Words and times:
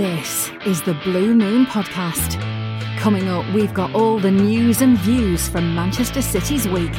This 0.00 0.50
is 0.64 0.80
the 0.80 0.94
Blue 1.04 1.34
Moon 1.34 1.66
Podcast. 1.66 2.40
Coming 2.98 3.28
up, 3.28 3.44
we've 3.52 3.74
got 3.74 3.94
all 3.94 4.18
the 4.18 4.30
news 4.30 4.80
and 4.80 4.96
views 4.96 5.46
from 5.46 5.74
Manchester 5.74 6.22
City's 6.22 6.66
week. 6.66 6.92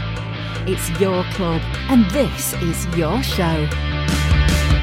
It's 0.67 0.87
your 0.99 1.23
club, 1.31 1.63
and 1.89 2.05
this 2.11 2.53
is 2.61 2.85
your 2.95 3.23
show. 3.23 3.67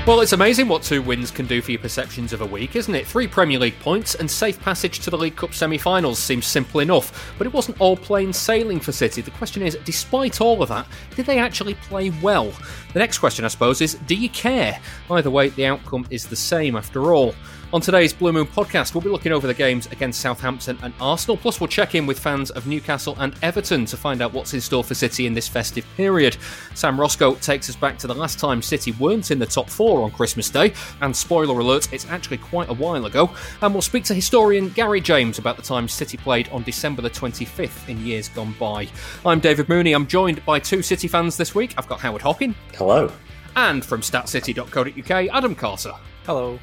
Well, 0.04 0.20
it's 0.20 0.32
amazing 0.32 0.66
what 0.66 0.82
two 0.82 1.00
wins 1.00 1.30
can 1.30 1.46
do 1.46 1.62
for 1.62 1.70
your 1.70 1.80
perceptions 1.80 2.32
of 2.32 2.40
a 2.40 2.46
week, 2.46 2.74
isn't 2.74 2.92
it? 2.92 3.06
Three 3.06 3.28
Premier 3.28 3.60
League 3.60 3.78
points 3.78 4.16
and 4.16 4.28
safe 4.28 4.59
passage 4.59 4.98
to 5.00 5.10
the 5.10 5.18
League 5.18 5.37
Cup 5.37 5.54
semi 5.54 5.78
finals 5.78 6.18
seems 6.18 6.45
simple 6.45 6.80
enough, 6.80 7.37
but 7.38 7.46
it 7.46 7.52
wasn't 7.52 7.80
all 7.80 7.96
plain 7.96 8.32
sailing 8.32 8.80
for 8.80 8.90
City. 8.90 9.23
The 9.23 9.30
question 9.30 9.62
is, 9.62 9.78
despite 9.84 10.40
all 10.40 10.60
of 10.60 10.70
that, 10.70 10.88
did 11.14 11.26
they 11.26 11.38
actually 11.38 11.74
play 11.74 12.10
well? 12.20 12.52
The 12.95 12.98
next 12.98 13.18
question, 13.18 13.45
I 13.45 13.48
suppose, 13.48 13.80
is 13.80 13.95
do 13.95 14.16
you 14.16 14.28
care? 14.30 14.80
Either 15.09 15.30
way, 15.30 15.50
the 15.50 15.66
outcome 15.66 16.04
is 16.10 16.26
the 16.26 16.34
same 16.34 16.74
after 16.74 17.12
all. 17.12 17.32
On 17.70 17.82
today's 17.82 18.14
Blue 18.14 18.32
Moon 18.32 18.46
podcast, 18.46 18.95
we'll 18.95 19.02
be 19.02 19.10
looking 19.10 19.30
over 19.30 19.46
the 19.46 19.52
games 19.52 19.88
against 19.88 20.23
Southampton 20.23 20.79
and 20.82 20.95
Arsenal, 20.98 21.37
plus 21.37 21.60
we'll 21.60 21.68
check 21.68 21.95
in 21.95 22.06
with 22.06 22.18
fans 22.18 22.51
of 22.51 22.66
Newcastle 22.66 23.15
and 23.18 23.34
Everton 23.43 23.84
to 23.84 23.95
find 23.95 24.23
out 24.23 24.32
what's 24.32 24.54
in 24.54 24.60
store 24.62 24.82
for 24.82 24.95
City 24.95 25.26
in 25.26 25.34
this 25.34 25.46
festive 25.46 25.87
period. 25.95 26.38
Sam 26.74 26.98
Roscoe 26.98 27.34
takes 27.34 27.68
us 27.68 27.76
back 27.76 27.98
to 27.98 28.06
the 28.06 28.15
last 28.15 28.38
time 28.38 28.62
City 28.62 28.93
weren't 28.93 29.30
in 29.30 29.38
the 29.38 29.45
top 29.45 29.68
four 29.68 30.01
on 30.01 30.10
Christmas 30.12 30.48
Day, 30.48 30.73
and 31.02 31.15
spoiler 31.15 31.60
alert, 31.60 31.93
it's 31.93 32.06
actually 32.06 32.38
quite 32.38 32.70
a 32.70 32.73
while 32.73 33.04
ago. 33.04 33.28
And 33.60 33.74
we'll 33.74 33.82
speak 33.82 34.04
to 34.04 34.15
historian 34.15 34.71
Gary 34.71 35.02
James 35.02 35.38
about 35.38 35.56
the 35.56 35.62
time 35.62 35.88
City 35.88 36.16
played 36.16 36.48
on 36.48 36.62
December 36.62 37.02
the 37.02 37.10
25th 37.10 37.87
in 37.90 38.00
years 38.00 38.30
gone 38.30 38.54
by. 38.59 38.88
I'm 39.26 39.40
David 39.40 39.68
Mooney, 39.68 39.93
I'm 39.93 40.06
joined 40.06 40.43
by 40.46 40.59
two 40.59 40.80
City 40.80 41.06
fans 41.06 41.37
this 41.37 41.54
week. 41.54 41.74
I've 41.76 41.87
got 41.87 42.00
Howard 42.00 42.23
Hockin. 42.23 42.54
Hello. 42.76 43.12
And 43.56 43.84
from 43.84 44.00
statcity.co.uk, 44.00 45.10
Adam 45.10 45.54
Carter. 45.54 45.93
Hello. 46.24 46.59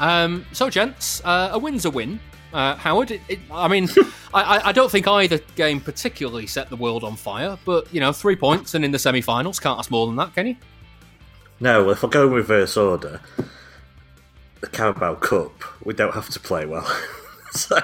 Um, 0.00 0.46
so, 0.52 0.70
gents, 0.70 1.22
uh, 1.24 1.50
a 1.52 1.58
win's 1.58 1.84
a 1.84 1.90
win. 1.90 2.18
Uh, 2.52 2.74
Howard, 2.76 3.12
it, 3.12 3.20
it, 3.28 3.38
I 3.52 3.68
mean, 3.68 3.88
I, 4.34 4.60
I, 4.64 4.72
don't 4.72 4.90
think 4.90 5.06
either 5.06 5.38
game 5.54 5.80
particularly 5.80 6.48
set 6.48 6.68
the 6.68 6.76
world 6.76 7.04
on 7.04 7.14
fire, 7.14 7.56
but 7.64 7.92
you 7.94 8.00
know, 8.00 8.12
three 8.12 8.34
points 8.34 8.74
and 8.74 8.84
in 8.84 8.90
the 8.90 8.98
semi-finals 8.98 9.60
can't 9.60 9.78
ask 9.78 9.90
more 9.90 10.06
than 10.06 10.16
that, 10.16 10.34
can 10.34 10.48
you? 10.48 10.56
No, 11.60 11.90
if 11.90 12.02
I 12.02 12.08
go 12.08 12.26
in 12.26 12.32
reverse 12.32 12.76
order, 12.76 13.20
the 14.60 14.66
Carabao 14.66 15.16
Cup, 15.16 15.52
we 15.84 15.94
don't 15.94 16.14
have 16.14 16.30
to 16.30 16.40
play 16.40 16.66
well. 16.66 16.90
so, 17.52 17.78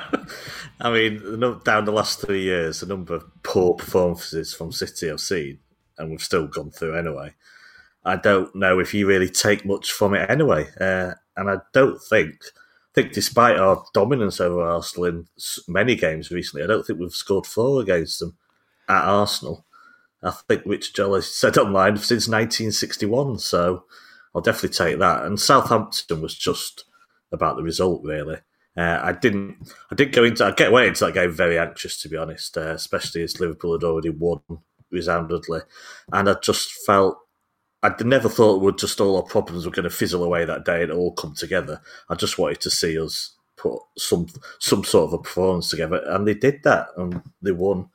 I 0.80 0.90
mean, 0.90 1.40
down 1.64 1.84
the 1.84 1.92
last 1.92 2.20
three 2.22 2.42
years, 2.42 2.80
the 2.80 2.86
number 2.86 3.14
of 3.14 3.42
poor 3.42 3.74
performances 3.74 4.52
from 4.52 4.72
City 4.72 5.10
I've 5.10 5.20
seen, 5.20 5.58
and 5.98 6.10
we've 6.10 6.22
still 6.22 6.46
gone 6.48 6.70
through 6.70 6.96
anyway. 6.96 7.34
I 8.06 8.16
don't 8.16 8.54
know 8.54 8.78
if 8.78 8.94
you 8.94 9.06
really 9.06 9.28
take 9.28 9.66
much 9.66 9.90
from 9.90 10.14
it 10.14 10.30
anyway. 10.30 10.68
Uh, 10.80 11.14
and 11.36 11.50
I 11.50 11.56
don't 11.72 12.00
think, 12.00 12.34
I 12.34 12.94
think 12.94 13.12
despite 13.12 13.58
our 13.58 13.84
dominance 13.92 14.40
over 14.40 14.62
Arsenal 14.62 15.06
in 15.06 15.26
many 15.66 15.96
games 15.96 16.30
recently, 16.30 16.62
I 16.62 16.68
don't 16.68 16.86
think 16.86 17.00
we've 17.00 17.10
scored 17.10 17.46
four 17.46 17.80
against 17.80 18.20
them 18.20 18.36
at 18.88 19.04
Arsenal. 19.04 19.66
I 20.22 20.30
think 20.30 20.62
Rich 20.64 20.94
Jolly 20.94 21.20
said 21.20 21.58
online 21.58 21.96
since 21.96 22.28
1961, 22.28 23.40
so 23.40 23.84
I'll 24.34 24.40
definitely 24.40 24.70
take 24.70 24.98
that. 25.00 25.24
And 25.24 25.38
Southampton 25.38 26.20
was 26.20 26.34
just 26.34 26.84
about 27.32 27.56
the 27.56 27.62
result, 27.64 28.02
really. 28.04 28.38
Uh, 28.76 29.00
I 29.02 29.12
didn't. 29.12 29.72
I 29.90 29.94
didn't 29.94 30.14
go 30.14 30.24
into. 30.24 30.44
I 30.44 30.50
get 30.52 30.68
away 30.68 30.86
into 30.86 31.04
that 31.04 31.14
game 31.14 31.32
very 31.32 31.58
anxious, 31.58 32.00
to 32.02 32.08
be 32.08 32.16
honest. 32.16 32.56
Uh, 32.58 32.72
especially 32.72 33.22
as 33.22 33.40
Liverpool 33.40 33.72
had 33.72 33.84
already 33.84 34.10
won 34.10 34.40
resoundingly, 34.90 35.60
and 36.12 36.28
I 36.28 36.34
just 36.42 36.72
felt 36.84 37.18
I 37.82 37.94
never 38.02 38.28
thought 38.28 38.62
would 38.62 38.78
just 38.78 39.00
all 39.00 39.16
our 39.16 39.22
problems 39.22 39.64
were 39.64 39.72
going 39.72 39.84
to 39.84 39.90
fizzle 39.90 40.24
away 40.24 40.44
that 40.44 40.64
day 40.64 40.82
and 40.82 40.90
all 40.90 41.12
come 41.12 41.34
together. 41.34 41.80
I 42.08 42.14
just 42.14 42.38
wanted 42.38 42.60
to 42.62 42.70
see 42.70 42.98
us 42.98 43.36
put 43.56 43.80
some 43.96 44.26
some 44.58 44.84
sort 44.84 45.08
of 45.08 45.12
a 45.14 45.18
performance 45.18 45.68
together, 45.68 46.02
and 46.06 46.26
they 46.26 46.34
did 46.34 46.62
that, 46.64 46.88
and 46.96 47.22
they 47.42 47.52
won. 47.52 47.88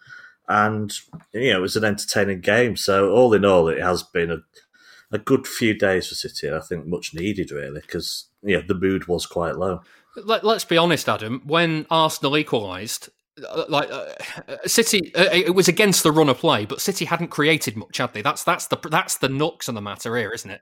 And 0.48 0.94
you 1.34 1.52
know, 1.52 1.60
it 1.60 1.62
was 1.62 1.76
an 1.76 1.84
entertaining 1.84 2.42
game. 2.42 2.76
So 2.76 3.12
all 3.12 3.34
in 3.34 3.46
all, 3.46 3.68
it 3.68 3.82
has 3.82 4.04
been 4.04 4.32
a 4.32 4.44
a 5.12 5.18
good 5.18 5.46
few 5.46 5.74
days 5.74 6.08
for 6.08 6.16
City. 6.16 6.50
I 6.52 6.60
think 6.60 6.86
much 6.86 7.14
needed, 7.14 7.52
really, 7.52 7.82
because 7.82 8.28
yeah, 8.42 8.62
the 8.66 8.76
mood 8.76 9.08
was 9.08 9.26
quite 9.26 9.58
low. 9.58 9.82
Let, 10.16 10.44
us 10.44 10.66
be 10.66 10.78
honest, 10.78 11.08
Adam. 11.08 11.42
When 11.46 11.86
Arsenal 11.90 12.38
equalised, 12.38 13.10
like 13.70 13.90
uh, 13.92 14.14
City, 14.66 15.14
uh, 15.16 15.30
it 15.32 15.56
was 15.56 15.68
against 15.68 16.04
the 16.04 16.12
run 16.12 16.30
of 16.30 16.38
play, 16.38 16.66
but 16.66 16.82
City 16.82 17.06
hadn't 17.06 17.30
created 17.30 17.76
much, 17.76 17.98
had 17.98 18.14
they? 18.14 18.22
That's 18.22 18.44
that's 18.44 18.68
the 18.68 18.78
that's 18.90 19.18
the 19.18 19.30
nux 19.30 19.68
on 19.68 19.76
the 19.76 19.82
matter 19.82 20.18
here, 20.18 20.32
isn't 20.32 20.50
it? 20.50 20.62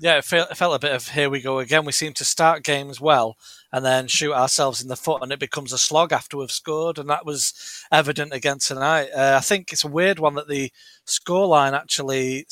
Yeah, 0.00 0.18
it 0.18 0.24
felt, 0.24 0.48
it 0.48 0.56
felt 0.56 0.76
a 0.76 0.78
bit 0.78 0.94
of 0.94 1.08
here 1.08 1.28
we 1.28 1.40
go 1.40 1.58
again. 1.58 1.84
We 1.84 1.90
seem 1.90 2.12
to 2.14 2.24
start 2.24 2.62
games 2.62 3.00
well 3.00 3.36
and 3.72 3.84
then 3.84 4.06
shoot 4.06 4.32
ourselves 4.32 4.80
in 4.80 4.88
the 4.88 4.96
foot, 4.96 5.22
and 5.22 5.32
it 5.32 5.40
becomes 5.40 5.72
a 5.72 5.78
slog 5.78 6.12
after 6.12 6.36
we've 6.36 6.52
scored, 6.52 6.98
and 6.98 7.10
that 7.10 7.26
was 7.26 7.52
evident 7.90 8.32
again 8.32 8.58
tonight. 8.58 9.08
Uh, 9.14 9.34
I 9.36 9.40
think 9.40 9.72
it's 9.72 9.84
a 9.84 9.88
weird 9.88 10.20
one 10.20 10.34
that 10.34 10.48
the 10.48 10.70
scoreline 11.06 11.72
actually 11.72 12.46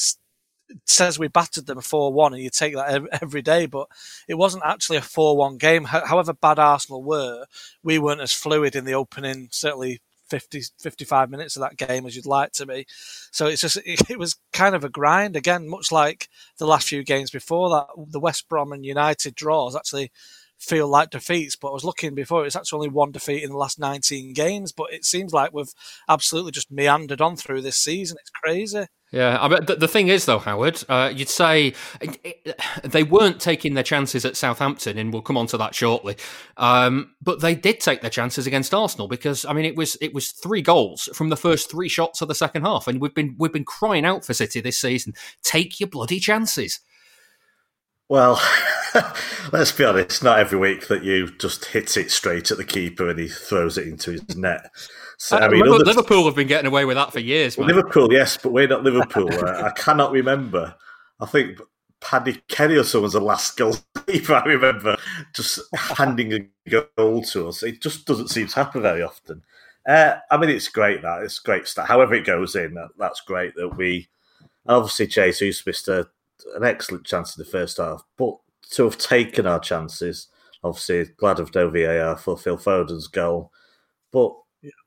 says 0.84 1.18
we 1.18 1.28
battered 1.28 1.66
them 1.66 1.80
4 1.80 2.12
1, 2.12 2.34
and 2.34 2.42
you 2.42 2.50
take 2.50 2.74
that 2.74 3.06
every 3.22 3.42
day, 3.42 3.66
but 3.66 3.88
it 4.28 4.34
wasn't 4.34 4.64
actually 4.64 4.96
a 4.96 5.02
4 5.02 5.36
1 5.36 5.58
game. 5.58 5.84
However 5.84 6.32
bad 6.32 6.58
Arsenal 6.58 7.02
were, 7.02 7.46
we 7.82 7.98
weren't 7.98 8.20
as 8.20 8.32
fluid 8.32 8.76
in 8.76 8.84
the 8.84 8.94
opening, 8.94 9.48
certainly 9.50 10.00
50, 10.28 10.62
55 10.80 11.30
minutes 11.30 11.56
of 11.56 11.62
that 11.62 11.76
game 11.76 12.06
as 12.06 12.16
you'd 12.16 12.26
like 12.26 12.52
to 12.52 12.66
be. 12.66 12.86
So 13.30 13.46
it's 13.46 13.62
just, 13.62 13.78
it 13.84 14.18
was 14.18 14.36
kind 14.52 14.74
of 14.74 14.84
a 14.84 14.88
grind 14.88 15.36
again, 15.36 15.68
much 15.68 15.92
like 15.92 16.28
the 16.58 16.66
last 16.66 16.88
few 16.88 17.04
games 17.04 17.30
before 17.30 17.70
that. 17.70 17.86
The 18.10 18.20
West 18.20 18.48
Brom 18.48 18.72
and 18.72 18.84
United 18.84 19.34
draws 19.34 19.76
actually 19.76 20.10
feel 20.58 20.88
like 20.88 21.10
defeats. 21.10 21.56
But 21.56 21.68
I 21.68 21.72
was 21.72 21.84
looking 21.84 22.14
before, 22.14 22.46
it's 22.46 22.56
actually 22.56 22.78
only 22.78 22.88
one 22.90 23.12
defeat 23.12 23.42
in 23.42 23.50
the 23.50 23.56
last 23.56 23.78
19 23.78 24.32
games. 24.32 24.72
But 24.72 24.92
it 24.92 25.04
seems 25.04 25.32
like 25.32 25.52
we've 25.52 25.72
absolutely 26.08 26.52
just 26.52 26.70
meandered 26.70 27.20
on 27.20 27.36
through 27.36 27.62
this 27.62 27.76
season. 27.76 28.16
It's 28.20 28.30
crazy. 28.30 28.86
Yeah, 29.12 29.38
I 29.40 29.46
mean, 29.46 29.60
the, 29.66 29.86
thing 29.86 30.08
is, 30.08 30.24
though, 30.24 30.40
Howard, 30.40 30.82
uh, 30.88 31.12
you'd 31.14 31.28
say 31.28 31.74
they 32.82 33.04
weren't 33.04 33.40
taking 33.40 33.74
their 33.74 33.84
chances 33.84 34.24
at 34.24 34.36
Southampton, 34.36 34.98
and 34.98 35.12
we'll 35.12 35.22
come 35.22 35.36
on 35.36 35.46
to 35.48 35.56
that 35.58 35.76
shortly. 35.76 36.16
Um, 36.56 37.14
but 37.22 37.40
they 37.40 37.54
did 37.54 37.78
take 37.78 38.00
their 38.00 38.10
chances 38.10 38.48
against 38.48 38.74
Arsenal 38.74 39.06
because, 39.06 39.44
I 39.44 39.52
mean, 39.52 39.64
it 39.64 39.76
was 39.76 39.96
it 40.00 40.12
was 40.12 40.32
three 40.32 40.60
goals 40.60 41.08
from 41.14 41.28
the 41.28 41.36
first 41.36 41.70
three 41.70 41.88
shots 41.88 42.20
of 42.20 42.26
the 42.26 42.34
second 42.34 42.64
half, 42.64 42.88
and 42.88 43.00
we've 43.00 43.14
been 43.14 43.36
we've 43.38 43.52
been 43.52 43.64
crying 43.64 44.04
out 44.04 44.24
for 44.24 44.34
City 44.34 44.60
this 44.60 44.78
season. 44.78 45.14
Take 45.42 45.78
your 45.78 45.88
bloody 45.88 46.18
chances. 46.18 46.80
Well, 48.08 48.40
let's 49.52 49.72
be 49.72 49.84
honest. 49.84 50.22
Not 50.22 50.38
every 50.38 50.58
week 50.58 50.88
that 50.88 51.02
you 51.02 51.30
just 51.38 51.66
hit 51.66 51.96
it 51.96 52.10
straight 52.10 52.50
at 52.50 52.58
the 52.58 52.64
keeper 52.64 53.08
and 53.08 53.18
he 53.18 53.28
throws 53.28 53.78
it 53.78 53.88
into 53.88 54.12
his 54.12 54.36
net. 54.36 54.70
So, 55.18 55.36
I, 55.36 55.46
I 55.46 55.48
mean, 55.48 55.62
Liverpool. 55.62 55.86
Liverpool 55.86 56.24
have 56.26 56.36
been 56.36 56.46
getting 56.46 56.66
away 56.66 56.84
with 56.84 56.96
that 56.96 57.12
for 57.12 57.20
years. 57.20 57.56
Well, 57.56 57.66
Liverpool, 57.66 58.12
yes, 58.12 58.36
but 58.36 58.52
we're 58.52 58.68
not 58.68 58.84
Liverpool. 58.84 59.32
uh, 59.32 59.62
I 59.62 59.70
cannot 59.70 60.12
remember. 60.12 60.74
I 61.20 61.26
think 61.26 61.58
Paddy 62.00 62.40
Kenny 62.48 62.76
or 62.76 62.84
someone's 62.84 63.14
the 63.14 63.20
last 63.20 63.56
goalkeeper 63.56 64.34
I 64.34 64.44
remember 64.44 64.96
just 65.34 65.60
handing 65.74 66.32
a 66.32 66.80
goal 66.96 67.22
to 67.22 67.48
us. 67.48 67.62
It 67.62 67.82
just 67.82 68.06
doesn't 68.06 68.28
seem 68.28 68.46
to 68.46 68.54
happen 68.54 68.82
very 68.82 69.02
often. 69.02 69.42
Uh, 69.88 70.16
I 70.30 70.36
mean, 70.36 70.50
it's 70.50 70.68
great 70.68 71.02
that 71.02 71.22
it's 71.22 71.38
great 71.38 71.66
stuff. 71.66 71.88
However, 71.88 72.14
it 72.14 72.26
goes 72.26 72.54
in, 72.54 72.74
that, 72.74 72.90
that's 72.98 73.20
great 73.20 73.54
that 73.56 73.76
we 73.76 74.08
obviously 74.66 75.06
Jesus 75.06 75.64
missed 75.64 75.88
a, 75.88 76.08
an 76.54 76.64
excellent 76.64 77.06
chance 77.06 77.36
in 77.36 77.42
the 77.42 77.50
first 77.50 77.78
half, 77.78 78.02
but 78.16 78.36
to 78.70 78.84
have 78.84 78.98
taken 78.98 79.46
our 79.46 79.60
chances, 79.60 80.28
obviously 80.62 81.04
glad 81.16 81.38
of 81.38 81.54
no 81.54 81.70
VAR 81.70 82.16
for 82.16 82.36
Phil 82.36 82.56
Foden's 82.56 83.08
goal, 83.08 83.52
but 84.12 84.34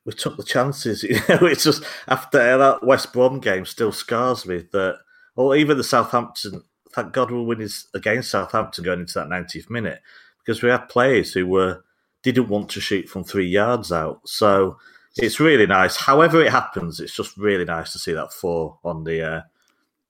we 0.06 0.14
took 0.14 0.38
the 0.38 0.44
chances. 0.44 1.04
You 1.10 1.16
know, 1.30 1.48
it's 1.48 1.64
just 1.64 1.84
after 2.08 2.58
that 2.58 2.86
West 2.86 3.14
Brom 3.14 3.40
game 3.40 3.66
still 3.66 3.92
scars 3.92 4.46
me 4.46 4.66
that, 4.72 5.00
or 5.36 5.56
even 5.56 5.78
the 5.78 5.84
Southampton. 5.84 6.64
Thank 6.92 7.14
God 7.14 7.30
we 7.30 7.44
win 7.44 7.68
against 7.94 8.32
Southampton 8.32 8.84
going 8.84 9.02
into 9.02 9.14
that 9.14 9.28
90th 9.28 9.70
minute 9.70 10.02
because 10.40 10.64
we 10.64 10.70
had 10.70 10.90
players 10.90 11.34
who 11.34 11.46
were 11.46 11.84
didn't 12.24 12.50
want 12.50 12.70
to 12.70 12.82
shoot 12.82 13.08
from 13.08 13.24
three 13.24 13.48
yards 13.48 13.92
out. 13.92 14.22
So 14.28 14.78
it's 15.16 15.40
really 15.40 15.68
nice. 15.68 15.96
However 15.96 16.42
it 16.42 16.52
happens, 16.52 17.00
it's 17.00 17.16
just 17.16 17.38
really 17.38 17.66
nice 17.66 17.94
to 17.94 18.00
see 18.00 18.14
that 18.14 18.34
four 18.34 18.80
on 18.84 19.04
the 19.04 19.22
uh, 19.22 19.42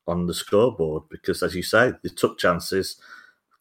on 0.10 0.28
the 0.28 0.34
scoreboard 0.34 1.04
because, 1.10 1.44
as 1.44 1.56
you 1.56 1.64
say, 1.64 1.94
they 2.04 2.10
took 2.10 2.38
chances. 2.38 2.98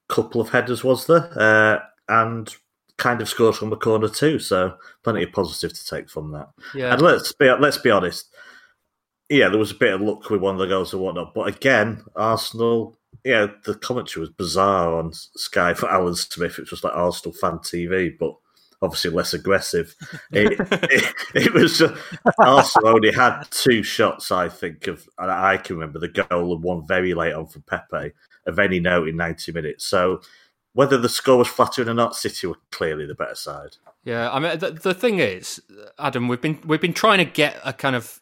couple 0.08 0.40
of 0.40 0.50
headers, 0.50 0.82
was 0.82 1.06
there? 1.06 1.30
Uh, 1.36 1.78
and 2.08 2.56
kind 2.96 3.20
of 3.20 3.28
scored 3.28 3.54
from 3.54 3.70
the 3.70 3.76
corner 3.76 4.08
too. 4.08 4.38
So 4.38 4.76
plenty 5.02 5.22
of 5.22 5.32
positive 5.32 5.72
to 5.76 5.86
take 5.86 6.10
from 6.10 6.32
that. 6.32 6.50
Yeah. 6.74 6.92
And 6.92 7.02
let's 7.02 7.32
be 7.32 7.50
let's 7.50 7.78
be 7.78 7.90
honest. 7.90 8.34
Yeah, 9.30 9.48
there 9.48 9.58
was 9.58 9.72
a 9.72 9.76
bit 9.76 9.94
of 9.94 10.00
luck 10.00 10.28
with 10.30 10.40
one 10.40 10.54
of 10.54 10.58
the 10.58 10.66
goals 10.66 10.92
and 10.92 11.02
whatnot, 11.02 11.34
but 11.34 11.48
again, 11.48 12.02
Arsenal. 12.16 12.96
Yeah, 13.24 13.48
the 13.64 13.74
commentary 13.74 14.20
was 14.20 14.30
bizarre 14.30 14.94
on 14.94 15.12
Sky 15.12 15.74
for 15.74 15.90
Alan 15.90 16.14
Smith. 16.14 16.52
It 16.52 16.62
was 16.62 16.70
just 16.70 16.84
like 16.84 16.94
Arsenal 16.94 17.34
fan 17.34 17.58
TV, 17.58 18.16
but 18.18 18.34
obviously 18.82 19.10
less 19.10 19.34
aggressive. 19.34 19.94
It, 20.32 20.58
it, 20.60 21.14
it 21.34 21.54
was 21.54 21.78
just, 21.78 21.94
Arsenal 22.38 22.88
only 22.88 23.12
had 23.12 23.42
two 23.50 23.82
shots, 23.82 24.30
I 24.30 24.48
think, 24.48 24.86
of 24.86 25.08
I 25.18 25.56
can 25.56 25.76
remember 25.76 25.98
the 25.98 26.08
goal 26.08 26.54
and 26.54 26.62
one 26.62 26.86
very 26.86 27.14
late 27.14 27.34
on 27.34 27.46
from 27.46 27.62
Pepe 27.62 28.12
of 28.46 28.58
any 28.58 28.80
note 28.80 29.08
in 29.08 29.16
ninety 29.16 29.52
minutes. 29.52 29.84
So 29.84 30.20
whether 30.78 30.96
the 30.96 31.08
score 31.08 31.38
was 31.38 31.48
flattering 31.48 31.88
or 31.88 31.94
not, 31.94 32.14
City 32.14 32.46
were 32.46 32.54
clearly 32.70 33.04
the 33.04 33.12
better 33.12 33.34
side. 33.34 33.78
Yeah, 34.04 34.30
I 34.30 34.38
mean 34.38 34.60
the, 34.60 34.70
the 34.70 34.94
thing 34.94 35.18
is, 35.18 35.60
Adam, 35.98 36.28
we've 36.28 36.40
been 36.40 36.60
we've 36.64 36.80
been 36.80 36.92
trying 36.92 37.18
to 37.18 37.24
get 37.24 37.60
a 37.64 37.72
kind 37.72 37.96
of 37.96 38.20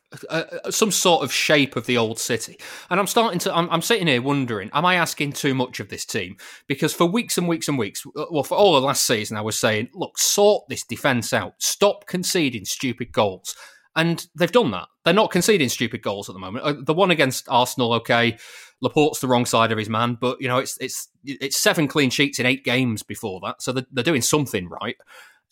some 0.70 0.90
sort 0.90 1.22
of 1.22 1.30
shape 1.30 1.76
of 1.76 1.84
the 1.84 1.98
old 1.98 2.18
city, 2.18 2.56
and 2.88 2.98
I'm 2.98 3.08
starting 3.08 3.38
to. 3.40 3.54
I'm, 3.54 3.68
I'm 3.68 3.82
sitting 3.82 4.06
here 4.06 4.22
wondering, 4.22 4.70
am 4.72 4.86
I 4.86 4.94
asking 4.94 5.34
too 5.34 5.52
much 5.52 5.80
of 5.80 5.90
this 5.90 6.06
team? 6.06 6.38
Because 6.66 6.94
for 6.94 7.04
weeks 7.04 7.36
and 7.36 7.46
weeks 7.46 7.68
and 7.68 7.78
weeks, 7.78 8.06
well, 8.14 8.42
for 8.42 8.56
all 8.56 8.74
of 8.74 8.84
last 8.84 9.04
season, 9.04 9.36
I 9.36 9.42
was 9.42 9.58
saying, 9.58 9.90
look, 9.92 10.16
sort 10.16 10.66
this 10.70 10.82
defense 10.82 11.34
out, 11.34 11.56
stop 11.58 12.06
conceding 12.06 12.64
stupid 12.64 13.12
goals. 13.12 13.54
And 13.96 14.24
they've 14.36 14.52
done 14.52 14.70
that. 14.72 14.88
They're 15.04 15.14
not 15.14 15.30
conceding 15.30 15.70
stupid 15.70 16.02
goals 16.02 16.28
at 16.28 16.34
the 16.34 16.38
moment. 16.38 16.64
Uh, 16.64 16.74
The 16.84 16.94
one 16.94 17.10
against 17.10 17.48
Arsenal, 17.48 17.94
okay, 17.94 18.36
Laporte's 18.82 19.20
the 19.20 19.26
wrong 19.26 19.46
side 19.46 19.72
of 19.72 19.78
his 19.78 19.88
man, 19.88 20.18
but 20.20 20.40
you 20.40 20.48
know 20.48 20.58
it's 20.58 20.76
it's 20.78 21.08
it's 21.24 21.56
seven 21.56 21.88
clean 21.88 22.10
sheets 22.10 22.38
in 22.38 22.44
eight 22.46 22.62
games 22.62 23.02
before 23.02 23.40
that, 23.42 23.62
so 23.62 23.72
they're, 23.72 23.86
they're 23.90 24.04
doing 24.04 24.20
something 24.20 24.68
right. 24.68 24.96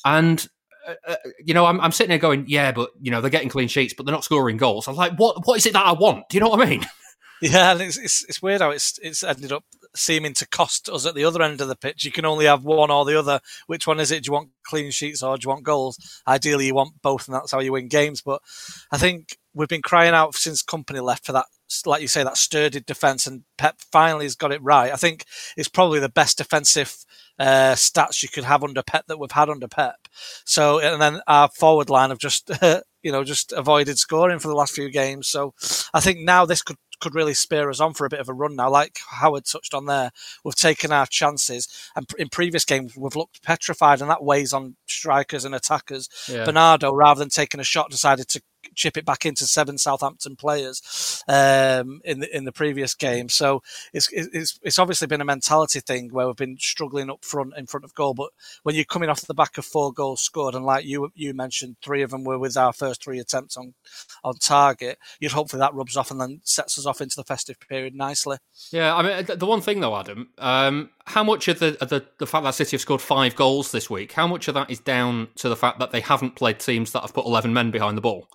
And 0.04 0.46
uh, 0.86 0.94
uh, 1.08 1.16
you 1.42 1.54
know, 1.54 1.64
I'm, 1.64 1.80
I'm 1.80 1.92
sitting 1.92 2.10
there 2.10 2.18
going, 2.18 2.44
yeah, 2.46 2.70
but 2.72 2.90
you 3.00 3.10
know 3.10 3.22
they're 3.22 3.30
getting 3.30 3.48
clean 3.48 3.68
sheets, 3.68 3.94
but 3.94 4.04
they're 4.04 4.14
not 4.14 4.24
scoring 4.24 4.58
goals. 4.58 4.86
I'm 4.86 4.94
like, 4.96 5.18
what 5.18 5.46
what 5.46 5.56
is 5.56 5.64
it 5.64 5.72
that 5.72 5.86
I 5.86 5.92
want? 5.92 6.28
Do 6.28 6.36
you 6.36 6.40
know 6.42 6.50
what 6.50 6.60
I 6.60 6.70
mean? 6.70 6.84
Yeah, 7.42 7.72
and 7.72 7.80
it's, 7.82 7.98
it's 7.98 8.24
it's 8.26 8.40
weird 8.40 8.62
how 8.62 8.70
it's 8.70 8.98
it's 9.02 9.22
ended 9.22 9.52
up 9.52 9.64
seeming 9.94 10.34
to 10.34 10.48
cost 10.48 10.88
us 10.88 11.06
at 11.06 11.14
the 11.14 11.24
other 11.24 11.42
end 11.42 11.60
of 11.60 11.68
the 11.68 11.76
pitch. 11.76 12.04
You 12.04 12.12
can 12.12 12.24
only 12.24 12.46
have 12.46 12.64
one 12.64 12.90
or 12.90 13.04
the 13.04 13.18
other. 13.18 13.40
Which 13.66 13.86
one 13.86 14.00
is 14.00 14.10
it? 14.10 14.24
Do 14.24 14.28
you 14.28 14.32
want 14.32 14.50
clean 14.64 14.90
sheets 14.90 15.22
or 15.22 15.36
do 15.36 15.46
you 15.46 15.50
want 15.50 15.64
goals? 15.64 16.22
Ideally, 16.26 16.66
you 16.66 16.74
want 16.74 17.00
both, 17.02 17.28
and 17.28 17.34
that's 17.34 17.52
how 17.52 17.60
you 17.60 17.72
win 17.72 17.88
games. 17.88 18.20
But 18.20 18.42
I 18.90 18.98
think 18.98 19.38
we've 19.54 19.68
been 19.68 19.82
crying 19.82 20.14
out 20.14 20.34
since 20.34 20.62
Kompany 20.62 21.02
left 21.02 21.24
for 21.24 21.32
that, 21.32 21.46
like 21.86 22.02
you 22.02 22.08
say, 22.08 22.24
that 22.24 22.36
sturdy 22.36 22.80
defence, 22.80 23.26
and 23.26 23.44
Pep 23.56 23.76
finally 23.92 24.24
has 24.24 24.34
got 24.34 24.52
it 24.52 24.62
right. 24.62 24.92
I 24.92 24.96
think 24.96 25.24
it's 25.56 25.68
probably 25.68 26.00
the 26.00 26.08
best 26.08 26.38
defensive 26.38 26.96
uh, 27.38 27.74
stats 27.74 28.22
you 28.22 28.28
could 28.28 28.44
have 28.44 28.62
under 28.62 28.82
Pep 28.82 29.06
that 29.06 29.18
we've 29.18 29.30
had 29.30 29.48
under 29.48 29.68
Pep. 29.68 29.96
So, 30.44 30.80
and 30.80 31.00
then 31.00 31.20
our 31.26 31.48
forward 31.48 31.90
line 31.90 32.10
have 32.10 32.18
just, 32.18 32.50
you 33.02 33.12
know, 33.12 33.24
just 33.24 33.52
avoided 33.52 33.98
scoring 33.98 34.38
for 34.38 34.48
the 34.48 34.54
last 34.54 34.74
few 34.74 34.90
games. 34.90 35.28
So, 35.28 35.54
I 35.92 36.00
think 36.00 36.20
now 36.20 36.44
this 36.44 36.62
could 36.62 36.76
could 37.04 37.14
really 37.14 37.34
spur 37.34 37.70
us 37.70 37.80
on 37.80 37.92
for 37.94 38.06
a 38.06 38.08
bit 38.08 38.20
of 38.20 38.28
a 38.28 38.32
run 38.32 38.56
now. 38.56 38.70
Like 38.70 38.98
Howard 39.10 39.44
touched 39.44 39.74
on 39.74 39.84
there, 39.84 40.10
we've 40.42 40.56
taken 40.56 40.90
our 40.90 41.06
chances, 41.06 41.68
and 41.94 42.06
in 42.18 42.30
previous 42.30 42.64
games 42.64 42.96
we've 42.96 43.14
looked 43.14 43.42
petrified, 43.42 44.00
and 44.00 44.10
that 44.10 44.24
weighs 44.24 44.52
on 44.52 44.76
strikers 44.86 45.44
and 45.44 45.54
attackers. 45.54 46.08
Yeah. 46.28 46.44
Bernardo, 46.44 46.92
rather 46.92 47.18
than 47.18 47.28
taking 47.28 47.60
a 47.60 47.64
shot, 47.64 47.90
decided 47.90 48.28
to 48.28 48.42
chip 48.74 48.96
it 48.96 49.04
back 49.04 49.26
into 49.26 49.46
seven 49.46 49.78
Southampton 49.78 50.36
players 50.36 51.22
um, 51.28 52.00
in 52.04 52.20
the 52.20 52.36
in 52.36 52.44
the 52.44 52.52
previous 52.52 52.94
game. 52.94 53.28
So 53.28 53.62
it's 53.92 54.08
it's 54.12 54.58
it's 54.62 54.78
obviously 54.78 55.06
been 55.06 55.20
a 55.20 55.24
mentality 55.24 55.80
thing 55.80 56.10
where 56.10 56.26
we've 56.26 56.36
been 56.36 56.58
struggling 56.58 57.10
up 57.10 57.24
front 57.24 57.54
in 57.56 57.66
front 57.66 57.84
of 57.84 57.94
goal. 57.94 58.14
But 58.14 58.30
when 58.62 58.74
you're 58.74 58.84
coming 58.84 59.08
off 59.08 59.22
the 59.22 59.34
back 59.34 59.58
of 59.58 59.64
four 59.64 59.92
goals 59.92 60.20
scored, 60.20 60.54
and 60.54 60.64
like 60.64 60.84
you 60.84 61.10
you 61.14 61.34
mentioned, 61.34 61.76
three 61.82 62.02
of 62.02 62.10
them 62.10 62.24
were 62.24 62.38
with 62.38 62.56
our 62.56 62.72
first 62.72 63.02
three 63.02 63.18
attempts 63.18 63.56
on 63.56 63.74
on 64.22 64.34
target, 64.36 64.98
you'd 65.20 65.32
hopefully 65.32 65.60
that 65.60 65.74
rubs 65.74 65.96
off 65.96 66.10
and 66.10 66.20
then 66.20 66.40
sets 66.44 66.78
us 66.78 66.86
off 66.86 67.00
into 67.00 67.16
the 67.16 67.24
festive 67.24 67.58
period 67.60 67.94
nicely. 67.94 68.38
Yeah, 68.70 68.94
I 68.94 69.02
mean 69.02 69.38
the 69.38 69.46
one 69.46 69.60
thing 69.60 69.80
though, 69.80 69.96
Adam, 69.96 70.30
um, 70.38 70.90
how 71.06 71.24
much 71.24 71.48
of 71.48 71.58
the, 71.58 71.76
of 71.80 71.88
the 71.88 72.04
the 72.18 72.26
fact 72.26 72.44
that 72.44 72.54
City 72.54 72.76
have 72.76 72.80
scored 72.80 73.00
five 73.00 73.36
goals 73.36 73.72
this 73.72 73.90
week, 73.90 74.12
how 74.12 74.26
much 74.26 74.48
of 74.48 74.54
that 74.54 74.70
is 74.70 74.78
down 74.80 75.28
to 75.36 75.48
the 75.48 75.56
fact 75.56 75.78
that 75.78 75.90
they 75.90 76.00
haven't 76.00 76.36
played 76.36 76.58
teams 76.58 76.92
that 76.92 77.02
have 77.02 77.14
put 77.14 77.26
eleven 77.26 77.52
men 77.52 77.70
behind 77.70 77.96
the 77.96 78.02
ball? 78.02 78.28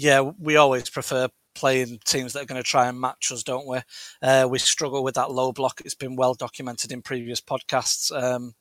Yeah, 0.00 0.22
we 0.38 0.56
always 0.56 0.88
prefer 0.88 1.28
playing 1.54 1.98
teams 2.06 2.32
that 2.32 2.42
are 2.42 2.46
going 2.46 2.60
to 2.60 2.66
try 2.66 2.88
and 2.88 2.98
match 2.98 3.30
us, 3.30 3.42
don't 3.42 3.66
we? 3.66 3.80
Uh, 4.22 4.48
we 4.50 4.58
struggle 4.58 5.04
with 5.04 5.14
that 5.16 5.30
low 5.30 5.52
block. 5.52 5.82
It's 5.84 5.94
been 5.94 6.16
well 6.16 6.32
documented 6.32 6.90
in 6.90 7.02
previous 7.02 7.40
podcasts. 7.42 8.10
Um, 8.10 8.54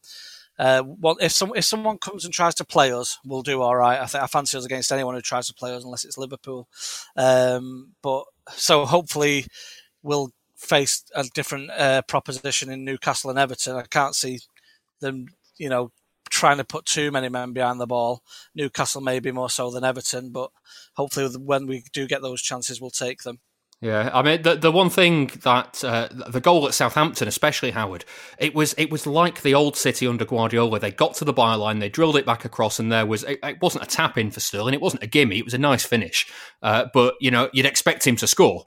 uh, 0.58 0.84
well, 0.86 1.16
if 1.22 1.32
some 1.32 1.54
if 1.56 1.64
someone 1.64 1.98
comes 1.98 2.26
and 2.26 2.34
tries 2.34 2.56
to 2.56 2.66
play 2.66 2.92
us, 2.92 3.18
we'll 3.24 3.42
do 3.42 3.62
all 3.62 3.78
right. 3.78 4.02
I 4.02 4.06
think 4.06 4.22
I 4.22 4.28
fancy 4.28 4.58
us 4.58 4.66
against 4.66 4.92
anyone 4.92 5.16
who 5.16 5.22
tries 5.22 5.48
to 5.48 5.54
play 5.54 5.74
us, 5.74 5.86
unless 5.86 6.04
it's 6.04 6.18
Liverpool. 6.18 6.68
Um, 7.16 7.94
but 8.02 8.26
so 8.52 8.86
hopefully 8.86 9.46
we'll 10.04 10.34
face 10.58 11.06
a 11.16 11.24
different 11.34 11.72
uh, 11.72 12.02
proposition 12.02 12.70
in 12.70 12.84
Newcastle 12.84 13.30
and 13.30 13.40
Everton. 13.40 13.78
I 13.78 13.84
can't 13.84 14.14
see 14.14 14.40
them, 15.00 15.28
you 15.58 15.70
know, 15.70 15.94
trying 16.30 16.58
to 16.58 16.64
put 16.64 16.86
too 16.86 17.12
many 17.12 17.30
men 17.30 17.54
behind 17.54 17.80
the 17.80 17.88
ball. 17.88 18.24
Newcastle 18.56 19.02
maybe 19.02 19.32
more 19.32 19.50
so 19.50 19.72
than 19.72 19.84
Everton, 19.84 20.32
but 20.32 20.52
hopefully 20.96 21.30
when 21.38 21.68
we 21.68 21.84
do 21.94 22.08
get 22.08 22.22
those 22.22 22.42
chances, 22.42 22.80
we'll 22.80 22.90
take 22.90 23.24
them. 23.24 23.40
Yeah, 23.82 24.10
I 24.14 24.22
mean 24.24 24.42
the 24.42 24.56
the 24.56 24.74
one 24.74 24.90
thing 24.90 25.28
that 25.44 25.82
uh, 25.86 26.10
the 26.12 26.42
goal 26.42 26.68
at 26.68 26.74
Southampton, 26.74 27.30
especially 27.30 27.72
Howard, 27.72 28.04
it 28.38 28.54
was 28.54 28.76
it 28.78 28.92
was 28.92 29.08
like 29.08 29.42
the 29.42 29.54
old 29.54 29.78
City 29.78 30.06
under 30.06 30.26
Guardiola. 30.26 30.80
They 30.80 30.92
got 30.92 31.14
to 31.16 31.26
the 31.26 31.34
byline, 31.34 31.80
they 31.80 31.88
drilled 31.88 32.18
it 32.18 32.26
back 32.26 32.44
across, 32.44 32.78
and 32.78 32.92
there 32.92 33.06
was 33.06 33.24
it, 33.24 33.40
it 33.42 33.62
wasn't 33.62 33.86
a 33.86 33.88
tap 33.88 34.18
in 34.18 34.32
for 34.32 34.42
Sterling, 34.42 34.74
it 34.74 34.82
wasn't 34.82 35.04
a 35.04 35.08
gimme, 35.08 35.40
it 35.40 35.46
was 35.46 35.54
a 35.54 35.58
nice 35.58 35.86
finish. 35.86 36.28
Uh, 36.62 36.88
but 36.94 37.16
you 37.22 37.32
know 37.32 37.50
you'd 37.54 37.66
expect 37.66 38.06
him 38.06 38.18
to 38.18 38.28
score. 38.28 38.66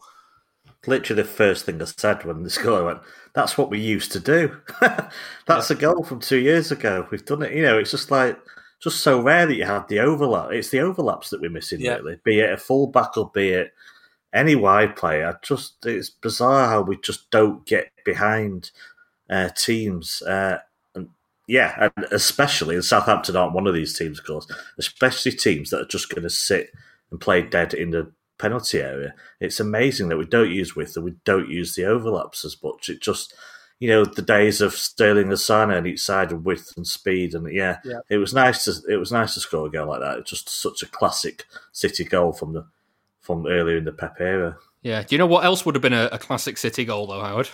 Literally 0.87 1.23
the 1.23 1.29
first 1.29 1.67
thing 1.67 1.82
I 1.82 1.85
said 1.85 2.25
when 2.25 2.43
the 2.43 2.50
score 2.50 2.82
went, 2.82 3.00
that's 3.34 3.56
what 3.56 3.70
we 3.70 3.79
used 3.81 4.12
to 4.12 4.20
do. 4.20 4.56
that's 5.46 5.70
a 5.70 5.75
goal 5.75 6.05
from 6.05 6.20
two 6.20 6.38
years 6.38 6.70
ago. 6.70 7.06
We've 7.11 7.25
done 7.25 7.43
it. 7.43 7.52
You 7.52 7.62
know, 7.62 7.79
it's 7.79 7.90
just 7.90 8.11
like 8.11 8.38
just 8.81 9.00
so 9.00 9.20
rare 9.20 9.46
that 9.46 9.55
you 9.55 9.64
have 9.64 9.88
the 9.88 10.00
overlap. 10.00 10.50
It's 10.52 10.70
the 10.70 10.81
overlaps 10.81 11.31
that 11.31 11.40
we're 11.40 11.50
missing, 11.50 11.81
Yeah. 11.81 11.96
really. 11.96 12.19
Be 12.25 12.40
it 12.40 12.52
a 12.52 12.56
full 12.56 12.88
back 12.88 13.17
or 13.17 13.31
be 13.32 13.50
it 13.50 13.73
any 14.34 14.55
wide 14.55 14.96
player. 14.96 15.38
Just 15.43 15.87
it's 15.87 16.11
bizarre 16.11 16.69
how 16.69 16.82
we 16.82 16.99
just 16.99 17.31
don't 17.31 17.64
get 17.64 17.90
behind 18.05 18.70
uh, 19.31 19.49
teams. 19.56 20.20
Uh, 20.23 20.58
and 20.94 21.08
yeah, 21.46 21.88
and 21.96 22.06
especially 22.11 22.75
and 22.75 22.85
Southampton 22.85 23.37
aren't 23.37 23.54
one 23.54 23.66
of 23.66 23.75
these 23.75 23.97
teams, 23.97 24.18
of 24.18 24.26
course. 24.26 24.47
Especially 24.78 25.33
teams 25.33 25.71
that 25.71 25.80
are 25.80 25.87
just 25.87 26.11
going 26.11 26.23
to 26.25 26.30
sit 26.30 26.71
and 27.11 27.21
play 27.21 27.42
dead 27.42 27.73
in 27.73 27.90
the 27.90 28.11
penalty 28.42 28.80
area. 28.80 29.14
It's 29.40 29.61
amazing 29.61 30.08
that 30.08 30.18
we 30.18 30.26
don't 30.26 30.50
use 30.50 30.76
width 30.76 30.96
and 30.96 31.04
we 31.04 31.14
don't 31.25 31.49
use 31.49 31.75
the 31.75 31.84
overlaps 31.84 32.44
as 32.44 32.56
much. 32.62 32.88
It 32.88 33.00
just, 33.00 33.34
you 33.78 33.88
know, 33.88 34.04
the 34.04 34.22
days 34.22 34.61
of 34.61 34.75
Sterling 34.75 35.28
and 35.28 35.37
Sané 35.38 35.76
on 35.78 35.87
each 35.87 36.00
side 36.02 36.32
of 36.32 36.44
width 36.44 36.72
and 36.76 36.87
speed, 36.87 37.34
and 37.34 37.50
yeah, 37.52 37.78
Yeah. 37.84 38.00
it 38.11 38.18
was 38.18 38.34
nice 38.34 38.64
to 38.64 38.72
it 38.92 38.96
was 38.96 39.12
nice 39.12 39.34
to 39.34 39.40
score 39.40 39.66
a 39.66 39.70
goal 39.70 39.88
like 39.88 40.00
that. 40.00 40.18
It's 40.18 40.30
just 40.30 40.49
such 40.49 40.82
a 40.82 40.87
classic 40.87 41.46
City 41.72 42.04
goal 42.04 42.32
from 42.32 42.52
the 42.52 42.66
from 43.20 43.46
earlier 43.46 43.76
in 43.78 43.84
the 43.84 43.92
Pep 43.92 44.16
era. 44.20 44.56
Yeah, 44.82 45.02
do 45.02 45.14
you 45.14 45.18
know 45.18 45.26
what 45.26 45.44
else 45.44 45.64
would 45.64 45.76
have 45.76 45.82
been 45.82 45.92
a, 45.92 46.08
a 46.12 46.18
classic 46.18 46.58
City 46.58 46.84
goal 46.84 47.06
though, 47.06 47.20
Howard? 47.22 47.49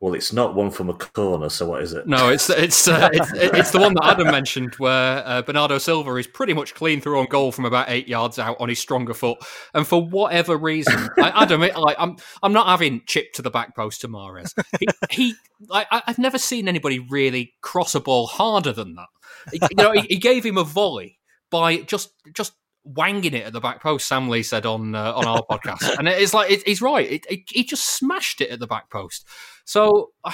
Well, 0.00 0.14
it's 0.14 0.32
not 0.32 0.54
one 0.54 0.70
from 0.70 0.88
a 0.88 0.94
corner, 0.94 1.50
so 1.50 1.66
what 1.66 1.82
is 1.82 1.92
it? 1.92 2.06
No, 2.06 2.30
it's 2.30 2.48
it's 2.48 2.88
uh, 2.88 3.10
it's, 3.12 3.30
it's 3.34 3.70
the 3.70 3.78
one 3.78 3.92
that 3.94 4.04
Adam 4.04 4.30
mentioned, 4.30 4.74
where 4.76 5.22
uh, 5.26 5.42
Bernardo 5.42 5.76
Silva 5.76 6.16
is 6.16 6.26
pretty 6.26 6.54
much 6.54 6.74
clean 6.74 7.02
through 7.02 7.18
on 7.18 7.26
goal 7.26 7.52
from 7.52 7.66
about 7.66 7.90
eight 7.90 8.08
yards 8.08 8.38
out 8.38 8.56
on 8.60 8.70
his 8.70 8.78
stronger 8.78 9.12
foot, 9.12 9.36
and 9.74 9.86
for 9.86 10.02
whatever 10.02 10.56
reason, 10.56 11.10
I, 11.18 11.42
Adam, 11.42 11.62
it, 11.62 11.76
like 11.76 11.96
I'm 11.98 12.16
I'm 12.42 12.54
not 12.54 12.66
having 12.68 13.02
chip 13.06 13.34
to 13.34 13.42
the 13.42 13.50
back 13.50 13.76
post 13.76 14.00
to 14.00 14.08
Mahrez. 14.08 14.54
He, 14.78 14.86
he 15.10 15.34
I've 15.70 16.18
never 16.18 16.38
seen 16.38 16.66
anybody 16.66 16.98
really 16.98 17.52
cross 17.60 17.94
a 17.94 18.00
ball 18.00 18.26
harder 18.26 18.72
than 18.72 18.94
that. 18.94 19.08
You 19.52 19.76
know, 19.76 19.92
he, 19.92 20.00
he 20.08 20.16
gave 20.16 20.46
him 20.46 20.56
a 20.56 20.64
volley 20.64 21.18
by 21.50 21.76
just 21.76 22.12
just 22.32 22.54
wanging 22.84 23.34
it 23.34 23.46
at 23.46 23.52
the 23.52 23.60
back 23.60 23.82
post. 23.82 24.06
Sam 24.06 24.28
Lee 24.28 24.42
said 24.42 24.66
on 24.66 24.94
uh, 24.94 25.12
on 25.14 25.26
our 25.26 25.42
podcast, 25.50 25.98
and 25.98 26.08
it's 26.08 26.34
like 26.34 26.50
it, 26.50 26.62
he's 26.66 26.82
right. 26.82 27.10
It, 27.10 27.26
it, 27.28 27.40
he 27.48 27.64
just 27.64 27.96
smashed 27.96 28.40
it 28.40 28.50
at 28.50 28.60
the 28.60 28.66
back 28.66 28.90
post. 28.90 29.26
So 29.64 30.10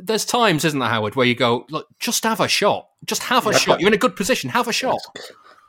there's 0.00 0.24
times, 0.24 0.64
isn't 0.64 0.78
there, 0.78 0.88
Howard, 0.88 1.16
where 1.16 1.26
you 1.26 1.34
go, 1.34 1.66
look, 1.70 1.86
just 1.98 2.24
have 2.24 2.40
a 2.40 2.48
shot, 2.48 2.88
just 3.04 3.22
have 3.22 3.46
a 3.46 3.52
Yeah, 3.52 3.58
shot. 3.58 3.80
You're 3.80 3.88
in 3.88 3.94
a 3.94 3.98
good 3.98 4.16
position, 4.16 4.50
have 4.50 4.68
a 4.68 4.72
shot. 4.72 4.98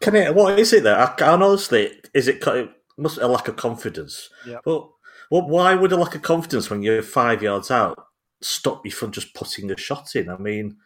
Can 0.01 0.15
it? 0.15 0.35
What 0.35 0.59
is 0.59 0.73
it? 0.73 0.83
There, 0.83 0.97
I, 0.97 1.13
I 1.19 1.29
honestly, 1.29 1.91
is 2.13 2.27
it? 2.27 2.45
It 2.45 2.69
must 2.97 3.17
be 3.17 3.23
a 3.23 3.27
lack 3.27 3.47
of 3.47 3.55
confidence. 3.55 4.29
Yeah. 4.45 4.57
But 4.63 4.89
well, 5.31 5.47
why 5.47 5.75
would 5.75 5.91
a 5.91 5.97
lack 5.97 6.15
of 6.15 6.21
confidence 6.21 6.69
when 6.69 6.83
you're 6.83 7.01
five 7.01 7.41
yards 7.41 7.71
out 7.71 7.97
stop 8.41 8.85
you 8.85 8.91
from 8.91 9.11
just 9.11 9.33
putting 9.33 9.71
a 9.71 9.77
shot 9.77 10.15
in? 10.15 10.29
I 10.29 10.37
mean, 10.37 10.77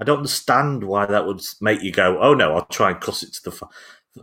I 0.00 0.04
don't 0.04 0.18
understand 0.18 0.82
why 0.84 1.06
that 1.06 1.26
would 1.26 1.42
make 1.60 1.82
you 1.82 1.92
go, 1.92 2.20
"Oh 2.20 2.34
no, 2.34 2.54
I'll 2.54 2.66
try 2.66 2.90
and 2.90 3.00
cuss 3.00 3.22
it 3.22 3.32
to 3.34 3.44
the 3.44 3.52
fa- 3.52 3.68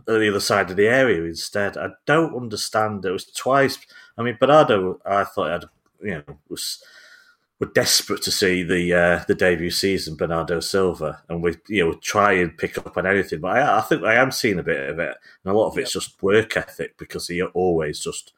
the 0.06 0.28
other 0.28 0.40
side 0.40 0.70
of 0.70 0.76
the 0.76 0.88
area 0.88 1.22
instead." 1.24 1.76
I 1.76 1.90
don't 2.06 2.34
understand. 2.36 3.04
It 3.04 3.10
was 3.10 3.26
twice. 3.26 3.78
I 4.18 4.22
mean, 4.22 4.36
Bernardo, 4.40 5.00
I 5.04 5.24
thought 5.24 5.46
he 5.46 5.52
had, 5.52 5.64
you 6.02 6.24
know, 6.26 6.36
was 6.48 6.82
we're 7.58 7.68
desperate 7.68 8.22
to 8.22 8.32
see 8.32 8.64
the 8.64 8.92
uh, 8.92 9.24
the 9.28 9.36
debut 9.36 9.70
season 9.70 10.16
Bernardo 10.16 10.58
Silva, 10.60 11.22
and 11.28 11.42
we 11.42 11.56
you 11.68 11.84
know 11.84 11.92
try 11.94 12.32
and 12.32 12.58
pick 12.58 12.76
up 12.76 12.96
on 12.96 13.06
anything. 13.06 13.40
But 13.40 13.58
I, 13.58 13.78
I 13.78 13.80
think 13.82 14.02
I 14.02 14.14
am 14.16 14.32
seeing 14.32 14.58
a 14.58 14.64
bit 14.64 14.90
of 14.90 14.98
it, 14.98 15.16
and 15.44 15.54
a 15.54 15.56
lot 15.56 15.68
of 15.68 15.78
it's 15.78 15.92
just 15.92 16.20
work 16.22 16.56
ethic 16.56 16.98
because 16.98 17.28
he 17.28 17.40
always 17.42 18.00
just 18.00 18.32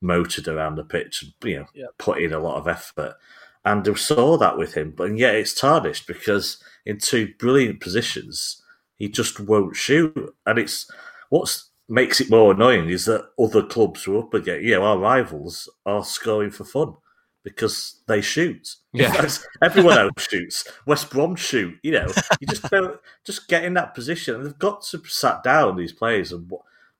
motored 0.00 0.48
around 0.48 0.76
the 0.76 0.84
pitch, 0.84 1.22
and, 1.22 1.50
you 1.50 1.58
know, 1.60 1.66
Yep. 1.74 1.90
put 1.98 2.22
in 2.22 2.32
a 2.32 2.38
lot 2.38 2.56
of 2.56 2.66
effort. 2.66 3.14
And 3.64 3.86
we 3.86 3.94
saw 3.94 4.36
that 4.38 4.58
with 4.58 4.74
him, 4.74 4.92
but 4.96 5.16
yet 5.16 5.34
it's 5.36 5.54
tarnished 5.54 6.06
because 6.06 6.56
in 6.86 6.98
two 6.98 7.32
brilliant 7.38 7.80
positions, 7.80 8.61
he 9.02 9.08
just 9.08 9.40
won't 9.40 9.74
shoot. 9.74 10.32
And 10.46 10.60
it's 10.60 10.88
what 11.28 11.60
makes 11.88 12.20
it 12.20 12.30
more 12.30 12.52
annoying 12.52 12.88
is 12.88 13.06
that 13.06 13.30
other 13.36 13.64
clubs 13.64 14.06
were 14.06 14.20
up 14.20 14.32
against, 14.32 14.62
you 14.62 14.76
know, 14.76 14.84
our 14.84 14.96
rivals 14.96 15.68
are 15.84 16.04
scoring 16.04 16.52
for 16.52 16.62
fun 16.62 16.94
because 17.42 18.00
they 18.06 18.20
shoot. 18.20 18.76
Yeah. 18.92 19.28
Everyone 19.62 19.98
else 19.98 20.22
shoots. 20.22 20.68
West 20.86 21.10
Brom 21.10 21.34
shoot. 21.34 21.76
You 21.82 21.90
know, 21.90 22.06
you 22.40 22.46
just 22.46 22.62
don't 22.70 23.00
just 23.24 23.48
get 23.48 23.64
in 23.64 23.74
that 23.74 23.92
position. 23.92 24.36
And 24.36 24.46
they've 24.46 24.58
got 24.60 24.82
to 24.82 25.02
sat 25.08 25.42
down 25.42 25.76
these 25.76 25.92
players 25.92 26.30
and 26.30 26.48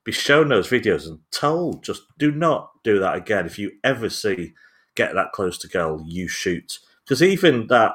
be 0.03 0.11
shown 0.11 0.49
those 0.49 0.67
videos 0.67 1.07
and 1.07 1.19
told 1.31 1.85
just 1.85 2.01
do 2.17 2.33
not 2.33 2.71
do 2.83 2.99
that 2.99 3.15
again. 3.15 3.45
If 3.45 3.57
you 3.57 3.71
ever 3.81 4.09
see 4.09 4.55
get 4.95 5.13
that 5.13 5.31
close 5.31 5.57
to 5.59 5.69
goal, 5.69 6.03
you 6.05 6.27
shoot. 6.27 6.79
Because 7.05 7.23
even 7.23 7.67
that 7.67 7.93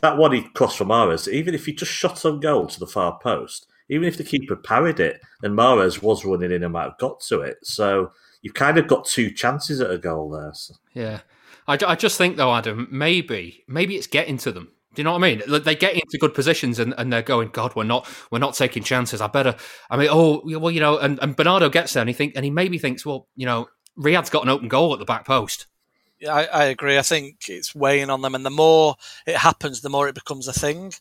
that 0.00 0.16
one 0.16 0.32
he 0.32 0.42
crossed 0.42 0.78
from 0.78 0.88
Mahrez, 0.88 1.30
even 1.32 1.54
if 1.54 1.66
he 1.66 1.72
just 1.72 1.92
shot 1.92 2.24
on 2.24 2.40
goal 2.40 2.66
to 2.66 2.80
the 2.80 2.86
far 2.86 3.18
post, 3.20 3.66
even 3.88 4.06
if 4.06 4.16
the 4.16 4.24
keeper 4.24 4.56
parried 4.56 5.00
it 5.00 5.20
and 5.42 5.56
Mahrez 5.56 6.02
was 6.02 6.24
running 6.24 6.52
in 6.52 6.62
and 6.62 6.72
might 6.72 6.84
have 6.84 6.98
got 6.98 7.20
to 7.28 7.40
it. 7.40 7.58
So 7.62 8.12
you've 8.42 8.54
kind 8.54 8.78
of 8.78 8.86
got 8.86 9.06
two 9.06 9.30
chances 9.30 9.80
at 9.80 9.90
a 9.90 9.98
goal 9.98 10.30
there. 10.30 10.52
So. 10.54 10.74
Yeah. 10.94 11.20
I, 11.66 11.78
I 11.86 11.94
just 11.94 12.18
think 12.18 12.36
though, 12.36 12.54
Adam, 12.54 12.88
maybe 12.90 13.64
maybe 13.68 13.96
it's 13.96 14.06
getting 14.06 14.38
to 14.38 14.52
them. 14.52 14.72
Do 14.94 15.00
you 15.00 15.04
know 15.04 15.12
what 15.12 15.22
I 15.22 15.34
mean? 15.36 15.62
They 15.62 15.76
get 15.76 15.94
into 15.94 16.18
good 16.18 16.34
positions 16.34 16.78
and, 16.78 16.92
and 16.98 17.12
they're 17.12 17.22
going, 17.22 17.50
God, 17.50 17.76
we're 17.76 17.84
not 17.84 18.08
we're 18.32 18.38
not 18.38 18.54
taking 18.54 18.82
chances. 18.82 19.20
I 19.20 19.28
better. 19.28 19.54
I 19.90 19.96
mean, 19.96 20.08
oh 20.10 20.42
well, 20.44 20.72
you 20.72 20.80
know. 20.80 20.98
And, 20.98 21.20
and 21.22 21.36
Bernardo 21.36 21.68
gets 21.68 21.92
there 21.92 22.00
and 22.00 22.08
he 22.08 22.14
think 22.14 22.32
and 22.34 22.44
he 22.44 22.50
maybe 22.50 22.78
thinks, 22.78 23.06
well, 23.06 23.28
you 23.36 23.46
know, 23.46 23.68
Riyad's 23.98 24.30
got 24.30 24.42
an 24.42 24.48
open 24.48 24.68
goal 24.68 24.92
at 24.92 24.98
the 24.98 25.04
back 25.04 25.24
post. 25.24 25.66
Yeah, 26.20 26.34
I, 26.34 26.44
I 26.46 26.64
agree. 26.64 26.98
I 26.98 27.02
think 27.02 27.48
it's 27.48 27.76
weighing 27.76 28.10
on 28.10 28.22
them, 28.22 28.34
and 28.34 28.44
the 28.44 28.50
more 28.50 28.96
it 29.24 29.36
happens, 29.36 29.82
the 29.82 29.88
more 29.88 30.08
it 30.08 30.16
becomes 30.16 30.48
a 30.48 30.52
thing. 30.52 30.92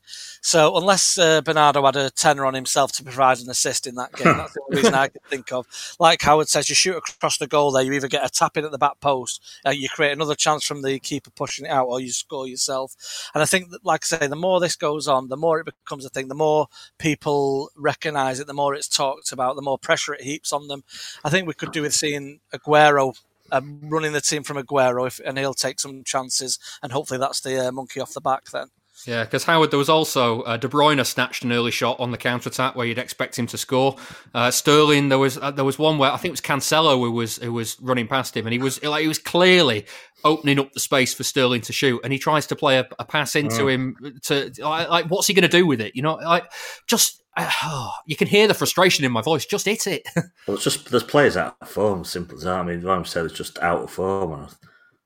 So, 0.41 0.77
unless 0.77 1.17
uh, 1.17 1.41
Bernardo 1.41 1.83
had 1.83 1.95
a 1.95 2.11
tenner 2.11 2.45
on 2.45 2.53
himself 2.53 2.91
to 2.93 3.03
provide 3.03 3.39
an 3.39 3.49
assist 3.49 3.87
in 3.87 3.95
that 3.95 4.13
game, 4.13 4.37
that's 4.37 4.53
the 4.53 4.61
only 4.61 4.77
reason 4.77 4.93
I 4.93 5.07
can 5.07 5.21
think 5.29 5.51
of. 5.51 5.65
Like 5.99 6.21
Howard 6.21 6.49
says, 6.49 6.69
you 6.69 6.75
shoot 6.75 6.97
across 6.97 7.39
the 7.39 7.47
goal 7.47 7.71
there, 7.71 7.83
you 7.83 7.93
either 7.93 8.07
get 8.07 8.23
a 8.23 8.29
tap 8.29 8.57
in 8.57 8.65
at 8.65 8.69
the 8.69 8.77
back 8.77 8.99
post, 8.99 9.43
uh, 9.65 9.71
you 9.71 9.89
create 9.89 10.11
another 10.11 10.35
chance 10.35 10.63
from 10.63 10.83
the 10.83 10.99
keeper 10.99 11.31
pushing 11.31 11.65
it 11.65 11.69
out, 11.69 11.87
or 11.87 11.99
you 11.99 12.11
score 12.11 12.47
yourself. 12.47 12.95
And 13.33 13.41
I 13.41 13.47
think, 13.47 13.71
that, 13.71 13.83
like 13.83 14.03
I 14.03 14.19
say, 14.19 14.27
the 14.27 14.35
more 14.35 14.59
this 14.59 14.75
goes 14.75 15.07
on, 15.07 15.29
the 15.29 15.37
more 15.37 15.59
it 15.59 15.65
becomes 15.65 16.05
a 16.05 16.09
thing, 16.09 16.27
the 16.27 16.35
more 16.35 16.67
people 16.99 17.71
recognise 17.75 18.39
it, 18.39 18.45
the 18.45 18.53
more 18.53 18.75
it's 18.75 18.87
talked 18.87 19.31
about, 19.31 19.55
the 19.55 19.63
more 19.63 19.79
pressure 19.79 20.13
it 20.13 20.21
heaps 20.21 20.53
on 20.53 20.67
them. 20.67 20.83
I 21.25 21.31
think 21.31 21.47
we 21.47 21.55
could 21.55 21.71
do 21.71 21.81
with 21.81 21.95
seeing 21.95 22.39
Aguero 22.53 23.15
um, 23.51 23.79
running 23.83 24.13
the 24.13 24.21
team 24.21 24.43
from 24.43 24.57
Aguero, 24.57 25.07
if, 25.07 25.19
and 25.25 25.37
he'll 25.37 25.53
take 25.53 25.79
some 25.79 26.03
chances, 26.03 26.59
and 26.81 26.91
hopefully 26.91 27.19
that's 27.19 27.41
the 27.41 27.67
uh, 27.67 27.71
monkey 27.71 27.99
off 27.99 28.13
the 28.13 28.21
back 28.21 28.45
then. 28.51 28.67
Yeah, 29.05 29.23
because 29.23 29.43
Howard, 29.43 29.71
there 29.71 29.77
was 29.77 29.89
also 29.89 30.41
uh, 30.41 30.57
De 30.57 30.67
Bruyne 30.67 31.05
snatched 31.05 31.43
an 31.43 31.51
early 31.51 31.71
shot 31.71 31.99
on 31.99 32.11
the 32.11 32.17
counter 32.17 32.49
attack 32.49 32.75
where 32.75 32.87
you'd 32.87 32.97
expect 32.97 33.37
him 33.37 33.45
to 33.47 33.57
score. 33.57 33.95
Uh, 34.33 34.49
Sterling, 34.49 35.09
there 35.09 35.19
was 35.19 35.37
uh, 35.37 35.51
there 35.51 35.65
was 35.65 35.77
one 35.77 35.97
where 35.97 36.11
I 36.11 36.17
think 36.17 36.31
it 36.31 36.33
was 36.33 36.41
Cancelo 36.41 36.97
who 36.97 37.11
was 37.11 37.37
who 37.37 37.53
was 37.53 37.79
running 37.79 38.07
past 38.07 38.35
him, 38.35 38.47
and 38.47 38.53
he 38.53 38.59
was 38.59 38.83
like 38.83 39.01
he 39.01 39.07
was 39.07 39.19
clearly 39.19 39.85
opening 40.23 40.59
up 40.59 40.73
the 40.73 40.79
space 40.79 41.13
for 41.13 41.23
Sterling 41.23 41.61
to 41.61 41.73
shoot, 41.73 42.01
and 42.03 42.11
he 42.11 42.19
tries 42.19 42.47
to 42.47 42.55
play 42.55 42.79
a, 42.79 42.87
a 42.97 43.05
pass 43.05 43.35
into 43.35 43.67
him 43.67 43.95
to 44.23 44.51
like, 44.59 44.89
like 44.89 45.05
what's 45.07 45.27
he 45.27 45.33
going 45.33 45.43
to 45.43 45.47
do 45.47 45.67
with 45.67 45.79
it? 45.79 45.95
You 45.95 46.01
know, 46.01 46.15
like 46.15 46.51
just 46.87 47.21
oh, 47.37 47.91
you 48.07 48.15
can 48.15 48.27
hear 48.27 48.47
the 48.47 48.53
frustration 48.53 49.05
in 49.05 49.11
my 49.11 49.21
voice. 49.21 49.45
Just 49.45 49.65
hit 49.65 49.87
it. 49.87 50.07
Well, 50.47 50.55
it's 50.55 50.63
just 50.63 50.89
there's 50.91 51.03
players 51.03 51.35
out 51.35 51.57
of 51.61 51.69
form, 51.69 52.05
simple 52.05 52.37
as 52.37 52.43
that. 52.43 52.59
I 52.59 52.63
mean, 52.63 53.05
said 53.05 53.25
it's 53.25 53.33
just 53.33 53.59
out 53.59 53.81
of 53.81 53.91
form. 53.91 54.31
and 54.31 54.43
I 54.43 54.47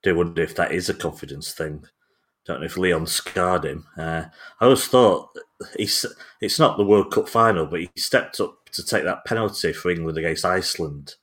do 0.04 0.16
wonder 0.16 0.42
if 0.44 0.56
that 0.56 0.72
is 0.72 0.88
a 0.88 0.94
confidence 0.94 1.52
thing. 1.52 1.84
Don't 2.46 2.60
know 2.62 2.66
if 2.66 2.78
Lyon 2.78 3.06
scarred 3.06 3.66
him. 3.66 3.86
Uh, 3.98 4.24
I 4.60 4.66
always 4.66 4.88
thought 4.88 5.30
he's 5.78 6.06
it's 6.42 6.60
not 6.60 6.78
the 6.78 6.84
World 6.86 7.12
Cup 7.12 7.30
final, 7.30 7.66
but 7.68 7.82
he 7.82 7.90
stepped 7.96 8.40
up 8.40 8.70
to 8.72 8.84
take 8.86 9.04
that 9.04 9.26
penalty 9.26 9.74
for 9.74 9.92
England 9.92 10.18
against 10.18 10.46
Iceland. 10.46 11.16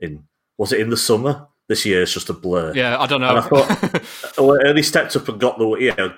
In 0.00 0.24
was 0.56 0.72
it 0.72 0.80
in 0.80 0.90
the 0.90 0.96
summer? 0.96 1.48
This 1.66 1.86
year 1.86 2.02
it's 2.02 2.12
just 2.12 2.28
a 2.28 2.34
blur. 2.34 2.74
yeah, 2.74 2.98
I 3.00 3.06
don't 3.06 3.22
And 3.22 3.38
I 3.38 3.40
know. 3.40 3.62
thought, 3.64 4.02
well, 4.38 4.60
and 4.60 4.76
he 4.76 4.82
stepped 4.82 5.16
up 5.16 5.26
and 5.30 5.40
got 5.40 5.56
the, 5.58 5.66
you 5.76 5.94
know, 5.96 6.14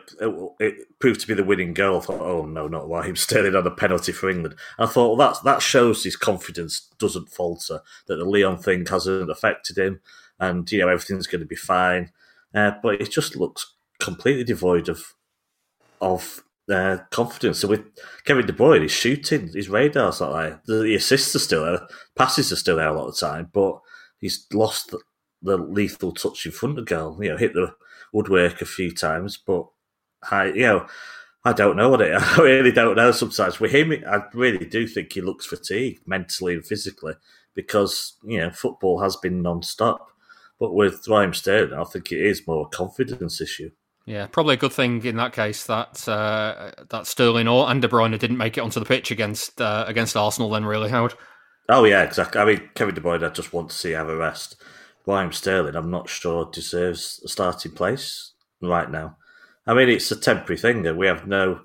it, 0.59 0.65
it 0.65 0.99
proved 0.99 1.21
to 1.21 1.27
be 1.29 1.35
the 1.35 1.45
winning 1.45 1.73
goal. 1.73 1.99
I 1.99 2.01
thought, 2.01 2.21
oh 2.21 2.47
no, 2.47 2.67
not 2.67 2.91
Raheem 2.91 3.15
Sterling 3.15 3.55
on 3.55 3.65
a 3.65 3.71
penalty 3.71 4.11
for 4.11 4.29
England. 4.29 4.57
And 4.77 4.89
I 4.89 4.93
thought, 4.93 5.17
well, 5.17 5.29
that 5.29 5.45
that 5.45 5.63
shows 5.63 6.03
his 6.03 6.17
confidence 6.17 6.89
doesn't 6.99 7.29
falter. 7.31 7.81
That 8.09 8.17
the 8.17 8.25
Lyon 8.25 8.57
thing 8.59 8.87
hasn't 8.87 9.31
affected 9.31 9.79
him, 9.79 10.01
and 10.41 10.71
you 10.73 10.79
know 10.79 10.89
everything's 10.89 11.29
going 11.29 11.43
to 11.43 11.47
be 11.47 11.55
fine. 11.57 12.11
Uh, 12.53 12.73
but 12.83 13.01
it 13.01 13.13
just 13.13 13.37
looks 13.37 13.73
completely 14.01 14.45
devoid 14.45 14.89
of 14.89 15.15
of 16.01 16.43
confidence. 17.11 17.61
So 17.61 17.69
with 17.69 17.85
Kevin 18.25 18.47
De 18.47 18.53
Bruyne, 18.53 18.83
he's 18.83 18.91
shooting, 18.91 19.49
his 19.53 19.69
radar's 19.69 20.21
not 20.21 20.33
there. 20.33 20.61
The, 20.67 20.83
the 20.83 20.95
assists 20.97 21.35
are 21.37 21.41
still 21.41 21.65
there, 21.65 21.87
passes 22.17 22.53
are 22.53 22.57
still 22.57 22.77
there 22.77 22.89
a 22.89 22.93
lot 22.93 23.09
of 23.09 23.15
the 23.15 23.27
time, 23.27 23.51
but 23.53 23.81
he's 24.19 24.47
lost 24.53 24.91
the, 24.91 24.99
the 25.43 25.57
lethal 25.57 26.13
touch 26.13 26.45
in 26.45 26.53
front 26.53 26.79
of 26.79 26.87
goal. 26.87 27.23
You 27.23 27.31
know, 27.31 27.37
hit 27.37 27.55
the 27.55 27.75
woodwork 28.13 28.61
a 28.63 28.67
few 28.67 28.91
times, 28.91 29.37
but 29.37 29.67
I, 30.31 30.47
you 30.47 30.63
know, 30.63 30.87
I 31.45 31.53
don't 31.53 31.77
know 31.77 31.89
what 31.91 32.01
it. 32.01 32.15
I 32.21 32.41
really 32.41 32.73
don't 32.73 32.97
know. 32.97 33.13
Sometimes 33.13 33.61
with 33.61 33.73
him, 33.73 33.93
I 34.07 34.23
really 34.35 34.67
do 34.67 34.87
think 34.87 35.13
he 35.13 35.21
looks 35.21 35.47
fatigued 35.47 36.07
mentally 36.07 36.55
and 36.55 36.67
physically 36.67 37.15
because 37.55 38.15
you 38.25 38.39
know 38.39 38.51
football 38.51 39.01
has 39.01 39.17
been 39.17 39.43
non-stop. 39.43 40.09
But 40.59 40.75
with 40.75 41.07
Raheem 41.07 41.35
Sterling, 41.35 41.79
I 41.79 41.85
think 41.85 42.11
it 42.11 42.21
is 42.21 42.47
more 42.47 42.67
a 42.67 42.77
confidence 42.77 43.41
issue. 43.41 43.71
Yeah, 44.07 44.27
probably 44.27 44.55
a 44.55 44.59
good 44.59 44.73
thing 44.73 45.05
in 45.05 45.17
that 45.17 45.33
case 45.33 45.67
that 45.67 46.09
uh, 46.09 46.71
that 46.91 47.09
Sterling 47.09 47.49
or 47.49 47.69
and 47.69 47.83
De 47.83 47.89
Bruyne 47.89 48.17
didn't 48.17 48.37
make 48.37 48.57
it 48.57 48.61
onto 48.61 48.79
the 48.79 48.87
pitch 48.87 49.11
against 49.11 49.61
uh, 49.61 49.85
against 49.89 50.17
Arsenal. 50.17 50.49
Then, 50.51 50.65
really, 50.65 50.91
Howard. 50.91 51.15
Oh 51.69 51.83
yeah, 51.85 52.05
exactly. 52.05 52.41
I 52.41 52.45
mean, 52.45 52.71
Kevin 52.77 52.95
De 52.95 53.01
Bruyne, 53.01 53.29
I 53.29 53.33
just 53.33 53.53
want 53.53 53.71
to 53.71 53.77
see 53.77 53.91
have 53.91 54.09
a 54.09 54.17
rest. 54.17 54.63
Raheem 55.07 55.33
Sterling, 55.33 55.75
I'm 55.75 55.91
not 55.91 56.09
sure 56.09 56.49
deserves 56.53 57.21
a 57.25 57.29
starting 57.29 57.73
place 57.73 58.33
right 58.63 58.91
now. 58.91 59.17
I 59.67 59.75
mean, 59.75 59.89
it's 59.89 60.11
a 60.13 60.17
temporary 60.17 60.59
thing 60.59 60.83
that 60.83 60.97
we 60.97 61.09
have 61.09 61.27
no. 61.27 61.63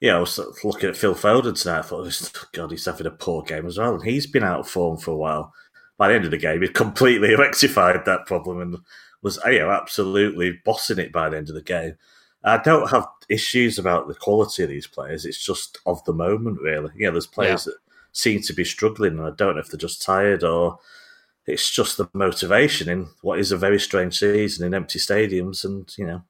You 0.00 0.10
know, 0.10 0.18
I 0.18 0.20
was 0.20 0.38
looking 0.64 0.90
at 0.90 0.96
Phil 0.96 1.14
Foden 1.14 1.60
tonight. 1.60 1.78
I 1.78 1.82
thought, 1.82 2.48
God, 2.52 2.70
he's 2.70 2.86
having 2.86 3.06
a 3.06 3.10
poor 3.10 3.42
game 3.42 3.66
as 3.66 3.78
well, 3.78 3.94
and 3.94 4.04
he's 4.04 4.26
been 4.26 4.44
out 4.44 4.60
of 4.60 4.68
form 4.68 4.98
for 4.98 5.12
a 5.12 5.16
while. 5.16 5.52
By 6.00 6.08
the 6.08 6.14
end 6.14 6.24
of 6.24 6.30
the 6.30 6.38
game, 6.38 6.62
he 6.62 6.68
completely 6.68 7.34
rectified 7.36 8.06
that 8.06 8.24
problem 8.24 8.62
and 8.62 8.78
was, 9.20 9.38
you 9.44 9.58
know, 9.58 9.70
absolutely 9.70 10.58
bossing 10.64 10.98
it 10.98 11.12
by 11.12 11.28
the 11.28 11.36
end 11.36 11.50
of 11.50 11.54
the 11.54 11.60
game. 11.60 11.98
I 12.42 12.56
don't 12.56 12.88
have 12.88 13.06
issues 13.28 13.78
about 13.78 14.08
the 14.08 14.14
quality 14.14 14.62
of 14.62 14.70
these 14.70 14.86
players. 14.86 15.26
It's 15.26 15.44
just 15.44 15.76
of 15.84 16.02
the 16.04 16.14
moment, 16.14 16.62
really. 16.62 16.90
You 16.96 17.04
know, 17.04 17.12
there's 17.12 17.26
players 17.26 17.64
that 17.64 17.76
seem 18.12 18.40
to 18.40 18.54
be 18.54 18.64
struggling, 18.64 19.18
and 19.18 19.26
I 19.26 19.32
don't 19.36 19.56
know 19.56 19.60
if 19.60 19.68
they're 19.68 19.76
just 19.76 20.00
tired 20.00 20.42
or 20.42 20.78
it's 21.46 21.70
just 21.70 21.98
the 21.98 22.08
motivation 22.14 22.88
in 22.88 23.08
what 23.20 23.38
is 23.38 23.52
a 23.52 23.58
very 23.58 23.78
strange 23.78 24.18
season 24.18 24.66
in 24.66 24.72
empty 24.72 24.98
stadiums, 24.98 25.66
and 25.66 25.92
you 25.98 26.06
know, 26.06 26.22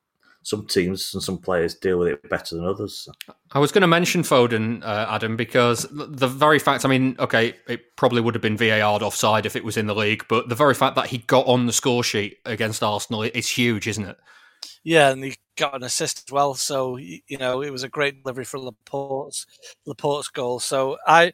some 0.43 0.67
teams 0.67 1.13
and 1.13 1.23
some 1.23 1.39
players 1.39 1.75
deal 1.75 1.99
with 1.99 2.09
it 2.09 2.29
better 2.31 2.57
than 2.57 2.65
others. 2.65 3.09
I 3.53 3.59
was 3.59 3.73
going 3.73 3.83
to 3.83 3.89
mention 3.89 4.23
Foden, 4.23 4.83
uh, 4.83 5.07
Adam, 5.11 5.37
because 5.37 5.87
the 5.91 6.29
very 6.29 6.59
fact, 6.59 6.85
I 6.85 6.89
mean, 6.89 7.17
okay, 7.19 7.55
it 7.69 7.97
probably 7.97 8.23
would 8.23 8.35
have 8.35 8.43
been 8.43 8.57
VAR'd 8.57 9.03
offside 9.03 9.45
if 9.45 9.57
it 9.57 9.65
was 9.65 9.77
in 9.77 9.87
the 9.87 9.95
league, 9.95 10.25
but 10.29 10.49
the 10.49 10.55
very 10.55 10.75
fact 10.75 10.97
that 10.97 11.07
he 11.07 11.19
got 11.19 11.47
on 11.47 11.67
the 11.67 11.73
score 11.73 12.03
sheet 12.03 12.39
against 12.47 12.83
Arsenal 12.83 13.23
is 13.23 13.49
huge, 13.49 13.87
isn't 13.87 14.07
it? 14.07 14.17
Yeah, 14.83 15.11
and 15.11 15.23
he 15.23 15.35
got 15.57 15.75
an 15.75 15.83
assist 15.83 16.25
as 16.27 16.33
well. 16.33 16.55
So 16.55 16.97
you 16.97 17.39
know, 17.39 17.63
it 17.63 17.71
was 17.71 17.83
a 17.83 17.89
great 17.89 18.23
delivery 18.23 18.45
for 18.45 18.59
Laporte's 18.59 19.47
Laporte's 19.85 20.29
goal. 20.29 20.59
So 20.59 20.97
I 21.07 21.33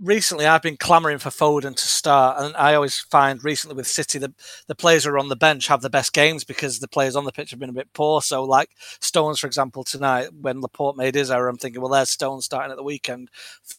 recently 0.00 0.46
I've 0.46 0.62
been 0.62 0.76
clamouring 0.76 1.18
for 1.18 1.30
Foden 1.30 1.74
to 1.74 1.86
start, 1.86 2.40
and 2.40 2.54
I 2.56 2.74
always 2.74 2.98
find 2.98 3.42
recently 3.42 3.76
with 3.76 3.86
City 3.86 4.18
the 4.18 4.34
the 4.68 4.74
players 4.74 5.04
who 5.04 5.10
are 5.10 5.18
on 5.18 5.28
the 5.28 5.36
bench 5.36 5.66
have 5.68 5.82
the 5.82 5.90
best 5.90 6.12
games 6.12 6.44
because 6.44 6.78
the 6.78 6.88
players 6.88 7.16
on 7.16 7.24
the 7.24 7.32
pitch 7.32 7.50
have 7.50 7.60
been 7.60 7.70
a 7.70 7.74
bit 7.74 7.92
poor. 7.94 8.22
So 8.22 8.44
like 8.44 8.70
Stones, 9.00 9.38
for 9.38 9.46
example, 9.46 9.84
tonight 9.84 10.28
when 10.40 10.60
Laporte 10.60 10.96
made 10.96 11.14
his 11.14 11.30
error, 11.30 11.48
I'm 11.48 11.56
thinking, 11.56 11.80
well, 11.80 11.90
there's 11.90 12.10
Stones 12.10 12.44
starting 12.44 12.70
at 12.70 12.76
the 12.76 12.82
weekend. 12.82 13.30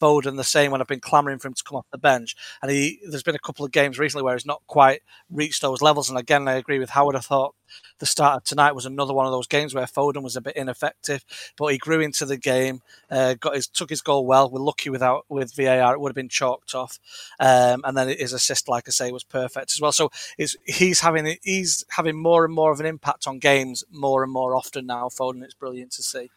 Foden 0.02 0.38
the 0.38 0.44
same 0.44 0.72
when 0.72 0.82
I've 0.82 0.88
been 0.88 1.00
clamouring 1.00 1.40
for 1.40 1.48
him 1.48 1.54
to 1.54 1.64
come 1.64 1.78
off 1.78 1.86
the 1.92 1.98
bench, 1.98 2.36
and 2.62 2.72
he 2.72 3.00
there's 3.10 3.24
been 3.24 3.36
a 3.36 3.40
couple 3.40 3.66
of 3.66 3.72
games 3.72 4.00
recently 4.00 4.24
where 4.24 4.36
he's 4.36 4.46
not 4.46 4.62
quite 4.68 5.02
reached 5.30 5.62
those 5.62 5.82
levels. 5.82 6.10
And 6.10 6.18
again, 6.18 6.48
I 6.48 6.54
agree 6.54 6.80
with 6.80 6.92
Howard. 6.92 7.16
I 7.16 7.20
thought 7.20 7.56
the 8.00 8.06
start 8.06 8.38
of 8.38 8.44
tonight 8.44 8.74
was 8.74 8.86
another 8.86 9.14
one 9.14 9.26
of 9.26 9.32
those 9.32 9.48
games 9.48 9.74
where 9.74 9.86
Foden 9.86 10.24
was 10.24 10.36
a 10.36 10.42
bit 10.42 10.56
ineffective, 10.56 11.24
but 11.58 11.68
he 11.68 11.78
grew 11.78 12.00
into 12.00 12.26
the 12.26 12.38
game, 12.38 12.82
uh, 13.10 13.36
got 13.36 13.56
his 13.56 13.68
took 13.68 13.90
his 13.90 14.02
goal 14.02 14.26
well. 14.26 14.50
We're 14.50 14.60
lucky 14.60 14.90
without 14.90 15.26
with 15.30 15.56
VAR; 15.56 15.94
it 15.94 16.00
would 16.00 16.10
have 16.10 16.16
been 16.16 16.30
chalked 16.30 16.76
off. 16.76 17.00
Um, 17.40 17.82
and 17.84 17.96
then 17.96 18.10
his 18.10 18.34
assist, 18.34 18.68
like 18.68 18.86
I 18.88 18.92
say, 18.92 19.12
was 19.12 19.24
perfect 19.24 19.72
as 19.72 19.82
well. 19.82 19.92
So 19.92 20.12
he's 20.38 21.00
having 21.00 21.38
he's 21.44 21.86
having 21.90 22.18
more 22.18 22.46
and 22.46 22.54
more 22.54 22.72
of 22.72 22.80
an 22.80 22.86
impact 22.86 23.28
on 23.28 23.40
games 23.40 23.84
more 23.92 24.24
and 24.24 24.32
more 24.32 24.56
often 24.56 24.86
now. 24.86 25.10
Foden, 25.10 25.44
it's 25.44 25.54
brilliant 25.54 25.92
to 25.94 26.04
see. 26.04 26.30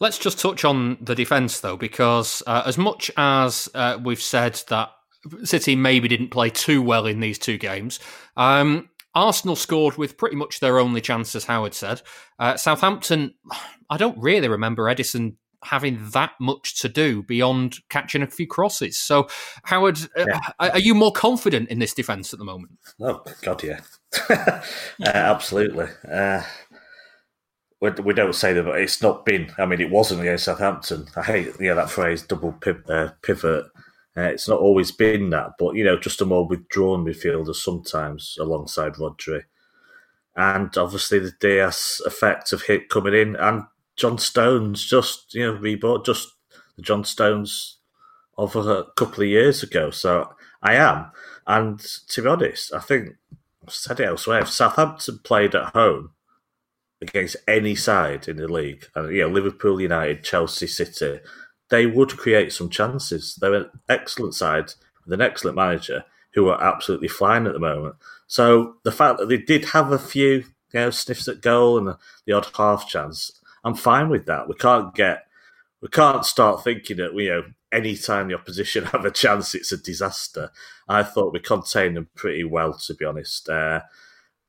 Let's 0.00 0.18
just 0.18 0.38
touch 0.38 0.64
on 0.64 0.96
the 1.00 1.14
defence 1.14 1.60
though, 1.60 1.76
because 1.76 2.42
uh, 2.46 2.62
as 2.64 2.78
much 2.78 3.10
as 3.16 3.68
uh, 3.74 3.98
we've 4.02 4.22
said 4.22 4.60
that 4.68 4.90
City 5.44 5.76
maybe 5.76 6.08
didn't 6.08 6.30
play 6.30 6.50
too 6.50 6.80
well 6.82 7.06
in 7.06 7.20
these 7.20 7.38
two 7.38 7.58
games. 7.58 8.00
Um, 8.36 8.88
Arsenal 9.14 9.56
scored 9.56 9.96
with 9.96 10.16
pretty 10.16 10.36
much 10.36 10.60
their 10.60 10.78
only 10.78 11.00
chance, 11.00 11.34
as 11.34 11.44
Howard 11.44 11.74
said. 11.74 12.02
Uh, 12.38 12.56
Southampton, 12.56 13.34
I 13.88 13.96
don't 13.96 14.18
really 14.18 14.48
remember 14.48 14.84
Ederson 14.84 15.36
having 15.62 15.98
that 16.10 16.32
much 16.40 16.80
to 16.80 16.88
do 16.88 17.22
beyond 17.22 17.76
catching 17.88 18.22
a 18.22 18.26
few 18.26 18.46
crosses. 18.46 18.98
So, 18.98 19.28
Howard, 19.64 19.98
uh, 20.16 20.26
are 20.58 20.78
you 20.78 20.94
more 20.94 21.12
confident 21.12 21.68
in 21.68 21.78
this 21.78 21.94
defence 21.94 22.32
at 22.32 22.38
the 22.38 22.44
moment? 22.44 22.72
Oh 23.00 23.22
God, 23.42 23.62
yeah, 23.62 23.80
uh, 24.30 24.60
absolutely. 25.04 25.88
Uh, 26.10 26.42
we, 27.80 27.90
we, 27.90 28.14
don't 28.14 28.34
say 28.34 28.52
that, 28.52 28.64
but 28.64 28.80
it's 28.80 29.02
not 29.02 29.24
been. 29.24 29.52
I 29.58 29.66
mean, 29.66 29.80
it 29.80 29.90
wasn't 29.90 30.20
against 30.20 30.44
Southampton. 30.44 31.06
I 31.16 31.22
hate 31.22 31.52
yeah 31.60 31.74
that 31.74 31.90
phrase, 31.90 32.22
double 32.22 32.56
uh, 32.88 33.08
pivot. 33.22 33.66
Uh, 34.16 34.22
it's 34.22 34.48
not 34.48 34.60
always 34.60 34.90
been 34.90 35.30
that, 35.30 35.52
but 35.58 35.76
you 35.76 35.84
know, 35.84 35.98
just 35.98 36.20
a 36.20 36.26
more 36.26 36.46
withdrawn 36.46 37.04
midfielder 37.04 37.54
sometimes 37.54 38.36
alongside 38.40 38.94
Rodri, 38.94 39.44
and 40.34 40.76
obviously 40.76 41.20
the 41.20 41.32
Dias 41.40 42.00
effect 42.04 42.52
of 42.52 42.62
hit 42.62 42.88
coming 42.88 43.14
in, 43.14 43.36
and 43.36 43.64
John 43.96 44.18
Stones 44.18 44.84
just 44.84 45.32
you 45.34 45.46
know 45.46 45.58
rebought 45.58 46.04
just 46.04 46.28
the 46.76 46.82
John 46.82 47.04
Stones 47.04 47.78
of 48.36 48.56
a 48.56 48.84
couple 48.96 49.22
of 49.22 49.28
years 49.28 49.62
ago. 49.62 49.90
So 49.90 50.34
I 50.62 50.74
am, 50.74 51.12
and 51.46 51.78
to 52.08 52.22
be 52.22 52.28
honest, 52.28 52.74
I 52.74 52.80
think 52.80 53.16
I've 53.64 53.72
said 53.72 54.00
it 54.00 54.08
elsewhere. 54.08 54.40
If 54.40 54.50
Southampton 54.50 55.20
played 55.22 55.54
at 55.54 55.72
home 55.72 56.10
against 57.00 57.36
any 57.46 57.76
side 57.76 58.26
in 58.26 58.38
the 58.38 58.48
league, 58.48 58.86
and 58.96 59.14
you 59.14 59.22
know 59.22 59.28
Liverpool, 59.28 59.80
United, 59.80 60.24
Chelsea, 60.24 60.66
City, 60.66 61.20
they 61.70 61.86
would 61.86 62.16
create 62.16 62.52
some 62.52 62.68
chances. 62.68 63.36
They're 63.36 63.54
an 63.54 63.70
excellent 63.88 64.34
side 64.34 64.72
with 65.04 65.12
an 65.12 65.20
excellent 65.20 65.56
manager 65.56 66.04
who 66.34 66.48
are 66.48 66.62
absolutely 66.62 67.08
flying 67.08 67.46
at 67.46 67.52
the 67.52 67.58
moment. 67.58 67.96
So 68.26 68.76
the 68.84 68.92
fact 68.92 69.18
that 69.18 69.28
they 69.28 69.38
did 69.38 69.66
have 69.66 69.90
a 69.90 69.98
few 69.98 70.30
you 70.30 70.44
know, 70.74 70.90
sniffs 70.90 71.26
at 71.28 71.40
goal 71.40 71.78
and 71.78 71.96
the 72.26 72.32
odd 72.32 72.46
half 72.56 72.88
chance, 72.88 73.32
I'm 73.64 73.74
fine 73.74 74.08
with 74.08 74.26
that. 74.26 74.48
We 74.48 74.54
can't 74.54 74.94
get, 74.94 75.26
we 75.80 75.88
can't 75.88 76.24
start 76.24 76.62
thinking 76.62 76.98
that 76.98 77.14
you 77.14 77.28
know 77.28 77.44
any 77.72 77.96
time 77.96 78.28
the 78.28 78.34
opposition 78.34 78.84
have 78.86 79.04
a 79.04 79.10
chance, 79.10 79.54
it's 79.54 79.72
a 79.72 79.76
disaster. 79.76 80.50
I 80.88 81.02
thought 81.02 81.32
we 81.32 81.40
contained 81.40 81.96
them 81.96 82.08
pretty 82.14 82.44
well, 82.44 82.74
to 82.74 82.94
be 82.94 83.04
honest. 83.04 83.48
Uh, 83.48 83.80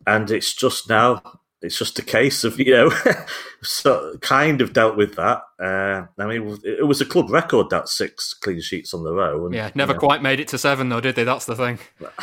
and 0.06 0.30
it's 0.32 0.54
just 0.54 0.90
now 0.90 1.22
it's 1.62 1.78
just 1.78 2.00
a 2.00 2.04
case 2.04 2.44
of 2.44 2.60
you 2.60 2.72
know, 2.72 2.92
so 3.62 4.18
kind 4.22 4.62
of 4.62 4.74
dealt 4.74 4.98
with 4.98 5.16
that. 5.16 5.44
Uh, 5.60 6.08
I 6.18 6.26
mean, 6.26 6.60
it 6.64 6.88
was 6.88 7.02
a 7.02 7.06
club 7.06 7.30
record 7.30 7.70
that 7.70 7.88
six 7.88 8.34
clean 8.34 8.62
sheets 8.62 8.94
on 8.94 9.04
the 9.04 9.14
row. 9.14 9.46
And, 9.46 9.54
yeah, 9.54 9.72
never 9.76 9.92
you 9.92 9.96
know, 9.96 10.00
quite 10.00 10.22
made 10.22 10.40
it 10.40 10.48
to 10.50 10.58
seven 10.58 10.90
though, 10.90 11.02
did 11.02 11.16
they? 11.16 11.24
That's 11.24 11.46
the 11.46 11.56
thing. 11.56 11.80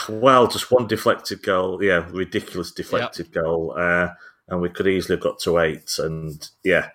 Well, 0.09 0.49
just 0.49 0.73
one 0.73 0.87
deflected 0.87 1.43
goal. 1.43 1.83
Yeah, 1.83 2.09
ridiculous 2.11 2.73
deflected 2.73 3.27
yep. 3.27 3.45
goal, 3.45 3.75
uh, 3.77 4.09
and 4.49 4.61
we 4.61 4.71
could 4.71 4.89
easily 4.89 5.17
have 5.17 5.23
got 5.23 5.39
to 5.41 5.59
eight. 5.59 5.99
And 5.99 6.49
yeah, 6.65 6.91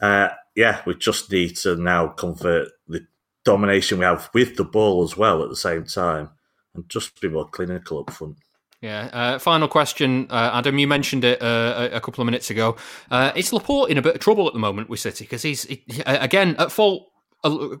uh, 0.00 0.30
yeah, 0.54 0.80
we 0.86 0.94
just 0.94 1.30
need 1.30 1.56
to 1.58 1.76
now 1.76 2.08
convert 2.08 2.68
the 2.88 3.06
domination 3.44 3.98
we 3.98 4.04
have 4.04 4.30
with 4.32 4.56
the 4.56 4.64
ball 4.64 5.02
as 5.02 5.16
well 5.16 5.42
at 5.42 5.50
the 5.50 5.56
same 5.56 5.84
time, 5.84 6.30
and 6.74 6.88
just 6.88 7.20
be 7.20 7.28
more 7.28 7.48
clinical 7.48 8.00
up 8.00 8.10
front. 8.10 8.38
Yeah. 8.82 9.08
Uh, 9.12 9.38
final 9.38 9.68
question, 9.68 10.26
uh, 10.28 10.50
Adam. 10.54 10.76
You 10.76 10.88
mentioned 10.88 11.24
it 11.24 11.40
uh, 11.40 11.88
a 11.92 12.00
couple 12.00 12.20
of 12.20 12.26
minutes 12.26 12.50
ago. 12.50 12.76
Uh, 13.12 13.30
is 13.36 13.52
Laporte 13.52 13.90
in 13.90 13.96
a 13.96 14.02
bit 14.02 14.16
of 14.16 14.20
trouble 14.20 14.48
at 14.48 14.54
the 14.54 14.58
moment 14.58 14.90
with 14.90 14.98
City 14.98 15.24
because 15.24 15.42
he's 15.42 15.62
he, 15.62 15.84
again 16.04 16.56
at 16.58 16.72
fault, 16.72 17.08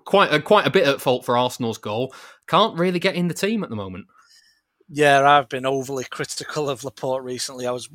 quite 0.04 0.44
quite 0.44 0.64
a 0.64 0.70
bit 0.70 0.86
at 0.86 1.00
fault 1.00 1.24
for 1.24 1.36
Arsenal's 1.36 1.76
goal. 1.76 2.14
Can't 2.46 2.78
really 2.78 3.00
get 3.00 3.16
in 3.16 3.26
the 3.26 3.34
team 3.34 3.64
at 3.64 3.70
the 3.70 3.76
moment. 3.76 4.06
Yeah, 4.88 5.28
I've 5.28 5.48
been 5.48 5.66
overly 5.66 6.04
critical 6.04 6.70
of 6.70 6.84
Laporte 6.84 7.24
recently. 7.24 7.66
I 7.66 7.72
was 7.72 7.88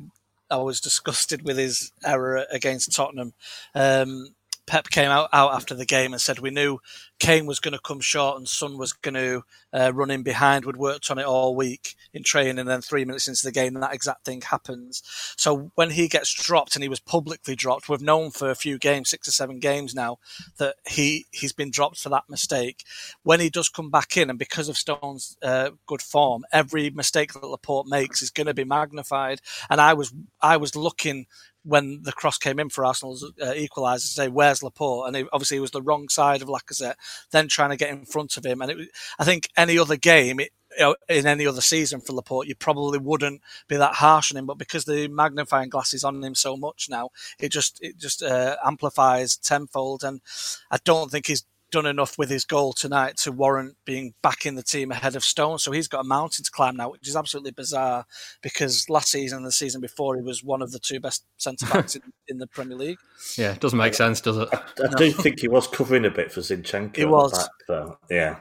I 0.50 0.58
was 0.58 0.78
disgusted 0.78 1.42
with 1.42 1.56
his 1.56 1.92
error 2.04 2.44
against 2.50 2.94
Tottenham. 2.94 3.32
Um, 3.74 4.34
Pep 4.66 4.90
came 4.90 5.10
out, 5.10 5.30
out 5.32 5.54
after 5.54 5.74
the 5.74 5.86
game 5.86 6.12
and 6.12 6.20
said 6.20 6.40
we 6.40 6.50
knew 6.50 6.78
Kane 7.18 7.46
was 7.46 7.58
going 7.60 7.72
to 7.72 7.80
come 7.80 8.00
short 8.00 8.38
and 8.38 8.48
Son 8.48 8.78
was 8.78 8.92
going 8.92 9.14
to 9.14 9.42
uh, 9.72 9.92
run 9.94 10.10
in 10.10 10.22
behind. 10.22 10.64
We'd 10.64 10.76
worked 10.76 11.10
on 11.10 11.18
it 11.18 11.26
all 11.26 11.54
week 11.54 11.96
in 12.12 12.22
training, 12.22 12.58
and 12.58 12.68
then 12.68 12.80
three 12.80 13.04
minutes 13.04 13.28
into 13.28 13.44
the 13.44 13.52
game, 13.52 13.74
that 13.74 13.92
exact 13.92 14.24
thing 14.24 14.40
happens. 14.40 15.02
So 15.36 15.72
when 15.74 15.90
he 15.90 16.08
gets 16.08 16.32
dropped, 16.32 16.76
and 16.76 16.82
he 16.82 16.88
was 16.88 17.00
publicly 17.00 17.56
dropped, 17.56 17.88
we've 17.88 18.00
known 18.00 18.30
for 18.30 18.50
a 18.50 18.54
few 18.54 18.78
games, 18.78 19.10
six 19.10 19.28
or 19.28 19.32
seven 19.32 19.58
games 19.58 19.94
now, 19.94 20.18
that 20.58 20.76
he 20.88 21.26
he's 21.30 21.52
been 21.52 21.70
dropped 21.70 21.98
for 21.98 22.08
that 22.10 22.28
mistake. 22.28 22.84
When 23.22 23.40
he 23.40 23.50
does 23.50 23.68
come 23.68 23.90
back 23.90 24.16
in, 24.16 24.30
and 24.30 24.38
because 24.38 24.68
of 24.68 24.78
Stone's 24.78 25.36
uh, 25.42 25.70
good 25.86 26.02
form, 26.02 26.44
every 26.52 26.90
mistake 26.90 27.32
that 27.32 27.44
Laporte 27.46 27.86
makes 27.88 28.22
is 28.22 28.30
going 28.30 28.46
to 28.46 28.54
be 28.54 28.64
magnified. 28.64 29.40
And 29.68 29.80
I 29.80 29.94
was 29.94 30.12
I 30.40 30.56
was 30.56 30.76
looking 30.76 31.26
when 31.64 32.02
the 32.02 32.12
cross 32.12 32.38
came 32.38 32.58
in 32.58 32.70
for 32.70 32.84
Arsenal's 32.84 33.22
uh, 33.42 33.46
equaliser 33.46 34.02
to 34.02 34.06
say, 34.06 34.28
"Where's 34.28 34.62
Laporte?" 34.62 35.08
and 35.08 35.16
it, 35.16 35.26
obviously 35.32 35.58
he 35.58 35.60
was 35.60 35.72
the 35.72 35.82
wrong 35.82 36.08
side 36.08 36.40
of 36.40 36.48
Lacazette. 36.48 36.94
Then 37.30 37.48
trying 37.48 37.70
to 37.70 37.76
get 37.76 37.90
in 37.90 38.04
front 38.04 38.36
of 38.36 38.44
him, 38.44 38.60
and 38.62 38.70
it, 38.70 38.88
I 39.18 39.24
think 39.24 39.48
any 39.56 39.78
other 39.78 39.96
game, 39.96 40.40
it, 40.40 40.50
you 40.78 40.84
know, 40.84 40.96
in 41.08 41.26
any 41.26 41.46
other 41.46 41.60
season 41.60 42.00
for 42.00 42.12
Laporte, 42.12 42.46
you 42.46 42.54
probably 42.54 42.98
wouldn't 42.98 43.40
be 43.68 43.76
that 43.76 43.94
harsh 43.94 44.32
on 44.32 44.38
him. 44.38 44.46
But 44.46 44.58
because 44.58 44.84
the 44.84 45.08
magnifying 45.08 45.70
glass 45.70 45.92
is 45.94 46.04
on 46.04 46.22
him 46.22 46.34
so 46.34 46.56
much 46.56 46.88
now, 46.90 47.10
it 47.38 47.50
just 47.50 47.78
it 47.82 47.98
just 47.98 48.22
uh, 48.22 48.56
amplifies 48.64 49.36
tenfold. 49.36 50.04
And 50.04 50.20
I 50.70 50.78
don't 50.84 51.10
think 51.10 51.26
he's 51.26 51.44
done 51.70 51.86
enough 51.86 52.18
with 52.18 52.30
his 52.30 52.44
goal 52.44 52.72
tonight 52.72 53.16
to 53.18 53.32
warrant 53.32 53.76
being 53.84 54.14
back 54.22 54.46
in 54.46 54.54
the 54.54 54.62
team 54.62 54.90
ahead 54.90 55.16
of 55.16 55.24
Stone. 55.24 55.58
So 55.58 55.72
he's 55.72 55.88
got 55.88 56.00
a 56.00 56.08
mountain 56.08 56.44
to 56.44 56.50
climb 56.50 56.76
now, 56.76 56.90
which 56.90 57.08
is 57.08 57.16
absolutely 57.16 57.50
bizarre 57.50 58.06
because 58.42 58.88
last 58.88 59.10
season 59.10 59.38
and 59.38 59.46
the 59.46 59.52
season 59.52 59.80
before 59.80 60.16
he 60.16 60.22
was 60.22 60.42
one 60.42 60.62
of 60.62 60.72
the 60.72 60.78
two 60.78 61.00
best 61.00 61.24
centre 61.36 61.66
backs 61.66 61.96
in, 61.96 62.02
in, 62.28 62.38
the 62.38 62.46
Premier 62.46 62.76
League. 62.76 62.98
Yeah, 63.36 63.52
it 63.52 63.60
doesn't 63.60 63.78
make 63.78 63.94
sense, 63.94 64.20
does 64.20 64.38
it? 64.38 64.48
I, 64.52 64.62
I 64.84 64.94
do 64.96 65.12
think 65.12 65.40
he 65.40 65.48
was 65.48 65.66
covering 65.66 66.04
a 66.04 66.10
bit 66.10 66.32
for 66.32 66.40
Zinchenko. 66.40 66.96
He 66.96 67.04
was. 67.04 67.32
Back, 67.32 67.50
though. 67.66 67.98
Yeah. 68.10 68.38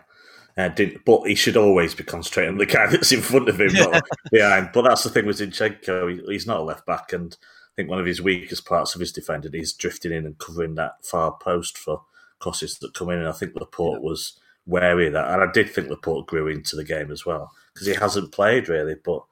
Uh, 0.58 0.70
did, 0.70 1.00
but 1.06 1.22
he 1.28 1.36
should 1.36 1.56
always 1.56 1.94
be 1.94 2.04
concentrating 2.04 2.54
on 2.54 2.58
the 2.58 2.66
guy 2.66 2.88
that's 2.92 3.12
in 3.12 3.22
front 3.22 3.48
of 3.48 3.62
him, 3.62 3.70
yeah. 3.74 3.84
not 3.84 4.04
behind. 4.32 4.70
But 4.74 4.84
that's 4.84 5.04
the 5.04 5.10
thing 5.10 5.28
with 5.28 5.38
Zinchenko; 5.38 6.12
he, 6.12 6.34
he's 6.34 6.48
not 6.48 6.62
a 6.62 6.63
left 6.63 6.86
back, 6.86 7.13
and 7.13 7.38
I 7.42 7.74
think 7.76 7.90
one 7.90 8.00
of 8.00 8.08
his 8.08 8.24
weakest 8.24 8.66
parts 8.66 8.96
of 8.96 9.00
his 9.00 9.12
defending 9.12 9.54
is 9.54 9.74
drifting 9.74 10.12
in 10.12 10.26
and 10.26 10.40
covering 10.40 10.74
that 10.76 11.06
far 11.06 11.38
post 11.40 11.78
for 11.78 12.02
crosses 12.39 12.78
that 12.80 12.93
come 12.93 13.10
in. 13.10 13.19
And 13.19 13.28
I 13.28 13.34
think 13.34 13.56
Laporte 13.56 14.02
yeah. 14.02 14.08
was 14.08 14.39
wary 14.65 15.08
of 15.08 15.13
that. 15.13 15.32
And 15.32 15.41
I 15.41 15.52
did 15.52 15.69
think 15.69 15.89
Laporte 15.89 16.28
grew 16.28 16.47
into 16.47 16.76
the 16.76 16.84
game 16.84 17.12
as 17.12 17.26
well 17.26 17.52
because 17.73 17.88
he 17.88 17.93
hasn't 17.93 18.32
played 18.32 18.69
really. 18.69 18.95
But 19.04 19.23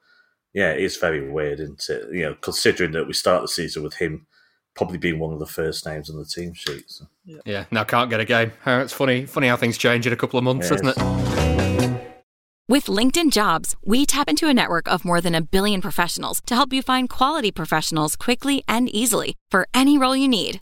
yeah, 0.54 0.72
it 0.72 0.82
is 0.82 0.98
very 0.98 1.30
weird, 1.30 1.60
isn't 1.60 1.86
it? 1.90 2.14
You 2.14 2.24
know, 2.24 2.36
considering 2.42 2.92
that 2.94 3.08
we 3.08 3.14
start 3.14 3.42
the 3.42 3.48
season 3.48 3.84
with 3.84 3.96
him 3.96 4.26
probably 4.76 4.98
being 4.98 5.20
one 5.20 5.34
of 5.34 5.40
the 5.40 5.46
first 5.46 5.86
names 5.86 6.10
on 6.10 6.18
the 6.18 6.26
team 6.26 6.54
sheet. 6.54 6.84
So. 6.88 7.06
Yeah. 7.24 7.40
yeah, 7.46 7.66
now 7.72 7.84
can't 7.84 8.10
get 8.10 8.20
a 8.20 8.26
game. 8.26 8.52
Uh, 8.66 8.82
it's 8.84 8.94
funny, 8.94 9.26
funny 9.26 9.48
how 9.48 9.56
things 9.56 9.78
change 9.78 10.06
in 10.06 10.14
a 10.14 10.18
couple 10.18 10.38
of 10.38 10.44
months, 10.44 10.70
isn't 10.70 10.88
it? 10.88 12.06
With 12.68 12.86
LinkedIn 12.86 13.32
Jobs, 13.32 13.76
we 13.86 14.06
tap 14.06 14.28
into 14.28 14.48
a 14.48 14.54
network 14.54 14.88
of 14.92 15.06
more 15.06 15.22
than 15.22 15.36
a 15.36 15.42
billion 15.42 15.82
professionals 15.82 16.42
to 16.48 16.56
help 16.56 16.74
you 16.74 16.82
find 16.82 17.10
quality 17.10 17.52
professionals 17.52 18.16
quickly 18.16 18.64
and 18.68 18.90
easily 18.90 19.36
for 19.52 19.68
any 19.74 19.98
role 19.98 20.16
you 20.16 20.28
need. 20.28 20.62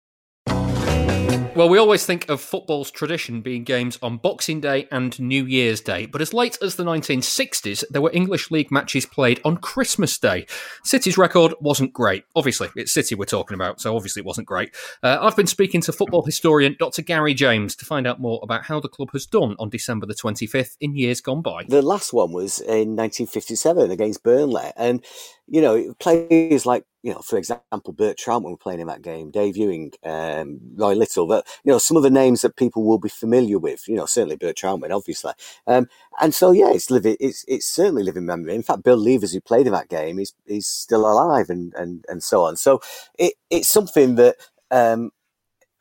Well, 1.53 1.67
we 1.67 1.79
always 1.79 2.05
think 2.05 2.29
of 2.29 2.39
football's 2.39 2.91
tradition 2.91 3.41
being 3.41 3.65
games 3.65 3.99
on 4.01 4.17
Boxing 4.19 4.61
Day 4.61 4.87
and 4.89 5.19
New 5.19 5.45
Year's 5.45 5.81
Day, 5.81 6.05
but 6.05 6.21
as 6.21 6.33
late 6.33 6.57
as 6.61 6.75
the 6.75 6.85
1960s, 6.85 7.83
there 7.89 8.01
were 8.01 8.09
English 8.13 8.51
League 8.51 8.71
matches 8.71 9.05
played 9.05 9.41
on 9.43 9.57
Christmas 9.57 10.17
Day. 10.17 10.47
City's 10.85 11.17
record 11.17 11.53
wasn't 11.59 11.91
great. 11.91 12.23
Obviously, 12.37 12.69
it's 12.77 12.93
City 12.93 13.15
we're 13.15 13.25
talking 13.25 13.55
about, 13.55 13.81
so 13.81 13.97
obviously 13.97 14.21
it 14.21 14.25
wasn't 14.25 14.47
great. 14.47 14.73
Uh, 15.03 15.17
I've 15.19 15.35
been 15.35 15.45
speaking 15.45 15.81
to 15.81 15.91
football 15.91 16.23
historian 16.23 16.77
Dr. 16.79 17.01
Gary 17.01 17.33
James 17.33 17.75
to 17.75 17.85
find 17.85 18.07
out 18.07 18.21
more 18.21 18.39
about 18.43 18.63
how 18.63 18.79
the 18.79 18.87
club 18.87 19.09
has 19.11 19.25
done 19.25 19.57
on 19.59 19.69
December 19.69 20.05
the 20.05 20.15
25th 20.15 20.77
in 20.79 20.95
years 20.95 21.19
gone 21.19 21.41
by. 21.41 21.65
The 21.67 21.81
last 21.81 22.13
one 22.13 22.31
was 22.31 22.59
in 22.61 22.95
1957 22.95 23.91
against 23.91 24.23
Burnley, 24.23 24.71
and 24.77 25.03
you 25.47 25.61
know, 25.61 25.93
players 25.99 26.65
like, 26.65 26.85
you 27.03 27.11
know, 27.11 27.19
for 27.19 27.37
example, 27.37 27.93
Bert 27.93 28.17
Trautmann 28.17 28.51
we're 28.51 28.57
playing 28.57 28.79
in 28.79 28.87
that 28.87 29.01
game, 29.01 29.31
Dave 29.31 29.57
Ewing, 29.57 29.91
um, 30.03 30.59
Roy 30.75 30.93
Little, 30.93 31.27
that, 31.27 31.45
you 31.63 31.71
know, 31.71 31.77
some 31.77 31.97
of 31.97 32.03
the 32.03 32.09
names 32.09 32.41
that 32.41 32.55
people 32.55 32.83
will 32.83 32.99
be 32.99 33.09
familiar 33.09 33.57
with, 33.57 33.87
you 33.87 33.95
know, 33.95 34.05
certainly 34.05 34.35
Bert 34.35 34.55
Trautmann, 34.55 34.95
obviously. 34.95 35.33
Um, 35.65 35.87
and 36.21 36.33
so, 36.33 36.51
yeah, 36.51 36.71
it's 36.71 36.91
living, 36.91 37.17
it's, 37.19 37.43
it's 37.47 37.65
certainly 37.65 38.03
living 38.03 38.25
memory. 38.25 38.53
In 38.53 38.63
fact, 38.63 38.83
Bill 38.83 38.99
Leivers, 38.99 39.33
who 39.33 39.41
played 39.41 39.65
in 39.65 39.73
that 39.73 39.89
game, 39.89 40.19
is, 40.19 40.33
is 40.45 40.67
still 40.67 41.01
alive 41.01 41.49
and, 41.49 41.73
and, 41.73 42.05
and 42.07 42.21
so 42.21 42.43
on. 42.43 42.55
So 42.57 42.81
it, 43.17 43.33
it's 43.49 43.69
something 43.69 44.15
that, 44.15 44.35
um, 44.69 45.11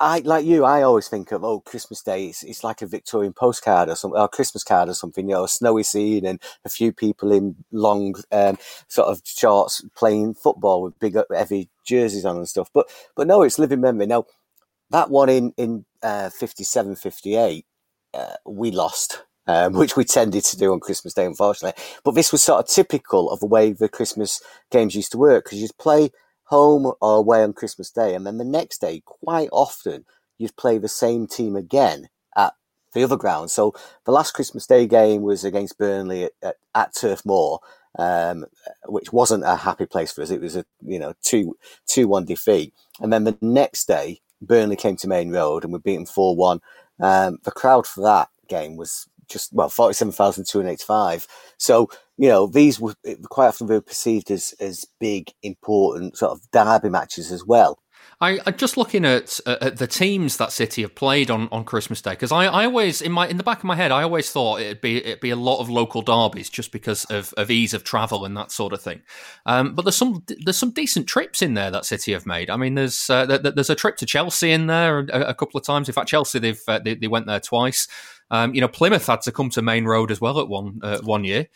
I 0.02 0.20
like 0.20 0.46
you. 0.46 0.64
I 0.64 0.80
always 0.80 1.08
think 1.08 1.30
of 1.30 1.44
oh, 1.44 1.60
Christmas 1.60 2.02
Day. 2.02 2.28
It's, 2.28 2.42
it's 2.42 2.64
like 2.64 2.80
a 2.80 2.86
Victorian 2.86 3.34
postcard 3.34 3.90
or 3.90 3.94
something, 3.94 4.18
or 4.18 4.28
Christmas 4.28 4.64
card 4.64 4.88
or 4.88 4.94
something. 4.94 5.28
You 5.28 5.34
know, 5.34 5.44
a 5.44 5.48
snowy 5.48 5.82
scene 5.82 6.24
and 6.24 6.40
a 6.64 6.70
few 6.70 6.90
people 6.90 7.30
in 7.30 7.54
long 7.70 8.14
um, 8.32 8.56
sort 8.88 9.08
of 9.08 9.20
shorts 9.24 9.84
playing 9.94 10.34
football 10.34 10.82
with 10.82 10.98
big 10.98 11.18
heavy 11.30 11.68
jerseys 11.84 12.24
on 12.24 12.38
and 12.38 12.48
stuff. 12.48 12.70
But 12.72 12.88
but 13.14 13.26
no, 13.26 13.42
it's 13.42 13.58
living 13.58 13.82
memory. 13.82 14.06
Now 14.06 14.24
that 14.88 15.10
one 15.10 15.28
in 15.28 15.52
in 15.58 15.84
uh, 16.02 16.30
57, 16.30 16.96
58, 16.96 17.66
uh, 18.14 18.34
we 18.46 18.70
lost. 18.70 19.22
Um, 19.46 19.72
which 19.78 19.96
we 19.96 20.04
tended 20.04 20.44
to 20.44 20.56
do 20.56 20.72
on 20.72 20.78
Christmas 20.78 21.14
Day, 21.14 21.24
unfortunately. 21.24 21.82
But 22.04 22.14
this 22.14 22.30
was 22.30 22.40
sort 22.40 22.60
of 22.60 22.68
typical 22.68 23.30
of 23.30 23.40
the 23.40 23.46
way 23.46 23.72
the 23.72 23.88
Christmas 23.88 24.40
games 24.70 24.94
used 24.94 25.10
to 25.12 25.18
work 25.18 25.44
because 25.44 25.60
you'd 25.60 25.76
play 25.76 26.10
home 26.50 26.92
or 27.00 27.16
away 27.16 27.42
on 27.42 27.52
Christmas 27.52 27.90
Day. 27.90 28.14
And 28.14 28.26
then 28.26 28.38
the 28.38 28.44
next 28.44 28.80
day, 28.80 29.02
quite 29.04 29.48
often, 29.52 30.04
you'd 30.36 30.56
play 30.56 30.78
the 30.78 30.88
same 30.88 31.28
team 31.28 31.54
again 31.54 32.08
at 32.36 32.54
the 32.92 33.04
other 33.04 33.16
ground. 33.16 33.52
So 33.52 33.72
the 34.04 34.10
last 34.10 34.32
Christmas 34.32 34.66
Day 34.66 34.86
game 34.86 35.22
was 35.22 35.44
against 35.44 35.78
Burnley 35.78 36.24
at, 36.24 36.32
at, 36.42 36.56
at 36.74 36.94
Turf 36.94 37.24
Moor, 37.24 37.60
um, 37.96 38.46
which 38.86 39.12
wasn't 39.12 39.44
a 39.44 39.56
happy 39.56 39.86
place 39.86 40.10
for 40.10 40.22
us. 40.22 40.30
It 40.30 40.40
was 40.40 40.56
a 40.56 40.64
you 40.84 40.98
know 40.98 41.14
two 41.22 41.56
two 41.86 42.08
one 42.08 42.24
defeat. 42.24 42.74
And 43.00 43.12
then 43.12 43.24
the 43.24 43.38
next 43.40 43.86
day, 43.86 44.20
Burnley 44.42 44.76
came 44.76 44.96
to 44.96 45.08
Maine 45.08 45.30
Road 45.30 45.62
and 45.62 45.72
we 45.72 45.78
beat 45.78 45.96
them 45.96 46.06
four 46.06 46.34
one. 46.34 46.60
Um, 46.98 47.38
the 47.44 47.52
crowd 47.52 47.86
for 47.86 48.02
that 48.02 48.28
game 48.48 48.76
was 48.76 49.08
just 49.30 49.52
well 49.52 49.70
forty 49.70 49.94
seven 49.94 50.12
thousand 50.12 50.46
two 50.48 50.58
hundred 50.58 50.72
eighty 50.72 50.84
five. 50.84 51.26
So 51.58 51.90
you 52.18 52.28
know 52.28 52.46
these 52.46 52.80
were 52.80 52.94
quite 53.30 53.48
often 53.48 53.68
were 53.68 53.80
perceived 53.80 54.30
as 54.30 54.54
as 54.60 54.86
big, 55.00 55.32
important 55.42 56.18
sort 56.18 56.32
of 56.32 56.50
derby 56.52 56.90
matches 56.90 57.32
as 57.32 57.44
well. 57.44 57.79
I, 58.22 58.38
am 58.46 58.56
just 58.56 58.76
looking 58.76 59.06
at, 59.06 59.40
uh, 59.46 59.56
at 59.62 59.78
the 59.78 59.86
teams 59.86 60.36
that 60.36 60.52
City 60.52 60.82
have 60.82 60.94
played 60.94 61.30
on, 61.30 61.48
on 61.50 61.64
Christmas 61.64 62.02
Day 62.02 62.10
because 62.10 62.30
I, 62.30 62.44
I 62.44 62.66
always 62.66 63.00
in 63.00 63.12
my 63.12 63.26
in 63.26 63.38
the 63.38 63.42
back 63.42 63.58
of 63.58 63.64
my 63.64 63.76
head 63.76 63.92
I 63.92 64.02
always 64.02 64.30
thought 64.30 64.60
it'd 64.60 64.82
be 64.82 64.98
it'd 64.98 65.20
be 65.20 65.30
a 65.30 65.36
lot 65.36 65.60
of 65.60 65.70
local 65.70 66.02
derbies 66.02 66.50
just 66.50 66.70
because 66.70 67.06
of, 67.06 67.32
of 67.38 67.50
ease 67.50 67.72
of 67.72 67.82
travel 67.82 68.26
and 68.26 68.36
that 68.36 68.52
sort 68.52 68.74
of 68.74 68.82
thing. 68.82 69.00
Um, 69.46 69.74
but 69.74 69.82
there's 69.82 69.96
some 69.96 70.22
there's 70.44 70.58
some 70.58 70.72
decent 70.72 71.06
trips 71.06 71.40
in 71.40 71.54
there 71.54 71.70
that 71.70 71.86
City 71.86 72.12
have 72.12 72.26
made. 72.26 72.50
I 72.50 72.56
mean, 72.56 72.74
there's 72.74 73.08
uh, 73.08 73.24
there's 73.24 73.70
a 73.70 73.74
trip 73.74 73.96
to 73.98 74.06
Chelsea 74.06 74.50
in 74.50 74.66
there 74.66 74.98
a, 74.98 75.30
a 75.30 75.34
couple 75.34 75.58
of 75.58 75.64
times. 75.64 75.88
In 75.88 75.94
fact, 75.94 76.08
Chelsea 76.08 76.38
they've 76.38 76.62
uh, 76.68 76.78
they, 76.78 76.94
they, 76.96 77.08
went 77.08 77.26
there 77.26 77.40
twice. 77.40 77.88
Um, 78.30 78.54
you 78.54 78.60
know, 78.60 78.68
Plymouth 78.68 79.06
had 79.06 79.22
to 79.22 79.32
come 79.32 79.48
to 79.50 79.62
Maine 79.62 79.86
Road 79.86 80.10
as 80.10 80.20
well 80.20 80.38
at 80.40 80.48
one 80.48 80.80
uh, 80.82 81.00
one 81.02 81.24
year. 81.24 81.48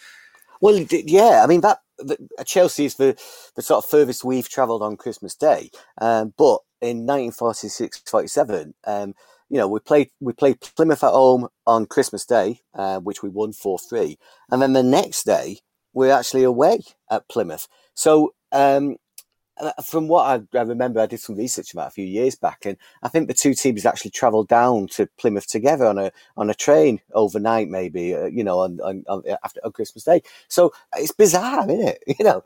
Well, 0.63 0.79
yeah, 0.91 1.43
I 1.45 1.47
mean 1.47 1.61
that 1.61 1.81
the, 1.99 2.17
Chelsea 2.45 2.85
is 2.85 2.95
the, 2.97 3.17
the 3.57 3.63
sort 3.63 3.85
of 3.85 3.91
furthest 3.91 4.25
we've 4.25 4.49
travelled 4.49 4.83
on 4.83 4.97
Christmas 4.97 5.35
Day. 5.35 5.71
Um, 6.01 6.35
but 6.37 6.59
in 6.81 7.07
1946 7.07 8.03
47, 8.07 8.75
um, 8.87 9.15
you 9.49 9.59
know, 9.59 9.69
we 9.69 9.81
played 9.81 10.11
we 10.21 10.33
played 10.33 10.61
Plymouth 10.61 11.05
at 11.05 11.13
home 11.13 11.49
on 11.67 11.87
Christmas 11.87 12.25
Day, 12.25 12.61
uh, 12.75 12.99
which 13.01 13.23
we 13.23 13.29
won 13.29 13.53
4 13.53 13.79
3. 13.79 14.19
And 14.51 14.61
then 14.61 14.73
the 14.73 14.83
next 14.83 15.25
day, 15.25 15.59
we're 15.93 16.11
actually 16.11 16.43
away 16.43 16.81
at 17.11 17.29
Plymouth. 17.29 17.69
So 17.95 18.35
um, 18.53 18.97
from 19.85 20.09
what 20.09 20.47
I, 20.55 20.63
remember, 20.63 21.01
I 21.01 21.07
did 21.07 21.21
some 21.21 21.37
research 21.37 21.73
about 21.73 21.89
a 21.89 21.91
few 21.93 22.05
years 22.05 22.35
back, 22.35 22.67
and 22.67 22.77
I 23.03 23.09
think 23.09 23.29
the 23.29 23.35
two 23.35 23.55
teams 23.55 23.87
actually 23.87 24.11
travelled 24.11 24.49
down 24.49 24.89
to 24.89 25.09
Plymouth 25.19 25.47
together 25.47 25.87
on 25.87 25.99
a 25.99 26.11
on 26.37 26.51
a 26.51 26.55
train 26.55 27.01
overnight, 27.13 27.69
maybe 27.69 28.15
uh, 28.15 28.27
you 28.27 28.43
know, 28.45 28.59
on, 28.61 28.81
on, 28.81 29.05
on, 29.09 29.23
after 29.45 29.61
on 29.65 29.73
Christmas 29.73 30.05
Day. 30.05 30.23
So 30.49 30.73
it's 30.97 31.13
bizarre, 31.13 31.69
isn't 31.71 31.89
it? 31.89 32.03
You 32.19 32.25
know, 32.25 32.43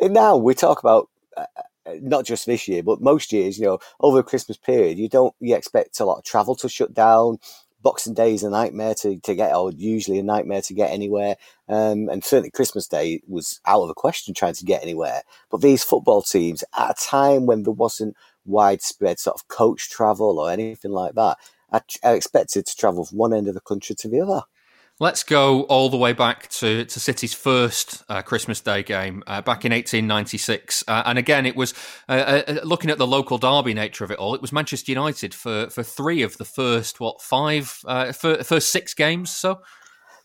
now 0.02 0.36
we 0.36 0.54
talk 0.54 0.80
about. 0.80 1.08
Uh, 1.36 1.46
uh, 1.84 1.94
not 2.00 2.24
just 2.24 2.46
this 2.46 2.68
year, 2.68 2.80
but 2.80 3.00
most 3.00 3.32
years, 3.32 3.58
you 3.58 3.64
know, 3.64 3.78
over 3.98 4.18
the 4.18 4.22
Christmas 4.22 4.56
period, 4.56 4.98
you 4.98 5.08
don't 5.08 5.34
you 5.40 5.56
expect 5.56 5.98
a 5.98 6.04
lot 6.04 6.18
of 6.18 6.24
travel 6.24 6.54
to 6.54 6.68
shut 6.68 6.94
down. 6.94 7.38
Boxing 7.82 8.14
Day 8.14 8.34
is 8.34 8.42
a 8.42 8.50
nightmare 8.50 8.94
to, 9.00 9.18
to 9.18 9.34
get, 9.34 9.54
or 9.54 9.72
usually 9.72 10.18
a 10.18 10.22
nightmare 10.22 10.62
to 10.62 10.74
get 10.74 10.90
anywhere. 10.90 11.36
Um, 11.68 12.08
and 12.08 12.24
certainly 12.24 12.50
Christmas 12.50 12.86
Day 12.86 13.20
was 13.26 13.60
out 13.66 13.82
of 13.82 13.88
the 13.88 13.94
question 13.94 14.34
trying 14.34 14.54
to 14.54 14.64
get 14.64 14.82
anywhere. 14.82 15.22
But 15.50 15.60
these 15.60 15.82
football 15.82 16.22
teams, 16.22 16.64
at 16.78 16.90
a 16.90 16.94
time 16.94 17.46
when 17.46 17.62
there 17.64 17.72
wasn't 17.72 18.16
widespread 18.44 19.18
sort 19.18 19.34
of 19.34 19.48
coach 19.48 19.90
travel 19.90 20.38
or 20.38 20.50
anything 20.50 20.92
like 20.92 21.14
that, 21.14 21.38
are, 21.70 21.82
are 22.02 22.14
expected 22.14 22.66
to 22.66 22.76
travel 22.76 23.04
from 23.04 23.18
one 23.18 23.32
end 23.32 23.48
of 23.48 23.54
the 23.54 23.60
country 23.60 23.94
to 23.96 24.08
the 24.08 24.20
other. 24.20 24.42
Let's 25.00 25.24
go 25.24 25.62
all 25.64 25.88
the 25.88 25.96
way 25.96 26.12
back 26.12 26.48
to, 26.50 26.84
to 26.84 27.00
City's 27.00 27.34
first 27.34 28.04
uh, 28.08 28.22
Christmas 28.22 28.60
Day 28.60 28.82
game 28.82 29.22
uh, 29.26 29.40
back 29.40 29.64
in 29.64 29.72
1896. 29.72 30.84
Uh, 30.86 31.02
and 31.06 31.18
again, 31.18 31.44
it 31.46 31.56
was 31.56 31.74
uh, 32.08 32.42
uh, 32.46 32.60
looking 32.62 32.90
at 32.90 32.98
the 32.98 33.06
local 33.06 33.38
derby 33.38 33.74
nature 33.74 34.04
of 34.04 34.10
it 34.10 34.18
all. 34.18 34.34
It 34.34 34.42
was 34.42 34.52
Manchester 34.52 34.92
United 34.92 35.34
for, 35.34 35.70
for 35.70 35.82
three 35.82 36.22
of 36.22 36.36
the 36.36 36.44
first, 36.44 37.00
what, 37.00 37.20
five, 37.20 37.78
uh, 37.86 38.12
first 38.12 38.70
six 38.70 38.94
games 38.94 39.30
so? 39.30 39.60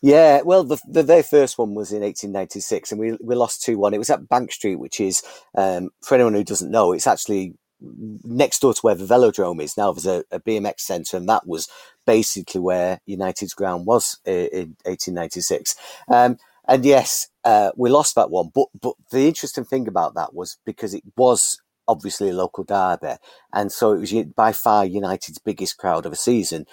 Yeah, 0.00 0.42
well, 0.42 0.62
the, 0.62 0.78
the 0.86 1.02
very 1.02 1.22
first 1.22 1.58
one 1.58 1.74
was 1.74 1.90
in 1.90 2.02
1896, 2.02 2.92
and 2.92 3.00
we 3.00 3.18
we 3.20 3.34
lost 3.34 3.64
two 3.64 3.78
one. 3.78 3.94
It 3.94 3.98
was 3.98 4.10
at 4.10 4.28
Bank 4.28 4.52
Street, 4.52 4.76
which 4.76 5.00
is 5.00 5.24
um, 5.56 5.90
for 6.04 6.14
anyone 6.14 6.34
who 6.34 6.44
doesn't 6.44 6.70
know, 6.70 6.92
it's 6.92 7.08
actually 7.08 7.54
next 7.80 8.60
door 8.60 8.74
to 8.74 8.80
where 8.80 8.94
the 8.94 9.04
velodrome 9.04 9.62
is 9.62 9.76
now 9.76 9.92
there's 9.92 10.04
a, 10.04 10.24
a 10.32 10.40
bmx 10.40 10.80
centre 10.80 11.16
and 11.16 11.28
that 11.28 11.46
was 11.46 11.68
basically 12.08 12.58
where 12.58 13.02
united's 13.04 13.52
ground 13.52 13.84
was 13.84 14.18
in 14.24 14.74
1896 14.86 15.76
um, 16.08 16.38
and 16.66 16.82
yes 16.82 17.28
uh, 17.44 17.70
we 17.76 17.90
lost 17.90 18.14
that 18.14 18.30
one 18.30 18.50
but 18.54 18.68
but 18.80 18.94
the 19.10 19.28
interesting 19.28 19.64
thing 19.64 19.86
about 19.86 20.14
that 20.14 20.32
was 20.32 20.56
because 20.64 20.94
it 20.94 21.02
was 21.18 21.60
obviously 21.86 22.30
a 22.30 22.32
local 22.32 22.64
derby 22.64 23.16
and 23.52 23.70
so 23.70 23.92
it 23.92 23.98
was 24.00 24.14
by 24.34 24.52
far 24.52 24.86
united's 24.86 25.38
biggest 25.38 25.76
crowd 25.76 26.06
of 26.06 26.12
a 26.12 26.16
season 26.16 26.64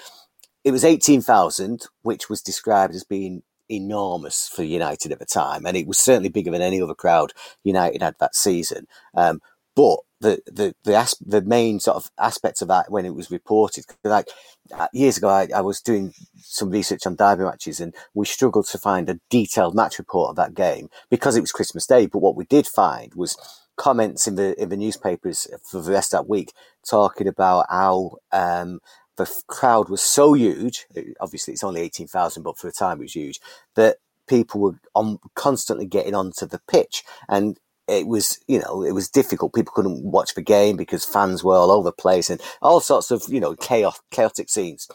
it 0.64 0.72
was 0.72 0.86
18,000 0.86 1.86
which 2.04 2.30
was 2.30 2.42
described 2.42 2.96
as 2.96 3.04
being 3.04 3.44
enormous 3.70 4.48
for 4.48 4.64
United 4.64 5.12
at 5.12 5.20
the 5.20 5.26
time, 5.26 5.66
and 5.66 5.76
it 5.76 5.88
was 5.88 6.00
certainly 6.00 6.30
bigger 6.30 6.52
than 6.52 6.62
any 6.62 6.80
other 6.82 6.94
crowd 6.94 7.34
United 7.64 8.02
had 8.02 8.16
that 8.20 8.36
season. 8.36 8.88
Um, 9.16 9.42
but 9.76 10.00
the 10.22 10.40
the 10.48 10.76
the, 10.84 10.96
as- 10.98 11.18
the 11.26 11.42
main 11.42 11.80
sort 11.80 11.98
of 11.98 12.12
aspects 12.20 12.62
of 12.62 12.68
that 12.70 12.92
when 12.92 13.06
it 13.06 13.16
was 13.16 13.32
reported, 13.32 13.86
like 14.04 14.28
uh, 14.74 14.88
years 14.94 15.18
ago, 15.18 15.30
I, 15.30 15.48
I 15.56 15.62
was 15.62 15.82
doing 15.82 16.14
some 16.38 16.70
research 16.70 17.06
on 17.06 17.16
derby 17.16 17.44
matches, 17.44 17.80
and 17.80 17.94
we 18.14 18.26
struggled 18.26 18.68
to 18.68 18.78
find 18.78 19.10
a 19.10 19.20
detailed 19.30 19.76
match 19.76 20.00
report 20.00 20.32
of 20.32 20.36
that 20.38 20.56
game 20.56 20.90
because 21.10 21.36
it 21.36 21.42
was 21.42 21.52
Christmas 21.52 21.86
Day. 21.86 22.06
But 22.08 22.20
what 22.20 22.36
we 22.36 22.46
did 22.46 22.68
find 22.68 23.14
was 23.16 23.38
comments 23.78 24.26
in 24.28 24.36
the 24.36 24.60
in 24.62 24.70
the 24.70 24.78
newspapers 24.78 25.48
for 25.70 25.82
the 25.82 25.92
rest 25.92 26.14
of 26.14 26.20
that 26.22 26.30
week 26.30 26.54
talking 26.90 27.28
about 27.28 27.66
how 27.70 28.18
um, 28.32 28.80
the 29.18 29.30
crowd 29.48 29.90
was 29.90 30.02
so 30.02 30.34
huge. 30.34 30.88
Obviously, 31.20 31.54
it's 31.54 31.64
only 31.64 31.82
eighteen 31.82 32.08
thousand, 32.08 32.44
but 32.44 32.58
for 32.58 32.68
the 32.68 32.74
time 32.74 33.00
it 33.00 33.04
was 33.04 33.16
huge 33.16 33.40
that 33.76 33.98
people 34.28 34.60
were 34.60 34.80
on 34.96 35.20
constantly 35.36 35.86
getting 35.86 36.16
onto 36.16 36.48
the 36.48 36.60
pitch 36.68 37.04
and 37.30 37.60
it 37.88 38.08
was, 38.08 38.40
you 38.48 38.60
know, 38.60 38.84
it 38.84 38.92
was 38.92 39.10
difficult. 39.10 39.54
People 39.54 39.74
couldn't 39.76 40.04
watch 40.04 40.34
the 40.34 40.42
game 40.42 40.76
because 40.76 41.06
fans 41.06 41.44
were 41.44 41.56
all 41.56 41.72
over 41.72 41.90
the 41.90 41.92
place 41.92 42.30
and 42.30 42.42
all 42.62 42.80
sorts 42.80 43.12
of, 43.12 43.24
you 43.30 43.40
know, 43.40 43.56
chaos, 43.56 44.02
chaotic 44.12 44.50
scenes. 44.50 44.88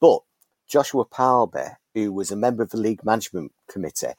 But 0.00 0.20
Joshua 0.68 1.04
Parlby, 1.04 1.76
who 1.94 2.12
was 2.12 2.30
a 2.30 2.36
member 2.36 2.62
of 2.62 2.70
the 2.70 2.78
league 2.78 3.04
management 3.04 3.52
committee, 3.68 4.14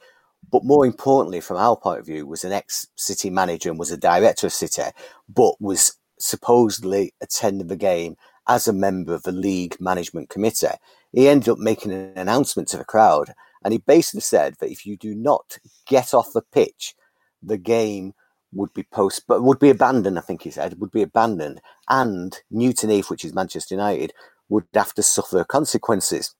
but 0.52 0.64
more 0.64 0.86
importantly, 0.86 1.42
from 1.42 1.58
our 1.58 1.76
point 1.76 2.00
of 2.00 2.06
view, 2.06 2.26
was 2.26 2.44
an 2.44 2.52
ex 2.52 2.88
City 2.96 3.30
manager 3.30 3.70
and 3.70 3.80
was 3.80 3.92
a 3.92 3.98
director 3.98 4.48
of 4.48 4.54
City, 4.54 4.84
but 5.28 5.60
was 5.60 5.98
supposedly 6.20 7.14
attending 7.22 7.68
the 7.68 7.76
game 7.76 8.16
as 8.48 8.68
a 8.68 8.74
member 8.74 9.14
of 9.14 9.24
the 9.24 9.32
league 9.32 9.76
management 9.80 10.30
committee. 10.30 10.68
He 11.12 11.28
ended 11.28 11.50
up 11.50 11.58
making 11.58 11.92
an 11.92 12.14
announcement 12.16 12.68
to 12.70 12.78
the 12.78 12.86
crowd, 12.86 13.34
and 13.64 13.74
he 13.74 13.80
basically 13.80 14.22
said 14.22 14.56
that 14.60 14.72
if 14.72 14.86
you 14.86 14.96
do 14.96 15.16
not 15.16 15.58
get 15.86 16.14
off 16.14 16.34
the 16.34 16.42
pitch 16.42 16.96
the 17.42 17.58
game 17.58 18.14
would 18.54 18.74
be 18.74 18.84
post, 18.84 19.24
but 19.28 19.44
would 19.44 19.60
be 19.60 19.70
abandoned. 19.70 20.18
I 20.18 20.22
think 20.22 20.44
he 20.44 20.52
said 20.52 20.80
would 20.80 20.92
be 20.92 21.02
abandoned, 21.02 21.62
and 21.90 22.40
Newton 22.50 22.90
Heath, 22.90 23.10
which 23.10 23.26
is 23.26 23.34
Manchester 23.34 23.76
United, 23.76 24.14
would 24.50 24.66
have 24.74 24.94
to 24.96 25.04
suffer 25.04 25.44
consequences. 25.44 26.36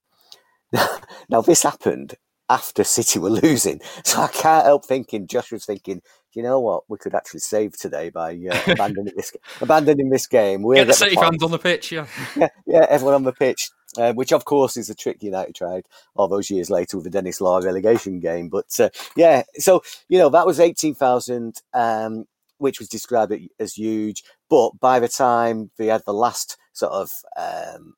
now, 1.30 1.42
this 1.42 1.64
happened 1.64 2.16
after 2.50 2.84
City 2.84 3.20
were 3.20 3.30
losing. 3.30 3.82
So 4.04 4.22
I 4.22 4.28
can't 4.28 4.66
help 4.66 4.86
thinking, 4.86 5.28
Josh 5.28 5.52
was 5.52 5.66
thinking, 5.66 5.96
do 5.96 6.40
you 6.40 6.44
know 6.44 6.60
what, 6.60 6.84
we 6.88 6.98
could 6.98 7.14
actually 7.14 7.42
save 7.42 7.78
today 7.78 8.10
by 8.10 8.32
uh, 8.50 8.60
abandoning 8.68 9.14
this 9.16 9.34
abandoning 9.60 10.10
this 10.10 10.28
game. 10.28 10.62
We'll 10.62 10.78
get 10.78 10.88
the 10.88 10.94
City 10.94 11.16
fans 11.16 11.44
on 11.44 11.52
the 11.52 11.60
pitch, 11.60 11.92
yeah. 11.92 12.08
yeah, 12.38 12.48
yeah, 12.66 12.86
everyone 12.90 13.16
on 13.16 13.24
the 13.24 13.34
pitch. 13.34 13.70
Uh, 13.98 14.14
which 14.14 14.32
of 14.32 14.46
course 14.46 14.78
is 14.78 14.90
a 14.90 14.96
trick 14.96 15.24
United 15.24 15.56
tried 15.56 15.84
all 16.16 16.28
those 16.28 16.52
years 16.52 16.70
later 16.70 16.98
with 16.98 17.06
the 17.06 17.10
Denis 17.10 17.42
Law 17.42 17.58
relegation 17.58 18.20
game. 18.20 18.50
But 18.50 18.68
uh, 18.80 18.90
yeah, 19.16 19.44
so 19.56 19.82
you 20.08 20.20
know 20.20 20.30
that 20.30 20.46
was 20.46 20.60
eighteen 20.60 20.94
thousand, 20.94 21.62
um, 21.74 22.26
which 22.60 22.80
was 22.80 22.90
described 22.90 23.34
as 23.60 23.74
huge. 23.74 24.24
But 24.50 24.80
by 24.80 25.00
the 25.00 25.08
time 25.08 25.72
they 25.78 25.88
had 25.88 26.04
the 26.06 26.14
last 26.14 26.58
sort 26.74 26.92
of 26.94 27.10
um, 27.38 27.96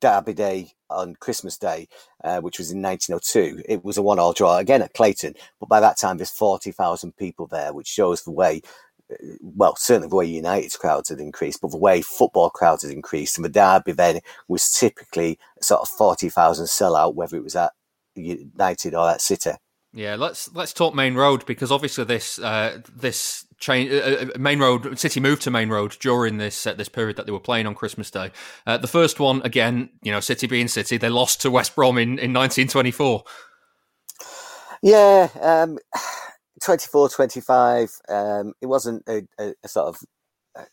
Derby 0.00 0.34
Day 0.34 0.72
on 0.90 1.14
Christmas 1.16 1.58
Day, 1.58 1.88
uh, 2.22 2.40
which 2.40 2.58
was 2.58 2.70
in 2.70 2.82
1902. 2.82 3.62
It 3.68 3.84
was 3.84 3.96
a 3.96 4.02
one-all 4.02 4.32
draw 4.32 4.58
again 4.58 4.82
at 4.82 4.94
Clayton, 4.94 5.34
but 5.60 5.68
by 5.68 5.80
that 5.80 5.98
time 5.98 6.16
there's 6.16 6.30
40,000 6.30 7.16
people 7.16 7.46
there, 7.46 7.72
which 7.72 7.88
shows 7.88 8.22
the 8.22 8.30
way. 8.30 8.62
Uh, 9.10 9.16
well, 9.42 9.76
certainly 9.76 10.08
the 10.08 10.16
way 10.16 10.26
United's 10.26 10.76
crowds 10.76 11.10
had 11.10 11.20
increased, 11.20 11.60
but 11.60 11.70
the 11.70 11.76
way 11.76 12.00
football 12.00 12.50
crowds 12.50 12.82
had 12.82 12.92
increased, 12.92 13.36
and 13.36 13.44
the 13.44 13.50
derby 13.50 13.92
then 13.92 14.20
was 14.48 14.70
typically 14.70 15.38
sort 15.60 15.82
of 15.82 15.88
forty 15.88 16.28
thousand 16.28 16.66
sellout, 16.66 17.14
whether 17.14 17.36
it 17.36 17.44
was 17.44 17.56
at 17.56 17.72
United 18.14 18.94
or 18.94 19.10
at 19.10 19.20
City. 19.20 19.52
Yeah, 19.92 20.16
let's 20.16 20.52
let's 20.54 20.72
talk 20.72 20.92
Maine 20.94 21.14
Road 21.14 21.46
because 21.46 21.70
obviously 21.70 22.04
this 22.04 22.38
uh, 22.40 22.80
this 22.92 23.46
chain 23.64 23.90
uh, 23.90 24.26
uh, 24.34 24.38
Maine 24.38 24.60
Road 24.60 24.98
City 24.98 25.20
moved 25.20 25.42
to 25.42 25.50
Maine 25.50 25.70
Road 25.70 25.96
during 26.00 26.38
this 26.38 26.66
uh, 26.66 26.74
this 26.74 26.88
period 26.88 27.16
that 27.16 27.26
they 27.26 27.32
were 27.32 27.40
playing 27.40 27.66
on 27.66 27.74
Christmas 27.74 28.10
Day. 28.10 28.30
Uh, 28.66 28.76
the 28.76 28.86
first 28.86 29.18
one 29.18 29.42
again, 29.42 29.90
you 30.02 30.12
know, 30.12 30.20
City 30.20 30.46
being 30.46 30.68
City, 30.68 30.96
they 30.96 31.08
lost 31.08 31.40
to 31.42 31.50
West 31.50 31.74
Brom 31.74 31.98
in, 31.98 32.18
in 32.18 32.32
1924. 32.32 33.24
Yeah, 34.82 35.28
um, 35.40 35.78
24 36.62 37.08
25. 37.08 37.90
Um, 38.08 38.52
it 38.60 38.66
wasn't 38.66 39.02
a, 39.08 39.22
a, 39.38 39.54
a 39.64 39.68
sort 39.68 39.88
of 39.88 40.02
uh, 40.54 40.64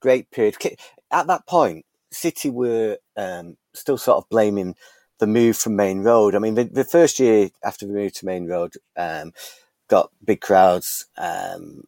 great 0.00 0.30
period. 0.30 0.56
At 1.10 1.26
that 1.26 1.46
point, 1.46 1.86
City 2.12 2.50
were 2.50 2.98
um, 3.16 3.56
still 3.72 3.98
sort 3.98 4.18
of 4.18 4.28
blaming 4.28 4.74
the 5.18 5.26
move 5.26 5.56
from 5.56 5.76
Maine 5.76 6.02
Road. 6.02 6.34
I 6.34 6.38
mean, 6.38 6.54
the, 6.54 6.64
the 6.64 6.84
first 6.84 7.18
year 7.18 7.48
after 7.64 7.86
we 7.86 7.94
moved 7.94 8.16
to 8.16 8.26
Maine 8.26 8.46
Road, 8.46 8.74
um, 8.96 9.32
got 9.88 10.10
big 10.24 10.40
crowds. 10.40 11.06
Um, 11.16 11.84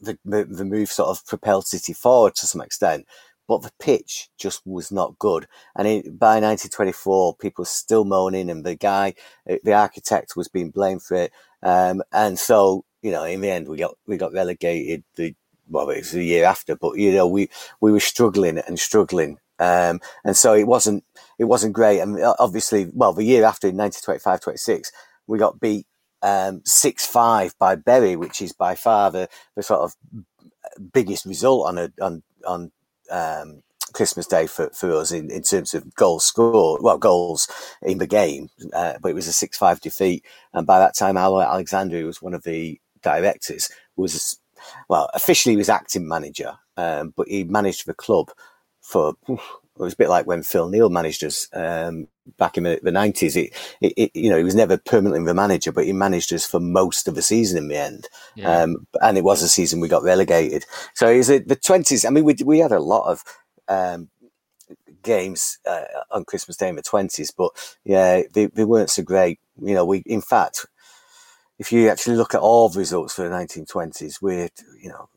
the, 0.00 0.18
the 0.24 0.64
move 0.64 0.90
sort 0.90 1.10
of 1.10 1.26
propelled 1.26 1.66
City 1.66 1.92
forward 1.92 2.34
to 2.36 2.46
some 2.46 2.60
extent, 2.60 3.06
but 3.48 3.62
the 3.62 3.72
pitch 3.80 4.28
just 4.38 4.62
was 4.66 4.92
not 4.92 5.18
good. 5.18 5.46
And 5.76 5.88
it, 5.88 6.18
by 6.18 6.34
1924, 6.40 7.36
people 7.36 7.62
were 7.62 7.66
still 7.66 8.04
moaning, 8.04 8.50
and 8.50 8.64
the 8.64 8.74
guy, 8.74 9.14
uh, 9.48 9.56
the 9.64 9.72
architect, 9.74 10.36
was 10.36 10.48
being 10.48 10.70
blamed 10.70 11.02
for 11.02 11.16
it. 11.16 11.32
Um, 11.62 12.02
and 12.12 12.38
so, 12.38 12.84
you 13.02 13.10
know, 13.10 13.24
in 13.24 13.40
the 13.40 13.50
end, 13.50 13.68
we 13.68 13.78
got 13.78 13.96
we 14.06 14.16
got 14.16 14.32
relegated. 14.32 15.04
The 15.16 15.34
well, 15.68 15.90
it 15.90 15.98
was 15.98 16.10
the 16.12 16.24
year 16.24 16.44
after, 16.44 16.76
but 16.76 16.98
you 16.98 17.12
know, 17.12 17.26
we 17.26 17.48
we 17.80 17.92
were 17.92 18.00
struggling 18.00 18.58
and 18.58 18.78
struggling. 18.78 19.38
Um, 19.58 20.00
and 20.24 20.36
so 20.36 20.54
it 20.54 20.66
wasn't 20.66 21.04
it 21.38 21.44
wasn't 21.44 21.72
great. 21.74 22.00
And 22.00 22.18
obviously, 22.38 22.90
well, 22.92 23.12
the 23.12 23.24
year 23.24 23.44
after 23.44 23.68
in 23.68 23.76
1925 23.76 24.40
26, 24.40 24.92
we 25.26 25.38
got 25.38 25.60
beat 25.60 25.86
um, 26.22 26.62
six 26.64 27.06
five 27.06 27.56
by 27.58 27.74
Bury, 27.74 28.16
which 28.16 28.40
is 28.42 28.52
by 28.52 28.74
far 28.74 29.10
the, 29.10 29.28
the 29.56 29.62
sort 29.62 29.80
of 29.80 29.94
biggest 30.92 31.26
result 31.26 31.68
on 31.68 31.78
a 31.78 31.92
on 32.00 32.22
on 32.46 32.72
um, 33.10 33.62
Christmas 33.92 34.26
Day 34.26 34.46
for, 34.46 34.70
for 34.70 34.92
us 34.92 35.12
in, 35.12 35.30
in 35.30 35.42
terms 35.42 35.74
of 35.74 35.94
goals 35.94 36.24
scored, 36.24 36.82
well, 36.82 36.98
goals 36.98 37.48
in 37.82 37.98
the 37.98 38.06
game. 38.06 38.48
Uh, 38.72 38.94
but 39.00 39.10
it 39.10 39.14
was 39.14 39.28
a 39.28 39.32
six 39.32 39.58
five 39.58 39.80
defeat, 39.80 40.24
and 40.52 40.66
by 40.66 40.78
that 40.78 40.96
time, 40.96 41.16
Al 41.16 41.40
Alexander, 41.40 41.98
who 41.98 42.06
was 42.06 42.22
one 42.22 42.34
of 42.34 42.44
the 42.44 42.80
directors, 43.02 43.70
was 43.96 44.38
well 44.88 45.10
officially 45.14 45.56
was 45.56 45.68
acting 45.68 46.08
manager, 46.08 46.52
um, 46.76 47.12
but 47.16 47.28
he 47.28 47.44
managed 47.44 47.86
the 47.86 47.94
club 47.94 48.30
for 48.80 49.14
it 49.76 49.82
was 49.82 49.94
a 49.94 49.96
bit 49.96 50.10
like 50.10 50.26
when 50.26 50.42
Phil 50.42 50.68
Neal 50.68 50.90
managed 50.90 51.24
us 51.24 51.48
um, 51.54 52.06
back 52.38 52.58
in 52.58 52.64
the, 52.64 52.78
90s. 52.82 53.36
It, 53.36 53.52
it, 53.80 53.92
it, 53.96 54.10
you 54.14 54.28
know, 54.28 54.36
he 54.36 54.44
was 54.44 54.54
never 54.54 54.76
permanently 54.76 55.24
the 55.24 55.34
manager, 55.34 55.72
but 55.72 55.86
he 55.86 55.92
managed 55.92 56.32
us 56.32 56.44
for 56.44 56.60
most 56.60 57.08
of 57.08 57.14
the 57.14 57.22
season 57.22 57.56
in 57.56 57.68
the 57.68 57.76
end. 57.76 58.08
Yeah. 58.34 58.62
Um, 58.62 58.86
and 59.00 59.16
it 59.16 59.24
was 59.24 59.42
a 59.42 59.48
season 59.48 59.80
we 59.80 59.88
got 59.88 60.02
relegated. 60.02 60.66
So 60.94 61.08
it 61.08 61.18
was 61.18 61.28
the 61.28 61.40
20s. 61.40 62.06
I 62.06 62.10
mean, 62.10 62.24
we, 62.24 62.36
we 62.44 62.58
had 62.58 62.72
a 62.72 62.80
lot 62.80 63.10
of 63.10 63.24
um, 63.66 64.10
games 65.02 65.58
uh, 65.66 65.84
on 66.10 66.26
Christmas 66.26 66.58
Day 66.58 66.68
in 66.68 66.76
the 66.76 66.82
20s, 66.82 67.32
but 67.36 67.50
yeah, 67.82 68.22
they, 68.30 68.46
they 68.46 68.64
weren't 68.64 68.90
so 68.90 69.02
great. 69.02 69.40
You 69.60 69.74
know, 69.74 69.86
we, 69.86 69.98
in 70.04 70.20
fact, 70.20 70.66
if 71.58 71.72
you 71.72 71.88
actually 71.88 72.16
look 72.16 72.34
at 72.34 72.40
all 72.40 72.68
the 72.68 72.78
results 72.78 73.14
for 73.14 73.26
the 73.26 73.34
1920s, 73.34 74.20
we're, 74.20 74.50
you 74.82 74.90
know, 74.90 75.08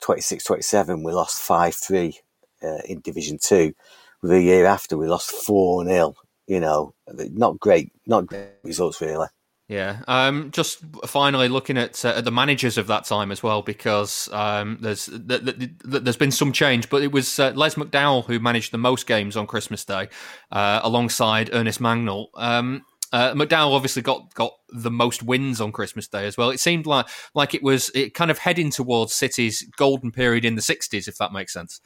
26 0.00 0.44
27, 0.44 1.02
we 1.02 1.12
lost 1.12 1.40
5 1.42 1.74
3 1.74 2.18
uh, 2.62 2.78
in 2.86 3.00
Division 3.00 3.38
2 3.40 3.74
the 4.22 4.40
year 4.40 4.66
after 4.66 4.96
we 4.96 5.06
lost 5.06 5.30
4 5.30 5.84
0. 5.84 6.14
You 6.46 6.60
know, 6.60 6.94
not 7.06 7.60
great, 7.60 7.92
not 8.06 8.26
great 8.26 8.48
results 8.64 9.00
really. 9.00 9.28
Yeah. 9.70 10.02
Um, 10.08 10.50
just 10.50 10.80
finally 11.06 11.46
looking 11.48 11.78
at, 11.78 12.04
uh, 12.04 12.14
at, 12.16 12.24
the 12.24 12.32
managers 12.32 12.76
of 12.76 12.88
that 12.88 13.04
time 13.04 13.30
as 13.30 13.40
well, 13.40 13.62
because 13.62 14.28
um, 14.32 14.78
there's 14.80 15.06
th- 15.06 15.44
th- 15.44 15.58
th- 15.58 15.70
there's 15.84 16.16
been 16.16 16.32
some 16.32 16.50
change, 16.50 16.90
but 16.90 17.04
it 17.04 17.12
was 17.12 17.38
uh, 17.38 17.52
Les 17.54 17.76
McDowall 17.76 18.24
who 18.24 18.40
managed 18.40 18.72
the 18.72 18.78
most 18.78 19.06
games 19.06 19.36
on 19.36 19.46
Christmas 19.46 19.84
Day, 19.84 20.08
uh, 20.50 20.80
alongside 20.82 21.50
Ernest 21.52 21.80
Mangnall. 21.80 22.30
Um, 22.34 22.84
uh, 23.12 23.32
McDowall 23.34 23.76
obviously 23.76 24.02
got 24.02 24.34
got 24.34 24.54
the 24.70 24.90
most 24.90 25.22
wins 25.22 25.60
on 25.60 25.70
Christmas 25.70 26.08
Day 26.08 26.26
as 26.26 26.36
well. 26.36 26.50
It 26.50 26.58
seemed 26.58 26.86
like 26.86 27.06
like 27.34 27.54
it 27.54 27.62
was 27.62 27.92
it 27.94 28.12
kind 28.14 28.32
of 28.32 28.38
heading 28.38 28.70
towards 28.72 29.14
City's 29.14 29.62
golden 29.76 30.10
period 30.10 30.44
in 30.44 30.56
the 30.56 30.62
'60s, 30.62 31.06
if 31.06 31.16
that 31.18 31.32
makes 31.32 31.52
sense. 31.52 31.80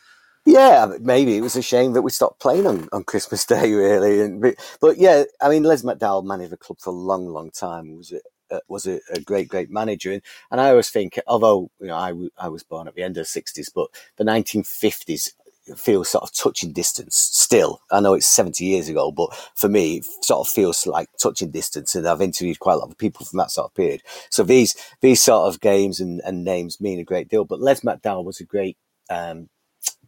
Yeah, 0.44 0.92
maybe 1.00 1.36
it 1.36 1.40
was 1.40 1.56
a 1.56 1.62
shame 1.62 1.92
that 1.94 2.02
we 2.02 2.10
stopped 2.10 2.40
playing 2.40 2.66
on, 2.66 2.88
on 2.92 3.04
Christmas 3.04 3.44
Day, 3.46 3.72
really. 3.72 4.20
And 4.20 4.56
but, 4.80 4.98
yeah, 4.98 5.24
I 5.40 5.48
mean, 5.48 5.62
Les 5.62 5.82
McDowall 5.82 6.24
managed 6.24 6.52
the 6.52 6.56
club 6.58 6.78
for 6.80 6.90
a 6.90 6.96
long, 6.96 7.28
long 7.28 7.50
time. 7.50 7.96
Was 7.96 8.12
it 8.12 8.22
uh, 8.50 8.60
was 8.68 8.86
a, 8.86 9.00
a, 9.10 9.20
great, 9.20 9.48
great 9.48 9.70
manager, 9.70 10.12
and, 10.12 10.20
and 10.50 10.60
I 10.60 10.68
always 10.68 10.90
think, 10.90 11.18
although 11.26 11.70
you 11.80 11.86
know, 11.86 11.96
I, 11.96 12.10
w- 12.10 12.30
I 12.36 12.48
was 12.48 12.62
born 12.62 12.86
at 12.86 12.94
the 12.94 13.02
end 13.02 13.16
of 13.16 13.22
the 13.22 13.26
sixties, 13.28 13.70
but 13.74 13.88
the 14.18 14.24
nineteen 14.24 14.64
fifties 14.64 15.32
feels 15.76 16.10
sort 16.10 16.24
of 16.24 16.32
touching 16.34 16.72
distance 16.72 17.16
still. 17.16 17.80
I 17.90 18.00
know 18.00 18.12
it's 18.12 18.26
70 18.26 18.64
years 18.66 18.90
ago, 18.90 19.10
but 19.10 19.34
for 19.54 19.68
me, 19.68 19.96
it 19.96 20.04
sort 20.22 20.46
of 20.46 20.52
feels 20.52 20.86
like 20.86 21.08
touching 21.22 21.50
distance. 21.50 21.94
And 21.94 22.06
I've 22.06 22.20
interviewed 22.20 22.58
quite 22.58 22.74
a 22.74 22.76
lot 22.76 22.90
of 22.90 22.98
people 22.98 23.24
from 23.24 23.38
that 23.38 23.50
sort 23.50 23.70
of 23.70 23.74
period. 23.74 24.02
So 24.28 24.42
these, 24.42 24.76
these 25.00 25.22
sort 25.22 25.48
of 25.48 25.60
games 25.62 26.00
and, 26.00 26.20
and 26.26 26.44
names 26.44 26.82
mean 26.82 26.98
a 26.98 27.04
great 27.04 27.30
deal. 27.30 27.46
But 27.46 27.62
Les 27.62 27.80
McDowall 27.80 28.24
was 28.26 28.40
a 28.40 28.44
great, 28.44 28.76
um, 29.08 29.48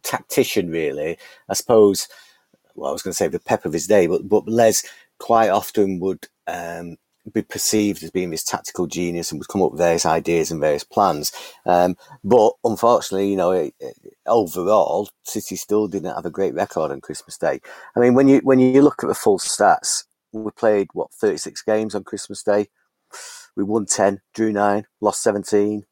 tactician, 0.03 0.69
really. 0.69 1.17
I 1.49 1.53
suppose. 1.53 2.07
Well, 2.75 2.89
I 2.89 2.93
was 2.93 3.01
going 3.01 3.11
to 3.11 3.17
say 3.17 3.27
the 3.27 3.39
pep 3.39 3.65
of 3.65 3.73
his 3.73 3.87
day, 3.87 4.07
but 4.07 4.27
but 4.29 4.47
Les 4.47 4.85
quite 5.19 5.49
often 5.49 5.99
would 5.99 6.27
um, 6.45 6.97
be 7.33 7.41
perceived 7.41 8.03
as 8.03 8.11
being 8.11 8.29
this 8.29 8.43
tactical 8.43 8.87
genius 8.87 9.31
and 9.31 9.39
would 9.39 9.47
come 9.47 9.61
up 9.61 9.71
with 9.71 9.79
various 9.79 10.05
ideas 10.05 10.51
and 10.51 10.61
various 10.61 10.83
plans. 10.83 11.31
Um, 11.65 11.97
but 12.23 12.53
unfortunately, 12.63 13.29
you 13.29 13.35
know, 13.35 13.51
it, 13.51 13.73
it, 13.79 13.95
overall, 14.25 15.09
City 15.23 15.55
still 15.55 15.87
didn't 15.87 16.13
have 16.13 16.25
a 16.25 16.31
great 16.31 16.53
record 16.53 16.91
on 16.91 17.01
Christmas 17.01 17.37
Day. 17.37 17.59
I 17.95 17.99
mean, 17.99 18.13
when 18.13 18.27
you 18.27 18.39
when 18.43 18.59
you 18.59 18.81
look 18.81 19.03
at 19.03 19.07
the 19.07 19.15
full 19.15 19.39
stats, 19.39 20.05
we 20.31 20.51
played 20.51 20.89
what 20.93 21.11
thirty 21.13 21.37
six 21.37 21.61
games 21.61 21.95
on 21.95 22.03
Christmas 22.03 22.43
Day. 22.43 22.69
We 23.55 23.63
won 23.63 23.85
ten, 23.85 24.21
drew 24.33 24.51
nine, 24.51 24.85
lost 25.01 25.23
seventeen. 25.23 25.85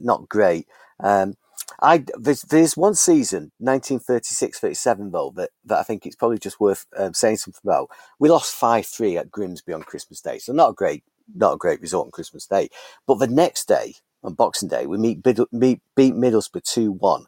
Not 0.00 0.28
great. 0.28 0.66
Um, 1.00 1.34
I 1.80 2.04
there's, 2.18 2.42
there's 2.42 2.76
one 2.76 2.94
season, 2.94 3.52
1936-37 3.62 5.12
though, 5.12 5.32
that, 5.36 5.50
that 5.64 5.78
I 5.78 5.82
think 5.82 6.06
it's 6.06 6.16
probably 6.16 6.38
just 6.38 6.60
worth 6.60 6.86
um, 6.96 7.14
saying 7.14 7.36
something 7.38 7.60
about. 7.64 7.90
We 8.18 8.28
lost 8.28 8.54
five 8.54 8.86
three 8.86 9.16
at 9.16 9.30
Grimsby 9.30 9.72
on 9.72 9.82
Christmas 9.82 10.20
Day, 10.20 10.38
so 10.38 10.52
not 10.52 10.70
a 10.70 10.74
great 10.74 11.04
not 11.34 11.54
a 11.54 11.58
great 11.58 11.80
result 11.80 12.06
on 12.06 12.10
Christmas 12.10 12.46
Day. 12.46 12.68
But 13.06 13.18
the 13.18 13.26
next 13.28 13.68
day, 13.68 13.94
on 14.22 14.34
Boxing 14.34 14.68
Day, 14.68 14.86
we 14.86 14.98
meet, 14.98 15.24
meet 15.52 15.80
beat 15.96 16.14
Middlesbrough 16.14 16.64
two 16.64 16.92
one. 16.92 17.26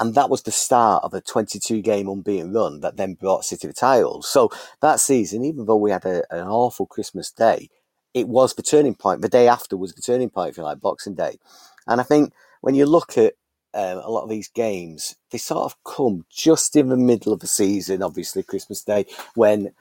And 0.00 0.14
that 0.16 0.30
was 0.30 0.42
the 0.42 0.50
start 0.50 1.04
of 1.04 1.14
a 1.14 1.20
22 1.20 1.80
game 1.80 2.08
unbeaten 2.08 2.52
run 2.52 2.80
that 2.80 2.96
then 2.96 3.14
brought 3.14 3.44
City 3.44 3.68
the 3.68 3.72
title. 3.72 4.22
So 4.22 4.50
that 4.80 4.98
season, 4.98 5.44
even 5.44 5.66
though 5.66 5.76
we 5.76 5.92
had 5.92 6.04
a, 6.04 6.24
an 6.34 6.48
awful 6.48 6.86
Christmas 6.86 7.30
day, 7.30 7.68
it 8.12 8.26
was 8.26 8.54
the 8.54 8.62
turning 8.62 8.96
point. 8.96 9.22
The 9.22 9.28
day 9.28 9.46
after 9.46 9.76
was 9.76 9.94
the 9.94 10.02
turning 10.02 10.30
point, 10.30 10.50
if 10.50 10.56
you 10.56 10.64
like, 10.64 10.80
Boxing 10.80 11.14
Day. 11.14 11.38
And 11.86 12.00
I 12.00 12.04
think 12.04 12.32
when 12.62 12.74
you 12.74 12.84
look 12.84 13.16
at 13.16 13.34
um, 13.74 13.98
a 13.98 14.10
lot 14.10 14.24
of 14.24 14.28
these 14.28 14.48
games, 14.48 15.16
they 15.30 15.38
sort 15.38 15.64
of 15.64 15.76
come 15.84 16.24
just 16.30 16.76
in 16.76 16.88
the 16.88 16.96
middle 16.96 17.32
of 17.32 17.40
the 17.40 17.46
season, 17.46 18.02
obviously 18.02 18.42
Christmas 18.42 18.82
Day, 18.82 19.06
when 19.34 19.72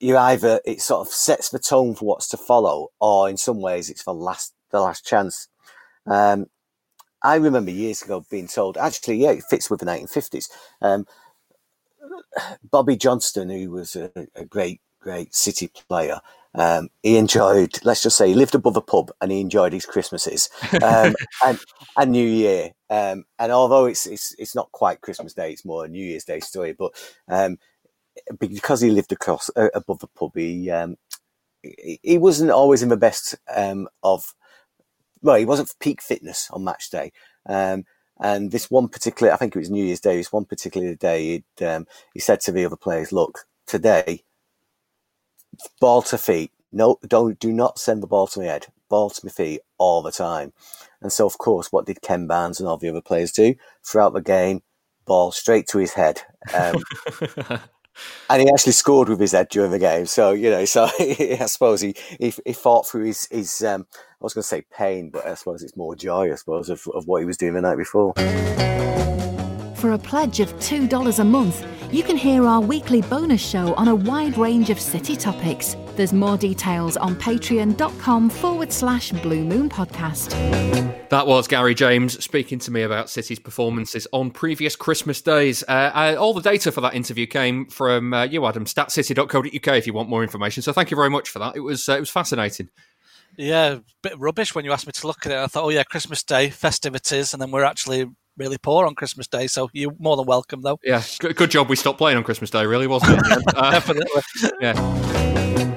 you 0.00 0.16
either 0.16 0.60
it 0.64 0.80
sort 0.80 1.06
of 1.06 1.12
sets 1.12 1.48
the 1.48 1.58
tone 1.58 1.94
for 1.94 2.04
what's 2.04 2.28
to 2.28 2.36
follow, 2.36 2.88
or 3.00 3.28
in 3.28 3.36
some 3.36 3.60
ways 3.60 3.88
it's 3.88 4.04
the 4.04 4.14
last 4.14 4.52
the 4.70 4.80
last 4.80 5.06
chance. 5.06 5.48
Um, 6.06 6.46
I 7.22 7.36
remember 7.36 7.70
years 7.70 8.02
ago 8.02 8.24
being 8.28 8.48
told, 8.48 8.76
actually, 8.76 9.18
yeah, 9.18 9.30
it 9.30 9.44
fits 9.48 9.70
with 9.70 9.80
the 9.80 9.86
1950s. 9.86 10.48
Um, 10.80 11.06
Bobby 12.68 12.96
Johnstone, 12.96 13.50
who 13.50 13.70
was 13.70 13.94
a, 13.94 14.10
a, 14.34 14.44
great, 14.44 14.80
great 14.98 15.32
City 15.34 15.68
player, 15.68 16.20
Um, 16.54 16.88
he 17.02 17.16
enjoyed, 17.16 17.78
let's 17.84 18.02
just 18.02 18.16
say, 18.16 18.28
he 18.28 18.34
lived 18.34 18.54
above 18.54 18.76
a 18.76 18.82
pub 18.82 19.10
and 19.20 19.32
he 19.32 19.40
enjoyed 19.40 19.72
his 19.72 19.86
Christmases 19.86 20.50
um, 20.82 21.14
and, 21.44 21.58
and 21.96 22.12
New 22.12 22.26
Year. 22.26 22.72
Um, 22.90 23.24
and 23.38 23.52
although 23.52 23.86
it's, 23.86 24.06
it's 24.06 24.34
it's 24.38 24.54
not 24.54 24.70
quite 24.72 25.00
Christmas 25.00 25.32
Day, 25.32 25.52
it's 25.52 25.64
more 25.64 25.84
a 25.84 25.88
New 25.88 26.04
Year's 26.04 26.24
Day 26.24 26.40
story. 26.40 26.74
But 26.74 26.92
um, 27.28 27.56
because 28.38 28.82
he 28.82 28.90
lived 28.90 29.12
across 29.12 29.50
uh, 29.56 29.68
above 29.74 30.00
the 30.00 30.08
pub, 30.08 30.32
he 30.34 30.70
um, 30.70 30.96
he, 31.62 31.98
he 32.02 32.18
wasn't 32.18 32.50
always 32.50 32.82
in 32.82 32.90
the 32.90 32.96
best 32.96 33.34
um, 33.54 33.88
of. 34.02 34.34
Well, 35.22 35.36
he 35.36 35.44
wasn't 35.44 35.72
peak 35.78 36.02
fitness 36.02 36.50
on 36.52 36.64
match 36.64 36.90
day. 36.90 37.12
Um, 37.46 37.84
and 38.20 38.50
this 38.50 38.70
one 38.70 38.88
particular, 38.88 39.32
I 39.32 39.36
think 39.36 39.54
it 39.54 39.58
was 39.58 39.70
New 39.70 39.84
Year's 39.84 40.00
Day, 40.00 40.16
this 40.16 40.32
one 40.32 40.44
particular 40.44 40.94
day, 40.94 41.44
um, 41.64 41.86
he 42.12 42.20
said 42.20 42.40
to 42.40 42.52
the 42.52 42.64
other 42.64 42.76
players, 42.76 43.12
look, 43.12 43.46
today, 43.66 44.24
ball 45.80 46.02
to 46.02 46.18
feet. 46.18 46.52
No, 46.72 46.98
don't, 47.06 47.38
do 47.38 47.52
not 47.52 47.78
send 47.78 48.02
the 48.02 48.06
ball 48.06 48.26
to 48.28 48.40
my 48.40 48.46
head. 48.46 48.66
Ball 48.88 49.10
to 49.10 49.20
my 49.24 49.30
feet 49.30 49.60
all 49.78 50.02
the 50.02 50.12
time. 50.12 50.52
And 51.00 51.12
so, 51.12 51.26
of 51.26 51.38
course, 51.38 51.72
what 51.72 51.86
did 51.86 52.02
Ken 52.02 52.26
Barnes 52.26 52.60
and 52.60 52.68
all 52.68 52.78
the 52.78 52.88
other 52.88 53.02
players 53.02 53.32
do 53.32 53.54
throughout 53.84 54.14
the 54.14 54.22
game? 54.22 54.62
Ball 55.04 55.32
straight 55.32 55.66
to 55.68 55.78
his 55.78 55.94
head. 55.94 56.22
Um, 56.54 56.82
and 58.30 58.42
he 58.42 58.48
actually 58.48 58.72
scored 58.72 59.08
with 59.08 59.20
his 59.20 59.32
head 59.32 59.48
during 59.48 59.70
the 59.70 59.78
game. 59.78 60.06
So 60.06 60.32
you 60.32 60.50
know, 60.50 60.64
so 60.64 60.84
I 60.98 61.46
suppose 61.46 61.80
he 61.80 61.94
he, 62.20 62.32
he 62.46 62.52
fought 62.52 62.86
through 62.86 63.04
his 63.04 63.26
his 63.30 63.62
um, 63.62 63.86
I 64.22 64.24
was 64.24 64.34
going 64.34 64.42
to 64.42 64.48
say 64.48 64.62
pain, 64.70 65.10
but 65.10 65.26
I 65.26 65.34
suppose 65.34 65.64
it's 65.64 65.76
more 65.76 65.96
joy, 65.96 66.30
I 66.32 66.36
suppose, 66.36 66.68
of, 66.68 66.86
of 66.94 67.08
what 67.08 67.18
he 67.18 67.26
was 67.26 67.36
doing 67.36 67.54
the 67.54 67.60
night 67.60 67.76
before. 67.76 68.14
For 69.74 69.90
a 69.90 69.98
pledge 69.98 70.38
of 70.38 70.52
$2 70.60 71.18
a 71.18 71.24
month, 71.24 71.81
you 71.92 72.02
can 72.02 72.16
hear 72.16 72.46
our 72.46 72.60
weekly 72.60 73.02
bonus 73.02 73.46
show 73.46 73.74
on 73.74 73.88
a 73.88 73.94
wide 73.94 74.38
range 74.38 74.70
of 74.70 74.80
city 74.80 75.14
topics. 75.14 75.76
There's 75.94 76.12
more 76.14 76.38
details 76.38 76.96
on 76.96 77.14
patreon.com 77.16 78.30
forward 78.30 78.72
slash 78.72 79.12
blue 79.12 79.44
moon 79.44 79.68
podcast. 79.68 80.30
That 81.10 81.26
was 81.26 81.46
Gary 81.46 81.74
James 81.74 82.24
speaking 82.24 82.58
to 82.60 82.70
me 82.70 82.82
about 82.82 83.10
City's 83.10 83.38
performances 83.38 84.08
on 84.12 84.30
previous 84.30 84.74
Christmas 84.74 85.20
days. 85.20 85.62
Uh, 85.68 85.92
uh, 85.94 86.16
all 86.18 86.32
the 86.32 86.40
data 86.40 86.72
for 86.72 86.80
that 86.80 86.94
interview 86.94 87.26
came 87.26 87.66
from 87.66 88.14
uh, 88.14 88.24
you, 88.24 88.46
Adam, 88.46 88.64
statcity.co.uk 88.64 89.76
if 89.76 89.86
you 89.86 89.92
want 89.92 90.08
more 90.08 90.22
information. 90.22 90.62
So 90.62 90.72
thank 90.72 90.90
you 90.90 90.96
very 90.96 91.10
much 91.10 91.28
for 91.28 91.38
that. 91.40 91.54
It 91.54 91.60
was, 91.60 91.86
uh, 91.88 91.96
it 91.96 92.00
was 92.00 92.10
fascinating. 92.10 92.70
Yeah, 93.36 93.80
bit 94.02 94.18
rubbish 94.18 94.54
when 94.54 94.64
you 94.64 94.72
asked 94.72 94.86
me 94.86 94.92
to 94.92 95.06
look 95.06 95.26
at 95.26 95.32
it. 95.32 95.38
I 95.38 95.46
thought, 95.46 95.64
oh 95.64 95.70
yeah, 95.70 95.84
Christmas 95.84 96.22
Day 96.22 96.48
festivities, 96.48 97.32
and 97.32 97.42
then 97.42 97.50
we're 97.50 97.64
actually 97.64 98.06
really 98.36 98.58
poor 98.58 98.86
on 98.86 98.94
Christmas 98.94 99.26
Day. 99.26 99.46
So 99.46 99.68
you're 99.72 99.94
more 99.98 100.16
than 100.16 100.26
welcome, 100.26 100.62
though. 100.62 100.78
Yeah, 100.82 101.02
good, 101.18 101.36
good 101.36 101.50
job 101.50 101.68
we 101.68 101.76
stopped 101.76 101.98
playing 101.98 102.16
on 102.16 102.24
Christmas 102.24 102.50
Day, 102.50 102.66
really, 102.66 102.86
wasn't 102.86 103.20
it? 103.24 103.42
Uh, 103.56 103.70
Definitely. 103.70 104.22
Yeah. 104.60 105.72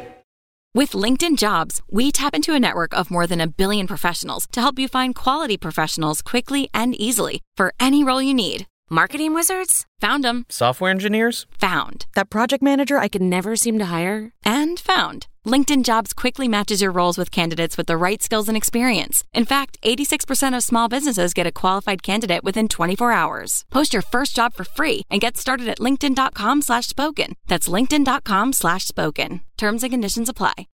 With 0.73 0.91
LinkedIn 0.91 1.37
Jobs, 1.37 1.81
we 1.89 2.11
tap 2.11 2.33
into 2.33 2.53
a 2.53 2.59
network 2.59 2.93
of 2.93 3.09
more 3.09 3.25
than 3.27 3.39
a 3.39 3.47
billion 3.47 3.87
professionals 3.87 4.45
to 4.51 4.59
help 4.59 4.77
you 4.77 4.89
find 4.89 5.15
quality 5.15 5.55
professionals 5.55 6.21
quickly 6.21 6.69
and 6.73 6.93
easily 6.99 7.41
for 7.55 7.73
any 7.79 8.03
role 8.03 8.21
you 8.21 8.33
need. 8.33 8.67
Marketing 8.89 9.33
wizards? 9.33 9.85
Found 10.01 10.23
them. 10.23 10.45
Software 10.49 10.91
engineers? 10.91 11.47
Found. 11.59 12.05
That 12.15 12.29
project 12.29 12.61
manager 12.61 12.97
I 12.97 13.07
could 13.07 13.21
never 13.21 13.55
seem 13.55 13.79
to 13.79 13.85
hire? 13.85 14.33
And 14.43 14.77
found. 14.77 15.27
LinkedIn 15.45 15.84
Jobs 15.84 16.13
quickly 16.13 16.47
matches 16.47 16.81
your 16.81 16.91
roles 16.91 17.17
with 17.17 17.31
candidates 17.31 17.77
with 17.77 17.88
the 17.88 17.97
right 17.97 18.21
skills 18.21 18.47
and 18.47 18.58
experience. 18.58 19.23
In 19.34 19.45
fact, 19.45 19.77
86% 19.84 20.58
of 20.58 20.63
small 20.63 20.88
businesses 20.88 21.34
get 21.34 21.47
a 21.47 21.51
qualified 21.51 22.03
candidate 22.03 22.43
within 22.43 22.67
24 22.67 23.12
hours. 23.12 23.63
Post 23.71 23.93
your 23.93 24.01
first 24.01 24.36
job 24.36 24.53
for 24.53 24.63
free 24.63 25.03
and 25.10 25.21
get 25.21 25.38
started 25.38 25.67
at 25.67 25.79
linkedin.com 25.79 26.62
slash 26.62 26.88
spoken. 26.88 27.36
That's 27.47 27.69
linkedin.com 27.69 28.53
slash 28.53 28.86
spoken. 28.86 29.41
Terms 29.58 29.84
and 29.84 29.91
conditions 29.91 30.29
apply. 30.29 30.67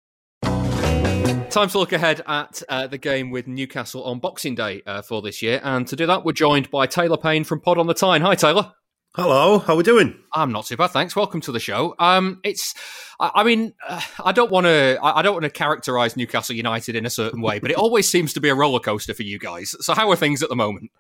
Time 1.50 1.68
to 1.68 1.78
look 1.80 1.92
ahead 1.92 2.22
at 2.28 2.62
uh, 2.68 2.86
the 2.86 2.96
game 2.98 3.30
with 3.30 3.48
Newcastle 3.48 4.04
on 4.04 4.20
Boxing 4.20 4.54
Day 4.54 4.82
uh, 4.86 5.02
for 5.02 5.20
this 5.20 5.42
year. 5.42 5.60
And 5.64 5.84
to 5.88 5.96
do 5.96 6.06
that, 6.06 6.24
we're 6.24 6.32
joined 6.32 6.70
by 6.70 6.86
Taylor 6.86 7.16
Payne 7.16 7.42
from 7.42 7.60
Pod 7.60 7.76
on 7.76 7.88
the 7.88 7.94
Tyne. 7.94 8.22
Hi, 8.22 8.36
Taylor. 8.36 8.72
Hello, 9.16 9.58
how 9.58 9.72
are 9.72 9.76
we 9.76 9.82
doing? 9.82 10.14
I'm 10.32 10.52
not 10.52 10.66
too 10.66 10.76
bad, 10.76 10.92
thanks. 10.92 11.16
Welcome 11.16 11.40
to 11.40 11.50
the 11.50 11.58
show. 11.58 11.96
Um, 11.98 12.38
it's, 12.44 12.74
I, 13.18 13.32
I 13.34 13.42
mean, 13.42 13.74
uh, 13.88 14.00
I 14.24 14.30
don't 14.30 14.52
want 14.52 14.66
to, 14.66 15.00
I, 15.02 15.18
I 15.18 15.22
don't 15.22 15.32
want 15.32 15.42
to 15.44 15.50
characterise 15.50 16.16
Newcastle 16.16 16.54
United 16.54 16.94
in 16.94 17.04
a 17.04 17.10
certain 17.10 17.42
way, 17.42 17.58
but 17.58 17.72
it 17.72 17.76
always 17.76 18.08
seems 18.08 18.32
to 18.34 18.40
be 18.40 18.48
a 18.48 18.54
roller 18.54 18.78
coaster 18.78 19.12
for 19.12 19.24
you 19.24 19.40
guys. 19.40 19.74
So, 19.80 19.94
how 19.94 20.08
are 20.12 20.16
things 20.16 20.44
at 20.44 20.48
the 20.48 20.54
moment? 20.54 20.92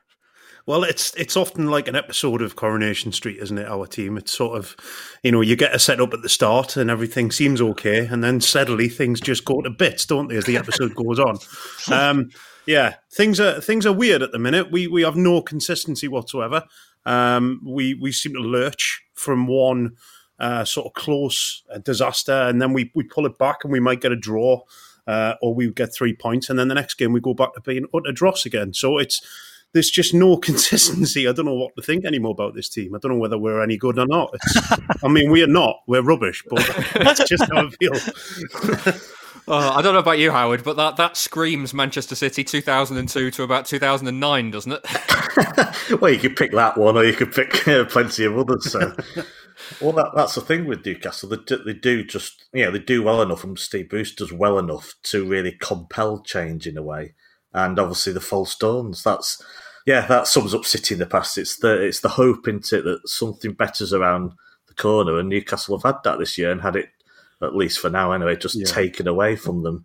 Well, 0.66 0.82
it's 0.82 1.14
it's 1.14 1.36
often 1.36 1.70
like 1.70 1.86
an 1.86 1.94
episode 1.94 2.42
of 2.42 2.56
Coronation 2.56 3.12
Street, 3.12 3.38
isn't 3.38 3.56
it? 3.56 3.68
Our 3.68 3.86
team. 3.86 4.18
It's 4.18 4.32
sort 4.32 4.58
of, 4.58 4.76
you 5.22 5.30
know, 5.30 5.40
you 5.40 5.54
get 5.54 5.74
a 5.74 5.78
set 5.78 6.00
up 6.00 6.12
at 6.12 6.22
the 6.22 6.28
start 6.28 6.76
and 6.76 6.90
everything 6.90 7.30
seems 7.30 7.60
okay, 7.60 8.06
and 8.06 8.24
then 8.24 8.40
suddenly 8.40 8.88
things 8.88 9.20
just 9.20 9.44
go 9.44 9.62
to 9.62 9.70
bits, 9.70 10.04
don't 10.04 10.28
they, 10.28 10.36
as 10.36 10.46
the 10.46 10.56
episode 10.56 10.96
goes 10.96 11.20
on. 11.20 11.38
Um, 11.92 12.30
yeah, 12.66 12.96
things 13.12 13.40
are 13.40 13.60
things 13.60 13.86
are 13.86 13.92
weird 13.92 14.22
at 14.22 14.32
the 14.32 14.38
minute. 14.38 14.70
We 14.70 14.86
we 14.86 15.02
have 15.02 15.16
no 15.16 15.42
consistency 15.42 16.08
whatsoever. 16.08 16.64
Um, 17.06 17.60
we 17.64 17.94
we 17.94 18.12
seem 18.12 18.34
to 18.34 18.40
lurch 18.40 19.02
from 19.14 19.46
one 19.46 19.96
uh, 20.38 20.64
sort 20.64 20.86
of 20.86 20.94
close 20.94 21.62
uh, 21.72 21.78
disaster, 21.78 22.32
and 22.32 22.60
then 22.60 22.72
we 22.72 22.90
we 22.94 23.04
pull 23.04 23.26
it 23.26 23.38
back, 23.38 23.58
and 23.62 23.72
we 23.72 23.80
might 23.80 24.00
get 24.00 24.12
a 24.12 24.16
draw, 24.16 24.62
uh, 25.06 25.34
or 25.42 25.54
we 25.54 25.70
get 25.70 25.94
three 25.94 26.14
points, 26.14 26.50
and 26.50 26.58
then 26.58 26.68
the 26.68 26.74
next 26.74 26.94
game 26.94 27.12
we 27.12 27.20
go 27.20 27.34
back 27.34 27.54
to 27.54 27.60
being 27.60 27.86
utter 27.94 28.12
dross 28.12 28.46
again. 28.46 28.72
So 28.72 28.98
it's 28.98 29.20
there's 29.72 29.90
just 29.90 30.14
no 30.14 30.36
consistency. 30.48 31.28
I 31.28 31.32
don't 31.32 31.46
know 31.46 31.54
what 31.54 31.76
to 31.76 31.82
think 31.82 32.04
anymore 32.04 32.32
about 32.32 32.54
this 32.54 32.68
team. 32.68 32.94
I 32.94 32.98
don't 32.98 33.12
know 33.12 33.18
whether 33.18 33.38
we're 33.38 33.62
any 33.62 33.76
good 33.76 33.98
or 33.98 34.06
not. 34.06 34.34
I 35.02 35.08
mean, 35.08 35.30
we 35.30 35.42
are 35.42 35.48
not. 35.48 35.76
We're 35.86 36.02
rubbish, 36.02 36.42
but 36.48 36.58
that's 36.94 37.28
just 37.28 37.44
how 37.50 37.66
I 37.66 37.70
feel. 37.70 37.92
Oh, 39.48 39.70
I 39.70 39.82
don't 39.82 39.94
know 39.94 40.00
about 40.00 40.18
you, 40.18 40.30
Howard, 40.30 40.64
but 40.64 40.76
that, 40.76 40.96
that 40.96 41.16
screams 41.16 41.74
Manchester 41.74 42.14
City 42.14 42.44
2002 42.44 43.30
to 43.32 43.42
about 43.42 43.66
2009, 43.66 44.50
doesn't 44.50 44.72
it? 44.72 46.00
well, 46.00 46.12
you 46.12 46.18
could 46.18 46.36
pick 46.36 46.52
that 46.52 46.76
one, 46.76 46.96
or 46.96 47.04
you 47.04 47.14
could 47.14 47.32
pick 47.32 47.66
uh, 47.66 47.84
plenty 47.86 48.24
of 48.24 48.38
others. 48.38 48.70
So. 48.70 48.80
well, 49.80 49.92
that, 49.92 50.12
that's 50.14 50.34
the 50.34 50.40
thing 50.40 50.66
with 50.66 50.84
Newcastle. 50.84 51.28
They 51.28 51.36
do, 51.36 51.58
they 51.64 51.72
do 51.72 52.04
just, 52.04 52.44
you 52.52 52.64
know, 52.64 52.70
they 52.70 52.78
do 52.78 53.02
well 53.02 53.22
enough, 53.22 53.44
and 53.44 53.58
Steve 53.58 53.88
Bruce 53.88 54.14
does 54.14 54.32
well 54.32 54.58
enough 54.58 54.94
to 55.04 55.24
really 55.24 55.52
compel 55.52 56.20
change 56.20 56.66
in 56.66 56.76
a 56.76 56.82
way. 56.82 57.14
And 57.52 57.78
obviously, 57.78 58.12
the 58.12 58.20
false 58.20 58.56
dawns. 58.56 59.02
That's 59.02 59.42
yeah, 59.86 60.06
that 60.06 60.26
sums 60.26 60.54
up 60.54 60.64
City 60.64 60.94
in 60.94 61.00
the 61.00 61.06
past. 61.06 61.38
It's 61.38 61.56
the 61.56 61.82
it's 61.82 62.00
the 62.00 62.10
hope 62.10 62.46
into 62.46 62.78
it 62.78 62.82
that 62.82 63.08
something 63.08 63.52
better's 63.52 63.92
around 63.92 64.32
the 64.68 64.74
corner, 64.74 65.18
and 65.18 65.28
Newcastle 65.28 65.76
have 65.78 65.94
had 65.94 66.02
that 66.04 66.18
this 66.18 66.38
year 66.38 66.52
and 66.52 66.60
had 66.60 66.76
it 66.76 66.90
at 67.42 67.56
least 67.56 67.78
for 67.78 67.90
now 67.90 68.12
anyway, 68.12 68.36
just 68.36 68.56
Yeah. 68.58 68.66
taken 68.66 69.06
away 69.08 69.36
from 69.36 69.62
them. 69.62 69.84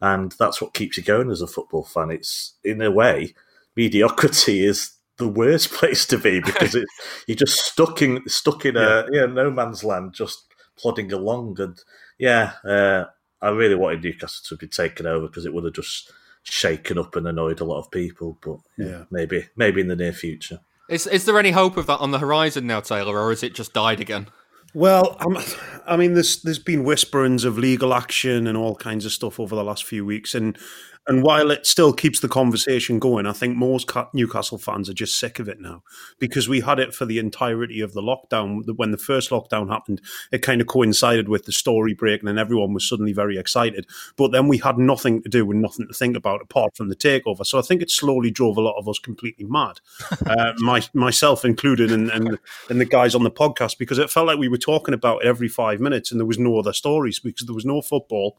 And 0.00 0.32
that's 0.38 0.60
what 0.60 0.74
keeps 0.74 0.96
you 0.96 1.02
going 1.02 1.30
as 1.30 1.40
a 1.40 1.46
football 1.46 1.84
fan. 1.84 2.10
It's 2.10 2.54
in 2.64 2.82
a 2.82 2.90
way, 2.90 3.34
mediocrity 3.76 4.64
is 4.64 4.92
the 5.18 5.28
worst 5.28 5.70
place 5.72 6.04
to 6.06 6.18
be 6.18 6.40
because 6.40 6.74
it, 6.74 6.86
you're 7.26 7.36
just 7.36 7.58
stuck 7.64 8.02
in 8.02 8.22
stuck 8.28 8.64
in 8.66 8.76
a 8.76 9.06
yeah, 9.12 9.26
no 9.26 9.50
man's 9.50 9.84
land, 9.84 10.12
just 10.14 10.44
plodding 10.76 11.12
along. 11.12 11.60
And 11.60 11.78
yeah, 12.18 12.52
uh, 12.64 13.04
I 13.40 13.50
really 13.50 13.74
wanted 13.74 14.02
Newcastle 14.02 14.44
to 14.48 14.56
be 14.56 14.68
taken 14.68 15.06
over 15.06 15.26
because 15.28 15.46
it 15.46 15.54
would 15.54 15.64
have 15.64 15.72
just 15.74 16.10
shaken 16.42 16.98
up 16.98 17.16
and 17.16 17.26
annoyed 17.26 17.60
a 17.60 17.64
lot 17.64 17.78
of 17.78 17.90
people. 17.90 18.38
But 18.42 18.58
yeah, 18.76 18.86
Yeah. 18.86 19.04
maybe 19.10 19.48
maybe 19.56 19.80
in 19.80 19.88
the 19.88 19.96
near 19.96 20.12
future. 20.12 20.60
Is, 20.88 21.06
is 21.08 21.24
there 21.24 21.38
any 21.38 21.50
hope 21.50 21.76
of 21.76 21.86
that 21.88 21.98
on 21.98 22.12
the 22.12 22.20
horizon 22.20 22.66
now, 22.68 22.78
Taylor, 22.80 23.18
or 23.18 23.30
has 23.30 23.42
it 23.42 23.54
just 23.54 23.72
died 23.72 24.00
again? 24.00 24.28
Well, 24.74 25.16
I'm, 25.20 25.38
I 25.86 25.96
mean, 25.96 26.14
there's 26.14 26.42
there's 26.42 26.58
been 26.58 26.84
whisperings 26.84 27.44
of 27.44 27.56
legal 27.58 27.94
action 27.94 28.46
and 28.46 28.58
all 28.58 28.76
kinds 28.76 29.04
of 29.06 29.12
stuff 29.12 29.40
over 29.40 29.56
the 29.56 29.64
last 29.64 29.84
few 29.84 30.04
weeks, 30.04 30.34
and 30.34 30.58
and 31.06 31.22
while 31.22 31.50
it 31.50 31.66
still 31.66 31.92
keeps 31.92 32.18
the 32.18 32.28
conversation 32.28 32.98
going, 32.98 33.26
I 33.26 33.32
think 33.32 33.56
most 33.56 33.90
Newcastle 34.12 34.58
fans 34.58 34.90
are 34.90 34.94
just 34.94 35.18
sick 35.18 35.38
of 35.38 35.48
it 35.48 35.60
now 35.60 35.82
because 36.18 36.48
we 36.48 36.60
had 36.60 36.80
it 36.80 36.94
for 36.94 37.04
the 37.04 37.18
entirety 37.18 37.80
of 37.80 37.92
the 37.92 38.02
lockdown. 38.02 38.62
When 38.76 38.90
the 38.90 38.98
first 38.98 39.30
lockdown 39.30 39.68
happened, 39.68 40.00
it 40.32 40.42
kind 40.42 40.60
of 40.60 40.66
coincided 40.66 41.28
with 41.28 41.44
the 41.44 41.52
story 41.52 41.94
break, 41.94 42.20
and 42.20 42.28
then 42.28 42.38
everyone 42.38 42.74
was 42.74 42.88
suddenly 42.88 43.12
very 43.12 43.38
excited. 43.38 43.86
But 44.16 44.32
then 44.32 44.48
we 44.48 44.58
had 44.58 44.78
nothing 44.78 45.22
to 45.22 45.28
do 45.28 45.48
and 45.50 45.62
nothing 45.62 45.86
to 45.86 45.94
think 45.94 46.16
about 46.16 46.42
apart 46.42 46.76
from 46.76 46.88
the 46.88 46.96
takeover. 46.96 47.46
So 47.46 47.58
I 47.58 47.62
think 47.62 47.82
it 47.82 47.90
slowly 47.90 48.32
drove 48.32 48.56
a 48.56 48.62
lot 48.62 48.78
of 48.78 48.88
us 48.88 48.98
completely 48.98 49.44
mad, 49.44 49.80
uh, 50.26 50.54
my, 50.58 50.82
myself 50.92 51.44
included, 51.44 51.92
and, 51.92 52.10
and 52.10 52.38
and 52.68 52.80
the 52.80 52.84
guys 52.84 53.14
on 53.14 53.22
the 53.22 53.30
podcast 53.30 53.78
because 53.78 53.98
it 53.98 54.10
felt 54.10 54.26
like 54.26 54.38
we 54.38 54.48
were 54.48 54.58
talking 54.58 54.94
about 54.94 55.22
it 55.22 55.28
every 55.28 55.48
five 55.48 55.78
minutes, 55.80 56.10
and 56.10 56.20
there 56.20 56.26
was 56.26 56.38
no 56.38 56.58
other 56.58 56.72
stories 56.72 57.20
because 57.20 57.46
there 57.46 57.54
was 57.54 57.64
no 57.64 57.80
football 57.80 58.38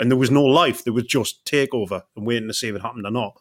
and 0.00 0.10
there 0.10 0.18
was 0.18 0.30
no 0.30 0.42
life. 0.42 0.82
There 0.82 0.92
was 0.92 1.04
just 1.04 1.44
takeover 1.44 2.02
and 2.16 2.26
waiting 2.26 2.48
to 2.48 2.54
see 2.54 2.68
if 2.68 2.74
it 2.74 2.82
happened 2.82 3.06
or 3.06 3.10
not. 3.10 3.38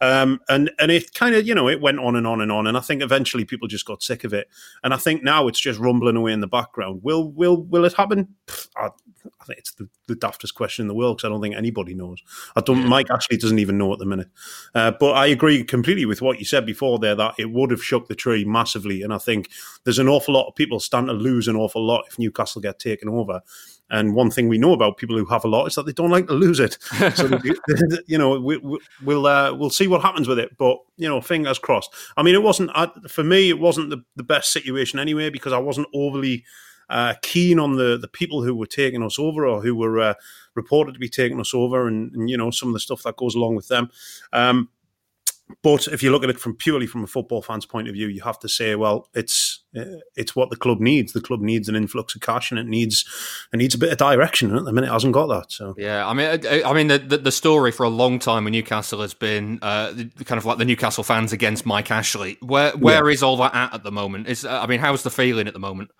Um, 0.00 0.40
and 0.48 0.70
and 0.78 0.90
it 0.90 1.14
kind 1.14 1.34
of 1.34 1.46
you 1.46 1.54
know 1.54 1.68
it 1.68 1.80
went 1.80 1.98
on 1.98 2.16
and 2.16 2.26
on 2.26 2.40
and 2.40 2.52
on, 2.52 2.66
and 2.66 2.76
I 2.76 2.80
think 2.80 3.02
eventually 3.02 3.44
people 3.44 3.68
just 3.68 3.86
got 3.86 4.02
sick 4.02 4.24
of 4.24 4.32
it. 4.32 4.48
And 4.84 4.92
I 4.92 4.96
think 4.96 5.22
now 5.22 5.48
it's 5.48 5.60
just 5.60 5.80
rumbling 5.80 6.16
away 6.16 6.32
in 6.32 6.40
the 6.40 6.46
background. 6.46 7.00
Will 7.02 7.30
will 7.30 7.62
will 7.62 7.84
it 7.84 7.94
happen? 7.94 8.34
I, 8.76 8.88
I 9.40 9.44
think 9.44 9.60
it's 9.60 9.72
the, 9.74 9.88
the 10.08 10.16
daftest 10.16 10.54
question 10.54 10.82
in 10.82 10.88
the 10.88 10.94
world 10.94 11.16
because 11.16 11.28
I 11.28 11.30
don't 11.30 11.40
think 11.40 11.54
anybody 11.54 11.94
knows. 11.94 12.20
I 12.56 12.60
don't. 12.60 12.86
Mike 12.86 13.10
actually 13.10 13.36
doesn't 13.36 13.60
even 13.60 13.78
know 13.78 13.92
at 13.92 14.00
the 14.00 14.06
minute. 14.06 14.28
Uh, 14.74 14.90
but 14.98 15.12
I 15.12 15.26
agree 15.26 15.62
completely 15.64 16.04
with 16.04 16.20
what 16.20 16.38
you 16.38 16.44
said 16.44 16.66
before 16.66 16.98
there 16.98 17.14
that 17.14 17.34
it 17.38 17.52
would 17.52 17.70
have 17.70 17.82
shook 17.82 18.08
the 18.08 18.14
tree 18.14 18.44
massively, 18.44 19.02
and 19.02 19.14
I 19.14 19.18
think 19.18 19.50
there's 19.84 20.00
an 20.00 20.08
awful 20.08 20.34
lot 20.34 20.48
of 20.48 20.56
people 20.56 20.80
stand 20.80 21.06
to 21.06 21.12
lose 21.12 21.48
an 21.48 21.56
awful 21.56 21.84
lot 21.84 22.04
if 22.08 22.18
Newcastle 22.18 22.60
get 22.60 22.78
taken 22.78 23.08
over. 23.08 23.40
And 23.92 24.14
one 24.14 24.30
thing 24.30 24.48
we 24.48 24.58
know 24.58 24.72
about 24.72 24.96
people 24.96 25.16
who 25.18 25.26
have 25.26 25.44
a 25.44 25.48
lot 25.48 25.66
is 25.66 25.74
that 25.74 25.84
they 25.84 25.92
don't 25.92 26.10
like 26.10 26.26
to 26.26 26.32
lose 26.32 26.58
it. 26.58 26.78
So 27.14 27.38
you 28.06 28.16
know, 28.16 28.40
we, 28.40 28.56
we, 28.56 28.78
we'll 29.04 29.26
uh, 29.26 29.52
we'll 29.54 29.70
see 29.70 29.86
what 29.86 30.00
happens 30.02 30.26
with 30.26 30.38
it. 30.38 30.56
But 30.56 30.78
you 30.96 31.08
know, 31.08 31.20
fingers 31.20 31.58
crossed. 31.58 31.94
I 32.16 32.22
mean, 32.22 32.34
it 32.34 32.42
wasn't 32.42 32.70
for 33.10 33.22
me. 33.22 33.50
It 33.50 33.58
wasn't 33.58 33.90
the, 33.90 34.02
the 34.16 34.22
best 34.22 34.50
situation 34.50 34.98
anyway 34.98 35.28
because 35.28 35.52
I 35.52 35.58
wasn't 35.58 35.88
overly 35.94 36.44
uh, 36.88 37.14
keen 37.22 37.58
on 37.58 37.76
the 37.76 37.98
the 37.98 38.08
people 38.08 38.42
who 38.42 38.54
were 38.54 38.66
taking 38.66 39.02
us 39.02 39.18
over 39.18 39.46
or 39.46 39.62
who 39.62 39.74
were 39.74 40.00
uh, 40.00 40.14
reported 40.54 40.92
to 40.92 40.98
be 40.98 41.08
taking 41.08 41.40
us 41.40 41.52
over, 41.54 41.86
and, 41.86 42.12
and, 42.14 42.30
you 42.30 42.36
know 42.36 42.50
some 42.50 42.68
of 42.68 42.74
the 42.74 42.80
stuff 42.80 43.02
that 43.02 43.16
goes 43.16 43.34
along 43.34 43.56
with 43.56 43.68
them. 43.68 43.90
Um, 44.32 44.68
but 45.62 45.88
if 45.88 46.02
you 46.02 46.10
look 46.10 46.24
at 46.24 46.30
it 46.30 46.40
from 46.40 46.54
purely 46.54 46.86
from 46.86 47.04
a 47.04 47.06
football 47.06 47.42
fan's 47.42 47.66
point 47.66 47.88
of 47.88 47.94
view, 47.94 48.08
you 48.08 48.22
have 48.22 48.38
to 48.40 48.48
say, 48.48 48.74
well, 48.74 49.08
it's 49.14 49.62
uh, 49.76 49.84
it's 50.16 50.36
what 50.36 50.50
the 50.50 50.56
club 50.56 50.80
needs. 50.80 51.12
The 51.12 51.20
club 51.20 51.40
needs 51.40 51.68
an 51.68 51.76
influx 51.76 52.14
of 52.14 52.20
cash, 52.20 52.50
and 52.50 52.58
it 52.58 52.66
needs 52.66 53.04
it 53.52 53.56
needs 53.56 53.74
a 53.74 53.78
bit 53.78 53.92
of 53.92 53.98
direction. 53.98 54.50
And 54.50 54.58
at 54.58 54.64
the 54.64 54.72
minute, 54.72 54.88
it 54.88 54.92
hasn't 54.92 55.14
got 55.14 55.26
that. 55.26 55.52
So 55.52 55.74
yeah, 55.76 56.06
I 56.06 56.12
mean, 56.12 56.40
I 56.64 56.72
mean, 56.72 56.88
the, 56.88 56.98
the, 56.98 57.18
the 57.18 57.32
story 57.32 57.72
for 57.72 57.84
a 57.84 57.88
long 57.88 58.18
time 58.18 58.44
with 58.44 58.52
Newcastle 58.52 59.00
has 59.00 59.14
been 59.14 59.58
uh, 59.62 59.92
kind 60.24 60.38
of 60.38 60.44
like 60.44 60.58
the 60.58 60.64
Newcastle 60.64 61.04
fans 61.04 61.32
against 61.32 61.66
Mike 61.66 61.90
Ashley. 61.90 62.38
Where 62.40 62.72
where 62.72 63.08
yeah. 63.08 63.14
is 63.14 63.22
all 63.22 63.36
that 63.38 63.54
at 63.54 63.74
at 63.74 63.82
the 63.82 63.92
moment? 63.92 64.28
Is 64.28 64.44
I 64.44 64.66
mean, 64.66 64.80
how's 64.80 65.02
the 65.02 65.10
feeling 65.10 65.46
at 65.46 65.52
the 65.54 65.60
moment? 65.60 65.90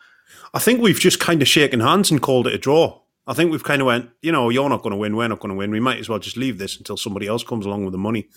I 0.55 0.59
think 0.59 0.81
we've 0.81 1.01
just 1.01 1.21
kind 1.21 1.41
of 1.41 1.49
shaken 1.49 1.81
hands 1.81 2.11
and 2.11 2.21
called 2.21 2.47
it 2.47 2.55
a 2.55 2.59
draw. 2.59 3.01
I 3.27 3.35
think 3.35 3.53
we've 3.53 3.63
kind 3.63 3.81
of 3.81 3.87
went, 3.87 4.11
you 4.21 4.33
know, 4.33 4.49
you're 4.49 4.69
not 4.69 4.83
going 4.83 4.91
to 4.91 4.97
win, 4.97 5.17
we're 5.17 5.29
not 5.29 5.39
going 5.39 5.51
to 5.51 5.57
win. 5.57 5.71
We 5.71 5.81
might 5.81 5.99
as 5.99 6.09
well 6.09 6.19
just 6.19 6.37
leave 6.37 6.59
this 6.59 6.77
until 6.77 6.97
somebody 6.97 7.29
else 7.29 7.45
comes 7.45 7.65
along 7.65 7.85
with 7.85 7.93
the 7.93 7.99
money. 7.99 8.29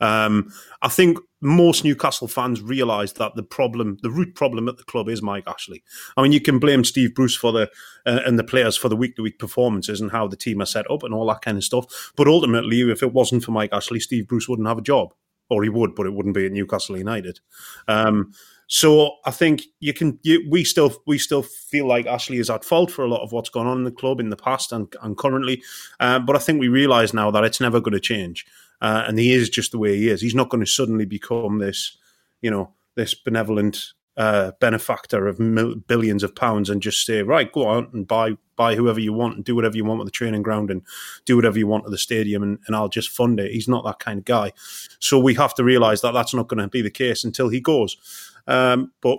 Um, 0.00 0.52
I 0.82 0.88
think 0.88 1.18
most 1.40 1.84
Newcastle 1.84 2.28
fans 2.28 2.60
realise 2.60 3.12
that 3.12 3.34
the 3.34 3.42
problem, 3.42 3.98
the 4.02 4.10
root 4.10 4.34
problem 4.34 4.68
at 4.68 4.76
the 4.76 4.84
club, 4.84 5.08
is 5.08 5.22
Mike 5.22 5.44
Ashley. 5.46 5.82
I 6.16 6.22
mean, 6.22 6.32
you 6.32 6.40
can 6.40 6.58
blame 6.58 6.84
Steve 6.84 7.14
Bruce 7.14 7.36
for 7.36 7.52
the 7.52 7.70
uh, 8.04 8.20
and 8.26 8.38
the 8.38 8.44
players 8.44 8.76
for 8.76 8.88
the 8.88 8.96
week 8.96 9.16
to 9.16 9.22
week 9.22 9.38
performances 9.38 10.00
and 10.00 10.10
how 10.10 10.26
the 10.26 10.36
team 10.36 10.60
are 10.60 10.66
set 10.66 10.90
up 10.90 11.02
and 11.02 11.14
all 11.14 11.26
that 11.26 11.42
kind 11.42 11.56
of 11.56 11.64
stuff. 11.64 12.12
But 12.16 12.28
ultimately, 12.28 12.80
if 12.90 13.02
it 13.02 13.12
wasn't 13.12 13.44
for 13.44 13.52
Mike 13.52 13.70
Ashley, 13.72 14.00
Steve 14.00 14.28
Bruce 14.28 14.48
wouldn't 14.48 14.68
have 14.68 14.78
a 14.78 14.82
job, 14.82 15.14
or 15.48 15.62
he 15.62 15.68
would, 15.68 15.94
but 15.94 16.06
it 16.06 16.14
wouldn't 16.14 16.34
be 16.34 16.46
at 16.46 16.52
Newcastle 16.52 16.98
United. 16.98 17.40
Um, 17.88 18.32
so 18.68 19.12
I 19.24 19.30
think 19.30 19.62
you 19.78 19.94
can. 19.94 20.18
You, 20.22 20.44
we 20.50 20.64
still 20.64 20.92
we 21.06 21.18
still 21.18 21.42
feel 21.42 21.86
like 21.86 22.06
Ashley 22.06 22.38
is 22.38 22.50
at 22.50 22.64
fault 22.64 22.90
for 22.90 23.04
a 23.04 23.08
lot 23.08 23.22
of 23.22 23.30
what's 23.30 23.48
gone 23.48 23.66
on 23.66 23.78
in 23.78 23.84
the 23.84 23.92
club 23.92 24.18
in 24.18 24.30
the 24.30 24.36
past 24.36 24.72
and, 24.72 24.92
and 25.02 25.16
currently, 25.16 25.62
uh, 26.00 26.18
but 26.18 26.34
I 26.34 26.40
think 26.40 26.58
we 26.58 26.68
realise 26.68 27.14
now 27.14 27.30
that 27.30 27.44
it's 27.44 27.60
never 27.60 27.80
going 27.80 27.92
to 27.92 28.00
change, 28.00 28.44
uh, 28.80 29.04
and 29.06 29.18
he 29.18 29.32
is 29.32 29.48
just 29.48 29.72
the 29.72 29.78
way 29.78 29.96
he 29.96 30.08
is. 30.08 30.20
He's 30.20 30.34
not 30.34 30.50
going 30.50 30.64
to 30.64 30.70
suddenly 30.70 31.04
become 31.04 31.58
this, 31.58 31.96
you 32.42 32.50
know, 32.50 32.72
this 32.94 33.14
benevolent 33.14 33.92
uh, 34.16 34.52
benefactor 34.60 35.26
of 35.26 35.38
mil- 35.38 35.76
billions 35.76 36.22
of 36.22 36.34
pounds 36.34 36.70
and 36.70 36.80
just 36.82 37.04
say, 37.04 37.22
right, 37.22 37.52
go 37.52 37.70
out 37.70 37.92
and 37.92 38.06
buy 38.06 38.36
buy 38.56 38.74
whoever 38.74 38.98
you 38.98 39.12
want 39.12 39.36
and 39.36 39.44
do 39.44 39.54
whatever 39.54 39.76
you 39.76 39.84
want 39.84 39.98
with 39.98 40.06
the 40.06 40.12
training 40.12 40.40
ground 40.40 40.70
and 40.70 40.80
do 41.26 41.36
whatever 41.36 41.58
you 41.58 41.66
want 41.66 41.84
at 41.84 41.90
the 41.90 41.98
stadium 41.98 42.42
and, 42.42 42.58
and 42.66 42.74
I'll 42.74 42.88
just 42.88 43.10
fund 43.10 43.38
it. 43.38 43.52
He's 43.52 43.68
not 43.68 43.84
that 43.84 43.98
kind 43.98 44.18
of 44.18 44.24
guy. 44.24 44.52
So 44.98 45.18
we 45.18 45.34
have 45.34 45.52
to 45.56 45.64
realise 45.64 46.00
that 46.00 46.12
that's 46.12 46.32
not 46.32 46.48
going 46.48 46.62
to 46.62 46.68
be 46.68 46.80
the 46.80 46.90
case 46.90 47.22
until 47.22 47.50
he 47.50 47.60
goes. 47.60 47.98
Um, 48.46 48.92
but 49.02 49.18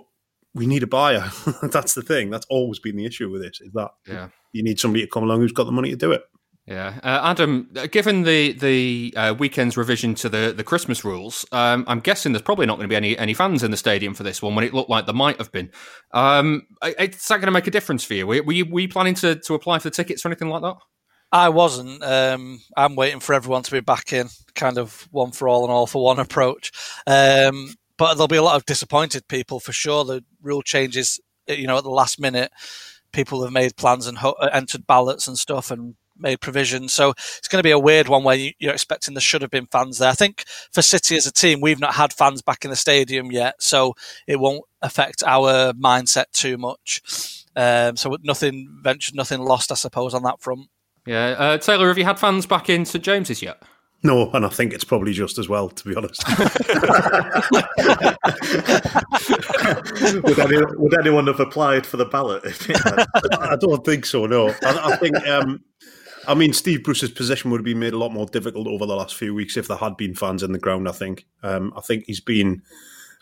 we 0.54 0.66
need 0.66 0.82
a 0.82 0.88
buyer. 0.88 1.30
That's 1.62 1.94
the 1.94 2.02
thing. 2.02 2.30
That's 2.30 2.46
always 2.46 2.78
been 2.78 2.96
the 2.96 3.04
issue 3.04 3.30
with 3.30 3.42
this. 3.42 3.60
Is 3.60 3.72
that 3.74 3.90
yeah. 4.06 4.28
you 4.52 4.62
need 4.62 4.80
somebody 4.80 5.04
to 5.04 5.10
come 5.10 5.22
along 5.22 5.40
who's 5.40 5.52
got 5.52 5.64
the 5.64 5.72
money 5.72 5.90
to 5.90 5.96
do 5.96 6.10
it. 6.10 6.22
Yeah, 6.68 7.00
uh, 7.02 7.20
Adam. 7.30 7.70
Given 7.90 8.24
the 8.24 8.52
the 8.52 9.14
uh, 9.16 9.34
weekend's 9.38 9.78
revision 9.78 10.14
to 10.16 10.28
the, 10.28 10.52
the 10.54 10.62
Christmas 10.62 11.02
rules, 11.02 11.46
um, 11.50 11.84
I'm 11.88 12.00
guessing 12.00 12.32
there's 12.32 12.42
probably 12.42 12.66
not 12.66 12.76
going 12.76 12.84
to 12.84 12.92
be 12.92 12.96
any 12.96 13.16
any 13.16 13.32
fans 13.32 13.62
in 13.62 13.70
the 13.70 13.76
stadium 13.78 14.12
for 14.12 14.22
this 14.22 14.42
one 14.42 14.54
when 14.54 14.64
it 14.64 14.74
looked 14.74 14.90
like 14.90 15.06
there 15.06 15.14
might 15.14 15.38
have 15.38 15.50
been. 15.50 15.70
Um, 16.12 16.66
is 16.84 17.26
that 17.28 17.36
going 17.36 17.46
to 17.46 17.52
make 17.52 17.66
a 17.66 17.70
difference 17.70 18.04
for 18.04 18.12
you? 18.12 18.26
Were, 18.26 18.42
were 18.42 18.52
you 18.52 18.66
were 18.66 18.80
you 18.80 18.88
planning 18.88 19.14
to, 19.14 19.36
to 19.36 19.54
apply 19.54 19.78
for 19.78 19.88
the 19.88 19.94
tickets 19.94 20.26
or 20.26 20.28
anything 20.28 20.50
like 20.50 20.60
that? 20.60 20.76
I 21.32 21.48
wasn't. 21.48 22.02
Um, 22.02 22.60
I'm 22.76 22.96
waiting 22.96 23.20
for 23.20 23.34
everyone 23.34 23.62
to 23.62 23.70
be 23.70 23.80
back 23.80 24.12
in, 24.12 24.28
kind 24.54 24.76
of 24.76 25.08
one 25.10 25.30
for 25.30 25.48
all 25.48 25.64
and 25.64 25.72
all 25.72 25.86
for 25.86 26.04
one 26.04 26.18
approach. 26.18 26.70
Um, 27.06 27.74
but 27.96 28.14
there'll 28.14 28.28
be 28.28 28.36
a 28.36 28.42
lot 28.42 28.56
of 28.56 28.66
disappointed 28.66 29.26
people 29.28 29.58
for 29.58 29.72
sure. 29.72 30.04
The 30.04 30.22
rule 30.42 30.62
changes, 30.62 31.18
you 31.46 31.66
know, 31.66 31.78
at 31.78 31.84
the 31.84 31.90
last 31.90 32.20
minute. 32.20 32.52
People 33.12 33.42
have 33.42 33.52
made 33.52 33.74
plans 33.76 34.06
and 34.06 34.18
ho- 34.18 34.36
uh, 34.38 34.50
entered 34.52 34.86
ballots 34.86 35.26
and 35.26 35.38
stuff 35.38 35.70
and 35.70 35.94
made 36.18 36.40
provision. 36.40 36.88
So 36.88 37.10
it's 37.10 37.48
going 37.48 37.60
to 37.60 37.66
be 37.66 37.70
a 37.70 37.78
weird 37.78 38.08
one 38.08 38.24
where 38.24 38.36
you, 38.36 38.52
are 38.64 38.72
expecting 38.72 39.14
there 39.14 39.20
should 39.20 39.42
have 39.42 39.50
been 39.50 39.66
fans 39.66 39.98
there. 39.98 40.10
I 40.10 40.14
think 40.14 40.44
for 40.72 40.82
City 40.82 41.16
as 41.16 41.26
a 41.26 41.32
team, 41.32 41.60
we've 41.60 41.80
not 41.80 41.94
had 41.94 42.12
fans 42.12 42.42
back 42.42 42.64
in 42.64 42.70
the 42.70 42.76
stadium 42.76 43.30
yet, 43.30 43.62
so 43.62 43.94
it 44.26 44.40
won't 44.40 44.64
affect 44.82 45.22
our 45.26 45.72
mindset 45.72 46.26
too 46.32 46.58
much. 46.58 47.44
Um, 47.56 47.96
so 47.96 48.16
nothing 48.22 48.68
ventured, 48.82 49.14
nothing 49.14 49.40
lost, 49.40 49.72
I 49.72 49.74
suppose, 49.74 50.14
on 50.14 50.22
that 50.22 50.40
front. 50.40 50.68
Yeah, 51.06 51.34
uh, 51.38 51.58
Taylor, 51.58 51.88
have 51.88 51.98
you 51.98 52.04
had 52.04 52.18
fans 52.18 52.46
back 52.46 52.68
in 52.68 52.84
St 52.84 53.02
James's 53.02 53.42
yet? 53.42 53.62
No, 54.04 54.30
and 54.30 54.46
I 54.46 54.48
think 54.48 54.72
it's 54.72 54.84
probably 54.84 55.12
just 55.12 55.38
as 55.38 55.48
well, 55.48 55.70
to 55.70 55.88
be 55.88 55.96
honest. 55.96 56.22
would, 60.22 60.38
anyone, 60.38 60.78
would, 60.78 61.00
anyone, 61.00 61.26
have 61.26 61.40
applied 61.40 61.84
for 61.84 61.96
the 61.96 62.04
ballot? 62.04 62.44
I 63.40 63.56
don't 63.56 63.84
think 63.84 64.06
so. 64.06 64.26
No, 64.26 64.50
I, 64.62 64.92
I 64.92 64.96
think. 64.96 65.16
Um, 65.26 65.64
I 66.28 66.34
mean, 66.34 66.52
Steve 66.52 66.84
Bruce's 66.84 67.10
position 67.10 67.50
would 67.50 67.58
have 67.58 67.64
been 67.64 67.78
made 67.78 67.94
a 67.94 67.98
lot 67.98 68.12
more 68.12 68.26
difficult 68.26 68.68
over 68.68 68.86
the 68.86 68.94
last 68.94 69.16
few 69.16 69.34
weeks 69.34 69.56
if 69.56 69.66
there 69.66 69.76
had 69.76 69.96
been 69.96 70.14
fans 70.14 70.42
in 70.42 70.52
the 70.52 70.58
ground. 70.58 70.88
I 70.88 70.92
think. 70.92 71.26
Um, 71.42 71.72
I 71.76 71.80
think 71.80 72.04
he's 72.06 72.20
been 72.20 72.62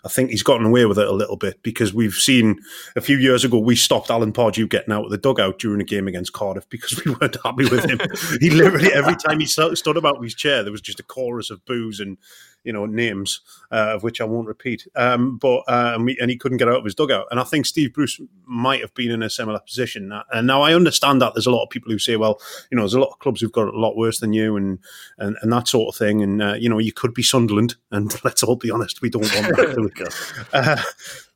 I 0.06 0.08
think 0.08 0.30
he's 0.30 0.44
gotten 0.44 0.66
away 0.66 0.84
with 0.86 1.00
it 1.00 1.08
a 1.08 1.12
little 1.12 1.36
bit 1.36 1.60
because 1.64 1.92
we've 1.92 2.14
seen 2.14 2.60
a 2.94 3.00
few 3.00 3.16
years 3.16 3.44
ago 3.44 3.58
we 3.58 3.74
stopped 3.74 4.08
Alan 4.08 4.32
Pardew 4.32 4.68
getting 4.68 4.94
out 4.94 5.04
of 5.04 5.10
the 5.10 5.18
dugout 5.18 5.58
during 5.58 5.80
a 5.80 5.84
game 5.84 6.06
against 6.06 6.32
Cardiff 6.32 6.68
because 6.68 7.04
we 7.04 7.12
weren't 7.12 7.36
happy 7.42 7.64
with 7.64 7.84
him. 7.90 7.98
he 8.40 8.50
literally 8.50 8.92
every 8.92 9.16
time 9.16 9.40
he 9.40 9.46
stood 9.46 9.96
about 9.96 10.22
his 10.22 10.34
chair, 10.34 10.62
there 10.62 10.70
was 10.70 10.80
just 10.80 11.00
a 11.00 11.02
chorus 11.02 11.50
of 11.50 11.64
boos 11.64 11.98
and 11.98 12.18
you 12.66 12.72
know 12.72 12.84
names 12.84 13.40
uh, 13.70 13.94
of 13.94 14.02
which 14.02 14.20
I 14.20 14.24
won't 14.24 14.48
repeat. 14.48 14.86
Um, 14.94 15.38
but 15.38 15.60
uh, 15.68 15.92
and, 15.94 16.04
we, 16.04 16.18
and, 16.20 16.30
he 16.30 16.36
couldn't 16.36 16.58
get 16.58 16.68
out 16.68 16.78
of 16.78 16.84
his 16.84 16.94
dugout. 16.94 17.26
And 17.30 17.40
I 17.40 17.44
think 17.44 17.64
Steve 17.64 17.94
Bruce 17.94 18.20
might 18.44 18.80
have 18.80 18.92
been 18.94 19.10
in 19.10 19.22
a 19.22 19.30
similar 19.30 19.60
position. 19.60 20.12
And 20.32 20.46
now 20.46 20.62
I 20.62 20.74
understand 20.74 21.22
that 21.22 21.34
there's 21.34 21.46
a 21.46 21.50
lot 21.50 21.64
of 21.64 21.70
people 21.70 21.90
who 21.90 21.98
say, 21.98 22.16
well, 22.16 22.40
you 22.70 22.76
know, 22.76 22.82
there's 22.82 22.94
a 22.94 23.00
lot 23.00 23.10
of 23.10 23.18
clubs 23.20 23.40
who've 23.40 23.52
got 23.52 23.68
a 23.68 23.78
lot 23.78 23.96
worse 23.96 24.20
than 24.20 24.32
you, 24.32 24.56
and 24.56 24.78
and, 25.18 25.36
and 25.40 25.52
that 25.52 25.68
sort 25.68 25.94
of 25.94 25.98
thing. 25.98 26.22
And 26.22 26.42
uh, 26.42 26.54
you 26.54 26.68
know, 26.68 26.78
you 26.78 26.92
could 26.92 27.14
be 27.14 27.22
Sunderland, 27.22 27.76
and 27.90 28.12
let's 28.24 28.42
all 28.42 28.56
be 28.56 28.70
honest, 28.70 29.00
we 29.00 29.10
don't 29.10 29.22
want 29.22 29.56
that. 29.56 30.48
uh, 30.52 30.82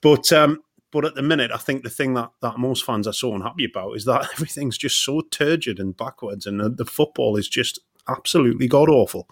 but 0.01 0.33
um, 0.33 0.63
but 0.93 1.05
at 1.05 1.15
the 1.15 1.23
minute, 1.23 1.53
I 1.53 1.57
think 1.57 1.83
the 1.83 1.91
thing 1.91 2.15
that, 2.15 2.31
that 2.43 2.59
most 2.59 2.85
fans 2.85 3.07
are 3.07 3.13
so 3.13 3.35
unhappy 3.35 3.65
about 3.65 3.93
is 3.97 4.05
that 4.07 4.29
everything's 4.35 4.79
just 4.79 5.05
so 5.05 5.23
turgid 5.31 5.79
and 5.79 5.97
backwards, 5.97 6.47
and 6.47 6.61
the, 6.61 6.69
the 6.69 6.85
football 6.85 7.37
is 7.37 7.49
just 7.49 7.79
absolutely 8.09 8.67
god 8.67 8.89
awful. 8.89 9.29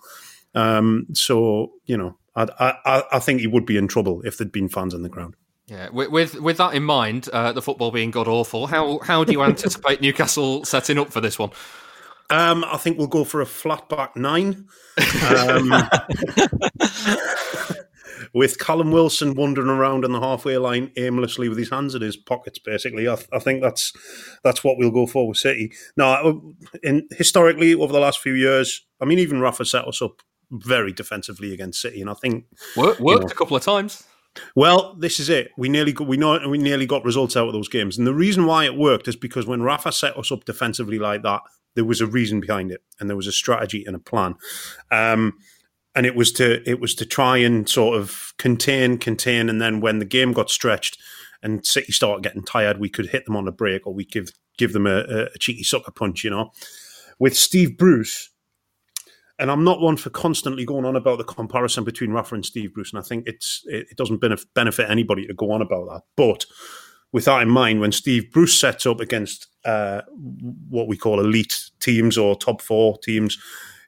Um, 0.59 1.07
so 1.13 1.73
you 1.87 1.97
know, 1.97 2.19
I, 2.35 2.75
I, 2.85 3.03
I 3.13 3.19
think 3.21 3.41
he 3.41 3.47
would 3.47 3.65
be 3.65 3.77
in 3.77 3.87
trouble 3.87 4.23
if 4.23 4.37
there'd 4.37 4.53
been 4.53 4.69
fans 4.69 4.93
on 4.93 5.03
the 5.03 5.09
ground. 5.09 5.35
Yeah, 5.67 5.91
with 5.91 6.11
with, 6.11 6.41
with 6.41 6.57
that 6.57 6.75
in 6.75 6.83
mind, 6.83 7.29
uh, 7.33 7.53
the 7.53 7.63
football 7.63 7.91
being 7.91 8.11
god 8.11 8.27
awful, 8.27 8.67
how 8.67 8.99
how 8.99 9.23
do 9.23 9.33
you 9.33 9.43
anticipate 9.43 10.01
Newcastle 10.03 10.65
setting 10.65 10.99
up 10.99 11.13
for 11.13 11.21
this 11.21 11.39
one? 11.39 11.51
Um, 12.31 12.65
I 12.65 12.77
think 12.77 12.99
we'll 12.99 13.07
go 13.07 13.25
for 13.25 13.41
a 13.41 13.47
flat 13.47 13.89
back 13.89 14.17
nine. 14.17 14.67
Um, 15.31 15.73
with 18.35 18.59
Callum 18.59 18.91
Wilson 18.91 19.35
wandering 19.35 19.69
around 19.69 20.05
on 20.05 20.13
the 20.13 20.21
halfway 20.21 20.59
line 20.59 20.91
aimlessly 20.97 21.49
with 21.49 21.57
his 21.57 21.71
hands 21.71 21.95
in 21.95 22.03
his 22.03 22.17
pockets, 22.17 22.59
basically. 22.59 23.09
I, 23.09 23.17
I 23.33 23.39
think 23.39 23.63
that's 23.63 23.93
that's 24.45 24.63
what 24.63 24.77
we'll 24.77 24.91
go 24.91 25.07
for 25.07 25.29
with 25.29 25.39
City. 25.39 25.73
Now, 25.97 26.43
in, 26.83 27.09
historically, 27.13 27.75
over 27.75 27.93
the 27.93 28.01
last 28.01 28.21
few 28.21 28.35
years, 28.35 28.87
I 29.01 29.05
mean, 29.05 29.19
even 29.19 29.41
Rafa 29.41 29.65
set 29.65 29.87
us 29.87 30.03
up 30.03 30.23
very 30.51 30.93
defensively 30.93 31.53
against 31.53 31.81
City, 31.81 32.01
and 32.01 32.11
I 32.11 32.15
think 32.15 32.47
worked, 32.77 33.01
worked 33.01 33.23
you 33.23 33.29
know, 33.29 33.33
a 33.33 33.35
couple 33.35 33.57
of 33.57 33.63
times. 33.63 34.05
Well, 34.55 34.95
this 34.99 35.19
is 35.19 35.29
it. 35.29 35.51
We 35.57 35.69
nearly 35.69 35.93
got, 35.93 36.07
we 36.07 36.17
know 36.17 36.49
we 36.49 36.59
nearly 36.59 36.87
got 36.87 37.05
results 37.05 37.37
out 37.37 37.49
of 37.49 37.53
those 37.53 37.69
games, 37.69 37.99
and 37.99 38.07
the 38.07 38.15
reason 38.15 38.47
why 38.47 38.65
it 38.65 38.77
worked 38.77 39.09
is 39.09 39.17
because 39.17 39.47
when 39.47 39.63
Rafa 39.63 39.93
set 39.93 40.17
us 40.17 40.31
up 40.31 40.45
defensively 40.45 40.99
like 40.99 41.23
that, 41.23 41.43
there 41.75 41.85
was 41.85 42.01
a 42.01 42.07
reason 42.07 42.41
behind 42.41 42.71
it, 42.71 42.83
and 42.99 43.09
there 43.09 43.17
was 43.17 43.27
a 43.27 43.33
strategy 43.33 43.85
and 43.87 43.97
a 43.97 44.01
plan. 44.01 44.35
Um, 44.91 45.35
and 45.95 46.07
it 46.07 46.15
was 46.15 46.31
to 46.33 46.69
it 46.69 46.81
was 46.81 46.95
to 46.97 47.07
try 47.07 47.39
and 47.39 47.69
sort 47.69 47.99
of 47.99 48.33
contain, 48.39 48.99
contain, 48.99 49.49
and 49.49 49.61
then 49.61 49.81
when 49.81 49.99
the 49.99 50.05
game 50.05 50.33
got 50.33 50.51
stretched 50.51 50.99
and 51.43 51.65
City 51.65 51.93
started 51.93 52.23
getting 52.23 52.43
tired, 52.43 52.79
we 52.79 52.89
could 52.89 53.07
hit 53.07 53.25
them 53.27 53.37
on 53.37 53.49
a 53.49 53.53
break, 53.53 53.87
or 53.87 53.95
we 53.95 54.05
give 54.05 54.31
give 54.57 54.73
them 54.73 54.87
a, 54.87 55.29
a 55.35 55.39
cheeky 55.39 55.63
sucker 55.63 55.91
punch. 55.91 56.25
You 56.25 56.31
know, 56.31 56.53
with 57.19 57.37
Steve 57.37 57.77
Bruce, 57.77 58.31
and 59.39 59.51
I'm 59.51 59.65
not 59.65 59.81
one 59.81 59.97
for 59.97 60.11
constantly 60.11 60.65
going 60.65 60.85
on 60.85 60.97
about 60.97 61.19
the 61.19 61.25
comparison 61.25 61.85
between 61.85 62.11
Rafa 62.11 62.35
and 62.35 62.45
Steve 62.45 62.75
Bruce, 62.75 62.93
and 62.93 62.99
I 62.99 63.03
think 63.03 63.25
it's 63.27 63.63
it, 63.67 63.87
it 63.91 63.97
doesn't 63.97 64.21
benefit 64.55 64.91
anybody 64.91 65.27
to 65.27 65.35
go 65.35 65.51
on 65.51 65.63
about 65.63 65.89
that. 65.89 66.03
But 66.17 66.45
with 67.13 67.25
that 67.27 67.43
in 67.43 67.49
mind, 67.49 67.81
when 67.81 67.93
Steve 67.93 68.31
Bruce 68.33 68.59
sets 68.59 68.87
up 68.87 69.01
against 69.01 69.47
uh, 69.65 70.03
what 70.69 70.89
we 70.89 70.97
call 70.97 71.21
elite 71.21 71.71
teams 71.81 72.19
or 72.19 72.37
top 72.37 72.61
four 72.61 72.99
teams, 72.99 73.39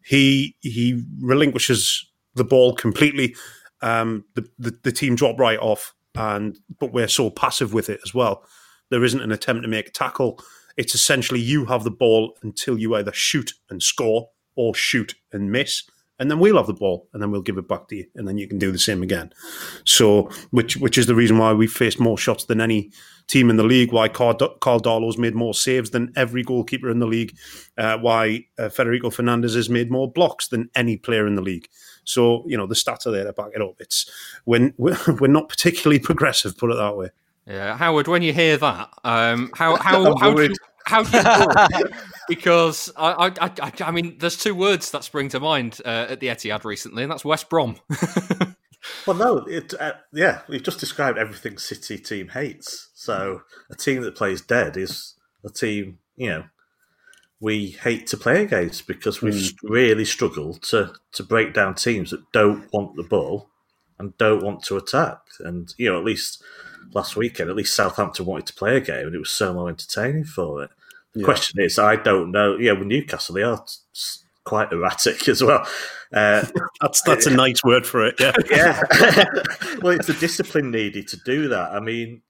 he 0.04 0.56
he 0.60 1.02
relinquishes 1.20 2.06
the 2.34 2.44
ball 2.44 2.74
completely. 2.74 3.34
Um, 3.82 4.24
the, 4.34 4.48
the 4.58 4.78
the 4.82 4.92
team 4.92 5.16
drop 5.16 5.38
right 5.38 5.58
off, 5.58 5.94
and 6.14 6.58
but 6.78 6.92
we're 6.92 7.08
so 7.08 7.30
passive 7.30 7.74
with 7.74 7.88
it 7.88 8.00
as 8.04 8.14
well. 8.14 8.44
There 8.90 9.04
isn't 9.04 9.20
an 9.20 9.32
attempt 9.32 9.62
to 9.62 9.68
make 9.68 9.88
a 9.88 9.92
tackle 9.92 10.40
it's 10.76 10.94
essentially 10.94 11.40
you 11.40 11.66
have 11.66 11.84
the 11.84 11.90
ball 11.90 12.38
until 12.42 12.78
you 12.78 12.94
either 12.94 13.12
shoot 13.12 13.52
and 13.68 13.82
score 13.82 14.30
or 14.60 14.74
shoot 14.74 15.14
and 15.32 15.50
miss 15.50 15.84
and 16.20 16.30
then 16.30 16.38
we'll 16.38 16.58
have 16.58 16.66
the 16.66 16.74
ball, 16.74 17.08
and 17.12 17.22
then 17.22 17.30
we'll 17.30 17.40
give 17.40 17.56
it 17.56 17.66
back 17.66 17.88
to 17.88 17.96
you, 17.96 18.04
and 18.14 18.28
then 18.28 18.36
you 18.36 18.46
can 18.46 18.58
do 18.58 18.70
the 18.70 18.78
same 18.78 19.02
again. 19.02 19.32
So, 19.84 20.30
which 20.50 20.76
which 20.76 20.98
is 20.98 21.06
the 21.06 21.14
reason 21.14 21.38
why 21.38 21.54
we 21.54 21.66
faced 21.66 21.98
more 21.98 22.18
shots 22.18 22.44
than 22.44 22.60
any 22.60 22.92
team 23.26 23.48
in 23.48 23.56
the 23.56 23.64
league. 23.64 23.90
Why 23.90 24.08
Karl, 24.08 24.34
Karl 24.60 24.80
Darlow's 24.80 25.16
made 25.16 25.34
more 25.34 25.54
saves 25.54 25.90
than 25.90 26.12
every 26.16 26.42
goalkeeper 26.42 26.90
in 26.90 26.98
the 26.98 27.06
league. 27.06 27.34
Uh, 27.78 27.96
why 27.96 28.44
uh, 28.58 28.68
Federico 28.68 29.08
Fernandez 29.08 29.54
has 29.54 29.70
made 29.70 29.90
more 29.90 30.12
blocks 30.12 30.48
than 30.48 30.68
any 30.74 30.98
player 30.98 31.26
in 31.26 31.36
the 31.36 31.42
league. 31.42 31.68
So, 32.04 32.44
you 32.46 32.56
know, 32.56 32.66
the 32.66 32.74
stats 32.74 33.06
are 33.06 33.12
there 33.12 33.24
to 33.24 33.32
back 33.32 33.52
it 33.54 33.62
up. 33.62 33.76
It's 33.80 34.10
we're 34.44 34.74
we're 34.78 35.26
not 35.26 35.48
particularly 35.48 35.98
progressive, 36.10 36.58
put 36.58 36.70
it 36.70 36.76
that 36.76 36.98
way. 36.98 37.08
Yeah, 37.46 37.78
Howard. 37.78 38.08
When 38.08 38.20
you 38.20 38.34
hear 38.34 38.58
that, 38.58 38.90
um, 39.04 39.50
how 39.54 39.76
how 39.76 40.14
how 40.20 40.34
do 40.34 40.42
you, 40.42 40.54
how 40.90 41.02
do 41.04 41.78
you 41.78 41.84
because 42.28 42.92
I, 42.96 43.32
I, 43.40 43.50
I, 43.60 43.72
I, 43.80 43.90
mean, 43.90 44.16
there's 44.18 44.36
two 44.36 44.54
words 44.54 44.90
that 44.90 45.04
spring 45.04 45.28
to 45.30 45.40
mind 45.40 45.80
uh, 45.84 46.06
at 46.10 46.20
the 46.20 46.28
Etihad 46.28 46.64
recently, 46.64 47.02
and 47.02 47.10
that's 47.10 47.24
West 47.24 47.48
Brom. 47.48 47.76
well, 49.06 49.16
no, 49.16 49.38
it, 49.46 49.74
uh, 49.78 49.92
yeah, 50.12 50.40
we've 50.48 50.62
just 50.62 50.80
described 50.80 51.18
everything 51.18 51.58
City 51.58 51.98
team 51.98 52.28
hates. 52.28 52.90
So 52.94 53.42
a 53.70 53.74
team 53.74 54.02
that 54.02 54.16
plays 54.16 54.40
dead 54.40 54.76
is 54.76 55.14
a 55.44 55.50
team, 55.50 55.98
you 56.16 56.30
know, 56.30 56.44
we 57.40 57.68
hate 57.68 58.06
to 58.08 58.16
play 58.16 58.42
against 58.42 58.86
because 58.86 59.22
we've 59.22 59.34
mm. 59.34 59.56
really 59.62 60.04
struggled 60.04 60.62
to 60.64 60.92
to 61.12 61.22
break 61.22 61.54
down 61.54 61.74
teams 61.74 62.10
that 62.10 62.30
don't 62.32 62.70
want 62.72 62.96
the 62.96 63.02
ball 63.02 63.48
and 63.98 64.16
don't 64.18 64.44
want 64.44 64.62
to 64.64 64.76
attack. 64.76 65.20
And 65.40 65.72
you 65.78 65.90
know, 65.90 65.98
at 65.98 66.04
least 66.04 66.42
last 66.92 67.16
weekend, 67.16 67.50
at 67.50 67.56
least 67.56 67.74
Southampton 67.74 68.26
wanted 68.26 68.46
to 68.46 68.54
play 68.54 68.76
a 68.76 68.80
game, 68.80 69.06
and 69.06 69.14
it 69.14 69.20
was 69.20 69.30
so 69.30 69.54
more 69.54 69.68
entertaining 69.68 70.24
for 70.24 70.62
it. 70.62 70.70
Yeah. 71.14 71.24
question 71.24 71.60
is, 71.62 71.78
I 71.78 71.96
don't 71.96 72.30
know. 72.30 72.56
Yeah, 72.56 72.72
with 72.72 72.86
Newcastle, 72.86 73.34
they 73.34 73.42
are 73.42 73.64
quite 74.44 74.72
erratic 74.72 75.28
as 75.28 75.42
well. 75.42 75.66
Uh, 76.12 76.44
that's 76.80 77.02
that's 77.02 77.26
a 77.26 77.30
nice 77.30 77.62
word 77.64 77.86
for 77.86 78.04
it. 78.06 78.14
Yeah, 78.20 78.32
yeah. 78.50 78.82
well, 79.82 79.94
it's 79.94 80.06
the 80.06 80.16
discipline 80.18 80.70
needed 80.70 81.08
to 81.08 81.16
do 81.24 81.48
that. 81.48 81.72
I 81.72 81.80
mean, 81.80 82.22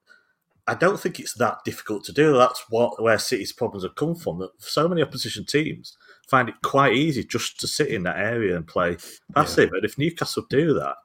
I 0.67 0.75
don't 0.75 0.99
think 0.99 1.21
it's 1.21 1.35
that 1.35 1.59
difficult 1.65 2.05
to 2.05 2.13
do. 2.13 2.37
That's 2.37 2.65
what 2.71 3.03
where 3.03 3.19
City's 3.19 3.53
problems 3.53 3.85
have 3.85 3.97
come 3.97 4.15
from. 4.15 4.39
That 4.39 4.51
so 4.59 4.89
many 4.89 5.03
opposition 5.03 5.45
teams 5.45 5.97
find 6.29 6.49
it 6.49 6.55
quite 6.63 6.95
easy 6.95 7.25
just 7.25 7.61
to 7.61 7.67
sit 7.67 7.89
in 7.89 8.05
that 8.05 8.19
area 8.19 8.57
and 8.57 8.67
play 8.67 8.97
passive. 9.35 9.71
Yeah. 9.73 9.79
And 9.79 9.85
if 9.85 9.99
Newcastle 9.99 10.47
do 10.49 10.75
that, 10.75 10.97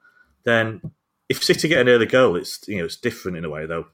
then 0.43 0.81
if 1.29 1.43
City 1.43 1.67
get 1.67 1.81
an 1.81 1.89
early 1.89 2.05
goal, 2.05 2.35
it's 2.35 2.65
you 2.67 2.77
know 2.77 2.85
it's 2.85 2.97
different 2.97 3.37
in 3.37 3.45
a 3.45 3.49
way 3.49 3.65
though 3.65 3.87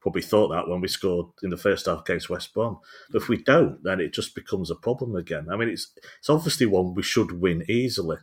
probably 0.00 0.22
thought 0.22 0.48
that 0.48 0.68
when 0.68 0.80
we 0.80 0.88
scored 0.88 1.26
in 1.42 1.50
the 1.50 1.56
first 1.56 1.86
half 1.86 2.00
against 2.00 2.30
West 2.30 2.54
Brom. 2.54 2.78
But 3.10 3.22
if 3.22 3.28
we 3.28 3.42
don't, 3.42 3.82
then 3.82 4.00
it 4.00 4.12
just 4.12 4.34
becomes 4.34 4.70
a 4.70 4.74
problem 4.74 5.14
again. 5.14 5.48
I 5.50 5.56
mean, 5.56 5.68
it's 5.68 5.92
it's 6.18 6.30
obviously 6.30 6.66
one 6.66 6.94
we 6.94 7.02
should 7.02 7.40
win 7.40 7.64
easily, 7.68 8.18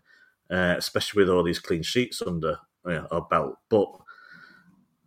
uh, 0.49 0.75
especially 0.77 1.21
with 1.21 1.29
all 1.29 1.43
these 1.43 1.59
clean 1.59 1.83
sheets 1.83 2.21
under 2.25 2.59
you 2.85 2.93
know, 2.93 3.07
our 3.11 3.21
belt. 3.21 3.57
But 3.69 3.91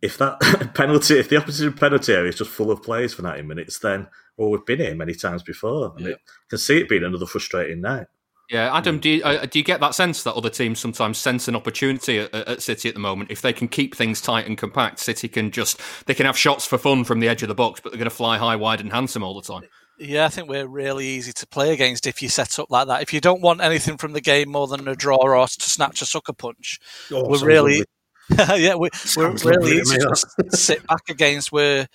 if 0.01 0.17
that 0.17 0.39
penalty, 0.75 1.19
if 1.19 1.29
the 1.29 1.37
opposition 1.37 1.73
penalty 1.73 2.13
area 2.13 2.29
is 2.29 2.37
just 2.37 2.51
full 2.51 2.71
of 2.71 2.83
players 2.83 3.13
for 3.13 3.21
90 3.21 3.43
minutes, 3.43 3.79
then 3.79 4.07
well, 4.37 4.49
we've 4.49 4.65
been 4.65 4.79
here 4.79 4.95
many 4.95 5.13
times 5.13 5.43
before. 5.43 5.93
And 5.95 6.05
yeah. 6.05 6.11
it, 6.13 6.19
can 6.49 6.57
see 6.57 6.79
it 6.79 6.89
being 6.89 7.03
another 7.03 7.25
frustrating 7.25 7.81
night. 7.81 8.07
Yeah, 8.51 8.75
Adam, 8.75 8.99
do 8.99 9.09
you, 9.09 9.23
uh, 9.23 9.45
do 9.45 9.59
you 9.59 9.63
get 9.63 9.79
that 9.79 9.95
sense 9.95 10.23
that 10.23 10.33
other 10.33 10.49
teams 10.49 10.77
sometimes 10.77 11.17
sense 11.17 11.47
an 11.47 11.55
opportunity 11.55 12.19
at, 12.19 12.33
at, 12.33 12.61
City 12.61 12.89
at 12.89 12.95
the 12.95 12.99
moment? 12.99 13.31
If 13.31 13.41
they 13.41 13.53
can 13.53 13.69
keep 13.69 13.95
things 13.95 14.19
tight 14.19 14.45
and 14.45 14.57
compact, 14.57 14.99
City 14.99 15.29
can 15.29 15.51
just 15.51 15.79
they 16.05 16.13
can 16.13 16.25
have 16.25 16.37
shots 16.37 16.65
for 16.65 16.77
fun 16.77 17.05
from 17.05 17.21
the 17.21 17.29
edge 17.29 17.43
of 17.43 17.47
the 17.47 17.55
box, 17.55 17.79
but 17.79 17.93
they're 17.93 17.97
going 17.97 18.09
to 18.09 18.15
fly 18.15 18.37
high, 18.37 18.57
wide, 18.57 18.81
and 18.81 18.91
handsome 18.91 19.23
all 19.23 19.33
the 19.33 19.41
time. 19.41 19.63
Yeah, 19.97 20.25
I 20.25 20.27
think 20.27 20.49
we're 20.49 20.67
really 20.67 21.07
easy 21.07 21.31
to 21.31 21.47
play 21.47 21.71
against 21.71 22.05
if 22.07 22.21
you 22.21 22.27
set 22.27 22.59
up 22.59 22.69
like 22.69 22.87
that. 22.87 23.01
If 23.01 23.13
you 23.13 23.21
don't 23.21 23.41
want 23.41 23.61
anything 23.61 23.95
from 23.95 24.11
the 24.11 24.19
game 24.19 24.49
more 24.49 24.67
than 24.67 24.85
a 24.85 24.97
draw 24.97 25.15
or 25.15 25.47
to 25.47 25.69
snatch 25.69 26.01
a 26.01 26.05
sucker 26.05 26.33
punch, 26.33 26.79
oh, 27.09 27.29
we're 27.29 27.45
really 27.45 27.85
yeah, 28.57 28.75
we, 28.75 28.89
are 29.17 29.31
really 29.45 29.77
easy 29.77 29.97
to 29.97 30.15
sit 30.49 30.85
back 30.87 31.03
against. 31.09 31.53
Where 31.53 31.87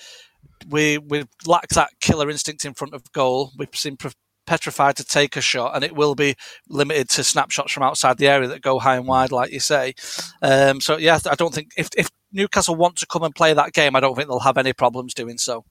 we 0.71 0.97
we 0.97 1.25
lack 1.47 1.69
that 1.69 1.91
killer 2.01 2.31
instinct 2.31 2.65
in 2.65 2.73
front 2.73 2.95
of 2.95 3.13
goal. 3.13 3.53
We've 3.59 3.69
seen 3.75 3.99
petrified 4.47 4.97
to 4.97 5.05
take 5.05 5.37
a 5.37 5.41
shot, 5.41 5.75
and 5.75 5.85
it 5.85 5.95
will 5.95 6.15
be 6.15 6.37
limited 6.69 7.09
to 7.11 7.25
snapshots 7.25 7.73
from 7.73 7.83
outside 7.83 8.19
the 8.19 8.29
area 8.29 8.49
that 8.49 8.63
go 8.63 8.79
high 8.79 8.97
and 8.97 9.07
wide, 9.07 9.33
like 9.33 9.53
you 9.53 9.61
say. 9.61 9.95
Um, 10.43 10.81
so 10.81 10.97
yeah, 10.97 11.19
I 11.31 11.35
don't 11.35 11.55
think 11.55 11.73
if, 11.77 11.89
if 11.97 12.11
Newcastle 12.33 12.77
want 12.77 12.97
to 12.97 13.07
come 13.07 13.23
and 13.23 13.35
play 13.35 13.55
that 13.55 13.73
game, 13.73 13.97
I 13.97 14.01
don't 14.01 14.15
think 14.15 14.29
they'll 14.29 14.41
have 14.41 14.59
any 14.59 14.73
problems 14.73 15.15
doing 15.15 15.39
so. 15.39 15.65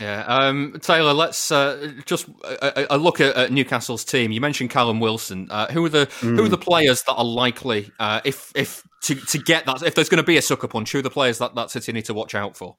Yeah, 0.00 0.24
um, 0.26 0.78
Taylor. 0.80 1.12
Let's 1.12 1.50
uh, 1.50 1.92
just 2.04 2.28
a, 2.44 2.94
a 2.94 2.98
look 2.98 3.20
at, 3.20 3.34
at, 3.36 3.52
Newcastle's 3.52 4.04
team. 4.04 4.30
You 4.32 4.40
mentioned 4.40 4.70
Callum 4.70 5.00
Wilson. 5.00 5.48
Uh, 5.50 5.70
who 5.72 5.84
are 5.84 5.88
the 5.88 6.06
mm. 6.06 6.36
who 6.36 6.44
are 6.44 6.48
the 6.48 6.58
players 6.58 7.02
that 7.02 7.14
are 7.14 7.24
likely 7.24 7.90
uh, 7.98 8.20
if 8.24 8.52
if 8.54 8.86
to, 9.02 9.14
to 9.14 9.38
get 9.38 9.66
that 9.66 9.82
if 9.82 9.94
there's 9.94 10.08
going 10.08 10.22
to 10.22 10.26
be 10.26 10.36
a 10.36 10.42
sucker 10.42 10.68
punch? 10.68 10.92
Who 10.92 10.98
are 10.98 11.02
the 11.02 11.10
players 11.10 11.38
that 11.38 11.54
that 11.54 11.70
City 11.70 11.92
need 11.92 12.04
to 12.04 12.14
watch 12.14 12.34
out 12.34 12.56
for? 12.56 12.76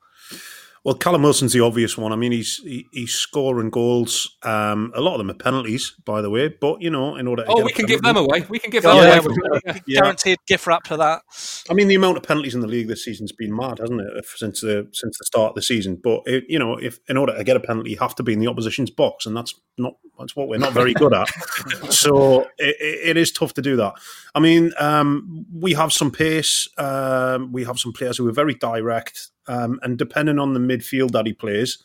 Well, 0.84 0.96
Callum 0.96 1.24
Wilson's 1.24 1.54
the 1.54 1.62
obvious 1.62 1.98
one. 1.98 2.12
I 2.12 2.18
mean, 2.18 2.34
he's 2.34 2.58
he, 2.58 2.88
he's 2.92 3.14
scoring 3.14 3.70
goals. 3.70 4.36
Um, 4.44 4.92
a 4.94 5.00
lot 5.00 5.14
of 5.14 5.20
them 5.20 5.30
are 5.30 5.34
penalties, 5.34 5.94
by 6.04 6.22
the 6.22 6.30
way. 6.30 6.50
But 6.50 6.82
you 6.82 6.90
know, 6.90 7.16
in 7.16 7.26
order, 7.26 7.46
to 7.46 7.50
oh, 7.50 7.64
we 7.64 7.72
can 7.72 7.86
give 7.86 8.02
them 8.02 8.18
away. 8.24 8.46
We 8.50 8.60
can 8.60 8.70
give 8.70 8.84
them 8.84 8.98
yeah, 8.98 9.20
away. 9.20 9.82
Yeah. 9.88 10.02
Guaranteed 10.02 10.40
gift 10.46 10.68
wrap 10.68 10.86
for 10.86 10.98
that. 10.98 11.22
I 11.70 11.74
mean, 11.74 11.88
the 11.88 11.96
amount 11.96 12.18
of 12.18 12.24
penalties 12.24 12.54
in 12.54 12.60
the 12.60 12.68
league 12.68 12.90
this 12.90 13.06
season's 13.06 13.32
been 13.32 13.56
mad, 13.56 13.80
hasn't 13.80 14.02
it? 14.02 14.26
Since 14.36 14.60
the 14.60 14.90
since 14.92 15.18
the 15.18 15.26
start 15.26 15.52
of 15.52 15.56
the 15.56 15.62
season. 15.62 16.02
But 16.04 16.24
it, 16.26 16.44
you 16.50 16.60
know, 16.60 16.76
if 16.76 17.00
in 17.08 17.16
order 17.16 17.34
to 17.34 17.44
get 17.46 17.56
a 17.56 17.62
penalty, 17.62 17.92
you 17.92 18.00
have 18.00 18.16
to 18.16 18.24
be 18.24 18.34
in 18.34 18.40
the 18.40 18.48
opposition's 18.48 18.92
box, 18.92 19.26
and 19.26 19.38
that's 19.38 19.54
not 19.78 19.94
that's 20.20 20.36
what 20.36 20.50
we're 20.50 20.60
not 20.60 20.74
very 20.74 20.94
good 20.94 21.14
at. 21.14 21.30
so 21.92 22.42
it, 22.58 22.76
it 22.80 23.18
is 23.18 23.32
tough 23.32 23.54
to 23.54 23.62
do 23.62 23.78
that. 23.78 23.94
I 24.36 24.42
mean, 24.42 24.74
um, 24.78 25.46
we 25.54 25.74
have 25.76 25.94
some 25.94 26.12
pace. 26.12 26.68
Um, 26.78 27.54
we 27.54 27.64
have 27.64 27.80
some 27.80 27.94
players 27.94 28.18
who 28.18 28.28
are 28.28 28.34
very 28.34 28.56
direct. 28.56 29.30
Um, 29.48 29.80
and 29.84 29.98
depending 29.98 30.40
on 30.40 30.54
the 30.54 30.60
midfield 30.60 31.12
that 31.12 31.26
he 31.26 31.34
plays, 31.34 31.78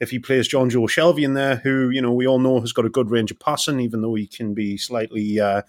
if 0.00 0.10
he 0.10 0.18
plays 0.18 0.48
Jonjo 0.48 0.88
Shelvey 0.88 1.24
in 1.24 1.34
there, 1.34 1.56
who 1.56 1.90
you 1.90 2.02
know 2.02 2.12
we 2.12 2.26
all 2.26 2.38
know 2.38 2.60
has 2.60 2.72
got 2.72 2.86
a 2.86 2.90
good 2.90 3.10
range 3.10 3.30
of 3.30 3.38
passing, 3.38 3.80
even 3.80 4.02
though 4.02 4.14
he 4.14 4.26
can 4.26 4.54
be 4.54 4.76
slightly 4.76 5.40
uh, 5.40 5.62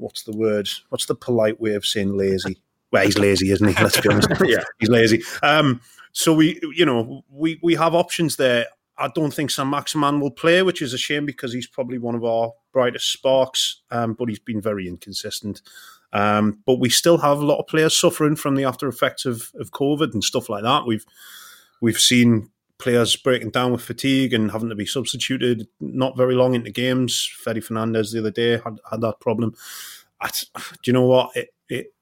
what's 0.00 0.24
the 0.24 0.36
word? 0.36 0.68
What's 0.88 1.06
the 1.06 1.14
polite 1.14 1.60
way 1.60 1.74
of 1.74 1.86
saying 1.86 2.16
lazy? 2.16 2.60
Well, 2.90 3.04
he's 3.04 3.18
lazy, 3.18 3.50
isn't 3.52 3.68
he? 3.68 3.82
Let's 3.82 4.00
be 4.00 4.08
honest. 4.08 4.28
yeah, 4.44 4.64
he's 4.80 4.88
lazy. 4.88 5.22
Um, 5.42 5.80
so 6.12 6.34
we, 6.34 6.58
you 6.74 6.84
know, 6.84 7.24
we 7.30 7.60
we 7.62 7.74
have 7.74 7.94
options 7.94 8.36
there. 8.36 8.66
I 8.98 9.08
don't 9.14 9.32
think 9.32 9.50
Saint-Maximin 9.50 10.20
will 10.20 10.30
play, 10.30 10.62
which 10.62 10.82
is 10.82 10.92
a 10.92 10.98
shame 10.98 11.24
because 11.24 11.54
he's 11.54 11.66
probably 11.66 11.96
one 11.96 12.14
of 12.14 12.24
our 12.24 12.52
brightest 12.72 13.10
sparks, 13.10 13.80
um, 13.90 14.12
but 14.12 14.28
he's 14.28 14.38
been 14.38 14.60
very 14.60 14.86
inconsistent. 14.86 15.62
Um, 16.12 16.60
but 16.66 16.80
we 16.80 16.90
still 16.90 17.18
have 17.18 17.38
a 17.38 17.46
lot 17.46 17.58
of 17.58 17.66
players 17.66 17.96
suffering 17.96 18.36
from 18.36 18.56
the 18.56 18.64
after 18.64 18.88
effects 18.88 19.26
of, 19.26 19.52
of 19.60 19.70
COVID 19.70 20.12
and 20.12 20.24
stuff 20.24 20.48
like 20.48 20.62
that. 20.62 20.86
We've 20.86 21.04
we've 21.80 21.98
seen 21.98 22.50
players 22.78 23.14
breaking 23.14 23.50
down 23.50 23.72
with 23.72 23.82
fatigue 23.82 24.32
and 24.32 24.50
having 24.50 24.70
to 24.70 24.74
be 24.74 24.86
substituted 24.86 25.68
not 25.80 26.16
very 26.16 26.34
long 26.34 26.54
into 26.54 26.70
games. 26.70 27.30
Fede 27.44 27.64
Fernandez 27.64 28.10
the 28.10 28.20
other 28.20 28.30
day 28.30 28.52
had, 28.52 28.80
had 28.90 29.00
that 29.02 29.20
problem. 29.20 29.54
I, 30.20 30.30
do 30.54 30.78
you 30.86 30.92
know 30.92 31.06
what? 31.06 31.36
It, 31.36 31.54
it 31.68 31.94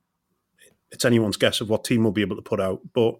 it's 0.91 1.05
anyone's 1.05 1.37
guess 1.37 1.61
of 1.61 1.69
what 1.69 1.85
team 1.85 2.05
will 2.05 2.13
be 2.13 2.23
able 2.23 2.37
to 2.37 2.43
put 2.43 2.61
out, 2.61 2.81
but 2.95 3.19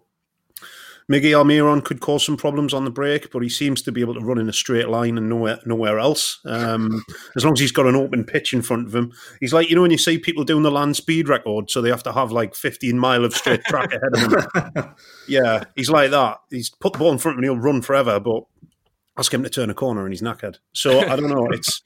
Miguel 1.09 1.43
Almiron 1.43 1.83
could 1.83 2.01
cause 2.01 2.23
some 2.23 2.37
problems 2.37 2.71
on 2.71 2.85
the 2.85 2.91
break, 2.91 3.31
but 3.31 3.41
he 3.41 3.49
seems 3.49 3.81
to 3.81 3.91
be 3.91 4.01
able 4.01 4.13
to 4.13 4.19
run 4.19 4.37
in 4.37 4.47
a 4.47 4.53
straight 4.53 4.89
line 4.89 5.17
and 5.17 5.27
nowhere 5.27 5.59
nowhere 5.65 5.97
else. 5.97 6.39
Um, 6.45 7.03
as 7.35 7.43
long 7.43 7.53
as 7.53 7.59
he's 7.59 7.71
got 7.71 7.87
an 7.87 7.95
open 7.95 8.23
pitch 8.23 8.53
in 8.53 8.61
front 8.61 8.87
of 8.87 8.93
him, 8.93 9.11
he's 9.39 9.51
like 9.51 9.69
you 9.69 9.75
know 9.75 9.81
when 9.81 9.89
you 9.89 9.97
see 9.97 10.19
people 10.19 10.43
doing 10.43 10.61
the 10.61 10.71
land 10.71 10.95
speed 10.95 11.27
record, 11.27 11.71
so 11.71 11.81
they 11.81 11.89
have 11.89 12.03
to 12.03 12.13
have 12.13 12.31
like 12.31 12.53
15 12.53 12.97
mile 12.99 13.25
of 13.25 13.33
straight 13.33 13.63
track 13.63 13.91
ahead 13.91 14.13
of 14.13 14.73
them. 14.75 14.95
yeah, 15.27 15.63
he's 15.75 15.89
like 15.89 16.11
that. 16.11 16.41
He's 16.51 16.69
put 16.69 16.93
the 16.93 16.99
ball 16.99 17.11
in 17.11 17.17
front 17.17 17.39
of 17.39 17.43
him, 17.43 17.49
he'll 17.49 17.61
run 17.61 17.81
forever, 17.81 18.19
but 18.19 18.43
ask 19.17 19.33
him 19.33 19.41
to 19.41 19.49
turn 19.49 19.71
a 19.71 19.73
corner 19.73 20.05
and 20.05 20.13
he's 20.13 20.21
knackered. 20.21 20.57
So 20.73 20.99
I 20.99 21.15
don't 21.15 21.29
know. 21.29 21.47
It's 21.49 21.81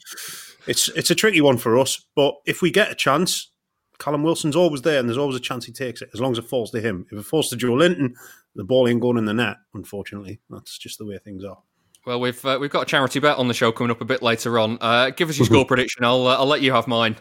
it's 0.67 0.89
it's 0.89 1.11
a 1.11 1.15
tricky 1.15 1.39
one 1.39 1.57
for 1.57 1.79
us, 1.79 2.05
but 2.13 2.35
if 2.45 2.61
we 2.61 2.71
get 2.71 2.91
a 2.91 2.95
chance, 2.95 3.51
Callum 3.99 4.23
Wilson's 4.23 4.57
always 4.57 4.81
there, 4.81 4.99
and 4.99 5.07
there's 5.07 5.17
always 5.17 5.37
a 5.37 5.41
chance 5.41 5.65
he 5.65 5.71
takes 5.71 6.01
it 6.01 6.09
as 6.13 6.19
long 6.19 6.33
as 6.33 6.37
it 6.37 6.45
falls 6.45 6.71
to 6.71 6.81
him. 6.81 7.05
If 7.09 7.19
it 7.19 7.23
falls 7.23 7.49
to 7.49 7.55
Joelinton, 7.55 8.15
the 8.55 8.63
ball 8.63 8.87
ain't 8.87 9.01
going 9.01 9.17
in 9.17 9.25
the 9.25 9.33
net. 9.33 9.57
Unfortunately, 9.73 10.39
that's 10.49 10.77
just 10.77 10.97
the 10.99 11.05
way 11.05 11.17
things 11.17 11.43
are. 11.43 11.57
Well, 12.05 12.19
we've 12.19 12.43
uh, 12.45 12.57
we've 12.59 12.71
got 12.71 12.83
a 12.83 12.85
charity 12.85 13.19
bet 13.19 13.37
on 13.37 13.47
the 13.47 13.53
show 13.53 13.71
coming 13.71 13.91
up 13.91 14.01
a 14.01 14.05
bit 14.05 14.21
later 14.21 14.59
on. 14.59 14.77
Uh, 14.81 15.11
give 15.11 15.29
us 15.29 15.37
your 15.37 15.45
score 15.45 15.65
prediction. 15.67 16.03
I'll 16.03 16.27
uh, 16.27 16.37
I'll 16.37 16.45
let 16.45 16.61
you 16.61 16.73
have 16.73 16.87
mine. 16.87 17.15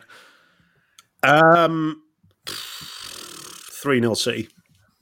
Um, 1.22 2.02
three 2.46 4.00
0 4.00 4.14
City. 4.14 4.48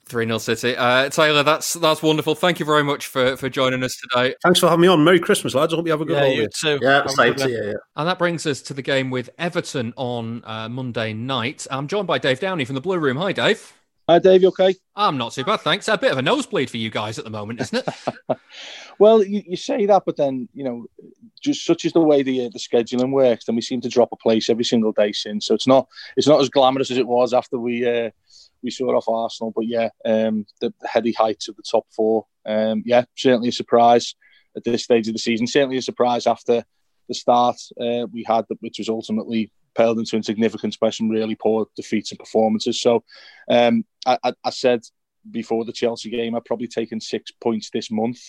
Three 0.06 0.26
0 0.26 0.38
City. 0.38 0.76
Uh, 0.76 1.08
Taylor, 1.08 1.42
that's 1.42 1.74
that's 1.74 2.02
wonderful. 2.02 2.34
Thank 2.34 2.60
you 2.60 2.66
very 2.66 2.84
much 2.84 3.06
for, 3.06 3.36
for 3.36 3.48
joining 3.48 3.82
us 3.82 3.96
today. 3.96 4.34
Thanks 4.42 4.60
for 4.60 4.68
having 4.68 4.82
me 4.82 4.88
on. 4.88 5.02
Merry 5.02 5.18
Christmas, 5.18 5.54
lads. 5.54 5.72
I 5.72 5.76
hope 5.76 5.86
you 5.86 5.92
have 5.92 6.02
a 6.02 6.04
good 6.04 6.14
yeah, 6.14 6.20
holiday. 6.20 6.42
You 6.42 6.48
too. 6.48 6.78
Yeah, 6.82 7.06
same 7.06 7.34
to 7.36 7.48
you. 7.48 7.64
Yeah. 7.68 7.72
And 7.96 8.06
that 8.06 8.18
brings 8.18 8.46
us 8.46 8.60
to 8.62 8.74
the 8.74 8.82
game 8.82 9.08
with 9.08 9.30
Everton 9.38 9.94
on 9.96 10.42
uh, 10.44 10.68
Monday 10.68 11.14
night. 11.14 11.66
I'm 11.70 11.88
joined 11.88 12.06
by 12.06 12.18
Dave 12.18 12.38
Downey 12.38 12.66
from 12.66 12.74
the 12.74 12.82
Blue 12.82 12.98
Room. 12.98 13.16
Hi, 13.16 13.32
Dave. 13.32 13.72
Hi, 14.10 14.18
Dave. 14.18 14.42
You 14.42 14.48
okay? 14.48 14.74
I'm 14.96 15.18
not 15.18 15.34
too 15.34 15.44
bad, 15.44 15.60
thanks. 15.60 15.86
A 15.86 15.96
bit 15.96 16.10
of 16.10 16.18
a 16.18 16.22
nosebleed 16.22 16.68
for 16.68 16.78
you 16.78 16.90
guys 16.90 17.16
at 17.16 17.24
the 17.24 17.30
moment, 17.30 17.60
isn't 17.60 17.86
it? 17.86 18.38
well, 18.98 19.22
you, 19.22 19.44
you, 19.46 19.56
say 19.56 19.86
that, 19.86 20.02
but 20.04 20.16
then 20.16 20.48
you 20.52 20.64
know, 20.64 20.86
just 21.40 21.64
such 21.64 21.84
is 21.84 21.92
the 21.92 22.00
way 22.00 22.24
the 22.24 22.48
the 22.48 22.58
scheduling 22.58 23.12
works, 23.12 23.46
and 23.46 23.54
we 23.54 23.62
seem 23.62 23.80
to 23.82 23.88
drop 23.88 24.08
a 24.10 24.16
place 24.16 24.50
every 24.50 24.64
single 24.64 24.90
day 24.90 25.12
since. 25.12 25.46
So 25.46 25.54
it's 25.54 25.68
not 25.68 25.86
it's 26.16 26.26
not 26.26 26.40
as 26.40 26.48
glamorous 26.48 26.90
as 26.90 26.98
it 26.98 27.06
was 27.06 27.32
after 27.32 27.56
we 27.56 27.86
uh, 27.86 28.10
we 28.64 28.72
saw 28.72 28.96
off 28.96 29.08
Arsenal. 29.08 29.52
But 29.54 29.68
yeah, 29.68 29.90
um, 30.04 30.44
the, 30.60 30.74
the 30.80 30.88
heady 30.88 31.12
heights 31.12 31.46
of 31.46 31.54
the 31.54 31.62
top 31.62 31.86
four. 31.94 32.26
Um, 32.44 32.82
yeah, 32.84 33.04
certainly 33.16 33.50
a 33.50 33.52
surprise 33.52 34.16
at 34.56 34.64
this 34.64 34.82
stage 34.82 35.06
of 35.06 35.14
the 35.14 35.20
season. 35.20 35.46
Certainly 35.46 35.76
a 35.76 35.82
surprise 35.82 36.26
after 36.26 36.64
the 37.06 37.14
start 37.14 37.60
uh, 37.80 38.08
we 38.12 38.24
had, 38.26 38.46
which 38.58 38.78
was 38.78 38.88
ultimately 38.88 39.52
into 39.88 40.16
insignificance 40.16 40.76
by 40.76 40.90
some 40.90 41.08
really 41.08 41.34
poor 41.34 41.66
defeats 41.76 42.10
and 42.10 42.18
performances. 42.18 42.80
So 42.80 43.04
um, 43.48 43.84
I, 44.06 44.32
I, 44.44 44.50
said 44.50 44.82
before 45.30 45.64
the 45.64 45.72
Chelsea 45.72 46.10
game, 46.10 46.34
I'd 46.34 46.44
probably 46.44 46.68
taken 46.68 47.00
six 47.00 47.30
points 47.30 47.70
this 47.70 47.90
month. 47.90 48.20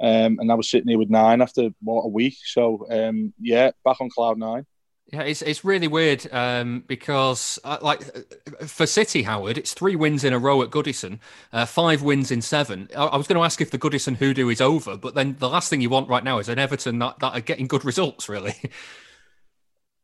Um, 0.00 0.38
and 0.40 0.50
I 0.50 0.54
was 0.54 0.70
sitting 0.70 0.88
here 0.88 0.98
with 0.98 1.10
nine 1.10 1.40
after 1.40 1.70
what 1.80 2.02
a 2.02 2.08
week. 2.08 2.36
So 2.44 2.86
um, 2.90 3.32
yeah, 3.40 3.70
back 3.84 4.00
on 4.00 4.10
cloud 4.10 4.38
nine. 4.38 4.66
Yeah, 5.12 5.22
it's 5.22 5.42
it's 5.42 5.62
really 5.62 5.88
weird 5.88 6.26
um, 6.32 6.84
because 6.86 7.58
uh, 7.64 7.76
like 7.82 8.02
for 8.66 8.86
City, 8.86 9.24
Howard, 9.24 9.58
it's 9.58 9.74
three 9.74 9.94
wins 9.94 10.24
in 10.24 10.32
a 10.32 10.38
row 10.38 10.62
at 10.62 10.70
Goodison, 10.70 11.18
uh, 11.52 11.66
five 11.66 12.00
wins 12.00 12.30
in 12.30 12.40
seven. 12.40 12.88
I, 12.96 13.04
I 13.04 13.16
was 13.16 13.26
going 13.26 13.36
to 13.36 13.44
ask 13.44 13.60
if 13.60 13.70
the 13.70 13.78
Goodison 13.78 14.16
hoodoo 14.16 14.48
is 14.48 14.62
over, 14.62 14.96
but 14.96 15.14
then 15.14 15.36
the 15.38 15.50
last 15.50 15.68
thing 15.68 15.82
you 15.82 15.90
want 15.90 16.08
right 16.08 16.24
now 16.24 16.38
is 16.38 16.48
an 16.48 16.58
Everton 16.58 16.98
that, 17.00 17.18
that 17.18 17.34
are 17.34 17.40
getting 17.40 17.66
good 17.66 17.84
results, 17.84 18.28
really. 18.28 18.54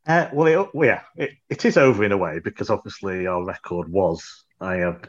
Uh, 0.07 0.27
well, 0.33 0.47
it, 0.47 0.69
well, 0.73 0.87
yeah, 0.87 1.01
it, 1.15 1.31
it 1.49 1.65
is 1.65 1.77
over 1.77 2.03
in 2.03 2.11
a 2.11 2.17
way 2.17 2.39
because 2.39 2.69
obviously 2.69 3.27
our 3.27 3.43
record 3.43 3.91
was. 3.91 4.23
I 4.61 4.77
have, 4.77 5.01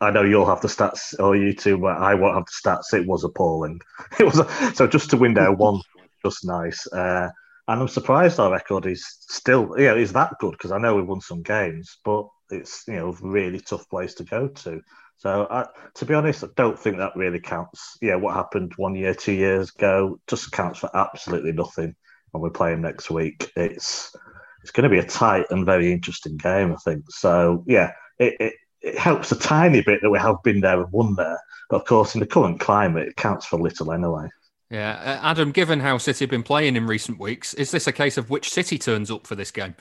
I 0.00 0.10
know 0.10 0.22
you'll 0.22 0.46
have 0.46 0.60
the 0.60 0.68
stats, 0.68 1.18
or 1.18 1.36
you 1.36 1.52
two, 1.52 1.78
but 1.78 1.98
I 1.98 2.14
won't 2.14 2.34
have 2.34 2.46
the 2.46 2.70
stats. 2.70 2.98
It 2.98 3.06
was 3.06 3.24
appalling. 3.24 3.80
It 4.18 4.24
was 4.24 4.38
a, 4.38 4.74
so 4.74 4.86
just 4.86 5.10
to 5.10 5.16
win 5.16 5.34
there 5.34 5.52
one, 5.68 5.80
just 6.24 6.44
nice. 6.44 6.86
Uh, 6.88 7.28
and 7.68 7.80
I'm 7.80 7.88
surprised 7.88 8.38
our 8.38 8.52
record 8.52 8.86
is 8.86 9.04
still, 9.20 9.74
yeah, 9.78 9.94
is 9.94 10.12
that 10.12 10.34
good 10.38 10.52
because 10.52 10.70
I 10.72 10.78
know 10.78 10.94
we 10.94 11.02
won 11.02 11.20
some 11.20 11.42
games, 11.42 11.98
but 12.04 12.26
it's 12.50 12.84
you 12.86 12.94
know 12.94 13.16
really 13.20 13.60
tough 13.60 13.88
place 13.90 14.14
to 14.14 14.24
go 14.24 14.48
to. 14.48 14.80
So, 15.18 15.46
I, 15.50 15.66
to 15.94 16.04
be 16.04 16.14
honest, 16.14 16.44
I 16.44 16.48
don't 16.56 16.78
think 16.78 16.98
that 16.98 17.16
really 17.16 17.40
counts. 17.40 17.96
Yeah, 18.02 18.16
what 18.16 18.34
happened 18.34 18.72
one 18.76 18.94
year, 18.94 19.14
two 19.14 19.32
years 19.32 19.70
ago, 19.76 20.20
just 20.26 20.52
counts 20.52 20.78
for 20.78 20.94
absolutely 20.94 21.52
nothing 21.52 21.96
when 22.38 22.50
we 22.50 22.54
play 22.54 22.72
him 22.72 22.82
next 22.82 23.10
week. 23.10 23.50
It's 23.56 24.14
it's 24.62 24.70
going 24.70 24.84
to 24.84 24.90
be 24.90 24.98
a 24.98 25.06
tight 25.06 25.46
and 25.50 25.64
very 25.64 25.92
interesting 25.92 26.36
game, 26.36 26.72
I 26.72 26.76
think. 26.76 27.10
So 27.10 27.64
yeah, 27.66 27.92
it, 28.18 28.34
it, 28.40 28.54
it 28.82 28.98
helps 28.98 29.32
a 29.32 29.38
tiny 29.38 29.82
bit 29.82 30.00
that 30.02 30.10
we 30.10 30.18
have 30.18 30.42
been 30.42 30.60
there 30.60 30.80
and 30.80 30.92
won 30.92 31.14
there, 31.14 31.40
but 31.70 31.76
of 31.76 31.84
course, 31.84 32.14
in 32.14 32.20
the 32.20 32.26
current 32.26 32.60
climate, 32.60 33.08
it 33.08 33.16
counts 33.16 33.46
for 33.46 33.58
little 33.58 33.92
anyway. 33.92 34.28
Yeah, 34.70 34.92
uh, 34.92 35.26
Adam. 35.30 35.52
Given 35.52 35.80
how 35.80 35.98
City 35.98 36.24
have 36.24 36.30
been 36.30 36.42
playing 36.42 36.76
in 36.76 36.86
recent 36.86 37.20
weeks, 37.20 37.54
is 37.54 37.70
this 37.70 37.86
a 37.86 37.92
case 37.92 38.16
of 38.16 38.30
which 38.30 38.50
City 38.50 38.78
turns 38.78 39.10
up 39.10 39.26
for 39.26 39.34
this 39.36 39.50
game? 39.50 39.76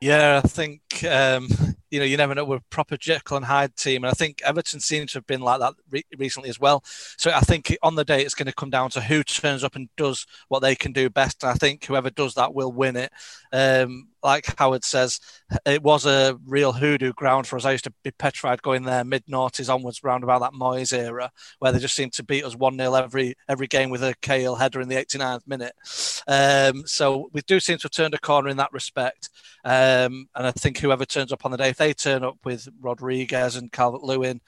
Yeah, 0.00 0.42
I 0.44 0.46
think 0.46 0.82
um, 1.04 1.48
you 1.94 2.00
know 2.00 2.06
you 2.06 2.16
never 2.16 2.34
know. 2.34 2.44
We're 2.44 2.56
a 2.56 2.70
proper 2.70 2.96
Jekyll 2.96 3.36
and 3.36 3.46
Hyde 3.46 3.76
team, 3.76 4.02
and 4.02 4.10
I 4.10 4.14
think 4.14 4.42
Everton 4.42 4.80
seems 4.80 5.12
to 5.12 5.18
have 5.18 5.26
been 5.28 5.40
like 5.40 5.60
that 5.60 5.74
re- 5.90 6.04
recently 6.18 6.48
as 6.48 6.58
well. 6.58 6.82
So 6.84 7.30
I 7.30 7.38
think 7.38 7.76
on 7.84 7.94
the 7.94 8.04
day 8.04 8.22
it's 8.22 8.34
going 8.34 8.46
to 8.46 8.52
come 8.52 8.70
down 8.70 8.90
to 8.90 9.00
who 9.00 9.22
turns 9.22 9.62
up 9.62 9.76
and 9.76 9.88
does 9.96 10.26
what 10.48 10.58
they 10.58 10.74
can 10.74 10.92
do 10.92 11.08
best. 11.08 11.44
And 11.44 11.52
I 11.52 11.54
think 11.54 11.84
whoever 11.84 12.10
does 12.10 12.34
that 12.34 12.52
will 12.52 12.72
win 12.72 12.96
it. 12.96 13.12
Um, 13.52 14.08
like 14.24 14.58
Howard 14.58 14.84
says, 14.84 15.20
it 15.66 15.82
was 15.82 16.06
a 16.06 16.36
real 16.46 16.72
hoodoo 16.72 17.12
ground 17.12 17.46
for 17.46 17.56
us. 17.56 17.64
I 17.64 17.72
used 17.72 17.84
to 17.84 17.92
be 18.02 18.10
petrified 18.10 18.62
going 18.62 18.84
there 18.84 19.04
mid 19.04 19.26
noughties 19.26 19.72
onwards, 19.72 20.02
round 20.02 20.24
about 20.24 20.40
that 20.40 20.58
Moyes 20.58 20.96
era, 20.96 21.30
where 21.58 21.70
they 21.70 21.78
just 21.78 21.94
seemed 21.94 22.14
to 22.14 22.24
beat 22.24 22.44
us 22.44 22.56
1 22.56 22.76
0 22.76 22.94
every 22.94 23.34
every 23.48 23.66
game 23.66 23.90
with 23.90 24.02
a 24.02 24.14
Cahill 24.22 24.56
header 24.56 24.80
in 24.80 24.88
the 24.88 24.96
89th 24.96 25.46
minute. 25.46 25.74
Um, 26.26 26.86
so 26.86 27.28
we 27.32 27.42
do 27.42 27.60
seem 27.60 27.76
to 27.78 27.84
have 27.84 27.92
turned 27.92 28.14
a 28.14 28.18
corner 28.18 28.48
in 28.48 28.56
that 28.56 28.72
respect. 28.72 29.28
Um, 29.64 30.28
and 30.34 30.46
I 30.46 30.52
think 30.52 30.78
whoever 30.78 31.04
turns 31.04 31.32
up 31.32 31.44
on 31.44 31.50
the 31.50 31.58
day, 31.58 31.68
if 31.68 31.76
they 31.76 31.92
turn 31.92 32.24
up 32.24 32.38
with 32.44 32.68
Rodriguez 32.80 33.56
and 33.56 33.70
Calvert 33.70 34.02
Lewin 34.02 34.40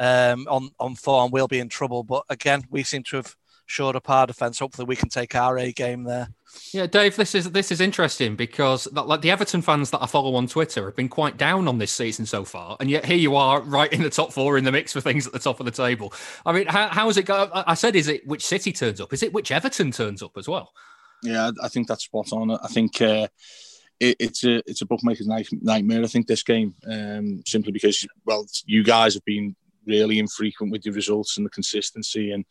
um, 0.00 0.46
on, 0.48 0.70
on 0.80 0.96
form, 0.96 1.30
we'll 1.30 1.48
be 1.48 1.60
in 1.60 1.68
trouble. 1.68 2.02
But 2.02 2.24
again, 2.28 2.64
we 2.70 2.82
seem 2.82 3.04
to 3.04 3.16
have 3.16 3.36
shored 3.70 3.96
up 3.96 4.10
our 4.10 4.26
defence. 4.26 4.58
Hopefully, 4.58 4.86
we 4.86 4.96
can 4.96 5.08
take 5.08 5.34
our 5.34 5.58
A 5.58 5.72
game 5.72 6.04
there. 6.04 6.28
Yeah, 6.72 6.86
Dave, 6.86 7.16
this 7.16 7.34
is 7.34 7.50
this 7.52 7.70
is 7.70 7.80
interesting 7.80 8.36
because 8.36 8.90
like 8.92 9.20
the 9.20 9.30
Everton 9.30 9.62
fans 9.62 9.90
that 9.90 10.02
I 10.02 10.06
follow 10.06 10.34
on 10.34 10.46
Twitter 10.46 10.84
have 10.86 10.96
been 10.96 11.08
quite 11.08 11.36
down 11.36 11.68
on 11.68 11.78
this 11.78 11.92
season 11.92 12.26
so 12.26 12.44
far, 12.44 12.76
and 12.80 12.90
yet 12.90 13.04
here 13.04 13.16
you 13.16 13.36
are, 13.36 13.60
right 13.62 13.92
in 13.92 14.02
the 14.02 14.10
top 14.10 14.32
four 14.32 14.58
in 14.58 14.64
the 14.64 14.72
mix 14.72 14.92
for 14.92 15.00
things 15.00 15.26
at 15.26 15.32
the 15.32 15.38
top 15.38 15.60
of 15.60 15.66
the 15.66 15.72
table. 15.72 16.12
I 16.44 16.52
mean, 16.52 16.66
how, 16.66 16.88
how 16.88 17.08
is 17.08 17.16
it 17.16 17.26
go? 17.26 17.50
I 17.54 17.74
said, 17.74 17.96
is 17.96 18.08
it 18.08 18.26
which 18.26 18.44
City 18.44 18.72
turns 18.72 19.00
up? 19.00 19.12
Is 19.12 19.22
it 19.22 19.32
which 19.32 19.52
Everton 19.52 19.92
turns 19.92 20.22
up 20.22 20.32
as 20.36 20.48
well? 20.48 20.72
Yeah, 21.22 21.50
I 21.62 21.68
think 21.68 21.86
that's 21.86 22.04
spot 22.04 22.32
on. 22.32 22.50
I 22.50 22.68
think. 22.68 23.00
Uh, 23.00 23.28
it, 24.00 24.16
it's 24.18 24.44
a 24.44 24.62
it's 24.68 24.80
a 24.80 24.86
bookmaker's 24.86 25.28
nightmare. 25.28 26.02
I 26.02 26.06
think 26.06 26.26
this 26.26 26.42
game, 26.42 26.74
um, 26.90 27.42
simply 27.46 27.70
because 27.70 28.06
well, 28.24 28.46
you 28.64 28.82
guys 28.82 29.12
have 29.12 29.24
been 29.26 29.54
really 29.86 30.18
infrequent 30.18 30.72
with 30.72 30.86
your 30.86 30.94
results 30.94 31.36
and 31.36 31.44
the 31.44 31.50
consistency, 31.50 32.32
and 32.32 32.46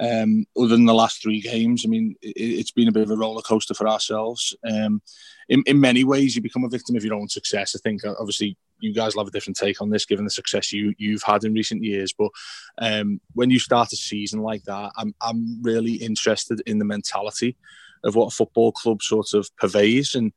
um, 0.00 0.44
other 0.56 0.68
than 0.68 0.84
the 0.84 0.94
last 0.94 1.22
three 1.22 1.40
games, 1.40 1.84
I 1.84 1.88
mean, 1.88 2.16
it, 2.20 2.56
has 2.58 2.70
been 2.70 2.88
a 2.88 2.92
bit 2.92 3.04
of 3.04 3.10
a 3.10 3.16
roller 3.16 3.42
coaster 3.42 3.74
for 3.74 3.88
ourselves. 3.88 4.54
Um, 4.68 5.00
in, 5.48 5.62
in 5.66 5.80
many 5.80 6.04
ways, 6.04 6.36
you 6.36 6.42
become 6.42 6.64
a 6.64 6.68
victim 6.68 6.96
of 6.96 7.04
your 7.04 7.14
own 7.14 7.28
success. 7.28 7.74
I 7.74 7.78
think, 7.78 8.02
obviously, 8.04 8.56
you 8.80 8.92
guys 8.92 9.14
will 9.14 9.22
have 9.22 9.28
a 9.28 9.32
different 9.32 9.56
take 9.56 9.80
on 9.80 9.88
this, 9.88 10.04
given 10.04 10.24
the 10.24 10.30
success 10.30 10.72
you 10.72 10.94
you've 10.98 11.22
had 11.22 11.44
in 11.44 11.54
recent 11.54 11.82
years. 11.82 12.12
But 12.12 12.30
um, 12.78 13.20
when 13.32 13.50
you 13.50 13.58
start 13.58 13.92
a 13.92 13.96
season 13.96 14.42
like 14.42 14.64
that, 14.64 14.92
I'm 14.96 15.14
I'm 15.22 15.62
really 15.62 15.94
interested 15.94 16.60
in 16.66 16.78
the 16.78 16.84
mentality 16.84 17.56
of 18.04 18.14
what 18.14 18.26
a 18.26 18.36
football 18.36 18.72
club 18.72 19.02
sort 19.02 19.32
of 19.32 19.48
purveys. 19.56 20.14
And 20.14 20.32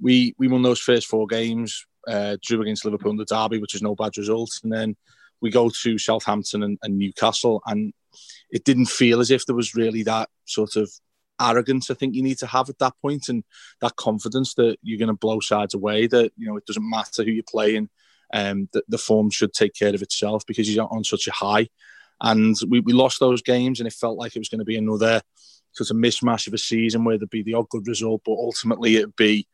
we 0.00 0.34
we 0.38 0.46
won 0.48 0.62
those 0.62 0.80
first 0.80 1.08
four 1.08 1.26
games, 1.26 1.86
uh, 2.06 2.36
drew 2.40 2.62
against 2.62 2.84
Liverpool 2.84 3.10
in 3.10 3.16
the 3.16 3.24
derby, 3.24 3.58
which 3.58 3.74
is 3.74 3.82
no 3.82 3.96
bad 3.96 4.16
result, 4.16 4.50
and 4.62 4.72
then 4.72 4.96
we 5.40 5.50
go 5.50 5.70
to 5.82 5.98
Southampton 5.98 6.62
and, 6.62 6.78
and 6.82 6.96
Newcastle, 6.96 7.62
and 7.66 7.92
it 8.52 8.64
didn't 8.64 8.86
feel 8.86 9.20
as 9.20 9.32
if 9.32 9.46
there 9.46 9.56
was 9.56 9.74
really 9.74 10.04
that 10.04 10.28
sort 10.44 10.76
of 10.76 10.90
arrogance 11.40 11.90
I 11.90 11.94
think 11.94 12.14
you 12.14 12.22
need 12.22 12.38
to 12.38 12.46
have 12.46 12.68
at 12.68 12.78
that 12.78 12.94
point 13.02 13.28
and 13.28 13.42
that 13.80 13.96
confidence 13.96 14.54
that 14.54 14.76
you're 14.82 14.98
going 14.98 15.08
to 15.08 15.14
blow 15.14 15.40
sides 15.40 15.74
away 15.74 16.06
that 16.06 16.30
you 16.36 16.46
know 16.46 16.56
it 16.56 16.66
doesn't 16.66 16.88
matter 16.88 17.24
who 17.24 17.32
you're 17.32 17.42
playing 17.48 17.88
um, 18.32 18.68
the, 18.72 18.82
the 18.88 18.98
form 18.98 19.30
should 19.30 19.52
take 19.52 19.74
care 19.74 19.94
of 19.94 20.02
itself 20.02 20.44
because 20.46 20.72
you're 20.72 20.88
on 20.90 21.04
such 21.04 21.26
a 21.26 21.32
high. 21.32 21.68
And 22.20 22.56
we, 22.68 22.80
we 22.80 22.92
lost 22.92 23.20
those 23.20 23.42
games 23.42 23.80
and 23.80 23.86
it 23.86 23.92
felt 23.92 24.18
like 24.18 24.34
it 24.34 24.38
was 24.38 24.48
going 24.48 24.60
to 24.60 24.64
be 24.64 24.76
another 24.76 25.20
sort 25.72 25.90
of 25.90 25.96
mismatch 25.96 26.46
of 26.46 26.54
a 26.54 26.58
season 26.58 27.04
where 27.04 27.18
there'd 27.18 27.30
be 27.30 27.42
the 27.42 27.54
odd 27.54 27.68
good 27.70 27.88
result 27.88 28.20
but 28.26 28.32
ultimately 28.32 28.96
it'd 28.96 29.16
be 29.16 29.48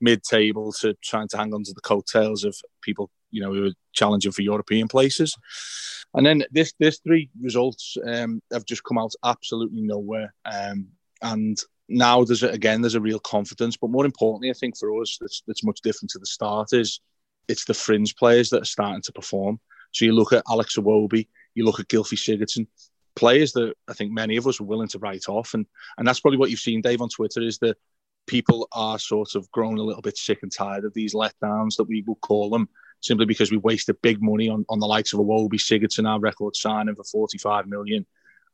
mid-table 0.00 0.72
to 0.72 0.94
trying 1.02 1.26
to 1.26 1.36
hang 1.36 1.52
on 1.52 1.64
to 1.64 1.72
the 1.72 1.80
coattails 1.80 2.44
of 2.44 2.56
people 2.80 3.10
you 3.34 3.42
know 3.42 3.50
we 3.50 3.60
were 3.60 3.74
challenging 3.92 4.32
for 4.32 4.42
European 4.42 4.88
places 4.88 5.36
and 6.14 6.24
then 6.24 6.44
this 6.52 6.72
this 6.78 7.00
three 7.00 7.28
results 7.40 7.96
um, 8.06 8.40
have 8.52 8.64
just 8.64 8.84
come 8.84 8.98
out 8.98 9.12
absolutely 9.24 9.82
nowhere. 9.82 10.32
Um, 10.44 10.88
and 11.22 11.58
now 11.88 12.24
there's 12.24 12.42
a, 12.42 12.48
again 12.48 12.80
there's 12.80 12.94
a 12.94 13.00
real 13.00 13.18
confidence, 13.18 13.76
but 13.76 13.90
more 13.90 14.04
importantly, 14.04 14.50
I 14.50 14.54
think 14.54 14.78
for 14.78 15.00
us 15.02 15.18
that's, 15.20 15.42
that's 15.46 15.64
much 15.64 15.80
different 15.82 16.10
to 16.10 16.18
the 16.18 16.26
start 16.26 16.72
is 16.72 17.00
it's 17.48 17.64
the 17.64 17.74
fringe 17.74 18.16
players 18.16 18.48
that 18.50 18.62
are 18.62 18.66
starting 18.66 19.02
to 19.02 19.12
perform. 19.12 19.60
So 19.92 20.04
you 20.04 20.12
look 20.12 20.32
at 20.32 20.44
Alex 20.48 20.76
Iwobi, 20.76 21.28
you 21.54 21.64
look 21.64 21.80
at 21.80 21.88
Gylfi 21.88 22.16
Sigurdsson, 22.16 22.66
players 23.16 23.52
that 23.52 23.74
I 23.88 23.92
think 23.92 24.12
many 24.12 24.36
of 24.36 24.46
us 24.46 24.60
were 24.60 24.66
willing 24.66 24.88
to 24.88 24.98
write 24.98 25.28
off, 25.28 25.54
and 25.54 25.66
and 25.98 26.06
that's 26.06 26.20
probably 26.20 26.38
what 26.38 26.50
you've 26.50 26.60
seen, 26.60 26.80
Dave, 26.80 27.02
on 27.02 27.08
Twitter 27.08 27.42
is 27.42 27.58
that 27.58 27.76
people 28.26 28.68
are 28.72 28.98
sort 28.98 29.34
of 29.34 29.50
grown 29.50 29.78
a 29.78 29.82
little 29.82 30.00
bit 30.00 30.16
sick 30.16 30.38
and 30.42 30.52
tired 30.52 30.84
of 30.84 30.94
these 30.94 31.12
letdowns 31.12 31.76
that 31.76 31.84
we 31.88 32.02
will 32.06 32.16
call 32.16 32.48
them 32.48 32.68
simply 33.04 33.26
because 33.26 33.50
we 33.50 33.58
wasted 33.58 34.00
big 34.00 34.22
money 34.22 34.48
on, 34.48 34.64
on 34.70 34.78
the 34.78 34.86
likes 34.86 35.12
of 35.12 35.20
Iwobi 35.20 35.58
Sigurdsson, 35.58 36.08
our 36.08 36.18
record 36.18 36.56
signing 36.56 36.94
for 36.94 37.04
45 37.04 37.66
million. 37.66 38.06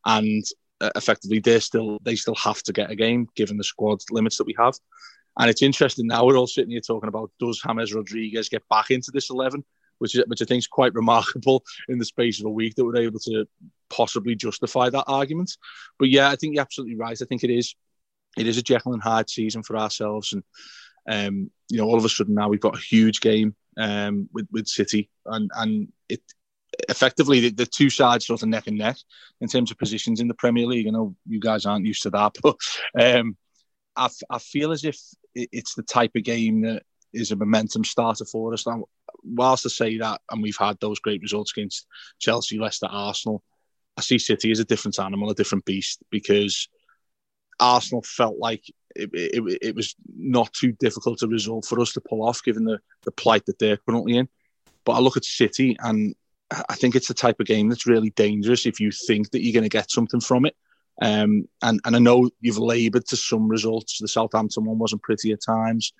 And 0.04 0.44
uh, 0.80 0.90
effectively, 0.96 1.38
they 1.38 1.60
still 1.60 1.98
they 2.02 2.16
still 2.16 2.34
have 2.34 2.60
to 2.64 2.72
get 2.72 2.90
a 2.90 2.96
game 2.96 3.28
given 3.36 3.56
the 3.56 3.64
squad 3.64 4.00
limits 4.10 4.38
that 4.38 4.46
we 4.46 4.56
have. 4.58 4.74
And 5.38 5.48
it's 5.48 5.62
interesting 5.62 6.08
now 6.08 6.26
we're 6.26 6.36
all 6.36 6.48
sitting 6.48 6.72
here 6.72 6.80
talking 6.80 7.08
about 7.08 7.30
does 7.38 7.62
James 7.64 7.94
Rodriguez 7.94 8.48
get 8.48 8.68
back 8.68 8.90
into 8.90 9.12
this 9.12 9.30
11, 9.30 9.64
which 9.98 10.16
is, 10.16 10.24
which 10.26 10.42
I 10.42 10.46
think 10.46 10.58
is 10.58 10.66
quite 10.66 10.94
remarkable 10.94 11.62
in 11.88 11.98
the 11.98 12.04
space 12.04 12.40
of 12.40 12.46
a 12.46 12.50
week 12.50 12.74
that 12.74 12.84
we're 12.84 12.96
able 12.96 13.20
to 13.20 13.46
possibly 13.88 14.34
justify 14.34 14.90
that 14.90 15.04
argument. 15.06 15.56
But 15.98 16.08
yeah, 16.08 16.28
I 16.28 16.36
think 16.36 16.54
you're 16.54 16.62
absolutely 16.62 16.96
right. 16.96 17.20
I 17.22 17.24
think 17.24 17.44
it 17.44 17.50
is 17.50 17.76
it 18.36 18.48
is 18.48 18.58
a 18.58 18.62
Jekyll 18.62 18.94
and 18.94 19.02
Hyde 19.02 19.30
season 19.30 19.62
for 19.62 19.76
ourselves, 19.76 20.32
and 20.32 20.42
um, 21.08 21.50
you 21.68 21.78
know 21.78 21.86
all 21.86 21.98
of 21.98 22.04
a 22.04 22.08
sudden 22.08 22.34
now 22.34 22.48
we've 22.48 22.58
got 22.58 22.76
a 22.76 22.80
huge 22.80 23.20
game 23.20 23.54
um, 23.80 24.28
with 24.32 24.46
with 24.50 24.68
City, 24.68 25.10
and 25.26 25.50
and 25.56 25.88
it 26.08 26.20
effectively 26.88 27.40
the, 27.40 27.50
the, 27.50 27.66
two 27.66 27.90
sides 27.90 28.26
sort 28.26 28.42
of 28.42 28.48
neck 28.48 28.66
and 28.66 28.78
neck 28.78 28.96
in 29.40 29.48
terms 29.48 29.70
of 29.70 29.78
positions 29.78 30.20
in 30.20 30.28
the 30.28 30.34
Premier 30.34 30.66
League. 30.66 30.86
I 30.86 30.90
know 30.90 31.16
you 31.26 31.40
guys 31.40 31.66
aren't 31.66 31.86
used 31.86 32.02
to 32.02 32.10
that, 32.10 32.36
but 32.42 32.56
um, 32.98 33.36
I, 33.96 34.08
I 34.30 34.38
feel 34.38 34.72
as 34.72 34.84
if 34.84 34.98
it's 35.34 35.74
the 35.74 35.82
type 35.82 36.12
of 36.16 36.24
game 36.24 36.62
that 36.62 36.82
is 37.12 37.32
a 37.32 37.36
momentum 37.36 37.84
starter 37.84 38.24
for 38.24 38.52
us. 38.52 38.66
Now, 38.66 38.84
whilst 39.24 39.66
I 39.66 39.68
say 39.68 39.98
that, 39.98 40.20
and 40.30 40.42
we've 40.42 40.56
had 40.56 40.78
those 40.80 41.00
great 41.00 41.22
results 41.22 41.52
against 41.56 41.86
Chelsea, 42.20 42.58
Leicester, 42.58 42.86
Arsenal, 42.88 43.42
I 43.96 44.00
see 44.00 44.18
City 44.18 44.50
as 44.50 44.60
a 44.60 44.64
different 44.64 44.98
animal, 44.98 45.30
a 45.30 45.34
different 45.34 45.64
beast, 45.64 46.02
because 46.10 46.68
Arsenal 47.58 48.02
felt 48.02 48.38
like 48.38 48.64
it, 48.96 49.10
it, 49.12 49.58
it 49.62 49.74
was 49.74 49.94
not 50.16 50.52
too 50.52 50.72
difficult 50.72 51.22
a 51.22 51.28
result 51.28 51.64
for 51.64 51.80
us 51.80 51.92
to 51.92 52.00
pull 52.00 52.26
off, 52.26 52.42
given 52.42 52.64
the, 52.64 52.78
the 53.04 53.12
plight 53.12 53.46
that 53.46 53.58
they're 53.58 53.76
currently 53.76 54.16
in. 54.16 54.28
But 54.84 54.92
I 54.92 55.00
look 55.00 55.16
at 55.16 55.24
City, 55.24 55.76
and 55.80 56.14
I 56.68 56.74
think 56.74 56.94
it's 56.94 57.08
the 57.08 57.14
type 57.14 57.40
of 57.40 57.46
game 57.46 57.68
that's 57.68 57.86
really 57.86 58.10
dangerous 58.10 58.66
if 58.66 58.80
you 58.80 58.90
think 58.90 59.30
that 59.30 59.42
you're 59.42 59.52
going 59.52 59.62
to 59.62 59.68
get 59.68 59.90
something 59.90 60.20
from 60.20 60.46
it. 60.46 60.56
Um, 61.02 61.48
and, 61.62 61.80
and 61.84 61.96
I 61.96 61.98
know 61.98 62.30
you've 62.40 62.58
laboured 62.58 63.06
to 63.06 63.16
some 63.16 63.48
results. 63.48 63.98
The 63.98 64.08
Southampton 64.08 64.64
one 64.64 64.78
wasn't 64.78 65.02
pretty 65.02 65.32
at 65.32 65.42
times, 65.42 65.92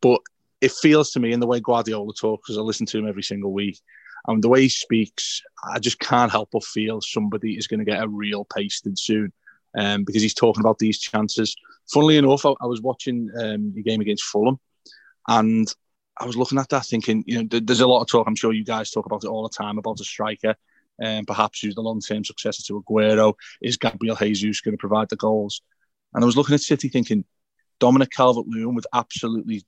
but 0.00 0.20
it 0.60 0.72
feels 0.72 1.10
to 1.12 1.20
me 1.20 1.32
in 1.32 1.40
the 1.40 1.46
way 1.46 1.60
Guardiola 1.60 2.12
talks, 2.12 2.46
because 2.46 2.58
I 2.58 2.62
listen 2.62 2.86
to 2.86 2.98
him 2.98 3.08
every 3.08 3.22
single 3.22 3.52
week, 3.52 3.80
and 4.26 4.42
the 4.42 4.48
way 4.48 4.62
he 4.62 4.68
speaks, 4.68 5.40
I 5.64 5.78
just 5.78 5.98
can't 5.98 6.30
help 6.30 6.50
but 6.52 6.64
feel 6.64 7.00
somebody 7.00 7.56
is 7.56 7.66
going 7.66 7.80
to 7.80 7.90
get 7.90 8.02
a 8.02 8.08
real 8.08 8.44
pasted 8.44 8.98
soon 8.98 9.32
um, 9.76 10.04
because 10.04 10.22
he's 10.22 10.34
talking 10.34 10.60
about 10.60 10.78
these 10.78 10.98
chances. 10.98 11.54
Funnily 11.92 12.16
enough, 12.16 12.46
I, 12.46 12.54
I 12.60 12.66
was 12.66 12.80
watching 12.80 13.30
um, 13.38 13.72
the 13.74 13.82
game 13.82 14.00
against 14.00 14.24
Fulham 14.24 14.58
and 15.28 15.72
I 16.18 16.26
was 16.26 16.36
looking 16.36 16.58
at 16.58 16.68
that 16.68 16.84
thinking, 16.84 17.24
you 17.26 17.38
know, 17.38 17.48
th- 17.48 17.64
there's 17.64 17.80
a 17.80 17.86
lot 17.86 18.02
of 18.02 18.08
talk. 18.08 18.26
I'm 18.26 18.36
sure 18.36 18.52
you 18.52 18.64
guys 18.64 18.90
talk 18.90 19.06
about 19.06 19.24
it 19.24 19.28
all 19.28 19.42
the 19.42 19.48
time 19.56 19.78
about 19.78 20.00
a 20.00 20.04
striker 20.04 20.54
and 20.98 21.20
um, 21.20 21.24
perhaps 21.24 21.60
who's 21.60 21.74
the 21.74 21.80
long 21.80 22.00
term 22.00 22.24
successor 22.24 22.62
to 22.64 22.82
Aguero. 22.82 23.34
Is 23.62 23.78
Gabriel 23.78 24.16
Jesus 24.16 24.60
going 24.60 24.76
to 24.76 24.80
provide 24.80 25.08
the 25.08 25.16
goals? 25.16 25.62
And 26.12 26.22
I 26.22 26.26
was 26.26 26.36
looking 26.36 26.54
at 26.54 26.60
City 26.60 26.88
thinking 26.88 27.24
Dominic 27.78 28.10
Calvert 28.10 28.46
Lewin 28.46 28.74
would 28.74 28.86
absolutely 28.92 29.64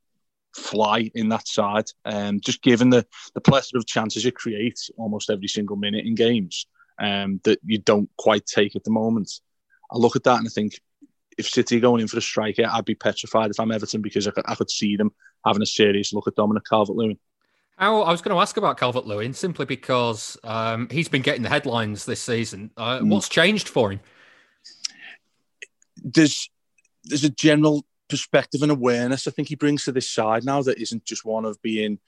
fly 0.55 1.11
in 1.15 1.31
that 1.31 1.49
side. 1.49 1.87
Um, 2.05 2.41
just 2.41 2.63
given 2.63 2.91
the, 2.91 3.07
the 3.35 3.41
plethora 3.41 3.79
of 3.79 3.87
chances 3.87 4.27
it 4.27 4.35
creates 4.35 4.91
almost 4.99 5.31
every 5.31 5.49
single 5.49 5.77
minute 5.77 6.05
in 6.05 6.15
games 6.15 6.67
um, 7.01 7.41
that 7.45 7.59
you 7.65 7.79
don't 7.79 8.11
quite 8.19 8.45
take 8.45 8.77
at 8.77 8.85
the 8.85 8.91
moment. 8.91 9.33
I 9.93 9.99
look 9.99 10.17
at 10.17 10.25
that 10.25 10.39
and 10.39 10.47
I 10.47 10.51
think 10.51 10.81
if 11.39 11.49
City 11.49 11.77
are 11.77 11.81
going 11.81 12.01
in 12.01 12.09
for 12.09 12.19
a 12.19 12.23
striker, 12.23 12.69
I'd 12.71 12.85
be 12.85 12.95
petrified 12.95 13.51
if 13.51 13.61
I'm 13.61 13.73
Everton 13.73 14.03
because 14.03 14.27
I 14.27 14.31
could, 14.31 14.45
I 14.47 14.55
could 14.55 14.71
see 14.71 14.97
them 14.97 15.13
having 15.45 15.63
a 15.63 15.67
serious 15.67 16.13
look 16.13 16.27
at 16.27 16.35
Dominic 16.35 16.65
Calvert 16.69 16.97
Lewin. 16.97 17.19
How, 17.77 18.03
I 18.03 18.11
was 18.11 18.21
going 18.21 18.35
to 18.35 18.41
ask 18.41 18.57
about 18.57 18.79
Calvert 18.79 19.07
Lewin 19.07 19.33
simply 19.33 19.65
because 19.65 20.37
um, 20.45 20.89
he's 20.91 21.09
been 21.09 21.23
getting 21.23 21.43
the 21.43 21.49
headlines 21.49 22.05
this 22.05 22.23
season. 22.23 22.71
Uh, 22.77 22.99
mm. 22.99 23.09
What's 23.09 23.29
changed 23.29 23.69
for 23.69 23.93
him? 23.93 24.01
There's 25.97 26.51
there's 27.05 27.25
a 27.25 27.31
general 27.31 27.85
perspective 28.09 28.63
and 28.63 28.71
awareness 28.71 29.27
I 29.27 29.31
think 29.31 29.49
he 29.49 29.55
brings 29.55 29.85
to 29.85 29.93
this 29.93 30.09
side 30.09 30.45
now 30.45 30.63
that 30.63 30.79
isn't 30.79 31.05
just 31.05 31.25
one 31.25 31.45
of 31.45 31.61
being, 31.63 31.99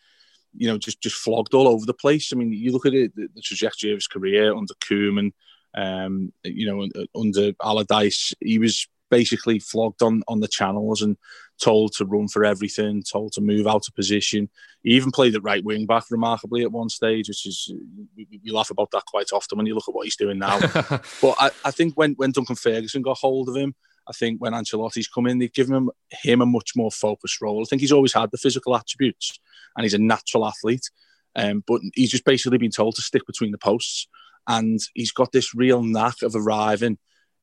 you 0.57 0.69
know, 0.69 0.79
just 0.79 1.01
just 1.01 1.17
flogged 1.17 1.55
all 1.55 1.67
over 1.67 1.87
the 1.87 1.95
place. 1.95 2.33
I 2.33 2.37
mean, 2.37 2.53
you 2.53 2.73
look 2.73 2.87
at 2.87 2.95
it, 2.95 3.15
the, 3.17 3.29
the 3.35 3.41
trajectory 3.41 3.91
of 3.91 3.97
his 3.97 4.07
career 4.07 4.55
under 4.55 4.75
Koeman 4.75 5.33
um, 5.75 6.33
you 6.45 6.67
know, 6.67 6.89
under 7.15 7.53
Allardyce, 7.63 8.33
he 8.41 8.59
was 8.59 8.87
basically 9.11 9.59
flogged 9.59 10.03
on 10.03 10.23
on 10.29 10.41
the 10.41 10.49
channels 10.49 11.03
and 11.03 11.17
told 11.61 11.93
to 11.93 12.05
run 12.05 12.29
for 12.29 12.45
everything, 12.45 13.03
told 13.03 13.33
to 13.33 13.41
move 13.41 13.67
out 13.67 13.87
of 13.87 13.95
position. 13.95 14.49
He 14.83 14.91
even 14.91 15.11
played 15.11 15.35
at 15.35 15.43
right 15.43 15.65
wing 15.65 15.87
back 15.87 16.05
remarkably 16.11 16.63
at 16.63 16.73
one 16.73 16.89
stage, 16.89 17.29
which 17.29 17.47
is 17.47 17.73
we, 18.17 18.27
we 18.45 18.51
laugh 18.51 18.71
about 18.71 18.91
that 18.93 19.07
quite 19.07 19.33
often 19.33 19.59
when 19.59 19.67
you 19.67 19.75
look 19.75 19.89
at 19.89 19.95
what 19.95 20.05
he's 20.05 20.17
doing 20.17 20.39
now. 20.39 20.59
but 21.23 21.35
I, 21.39 21.51
I, 21.65 21.71
think 21.71 21.95
when 21.95 22.15
when 22.15 22.33
Duncan 22.33 22.57
Ferguson 22.57 23.03
got 23.03 23.19
hold 23.19 23.49
of 23.49 23.57
him, 23.57 23.75
I 24.09 24.13
think 24.13 24.41
when 24.41 24.53
Ancelotti's 24.53 25.09
come 25.09 25.27
in, 25.27 25.39
they've 25.39 25.53
given 25.53 25.75
him 25.75 25.91
him 26.11 26.41
a 26.41 26.47
much 26.47 26.73
more 26.77 26.91
focused 26.91 27.41
role. 27.41 27.63
I 27.63 27.65
think 27.65 27.81
he's 27.81 27.93
always 27.93 28.13
had 28.13 28.31
the 28.31 28.39
physical 28.39 28.77
attributes 28.77 29.39
and 29.77 29.85
he's 29.85 29.95
a 29.95 29.99
natural 29.99 30.47
athlete. 30.47 30.91
Um, 31.37 31.65
but 31.67 31.81
he's 31.95 32.13
just 32.13 32.25
basically 32.25 32.59
been 32.59 32.71
told 32.71 32.95
to 32.95 33.03
stick 33.03 33.27
between 33.27 33.51
the 33.51 33.59
posts 33.59 34.07
and 34.47 34.81
he's 34.95 35.13
got 35.13 35.33
this 35.33 35.55
real 35.55 35.83
knack 35.83 36.23
of 36.23 36.35
arriving 36.35 36.99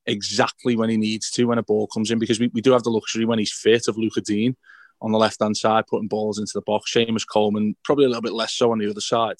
exactly 0.06 0.76
when 0.76 0.90
he 0.90 0.96
needs 0.96 1.30
to 1.30 1.44
when 1.44 1.58
a 1.58 1.62
ball 1.62 1.86
comes 1.86 2.10
in 2.10 2.18
because 2.18 2.40
we, 2.40 2.50
we 2.54 2.60
do 2.60 2.72
have 2.72 2.82
the 2.82 2.90
luxury 2.90 3.24
when 3.24 3.38
he's 3.38 3.52
fit 3.52 3.86
of 3.88 3.96
Luca 3.96 4.20
Digne 4.20 4.56
on 5.00 5.12
the 5.12 5.18
left 5.18 5.40
hand 5.40 5.56
side 5.56 5.84
putting 5.88 6.08
balls 6.08 6.38
into 6.38 6.52
the 6.54 6.62
box. 6.62 6.92
Seamus 6.92 7.26
Coleman 7.26 7.76
probably 7.84 8.04
a 8.04 8.08
little 8.08 8.22
bit 8.22 8.32
less 8.32 8.52
so 8.52 8.72
on 8.72 8.78
the 8.78 8.90
other 8.90 9.00
side, 9.00 9.36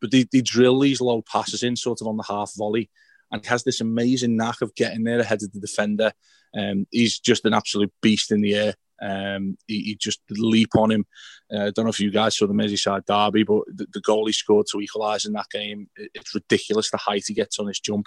but 0.00 0.10
they, 0.10 0.26
they 0.32 0.40
drill 0.40 0.78
these 0.80 1.00
low 1.00 1.22
passes 1.22 1.62
in 1.62 1.76
sort 1.76 2.00
of 2.00 2.06
on 2.06 2.16
the 2.16 2.24
half 2.28 2.52
volley 2.56 2.90
and 3.30 3.44
has 3.46 3.64
this 3.64 3.80
amazing 3.80 4.36
knack 4.36 4.60
of 4.60 4.74
getting 4.74 5.04
there 5.04 5.20
ahead 5.20 5.42
of 5.42 5.52
the 5.52 5.60
defender. 5.60 6.12
Um, 6.54 6.86
he's 6.90 7.18
just 7.18 7.46
an 7.46 7.54
absolute 7.54 7.92
beast 8.02 8.30
in 8.30 8.42
the 8.42 8.54
air. 8.54 8.74
Um, 9.02 9.58
he, 9.66 9.82
he, 9.82 9.94
just 9.96 10.20
leap 10.30 10.76
on 10.76 10.92
him. 10.92 11.04
Uh, 11.52 11.66
I 11.66 11.70
don't 11.70 11.84
know 11.84 11.90
if 11.90 11.98
you 11.98 12.10
guys 12.10 12.36
saw 12.36 12.46
the 12.46 12.54
Merseyside 12.54 13.04
derby, 13.06 13.42
but 13.42 13.62
the, 13.66 13.86
the 13.92 14.00
goal 14.00 14.26
he 14.26 14.32
scored 14.32 14.66
to 14.70 14.80
equalise 14.80 15.24
in 15.24 15.32
that 15.32 15.50
game, 15.50 15.88
it, 15.96 16.10
it's 16.14 16.34
ridiculous 16.34 16.90
the 16.90 16.98
height 16.98 17.24
he 17.26 17.34
gets 17.34 17.58
on 17.58 17.66
his 17.66 17.80
jump. 17.80 18.06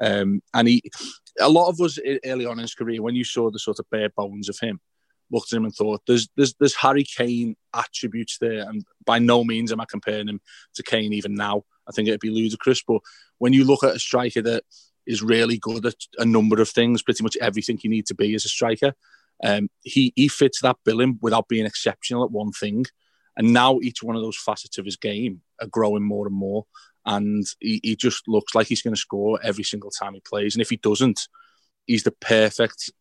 Um, 0.00 0.42
and 0.52 0.68
he, 0.68 0.82
a 1.40 1.48
lot 1.48 1.68
of 1.68 1.80
us 1.80 1.98
early 2.26 2.44
on 2.44 2.58
in 2.58 2.62
his 2.62 2.74
career, 2.74 3.00
when 3.00 3.14
you 3.14 3.24
saw 3.24 3.50
the 3.50 3.58
sort 3.58 3.78
of 3.78 3.88
bare 3.90 4.10
bones 4.10 4.48
of 4.48 4.58
him, 4.60 4.80
looked 5.30 5.52
at 5.52 5.56
him 5.56 5.64
and 5.64 5.74
thought, 5.74 6.02
"There's 6.06 6.28
there's 6.36 6.54
there's 6.60 6.76
Harry 6.76 7.04
Kane 7.04 7.56
attributes 7.74 8.38
there," 8.38 8.68
and 8.68 8.84
by 9.04 9.18
no 9.18 9.44
means 9.44 9.72
am 9.72 9.80
I 9.80 9.86
comparing 9.88 10.28
him 10.28 10.40
to 10.74 10.82
Kane 10.82 11.12
even 11.12 11.34
now. 11.34 11.64
I 11.88 11.92
think 11.92 12.08
it'd 12.08 12.20
be 12.20 12.30
ludicrous, 12.30 12.82
but 12.86 13.00
when 13.38 13.52
you 13.52 13.64
look 13.64 13.84
at 13.84 13.96
a 13.96 13.98
striker 13.98 14.42
that 14.42 14.64
is 15.06 15.22
really 15.22 15.58
good 15.58 15.84
at 15.84 15.96
a 16.18 16.24
number 16.24 16.60
of 16.60 16.68
things, 16.68 17.02
pretty 17.02 17.22
much 17.22 17.36
everything 17.40 17.78
you 17.82 17.90
need 17.90 18.06
to 18.06 18.14
be 18.14 18.34
as 18.34 18.44
a 18.44 18.48
striker, 18.48 18.94
um, 19.42 19.68
he 19.82 20.12
he 20.16 20.28
fits 20.28 20.60
that 20.60 20.76
billing 20.84 21.18
without 21.20 21.48
being 21.48 21.66
exceptional 21.66 22.24
at 22.24 22.30
one 22.30 22.52
thing. 22.52 22.86
And 23.36 23.52
now 23.52 23.80
each 23.80 24.02
one 24.02 24.14
of 24.14 24.22
those 24.22 24.36
facets 24.36 24.78
of 24.78 24.84
his 24.84 24.96
game 24.96 25.40
are 25.60 25.66
growing 25.66 26.04
more 26.04 26.26
and 26.26 26.36
more. 26.36 26.66
And 27.04 27.44
he, 27.58 27.80
he 27.82 27.96
just 27.96 28.28
looks 28.28 28.54
like 28.54 28.68
he's 28.68 28.82
going 28.82 28.94
to 28.94 29.00
score 29.00 29.40
every 29.42 29.64
single 29.64 29.90
time 29.90 30.14
he 30.14 30.20
plays. 30.20 30.54
And 30.54 30.62
if 30.62 30.70
he 30.70 30.76
doesn't, 30.76 31.28
he's 31.86 32.04
the 32.04 32.12
perfect 32.12 32.92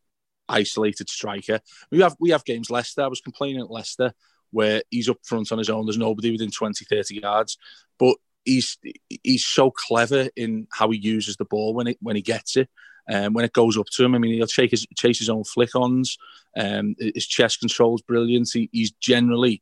isolated 0.50 1.10
striker. 1.10 1.60
We 1.92 2.02
have 2.02 2.16
we 2.20 2.32
have 2.32 2.46
games 2.46 2.70
Leicester. 2.70 3.04
I 3.04 3.08
was 3.08 3.22
complaining 3.22 3.62
at 3.62 3.72
Leicester 3.72 4.14
where 4.52 4.84
he's 4.92 5.10
up 5.10 5.18
front 5.24 5.52
on 5.52 5.58
his 5.58 5.70
own. 5.70 5.86
There's 5.86 5.98
nobody 5.98 6.32
within 6.32 6.52
20, 6.52 6.86
30 6.86 7.22
yards. 7.22 7.58
But 7.98 8.18
he's 8.46 8.78
he's 9.24 9.46
so 9.46 9.72
clever 9.72 10.30
in 10.36 10.68
how 10.72 10.90
he 10.92 11.00
uses 11.00 11.38
the 11.38 11.46
ball 11.46 11.74
when 11.74 11.88
it 11.88 11.98
when 12.02 12.16
he 12.16 12.22
gets 12.22 12.58
it. 12.58 12.70
Um, 13.12 13.34
when 13.34 13.46
it 13.46 13.54
goes 13.54 13.78
up 13.78 13.88
to 13.88 14.06
him, 14.06 14.16
I 14.16 14.18
mean, 14.18 14.34
he'll 14.34 14.48
chase 14.48 14.72
his, 14.72 14.88
chase 14.96 15.20
his 15.20 15.30
own 15.30 15.44
flick 15.44 15.76
ons. 15.76 16.18
Um, 16.56 16.96
his 16.98 17.28
chest 17.28 17.60
control 17.60 17.96
is 17.96 18.02
brilliant. 18.02 18.50
He, 18.54 18.70
he's 18.72 18.92
generally, 18.92 19.62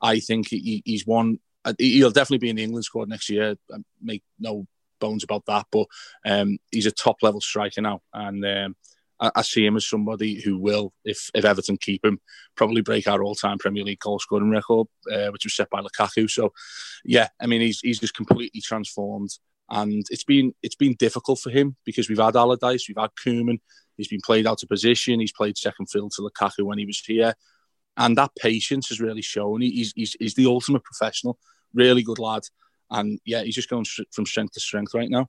I 0.00 0.20
think, 0.20 0.48
he, 0.48 0.82
he's 0.84 1.06
one. 1.06 1.38
Uh, 1.64 1.74
he'll 1.78 2.10
definitely 2.10 2.38
be 2.38 2.50
in 2.50 2.56
the 2.56 2.64
England 2.64 2.84
squad 2.84 3.08
next 3.08 3.28
year. 3.28 3.56
Make 4.00 4.22
no 4.38 4.66
bones 5.00 5.24
about 5.24 5.46
that. 5.46 5.66
But 5.70 5.86
um, 6.24 6.58
he's 6.70 6.86
a 6.86 6.92
top 6.92 7.16
level 7.22 7.40
striker 7.40 7.80
now, 7.80 8.02
and 8.12 8.44
um, 8.44 8.76
I, 9.18 9.30
I, 9.36 9.42
see 9.42 9.64
him 9.64 9.76
as 9.76 9.88
somebody 9.88 10.40
who 10.40 10.58
will, 10.58 10.92
if 11.04 11.30
if 11.34 11.44
Everton 11.44 11.76
keep 11.76 12.04
him, 12.04 12.20
probably 12.56 12.82
break 12.82 13.08
our 13.08 13.22
all 13.22 13.34
time 13.34 13.58
Premier 13.58 13.84
League 13.84 14.00
goal 14.00 14.18
scoring 14.18 14.50
record, 14.50 14.86
uh, 15.12 15.28
which 15.28 15.44
was 15.44 15.56
set 15.56 15.70
by 15.70 15.80
Lukaku. 15.80 16.30
So, 16.30 16.52
yeah, 17.04 17.28
I 17.40 17.46
mean, 17.46 17.60
he's 17.60 17.80
he's 17.80 18.00
just 18.00 18.14
completely 18.14 18.60
transformed 18.60 19.30
and 19.70 20.04
it's 20.10 20.24
been 20.24 20.54
it's 20.62 20.74
been 20.74 20.94
difficult 20.94 21.38
for 21.38 21.50
him 21.50 21.76
because 21.84 22.08
we've 22.08 22.18
had 22.18 22.36
Allardyce, 22.36 22.88
we've 22.88 22.96
had 22.98 23.10
Koeman, 23.24 23.60
he's 23.96 24.08
been 24.08 24.20
played 24.24 24.46
out 24.46 24.62
of 24.62 24.68
position, 24.68 25.20
he's 25.20 25.32
played 25.32 25.56
second 25.56 25.86
field 25.86 26.12
to 26.12 26.22
Lukaku 26.22 26.64
when 26.64 26.78
he 26.78 26.86
was 26.86 26.98
here, 26.98 27.34
and 27.96 28.16
that 28.18 28.32
patience 28.38 28.88
has 28.88 29.00
really 29.00 29.22
shown. 29.22 29.60
He's 29.60 29.92
he's, 29.94 30.16
he's 30.18 30.34
the 30.34 30.46
ultimate 30.46 30.84
professional, 30.84 31.38
really 31.74 32.02
good 32.02 32.18
lad, 32.18 32.42
and 32.90 33.20
yeah, 33.24 33.42
he's 33.42 33.54
just 33.54 33.70
going 33.70 33.84
from 34.10 34.26
strength 34.26 34.54
to 34.54 34.60
strength 34.60 34.94
right 34.94 35.10
now. 35.10 35.28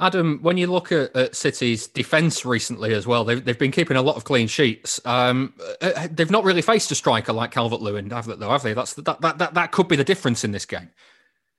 Adam, 0.00 0.40
when 0.42 0.56
you 0.56 0.66
look 0.66 0.90
at, 0.90 1.14
at 1.14 1.36
City's 1.36 1.86
defence 1.86 2.44
recently 2.44 2.92
as 2.92 3.06
well, 3.06 3.24
they've, 3.24 3.44
they've 3.44 3.58
been 3.58 3.70
keeping 3.70 3.96
a 3.96 4.02
lot 4.02 4.16
of 4.16 4.24
clean 4.24 4.48
sheets. 4.48 5.00
Um, 5.04 5.54
uh, 5.80 6.08
they've 6.10 6.30
not 6.30 6.42
really 6.42 6.62
faced 6.62 6.90
a 6.90 6.96
striker 6.96 7.32
like 7.32 7.52
Calvert 7.52 7.80
Lewin, 7.80 8.10
have 8.10 8.26
they? 8.26 8.44
Have 8.44 8.62
they? 8.62 8.74
That's 8.74 8.94
that, 8.94 9.20
that 9.20 9.38
that 9.38 9.54
that 9.54 9.70
could 9.70 9.88
be 9.88 9.96
the 9.96 10.04
difference 10.04 10.44
in 10.44 10.50
this 10.50 10.66
game. 10.66 10.90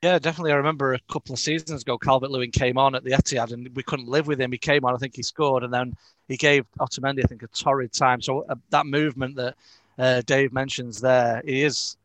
Yeah, 0.04 0.20
definitely. 0.20 0.52
I 0.52 0.56
remember 0.56 0.94
a 0.94 1.00
couple 1.10 1.32
of 1.32 1.40
seasons 1.40 1.84
ago, 1.84 1.98
Calvert 1.98 2.30
Lewin 2.30 2.52
came 2.52 2.78
on 2.78 2.94
at 2.94 3.06
the 3.06 3.12
Etihad, 3.12 3.54
and 3.54 3.74
we 3.74 3.84
couldn't 3.84 4.10
live 4.10 4.28
with 4.28 4.42
him. 4.42 4.52
He 4.52 4.58
came 4.58 4.84
on, 4.84 4.94
I 4.94 4.98
think 4.98 5.16
he 5.16 5.24
scored, 5.24 5.64
and 5.64 5.74
then 5.74 5.96
he 6.28 6.36
gave 6.36 6.66
Otamendi, 6.78 7.24
I 7.24 7.28
think, 7.28 7.42
a 7.42 7.48
torrid 7.48 7.94
time. 7.94 8.22
So 8.22 8.42
uh, 8.50 8.56
that 8.72 8.86
movement 8.86 9.38
that 9.38 9.56
uh, 9.98 10.22
Dave 10.26 10.52
mentions 10.52 11.00
there, 11.00 11.42
he 11.46 11.64
is 11.64 11.96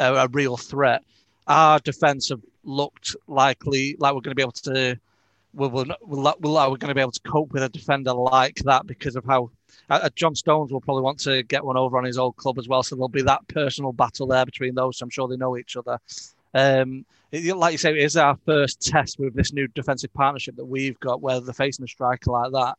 a, 0.00 0.14
a 0.14 0.28
real 0.32 0.56
threat. 0.56 1.04
Our 1.46 1.78
defence 1.78 2.30
have 2.30 2.40
looked 2.64 3.14
likely 3.28 3.94
like 4.00 4.14
we're 4.14 4.20
going 4.22 4.32
to 4.32 4.34
be 4.34 4.42
able 4.42 4.50
to. 4.50 4.98
We're, 5.54 5.68
we're, 5.68 5.84
we're, 6.02 6.32
we're 6.40 6.76
going 6.76 6.88
to 6.88 6.94
be 6.96 7.00
able 7.00 7.12
to 7.12 7.20
cope 7.20 7.52
with 7.52 7.62
a 7.62 7.68
defender 7.68 8.14
like 8.14 8.56
that 8.64 8.88
because 8.88 9.14
of 9.14 9.24
how 9.26 9.52
uh, 9.90 10.00
uh, 10.02 10.10
John 10.16 10.34
Stones 10.34 10.72
will 10.72 10.80
probably 10.80 11.04
want 11.04 11.20
to 11.20 11.44
get 11.44 11.64
one 11.64 11.76
over 11.76 11.98
on 11.98 12.04
his 12.04 12.18
old 12.18 12.34
club 12.34 12.58
as 12.58 12.66
well. 12.66 12.82
So 12.82 12.96
there'll 12.96 13.08
be 13.08 13.22
that 13.22 13.46
personal 13.46 13.92
battle 13.92 14.26
there 14.26 14.44
between 14.44 14.74
those. 14.74 14.98
So 14.98 15.04
I'm 15.04 15.10
sure 15.10 15.28
they 15.28 15.36
know 15.36 15.56
each 15.56 15.76
other. 15.76 16.00
Um, 16.54 17.04
like 17.32 17.72
you 17.72 17.78
say, 17.78 17.90
it 17.90 17.98
is 17.98 18.16
our 18.16 18.36
first 18.46 18.80
test 18.80 19.18
with 19.18 19.34
this 19.34 19.52
new 19.52 19.66
defensive 19.68 20.14
partnership 20.14 20.56
that 20.56 20.64
we've 20.64 20.98
got, 21.00 21.20
where 21.20 21.40
they're 21.40 21.52
facing 21.52 21.84
a 21.84 21.88
striker 21.88 22.30
like 22.30 22.52
that. 22.52 22.76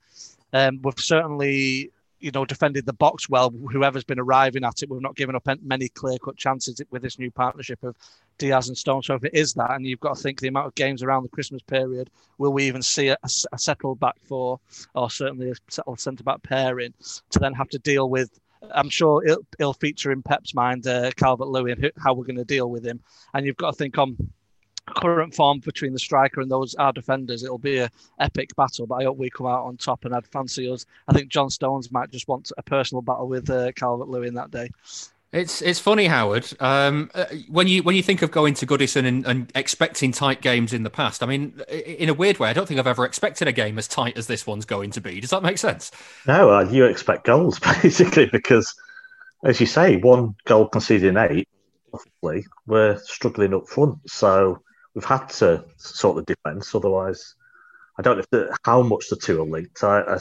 Um, 0.53 0.79
we've 0.81 0.97
certainly, 0.97 1.91
you 2.21 2.31
know, 2.31 2.45
defended 2.45 2.85
the 2.85 2.93
box 2.93 3.27
well. 3.27 3.49
Whoever's 3.49 4.05
been 4.05 4.19
arriving 4.19 4.63
at 4.63 4.81
it, 4.81 4.89
we've 4.89 5.01
not 5.01 5.17
given 5.17 5.35
up 5.35 5.47
many 5.61 5.89
clear 5.89 6.17
cut 6.17 6.37
chances 6.37 6.81
with 6.89 7.01
this 7.01 7.19
new 7.19 7.29
partnership 7.31 7.83
of 7.83 7.97
Dias 8.37 8.69
and 8.69 8.77
Stone. 8.77 9.03
So 9.03 9.15
if 9.15 9.25
it 9.25 9.33
is 9.33 9.53
that, 9.55 9.71
and 9.71 9.85
you've 9.85 9.99
got 9.99 10.15
to 10.15 10.23
think 10.23 10.39
the 10.39 10.47
amount 10.47 10.67
of 10.67 10.75
games 10.75 11.03
around 11.03 11.23
the 11.23 11.29
Christmas 11.29 11.61
period, 11.61 12.09
will 12.37 12.53
we 12.53 12.65
even 12.67 12.81
see 12.81 13.09
a, 13.09 13.17
a 13.51 13.57
settled 13.57 13.99
back 13.99 14.15
four, 14.23 14.59
or 14.93 15.09
certainly 15.09 15.51
a 15.51 15.55
settled 15.69 15.99
centre 15.99 16.23
back 16.23 16.41
pairing, 16.43 16.93
to 17.31 17.39
then 17.39 17.53
have 17.53 17.69
to 17.69 17.79
deal 17.79 18.09
with? 18.09 18.39
I'm 18.73 18.89
sure 18.89 19.23
it'll, 19.25 19.45
it'll 19.59 19.73
feature 19.73 20.11
in 20.11 20.21
Pep's 20.21 20.53
mind, 20.53 20.87
uh, 20.87 21.11
Calvert 21.15 21.47
Lewin, 21.47 21.91
how 21.97 22.13
we're 22.13 22.25
going 22.25 22.37
to 22.37 22.45
deal 22.45 22.69
with 22.69 22.85
him. 22.85 22.99
And 23.33 23.45
you've 23.45 23.57
got 23.57 23.71
to 23.71 23.77
think 23.77 23.97
on 23.97 24.17
current 24.87 25.33
form 25.33 25.59
between 25.59 25.93
the 25.93 25.99
striker 25.99 26.41
and 26.41 26.49
those 26.49 26.75
our 26.75 26.93
defenders, 26.93 27.43
it'll 27.43 27.57
be 27.57 27.77
a 27.77 27.89
epic 28.19 28.55
battle. 28.55 28.87
But 28.87 28.95
I 28.95 29.03
hope 29.05 29.17
we 29.17 29.29
come 29.29 29.47
out 29.47 29.65
on 29.65 29.77
top, 29.77 30.05
and 30.05 30.15
I'd 30.15 30.27
fancy 30.27 30.69
us. 30.69 30.85
I 31.07 31.13
think 31.13 31.29
John 31.29 31.49
Stones 31.49 31.91
might 31.91 32.11
just 32.11 32.27
want 32.27 32.51
a 32.57 32.63
personal 32.63 33.01
battle 33.01 33.27
with 33.27 33.49
uh, 33.49 33.71
Calvert 33.73 34.07
Lewin 34.07 34.33
that 34.35 34.51
day. 34.51 34.69
It's 35.35 35.61
it's 35.61 35.81
funny, 35.81 36.05
Howard. 36.05 36.47
Um, 36.61 37.11
uh, 37.13 37.25
when 37.49 37.67
you 37.67 37.83
when 37.83 37.93
you 37.93 38.01
think 38.01 38.21
of 38.21 38.31
going 38.31 38.53
to 38.53 38.65
Goodison 38.65 39.05
and, 39.05 39.25
and, 39.25 39.51
expecting 39.53 40.13
tight 40.13 40.41
games 40.41 40.71
in 40.71 40.83
the 40.83 40.89
past, 40.89 41.21
I 41.21 41.25
mean, 41.25 41.61
in 41.67 42.07
a 42.07 42.13
weird 42.13 42.39
way, 42.39 42.49
I 42.49 42.53
don't 42.53 42.65
think 42.65 42.79
I've 42.79 42.87
ever 42.87 43.03
expected 43.03 43.45
a 43.45 43.51
game 43.51 43.77
as 43.77 43.85
tight 43.85 44.17
as 44.17 44.27
this 44.27 44.47
one's 44.47 44.63
going 44.63 44.91
to 44.91 45.01
be. 45.01 45.19
Does 45.19 45.31
that 45.31 45.43
make 45.43 45.57
sense? 45.57 45.91
No, 46.25 46.51
uh, 46.51 46.61
you 46.61 46.85
expect 46.85 47.25
goals 47.25 47.59
basically 47.83 48.27
because, 48.27 48.73
as 49.43 49.59
you 49.59 49.65
say, 49.65 49.97
one 49.97 50.35
goal 50.45 50.69
conceded 50.69 51.09
in 51.09 51.17
eight. 51.17 51.49
We're 52.65 52.97
struggling 52.99 53.53
up 53.53 53.67
front, 53.67 54.09
so 54.09 54.61
we've 54.93 55.03
had 55.03 55.27
to 55.27 55.65
sort 55.75 56.15
the 56.15 56.33
defence. 56.33 56.73
Otherwise, 56.73 57.35
I 57.99 58.03
don't 58.03 58.19
know 58.19 58.23
the, 58.31 58.57
how 58.63 58.83
much 58.83 59.09
the 59.09 59.17
two 59.17 59.41
are 59.41 59.45
linked. 59.45 59.83
I, 59.83 59.99
I, 59.99 60.19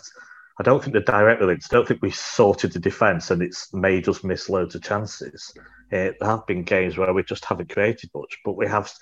I, 0.59 0.62
don't 0.62 0.82
think 0.82 0.92
they're 0.92 1.02
directly 1.02 1.46
linked. 1.46 1.66
I 1.70 1.76
don't 1.76 1.86
think 1.86 2.02
we 2.02 2.11
sorted 2.11 2.72
the 2.72 2.78
defence 2.78 3.30
and 3.30 3.42
it's 3.42 3.72
made 3.72 4.09
us 4.09 4.24
miss 4.24 4.48
loads 4.48 4.74
of 4.74 4.82
chances. 4.82 5.52
Uh, 5.92 6.11
there 6.18 6.30
have 6.30 6.46
been 6.46 6.62
games 6.62 6.96
where 6.96 7.12
we 7.12 7.22
just 7.22 7.44
haven't 7.44 7.72
created 7.72 8.11
much, 8.14 8.38
but 8.44 8.57
we 8.57 8.66
have 8.66 8.92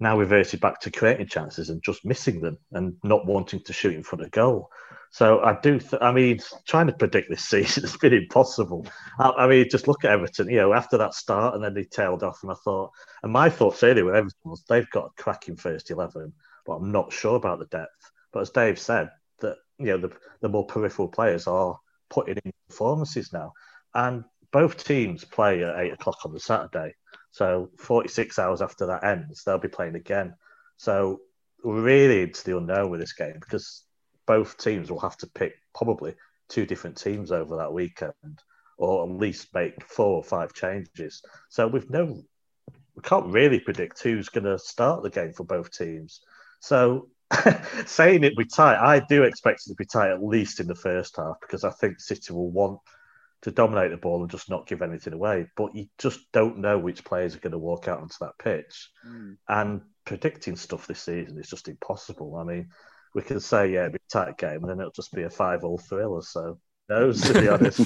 now 0.00 0.18
reverted 0.18 0.60
back 0.60 0.80
to 0.80 0.90
creating 0.90 1.26
chances 1.26 1.70
and 1.70 1.82
just 1.82 2.04
missing 2.04 2.40
them 2.40 2.58
and 2.72 2.94
not 3.02 3.26
wanting 3.26 3.60
to 3.60 3.72
shoot 3.72 3.94
in 3.94 4.02
front 4.02 4.24
of 4.24 4.30
goal. 4.30 4.70
So 5.10 5.40
I 5.40 5.58
do. 5.60 5.78
Th- 5.78 6.02
I 6.02 6.12
mean, 6.12 6.40
trying 6.66 6.86
to 6.88 6.92
predict 6.92 7.30
this 7.30 7.44
season 7.48 7.82
has 7.84 7.96
been 7.96 8.12
impossible. 8.12 8.86
I, 9.18 9.30
I, 9.30 9.46
mean, 9.48 9.68
just 9.70 9.88
look 9.88 10.04
at 10.04 10.10
Everton. 10.10 10.48
You 10.48 10.56
know, 10.56 10.74
after 10.74 10.98
that 10.98 11.14
start, 11.14 11.54
and 11.54 11.64
then 11.64 11.74
they 11.74 11.84
tailed 11.84 12.22
off, 12.22 12.42
and 12.42 12.52
I 12.52 12.54
thought, 12.62 12.92
and 13.22 13.32
my 13.32 13.48
thoughts 13.48 13.82
earlier 13.82 14.04
with 14.04 14.14
Everton 14.14 14.38
was 14.50 14.64
they've 14.68 14.90
got 14.90 15.06
a 15.06 15.22
cracking 15.22 15.56
first 15.56 15.90
eleven, 15.90 16.32
but 16.66 16.74
I'm 16.74 16.92
not 16.92 17.12
sure 17.12 17.36
about 17.36 17.58
the 17.58 17.66
depth. 17.66 18.12
But 18.32 18.40
as 18.40 18.50
Dave 18.50 18.78
said, 18.78 19.10
you 19.78 19.86
know 19.86 19.98
the 19.98 20.10
the 20.40 20.48
more 20.48 20.66
peripheral 20.66 21.08
players 21.08 21.46
are 21.46 21.78
putting 22.10 22.38
in 22.44 22.52
performances 22.68 23.32
now, 23.32 23.52
and 23.94 24.24
both 24.52 24.82
teams 24.84 25.24
play 25.24 25.62
at 25.62 25.78
eight 25.78 25.92
o'clock 25.92 26.18
on 26.24 26.32
the 26.32 26.40
Saturday. 26.40 26.94
So 27.30 27.70
46 27.78 28.38
hours 28.38 28.62
after 28.62 28.86
that 28.86 29.04
ends, 29.04 29.44
they'll 29.44 29.58
be 29.58 29.68
playing 29.68 29.94
again. 29.94 30.34
So 30.76 31.20
we're 31.62 31.82
really 31.82 32.22
into 32.22 32.44
the 32.44 32.56
unknown 32.56 32.90
with 32.90 33.00
this 33.00 33.12
game 33.12 33.36
because 33.38 33.84
both 34.26 34.56
teams 34.58 34.90
will 34.90 35.00
have 35.00 35.16
to 35.18 35.26
pick 35.26 35.54
probably 35.74 36.14
two 36.48 36.66
different 36.66 36.96
teams 36.96 37.30
over 37.30 37.56
that 37.56 37.72
weekend, 37.72 38.42
or 38.78 39.04
at 39.04 39.10
least 39.10 39.54
make 39.54 39.84
four 39.84 40.16
or 40.16 40.24
five 40.24 40.52
changes. 40.52 41.22
So 41.48 41.66
we've 41.66 41.88
no, 41.90 42.22
we 42.94 43.02
can't 43.02 43.32
really 43.32 43.60
predict 43.60 44.02
who's 44.02 44.28
going 44.28 44.44
to 44.44 44.58
start 44.58 45.02
the 45.02 45.10
game 45.10 45.32
for 45.32 45.44
both 45.44 45.70
teams. 45.70 46.20
So 46.60 47.08
saying 47.86 48.24
it 48.24 48.36
be 48.36 48.44
tight, 48.44 48.78
I 48.78 49.00
do 49.00 49.24
expect 49.24 49.62
it 49.66 49.70
to 49.70 49.74
be 49.74 49.84
tight 49.84 50.10
at 50.10 50.22
least 50.22 50.60
in 50.60 50.66
the 50.66 50.74
first 50.74 51.16
half 51.16 51.36
because 51.40 51.64
I 51.64 51.70
think 51.70 52.00
City 52.00 52.32
will 52.32 52.50
want 52.50 52.80
to 53.42 53.50
dominate 53.50 53.90
the 53.90 53.96
ball 53.96 54.22
and 54.22 54.30
just 54.30 54.50
not 54.50 54.66
give 54.66 54.82
anything 54.82 55.12
away. 55.12 55.46
But 55.56 55.74
you 55.74 55.86
just 55.98 56.20
don't 56.32 56.58
know 56.58 56.78
which 56.78 57.04
players 57.04 57.34
are 57.34 57.40
going 57.40 57.52
to 57.52 57.58
walk 57.58 57.88
out 57.88 58.00
onto 58.00 58.16
that 58.20 58.38
pitch. 58.38 58.90
Mm. 59.06 59.36
And 59.48 59.82
predicting 60.04 60.56
stuff 60.56 60.86
this 60.86 61.02
season 61.02 61.38
is 61.38 61.48
just 61.48 61.68
impossible. 61.68 62.36
I 62.36 62.44
mean, 62.44 62.70
we 63.14 63.22
can 63.22 63.40
say, 63.40 63.72
yeah, 63.72 63.86
it'll 63.86 63.92
be 63.92 63.98
a 63.98 64.12
tight 64.12 64.38
game, 64.38 64.62
and 64.62 64.68
then 64.68 64.80
it'll 64.80 64.92
just 64.92 65.12
be 65.12 65.22
a 65.22 65.30
5 65.30 65.64
all 65.64 65.78
thriller. 65.78 66.22
So, 66.22 66.58
knows, 66.88 67.20
to 67.22 67.40
be 67.40 67.48
honest. 67.48 67.80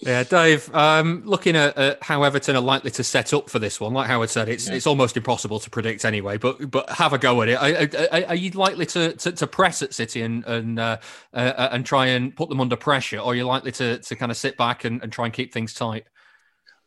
Yeah, 0.00 0.24
Dave. 0.24 0.74
Um, 0.74 1.22
looking 1.24 1.54
at, 1.54 1.78
at, 1.78 2.02
how 2.02 2.24
Everton 2.24 2.56
are 2.56 2.60
likely 2.60 2.90
to 2.92 3.04
set 3.04 3.32
up 3.32 3.48
for 3.48 3.60
this 3.60 3.80
one, 3.80 3.94
like 3.94 4.08
Howard 4.08 4.30
said, 4.30 4.48
it's 4.48 4.68
yeah. 4.68 4.74
it's 4.74 4.86
almost 4.86 5.16
impossible 5.16 5.60
to 5.60 5.70
predict 5.70 6.04
anyway. 6.04 6.38
But 6.38 6.70
but 6.70 6.90
have 6.90 7.12
a 7.12 7.18
go 7.18 7.40
at 7.42 7.48
it. 7.48 7.54
Are, 7.54 8.10
are, 8.12 8.28
are 8.30 8.34
you 8.34 8.50
likely 8.50 8.84
to, 8.86 9.12
to, 9.12 9.30
to, 9.30 9.46
press 9.46 9.80
at 9.80 9.94
City 9.94 10.22
and 10.22 10.44
and 10.44 10.80
uh, 10.80 10.98
uh, 11.32 11.68
and 11.70 11.86
try 11.86 12.06
and 12.06 12.34
put 12.34 12.48
them 12.48 12.60
under 12.60 12.74
pressure, 12.74 13.18
or 13.18 13.32
are 13.32 13.34
you 13.36 13.44
likely 13.44 13.70
to, 13.72 13.98
to 13.98 14.16
kind 14.16 14.32
of 14.32 14.36
sit 14.36 14.56
back 14.56 14.84
and, 14.84 15.00
and 15.04 15.12
try 15.12 15.26
and 15.26 15.34
keep 15.34 15.52
things 15.52 15.72
tight? 15.72 16.04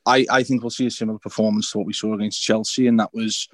I, 0.06 0.26
I 0.30 0.44
think 0.44 0.62
we'll 0.62 0.70
see 0.70 0.88
a 0.88 0.92
similar 0.92 1.18
performance 1.18 1.72
to 1.72 1.78
what 1.78 1.88
we 1.88 1.94
saw 1.94 2.14
against 2.14 2.42
Chelsea, 2.42 2.88
and 2.88 3.00
that 3.00 3.14
was 3.14 3.48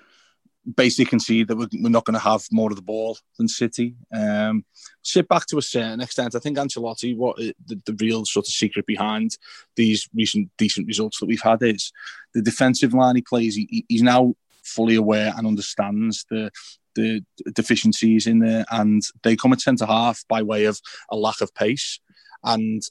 basically 0.76 1.06
concede 1.06 1.48
that 1.48 1.58
we're, 1.58 1.68
we're 1.82 1.90
not 1.90 2.06
going 2.06 2.14
to 2.14 2.20
have 2.20 2.46
more 2.52 2.70
of 2.70 2.76
the 2.76 2.82
ball 2.82 3.18
than 3.38 3.48
City. 3.48 3.96
Um, 4.14 4.66
sit 5.02 5.28
back 5.28 5.46
to 5.48 5.58
a 5.58 5.62
certain 5.62 6.02
extent. 6.02 6.36
I 6.36 6.40
think 6.40 6.58
Ancelotti, 6.58 7.16
what 7.16 7.38
the, 7.38 7.54
the 7.86 7.98
real 8.00 8.26
sort 8.26 8.48
of 8.48 8.54
secret 8.54 8.86
behind 8.86 9.38
these 9.76 10.08
recent 10.14 10.50
decent 10.58 10.88
results 10.88 11.20
that 11.20 11.26
we've 11.26 11.42
had 11.42 11.64
is 11.64 11.92
the 12.34 12.42
defensive 12.42 12.94
line 12.94 13.16
he 13.16 13.22
plays. 13.22 13.56
He, 13.56 13.86
he's 13.88 14.04
now 14.04 14.36
fully 14.64 14.96
aware 14.96 15.34
and 15.36 15.48
understands 15.48 16.26
the 16.30 16.52
the 16.94 17.24
deficiencies 17.54 18.28
in 18.28 18.40
there, 18.40 18.66
and 18.70 19.02
they 19.24 19.36
come 19.36 19.54
at 19.54 19.62
centre 19.62 19.86
half 19.86 20.26
by 20.28 20.42
way 20.42 20.66
of 20.66 20.80
a 21.10 21.16
lack 21.16 21.40
of 21.42 21.54
pace. 21.56 22.00
And 22.44 22.82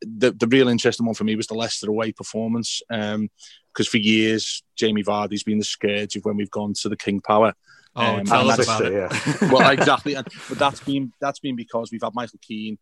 the 0.00 0.32
the 0.32 0.46
real 0.46 0.68
interesting 0.68 1.06
one 1.06 1.14
for 1.14 1.24
me 1.24 1.36
was 1.36 1.46
the 1.46 1.54
Leicester 1.54 1.88
away 1.88 2.12
performance. 2.12 2.82
Um, 2.90 3.30
because 3.72 3.88
for 3.88 3.98
years 3.98 4.62
Jamie 4.76 5.02
Vardy's 5.02 5.44
been 5.44 5.58
the 5.58 5.64
scourge 5.64 6.14
of 6.16 6.24
when 6.24 6.36
we've 6.36 6.50
gone 6.50 6.74
to 6.74 6.88
the 6.88 6.96
King 6.96 7.20
Power. 7.20 7.54
Oh, 7.94 8.16
um, 8.16 8.24
tell 8.24 8.50
us 8.50 8.62
about 8.62 8.86
it. 8.86 8.92
Yeah. 8.92 9.50
well, 9.52 9.70
exactly, 9.78 10.14
and, 10.14 10.26
but 10.48 10.58
that's 10.58 10.80
been 10.80 11.12
that's 11.20 11.40
been 11.40 11.56
because 11.56 11.90
we've 11.92 12.02
had 12.02 12.14
Michael 12.14 12.38
Keane 12.40 12.78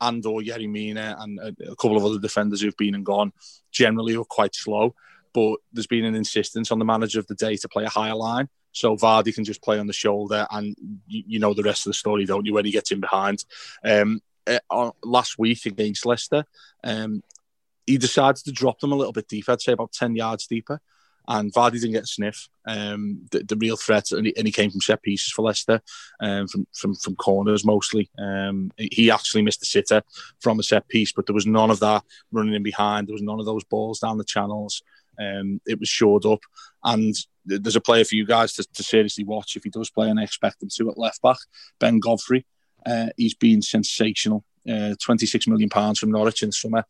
and 0.00 0.24
or 0.26 0.40
Yerry 0.40 0.68
Mina 0.68 1.16
and 1.18 1.38
a, 1.38 1.54
a, 1.70 1.76
couple 1.76 1.96
of 1.96 2.04
other 2.04 2.18
defenders 2.18 2.60
who've 2.60 2.76
been 2.76 2.94
and 2.94 3.04
gone. 3.04 3.32
Generally, 3.72 4.16
are 4.16 4.24
quite 4.24 4.54
slow, 4.54 4.94
but 5.32 5.58
there's 5.72 5.86
been 5.86 6.04
an 6.04 6.14
insistence 6.14 6.72
on 6.72 6.78
the 6.78 6.84
manager 6.84 7.18
of 7.18 7.26
the 7.26 7.34
day 7.34 7.56
to 7.56 7.68
play 7.68 7.84
a 7.84 7.88
higher 7.88 8.14
line. 8.14 8.48
So 8.72 8.96
Vardy 8.96 9.34
can 9.34 9.44
just 9.44 9.62
play 9.62 9.78
on 9.78 9.86
the 9.86 9.92
shoulder, 9.92 10.46
and 10.50 10.76
you, 11.06 11.22
you 11.26 11.38
know 11.38 11.54
the 11.54 11.62
rest 11.62 11.86
of 11.86 11.90
the 11.90 11.94
story, 11.94 12.24
don't 12.24 12.44
you? 12.44 12.54
When 12.54 12.64
he 12.64 12.70
gets 12.70 12.90
in 12.90 13.00
behind, 13.00 13.44
um, 13.84 14.20
uh, 14.70 14.90
last 15.04 15.38
week 15.38 15.66
against 15.66 16.06
Leicester, 16.06 16.44
um, 16.84 17.22
he 17.86 17.98
decided 17.98 18.44
to 18.44 18.52
drop 18.52 18.80
them 18.80 18.92
a 18.92 18.96
little 18.96 19.12
bit 19.12 19.28
deeper. 19.28 19.52
I'd 19.52 19.60
say 19.60 19.72
about 19.72 19.92
ten 19.92 20.14
yards 20.14 20.46
deeper. 20.46 20.80
And 21.30 21.52
Vardy 21.52 21.72
didn't 21.72 21.92
get 21.92 22.04
a 22.04 22.06
sniff. 22.06 22.48
Um, 22.66 23.26
the, 23.30 23.44
the, 23.44 23.56
real 23.56 23.76
threat, 23.76 24.12
and 24.12 24.26
he, 24.26 24.36
and 24.38 24.46
he, 24.46 24.52
came 24.52 24.70
from 24.70 24.80
set 24.80 25.02
pieces 25.02 25.30
for 25.30 25.42
Leicester, 25.42 25.82
um, 26.20 26.48
from, 26.48 26.66
from 26.74 26.94
from 26.94 27.16
corners 27.16 27.66
mostly. 27.66 28.10
Um, 28.18 28.70
he 28.78 29.10
actually 29.10 29.42
missed 29.42 29.60
the 29.60 29.66
sitter 29.66 30.02
from 30.40 30.58
a 30.58 30.62
set 30.62 30.88
piece, 30.88 31.12
but 31.12 31.26
there 31.26 31.34
was 31.34 31.46
none 31.46 31.70
of 31.70 31.80
that 31.80 32.02
running 32.32 32.54
in 32.54 32.62
behind. 32.62 33.08
There 33.08 33.12
was 33.12 33.20
none 33.20 33.40
of 33.40 33.44
those 33.44 33.64
balls 33.64 33.98
down 33.98 34.16
the 34.16 34.24
channels. 34.24 34.82
Um, 35.20 35.60
it 35.66 35.78
was 35.78 35.88
shored 35.90 36.24
up, 36.24 36.40
and 36.82 37.14
there's 37.44 37.76
a 37.76 37.80
player 37.80 38.04
for 38.04 38.14
you 38.14 38.24
guys 38.24 38.54
to, 38.54 38.64
to, 38.64 38.82
seriously 38.82 39.24
watch 39.24 39.56
if 39.56 39.64
he 39.64 39.70
does 39.70 39.90
play, 39.90 40.08
and 40.08 40.18
I 40.18 40.22
expect 40.22 40.62
him 40.62 40.70
to 40.76 40.90
at 40.90 40.98
left 40.98 41.20
back. 41.20 41.38
Ben 41.78 41.98
Godfrey, 41.98 42.46
uh, 42.86 43.08
he's 43.16 43.34
been 43.34 43.62
sensational. 43.62 44.44
Uh, 44.68 44.94
26 45.02 45.46
million 45.48 45.70
pounds 45.70 45.98
from 45.98 46.10
Norwich 46.10 46.42
in 46.42 46.52
summer 46.52 46.84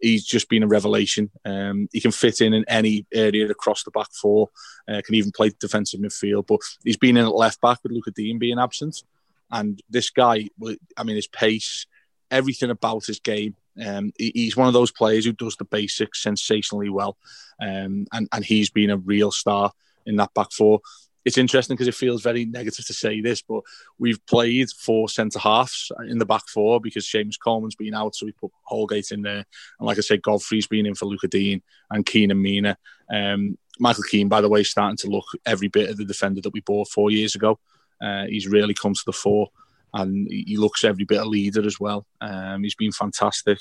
he's 0.00 0.24
just 0.24 0.48
been 0.48 0.62
a 0.62 0.66
revelation. 0.66 1.30
Um, 1.44 1.88
he 1.92 2.00
can 2.00 2.10
fit 2.10 2.40
in 2.40 2.54
in 2.54 2.64
any 2.68 3.06
area 3.12 3.48
across 3.48 3.82
the 3.82 3.90
back 3.90 4.12
four. 4.12 4.50
Uh, 4.88 5.00
can 5.04 5.14
even 5.14 5.32
play 5.32 5.52
defensive 5.58 6.00
midfield, 6.00 6.46
but 6.46 6.60
he's 6.84 6.96
been 6.96 7.16
in 7.16 7.24
at 7.24 7.34
left 7.34 7.60
back 7.60 7.78
with 7.82 7.92
Lucas 7.92 8.14
Digne 8.14 8.38
being 8.38 8.58
absent. 8.58 9.02
And 9.50 9.80
this 9.88 10.10
guy, 10.10 10.48
I 10.96 11.04
mean, 11.04 11.16
his 11.16 11.28
pace, 11.28 11.86
everything 12.30 12.70
about 12.70 13.06
his 13.06 13.20
game. 13.20 13.54
Um, 13.84 14.12
he's 14.18 14.56
one 14.56 14.68
of 14.68 14.74
those 14.74 14.90
players 14.90 15.26
who 15.26 15.32
does 15.32 15.56
the 15.56 15.64
basics 15.64 16.22
sensationally 16.22 16.88
well, 16.88 17.18
um, 17.60 18.06
and 18.10 18.26
and 18.32 18.42
he's 18.42 18.70
been 18.70 18.88
a 18.88 18.96
real 18.96 19.30
star 19.30 19.72
in 20.06 20.16
that 20.16 20.32
back 20.32 20.50
four 20.50 20.80
it's 21.26 21.38
interesting 21.38 21.74
because 21.74 21.88
it 21.88 21.94
feels 21.94 22.22
very 22.22 22.44
negative 22.44 22.86
to 22.86 22.92
say 22.92 23.20
this, 23.20 23.42
but 23.42 23.62
we've 23.98 24.24
played 24.26 24.70
four 24.70 25.08
centre 25.08 25.40
halves 25.40 25.90
in 26.08 26.18
the 26.18 26.24
back 26.24 26.46
four 26.46 26.80
because 26.80 27.04
Seamus 27.04 27.34
Coleman's 27.42 27.74
been 27.74 27.94
out, 27.94 28.14
so 28.14 28.26
we 28.26 28.32
put 28.32 28.52
Holgate 28.62 29.10
in 29.10 29.22
there, 29.22 29.44
and 29.78 29.86
like 29.86 29.98
I 29.98 30.02
said, 30.02 30.22
Godfrey's 30.22 30.68
been 30.68 30.86
in 30.86 30.94
for 30.94 31.06
Luca 31.06 31.26
Digne 31.26 31.62
and 31.90 32.06
Keane 32.06 32.30
and 32.30 32.40
Mina. 32.40 32.78
Um, 33.12 33.58
Michael 33.80 34.04
Keane, 34.04 34.28
by 34.28 34.40
the 34.40 34.48
way, 34.48 34.62
starting 34.62 34.98
to 34.98 35.08
look 35.08 35.26
every 35.44 35.66
bit 35.66 35.90
of 35.90 35.96
the 35.96 36.04
defender 36.04 36.40
that 36.42 36.52
we 36.52 36.60
bought 36.60 36.88
four 36.88 37.10
years 37.10 37.34
ago. 37.34 37.58
Uh, 38.00 38.26
he's 38.26 38.46
really 38.46 38.72
come 38.72 38.94
to 38.94 39.02
the 39.04 39.12
fore, 39.12 39.48
and 39.94 40.28
he 40.30 40.56
looks 40.56 40.84
every 40.84 41.04
bit 41.04 41.20
a 41.20 41.24
leader 41.24 41.66
as 41.66 41.80
well. 41.80 42.06
Um, 42.20 42.62
he's 42.62 42.76
been 42.76 42.92
fantastic, 42.92 43.58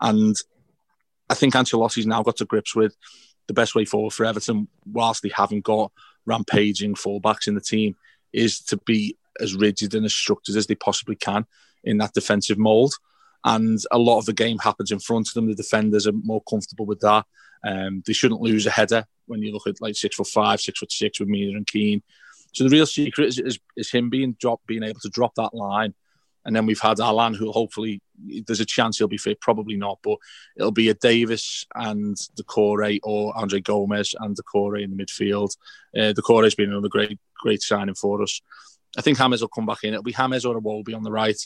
and 0.00 0.34
I 1.28 1.34
think 1.34 1.52
Ancelotti's 1.52 2.06
now 2.06 2.22
got 2.22 2.38
to 2.38 2.46
grips 2.46 2.74
with 2.74 2.96
the 3.46 3.52
best 3.52 3.74
way 3.74 3.84
forward 3.84 4.14
for 4.14 4.24
Everton, 4.24 4.68
whilst 4.90 5.22
they 5.22 5.32
haven't 5.34 5.64
got 5.64 5.92
rampaging 6.26 6.94
fullbacks 6.94 7.48
in 7.48 7.54
the 7.54 7.60
team 7.60 7.96
is 8.32 8.60
to 8.60 8.76
be 8.78 9.16
as 9.40 9.54
rigid 9.54 9.94
and 9.94 10.04
as 10.04 10.14
structured 10.14 10.56
as 10.56 10.66
they 10.66 10.74
possibly 10.74 11.16
can 11.16 11.46
in 11.82 11.98
that 11.98 12.12
defensive 12.12 12.58
mould. 12.58 12.94
and 13.44 13.80
a 13.90 13.98
lot 13.98 14.18
of 14.18 14.26
the 14.26 14.32
game 14.32 14.58
happens 14.58 14.90
in 14.90 14.98
front 14.98 15.28
of 15.28 15.34
them. 15.34 15.46
The 15.46 15.54
defenders 15.54 16.06
are 16.06 16.12
more 16.12 16.42
comfortable 16.48 16.86
with 16.86 17.00
that. 17.00 17.26
Um, 17.66 18.02
they 18.06 18.12
shouldn't 18.12 18.40
lose 18.40 18.66
a 18.66 18.70
header 18.70 19.04
when 19.26 19.42
you 19.42 19.52
look 19.52 19.66
at 19.66 19.80
like 19.80 19.96
six 19.96 20.16
foot 20.16 20.28
five, 20.28 20.60
six 20.60 20.78
foot 20.78 20.92
six 20.92 21.20
with 21.20 21.28
Mina 21.28 21.56
and 21.56 21.66
Keane. 21.66 22.02
So 22.52 22.64
the 22.64 22.70
real 22.70 22.86
secret 22.86 23.28
is, 23.28 23.38
is, 23.38 23.58
is 23.76 23.90
him 23.90 24.10
being 24.10 24.36
drop, 24.40 24.60
being 24.66 24.82
able 24.82 25.00
to 25.00 25.08
drop 25.08 25.34
that 25.34 25.54
line. 25.54 25.94
And 26.44 26.54
then 26.54 26.66
we've 26.66 26.80
had 26.80 27.00
Allan, 27.00 27.34
who 27.34 27.50
hopefully 27.50 28.00
there's 28.46 28.60
a 28.60 28.66
chance 28.66 28.98
he'll 28.98 29.08
be 29.08 29.18
fit, 29.18 29.40
probably 29.40 29.76
not, 29.76 29.98
but 30.02 30.18
it'll 30.56 30.70
be 30.70 30.88
a 30.88 30.94
Davis 30.94 31.66
and 31.74 32.16
Doucouré 32.36 33.00
or 33.02 33.36
Andre 33.36 33.60
Gomes 33.60 34.14
and 34.18 34.36
Doucouré 34.36 34.82
in 34.82 34.96
the 34.96 35.04
midfield. 35.04 35.56
Uh, 35.96 36.12
Doucouré's 36.12 36.54
been 36.54 36.70
another 36.70 36.88
great, 36.88 37.18
great 37.36 37.62
signing 37.62 37.94
for 37.94 38.22
us. 38.22 38.40
I 38.96 39.02
think 39.02 39.18
Hammers 39.18 39.40
will 39.40 39.48
come 39.48 39.66
back 39.66 39.82
in. 39.82 39.94
It'll 39.94 40.02
be 40.02 40.12
James 40.12 40.44
or 40.44 40.60
Iwobi 40.60 40.94
on 40.94 41.02
the 41.02 41.10
right, 41.10 41.38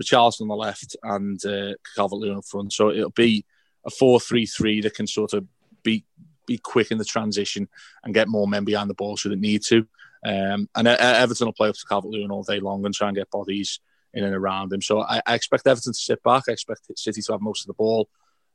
Richarlison 0.00 0.42
on 0.42 0.48
the 0.48 0.56
left, 0.56 0.96
and 1.02 1.44
uh, 1.46 1.74
Calvert-Lewin 1.94 2.38
up 2.38 2.44
front. 2.44 2.72
So 2.72 2.90
it'll 2.90 3.10
be 3.10 3.44
a 3.86 3.90
4-3-3 3.90 4.82
that 4.82 4.94
can 4.94 5.06
sort 5.06 5.32
of 5.32 5.46
be 5.82 6.04
be 6.46 6.58
quick 6.58 6.90
in 6.90 6.96
the 6.96 7.04
transition 7.04 7.68
and 8.02 8.14
get 8.14 8.26
more 8.26 8.48
men 8.48 8.64
behind 8.64 8.88
the 8.88 8.94
ball 8.94 9.18
should 9.18 9.32
it 9.32 9.38
need 9.38 9.62
to. 9.62 9.86
Um, 10.24 10.68
and 10.74 10.88
Everton 10.88 11.46
will 11.46 11.52
play 11.52 11.68
up 11.68 11.74
to 11.74 11.84
Calvert-Lewin 11.86 12.30
all 12.30 12.42
day 12.42 12.58
long 12.58 12.84
and 12.86 12.94
try 12.94 13.08
and 13.08 13.16
get 13.16 13.30
bodies 13.30 13.80
in 14.14 14.24
and 14.24 14.34
around 14.34 14.72
him. 14.72 14.82
So 14.82 15.02
I, 15.02 15.20
I, 15.26 15.34
expect 15.34 15.66
Everton 15.66 15.92
to 15.92 15.98
sit 15.98 16.22
back. 16.22 16.44
I 16.48 16.52
expect 16.52 16.90
City 16.98 17.20
to 17.22 17.32
have 17.32 17.40
most 17.40 17.62
of 17.62 17.66
the 17.66 17.74
ball. 17.74 18.08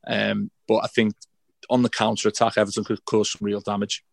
Um, 0.08 0.52
but 0.68 0.78
I 0.78 0.88
think 0.88 1.14
on 1.70 1.84
the 1.84 1.90
counter 1.90 2.30
attack, 2.30 2.58
Everton 2.58 2.84
could 2.84 3.06
cause 3.06 3.32
some 3.32 3.46
real 3.46 3.62
damage. 3.62 4.04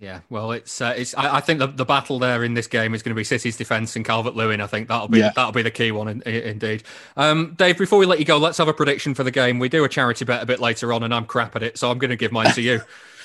Yeah, 0.00 0.20
well, 0.30 0.52
it's 0.52 0.80
uh, 0.80 0.94
it's. 0.96 1.14
I, 1.14 1.36
I, 1.36 1.40
think 1.40 1.58
the, 1.58 1.66
the 1.66 1.84
battle 1.84 2.18
there 2.18 2.42
in 2.42 2.54
this 2.54 2.66
game 2.66 2.94
is 2.94 3.02
going 3.02 3.14
to 3.14 3.18
be 3.18 3.22
City's 3.22 3.58
defence 3.58 3.96
and 3.96 4.04
Calvert 4.04 4.34
Lewin. 4.34 4.62
I 4.62 4.66
think 4.66 4.88
that'll 4.88 5.08
be 5.08 5.18
yeah. 5.18 5.30
that'll 5.36 5.52
be 5.52 5.60
the 5.60 5.70
key 5.70 5.92
one, 5.92 6.08
in, 6.08 6.22
in, 6.22 6.34
indeed. 6.42 6.84
Um, 7.18 7.54
Dave, 7.58 7.76
before 7.76 7.98
we 7.98 8.06
let 8.06 8.18
you 8.18 8.24
go, 8.24 8.38
let's 8.38 8.56
have 8.56 8.68
a 8.68 8.72
prediction 8.72 9.14
for 9.14 9.24
the 9.24 9.30
game. 9.30 9.58
We 9.58 9.68
do 9.68 9.84
a 9.84 9.90
charity 9.90 10.24
bet 10.24 10.42
a 10.42 10.46
bit 10.46 10.58
later 10.58 10.94
on, 10.94 11.02
and 11.02 11.14
I'm 11.14 11.26
crap 11.26 11.54
at 11.54 11.62
it, 11.62 11.76
so 11.76 11.90
I'm 11.90 11.98
going 11.98 12.10
to 12.10 12.16
give 12.16 12.32
mine 12.32 12.50
to 12.54 12.62
you. 12.62 12.80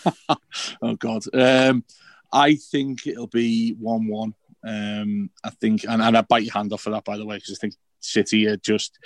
oh 0.82 0.95
God, 0.97 1.24
um, 1.34 1.86
I 2.34 2.55
think 2.55 3.07
it'll 3.07 3.28
be 3.28 3.76
one-one. 3.80 4.34
Um, 4.66 5.30
I 5.43 5.51
think, 5.51 5.84
and, 5.84 6.01
and 6.01 6.18
I 6.18 6.22
bite 6.22 6.43
your 6.43 6.53
hand 6.53 6.74
off 6.74 6.82
for 6.82 6.89
that, 6.89 7.05
by 7.05 7.18
the 7.18 7.26
way, 7.26 7.38
because 7.38 7.51
I 7.51 7.59
think 7.61 7.76
City 7.99 8.47
are 8.47 8.57
just, 8.57 8.97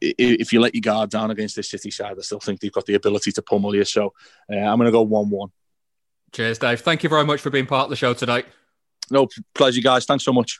if 0.00 0.52
you 0.52 0.60
let 0.60 0.74
your 0.74 0.82
guard 0.82 1.10
down 1.10 1.30
against 1.30 1.56
this 1.56 1.70
City 1.70 1.90
side, 1.90 2.16
I 2.16 2.22
still 2.22 2.38
think 2.38 2.60
they've 2.60 2.72
got 2.72 2.86
the 2.86 2.94
ability 2.94 3.32
to 3.32 3.42
pummel 3.42 3.74
you. 3.74 3.84
So 3.84 4.12
uh, 4.52 4.56
I'm 4.56 4.78
going 4.78 4.86
to 4.86 4.92
go 4.92 5.02
one-one. 5.02 5.50
Cheers, 6.32 6.58
Dave. 6.58 6.80
Thank 6.80 7.02
you 7.02 7.08
very 7.08 7.24
much 7.24 7.40
for 7.40 7.50
being 7.50 7.66
part 7.66 7.84
of 7.84 7.90
the 7.90 7.96
show 7.96 8.14
today. 8.14 8.44
No, 9.10 9.28
pleasure, 9.54 9.80
guys. 9.80 10.04
Thanks 10.04 10.24
so 10.24 10.32
much. 10.32 10.58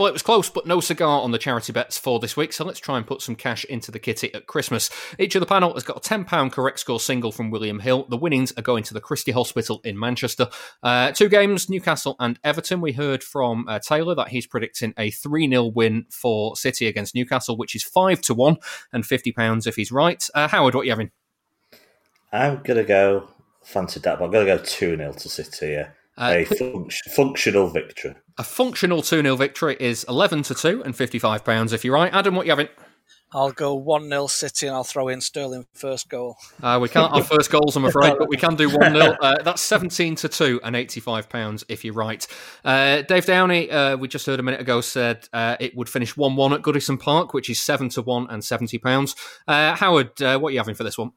Well, 0.00 0.06
it 0.06 0.14
was 0.14 0.22
close, 0.22 0.48
but 0.48 0.66
no 0.66 0.80
cigar 0.80 1.20
on 1.20 1.30
the 1.30 1.36
charity 1.36 1.74
bets 1.74 1.98
for 1.98 2.18
this 2.18 2.34
week, 2.34 2.54
so 2.54 2.64
let's 2.64 2.80
try 2.80 2.96
and 2.96 3.06
put 3.06 3.20
some 3.20 3.36
cash 3.36 3.66
into 3.66 3.90
the 3.90 3.98
kitty 3.98 4.32
at 4.32 4.46
Christmas. 4.46 4.88
Each 5.18 5.34
of 5.34 5.40
the 5.40 5.46
panel 5.46 5.74
has 5.74 5.82
got 5.82 5.98
a 5.98 6.00
£10 6.00 6.50
correct 6.50 6.80
score 6.80 6.98
single 6.98 7.30
from 7.30 7.50
William 7.50 7.80
Hill. 7.80 8.06
The 8.08 8.16
winnings 8.16 8.50
are 8.56 8.62
going 8.62 8.82
to 8.84 8.94
the 8.94 9.02
Christie 9.02 9.32
Hospital 9.32 9.82
in 9.84 9.98
Manchester. 9.98 10.48
Uh, 10.82 11.12
two 11.12 11.28
games, 11.28 11.68
Newcastle 11.68 12.16
and 12.18 12.40
Everton. 12.42 12.80
We 12.80 12.92
heard 12.92 13.22
from 13.22 13.68
uh, 13.68 13.78
Taylor 13.78 14.14
that 14.14 14.28
he's 14.28 14.46
predicting 14.46 14.94
a 14.96 15.10
3 15.10 15.50
0 15.50 15.64
win 15.64 16.06
for 16.08 16.56
City 16.56 16.86
against 16.86 17.14
Newcastle, 17.14 17.58
which 17.58 17.76
is 17.76 17.82
5 17.82 18.22
to 18.22 18.32
1 18.32 18.56
and 18.94 19.04
£50 19.04 19.66
if 19.66 19.76
he's 19.76 19.92
right. 19.92 20.26
Uh, 20.34 20.48
Howard, 20.48 20.74
what 20.74 20.80
are 20.80 20.84
you 20.84 20.92
having? 20.92 21.10
I'm 22.32 22.62
going 22.62 22.78
to 22.78 22.84
go, 22.84 23.28
fancied 23.62 24.04
that, 24.04 24.18
but 24.18 24.24
I'm 24.24 24.30
going 24.30 24.46
to 24.46 24.56
go 24.56 24.62
2 24.64 24.96
0 24.96 25.12
to 25.12 25.28
City, 25.28 25.72
yeah. 25.72 25.88
Uh, 26.16 26.34
a 26.38 26.44
fun- 26.44 26.88
functional 27.14 27.68
victory. 27.68 28.14
A 28.38 28.44
functional 28.44 29.02
2 29.02 29.22
0 29.22 29.36
victory 29.36 29.76
is 29.80 30.04
11 30.08 30.42
to 30.44 30.54
2 30.54 30.82
and 30.84 30.94
£55 30.94 31.72
if 31.72 31.84
you're 31.84 31.94
right. 31.94 32.12
Adam, 32.12 32.34
what 32.34 32.46
you 32.46 32.52
having? 32.52 32.68
I'll 33.32 33.52
go 33.52 33.74
1 33.74 34.08
0 34.08 34.26
City 34.26 34.66
and 34.66 34.74
I'll 34.74 34.82
throw 34.84 35.06
in 35.08 35.20
Sterling 35.20 35.66
first 35.72 36.08
goal. 36.08 36.36
Uh, 36.60 36.78
we 36.82 36.88
can't 36.88 37.14
have 37.14 37.28
first 37.28 37.50
goals, 37.50 37.76
I'm 37.76 37.84
afraid, 37.84 38.14
but 38.18 38.28
we 38.28 38.36
can 38.36 38.56
do 38.56 38.68
1 38.68 38.92
0. 38.92 39.16
Uh, 39.20 39.42
that's 39.42 39.62
17 39.62 40.16
to 40.16 40.28
2 40.28 40.60
and 40.64 40.74
£85 40.74 41.64
if 41.68 41.84
you're 41.84 41.94
right. 41.94 42.26
Uh, 42.64 43.02
Dave 43.02 43.26
Downey, 43.26 43.70
uh, 43.70 43.96
we 43.96 44.08
just 44.08 44.26
heard 44.26 44.40
a 44.40 44.42
minute 44.42 44.60
ago, 44.60 44.80
said 44.80 45.28
uh, 45.32 45.56
it 45.60 45.76
would 45.76 45.88
finish 45.88 46.16
1 46.16 46.34
1 46.34 46.52
at 46.54 46.62
Goodison 46.62 46.98
Park, 46.98 47.34
which 47.34 47.48
is 47.48 47.62
7 47.62 47.88
to 47.90 48.02
1 48.02 48.26
and 48.30 48.42
£70. 48.42 49.14
Uh, 49.46 49.76
Howard, 49.76 50.10
what 50.18 50.48
are 50.48 50.50
you 50.50 50.58
having 50.58 50.74
for 50.74 50.84
this 50.84 50.98
one? 50.98 51.12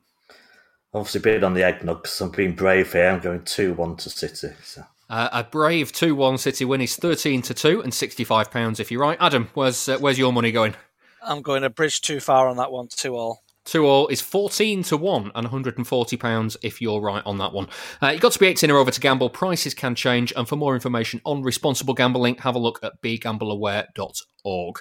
Obviously, 0.94 1.22
being 1.22 1.44
on 1.44 1.54
the 1.54 1.64
eggnog 1.64 2.04
because 2.04 2.22
I'm 2.22 2.30
being 2.30 2.54
brave 2.54 2.94
here. 2.94 3.10
I'm 3.10 3.20
going 3.20 3.44
2 3.44 3.74
1 3.74 3.96
to 3.98 4.10
City. 4.10 4.50
So. 4.64 4.84
Uh, 5.10 5.30
a 5.32 5.44
brave 5.44 5.92
2 5.92 6.16
1 6.16 6.38
City 6.38 6.66
win 6.66 6.82
is 6.82 6.96
13 6.96 7.42
to 7.44 7.54
2 7.54 7.82
and 7.82 7.92
£65 7.92 8.80
if 8.80 8.92
you're 8.92 9.02
right. 9.02 9.18
Adam, 9.20 9.50
where's, 9.54 9.90
uh, 9.90 9.98
where's 9.98 10.20
your 10.20 10.32
money 10.32 10.52
going? 10.52 10.76
I'm 11.22 11.42
going 11.42 11.64
a 11.64 11.70
bridge 11.70 12.02
too 12.02 12.20
far 12.20 12.48
on 12.48 12.58
that 12.58 12.72
one, 12.72 12.88
2 12.90 13.16
all. 13.16 13.44
2 13.66 13.86
all 13.86 14.08
is 14.08 14.22
14 14.22 14.84
to 14.84 14.98
1 14.98 15.32
and 15.36 15.48
£140 15.48 16.58
if 16.64 16.82
you're 16.82 17.02
right 17.02 17.24
on 17.26 17.38
that 17.38 17.54
one. 17.54 17.68
Uh, 18.02 18.10
you've 18.10 18.22
got 18.22 18.34
to 18.34 18.40
be 18.40 18.48
18 18.48 18.70
or 18.70 18.78
over 18.78 18.92
to 18.92 19.00
gamble. 19.00 19.30
Prices 19.30 19.74
can 19.74 19.96
change. 19.96 20.34
And 20.36 20.48
for 20.48 20.58
more 20.58 20.76
information 20.76 21.22
on 21.26 21.44
responsible 21.44 21.94
gambling, 21.94 22.38
have 22.38 22.56
a 22.56 22.60
look 22.60 22.80
at 22.84 23.02
begambleaware.org. 23.02 24.80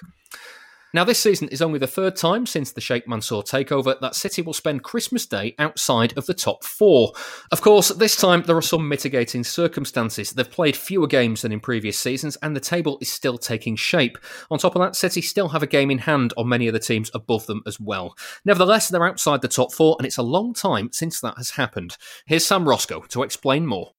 Now, 0.95 1.03
this 1.03 1.17
season 1.17 1.47
is 1.47 1.63
only 1.63 1.79
the 1.79 1.87
third 1.87 2.15
time 2.15 2.45
since 2.45 2.71
the 2.71 2.79
Sheikh 2.79 3.07
Mansour 3.07 3.41
takeover 3.41 3.99
that 3.99 4.13
City 4.13 4.43
will 4.43 4.53
spend 4.53 4.83
Christmas 4.83 5.25
Day 5.25 5.55
outside 5.57 6.15
of 6.17 6.27
the 6.27 6.35
top 6.35 6.63
four. 6.63 7.13
Of 7.51 7.61
course, 7.61 7.89
this 7.89 8.15
time 8.15 8.43
there 8.43 8.55
are 8.55 8.61
some 8.61 8.87
mitigating 8.87 9.43
circumstances. 9.43 10.31
They've 10.31 10.49
played 10.49 10.77
fewer 10.77 11.07
games 11.07 11.41
than 11.41 11.51
in 11.51 11.61
previous 11.61 11.97
seasons, 11.97 12.37
and 12.43 12.55
the 12.55 12.59
table 12.59 12.99
is 13.01 13.11
still 13.11 13.39
taking 13.39 13.75
shape. 13.75 14.19
On 14.51 14.59
top 14.59 14.75
of 14.75 14.83
that, 14.83 14.95
City 14.95 15.21
still 15.21 15.49
have 15.49 15.63
a 15.63 15.67
game 15.67 15.89
in 15.89 15.97
hand 15.97 16.31
on 16.37 16.47
many 16.47 16.67
of 16.67 16.73
the 16.73 16.79
teams 16.79 17.09
above 17.15 17.47
them 17.47 17.63
as 17.65 17.79
well. 17.79 18.15
Nevertheless, 18.45 18.89
they're 18.89 19.07
outside 19.07 19.41
the 19.41 19.47
top 19.47 19.73
four, 19.73 19.95
and 19.97 20.05
it's 20.05 20.17
a 20.17 20.23
long 20.23 20.53
time 20.53 20.89
since 20.91 21.19
that 21.21 21.37
has 21.37 21.49
happened. 21.51 21.97
Here's 22.27 22.45
Sam 22.45 22.69
Roscoe 22.69 23.01
to 23.09 23.23
explain 23.23 23.65
more. 23.65 23.93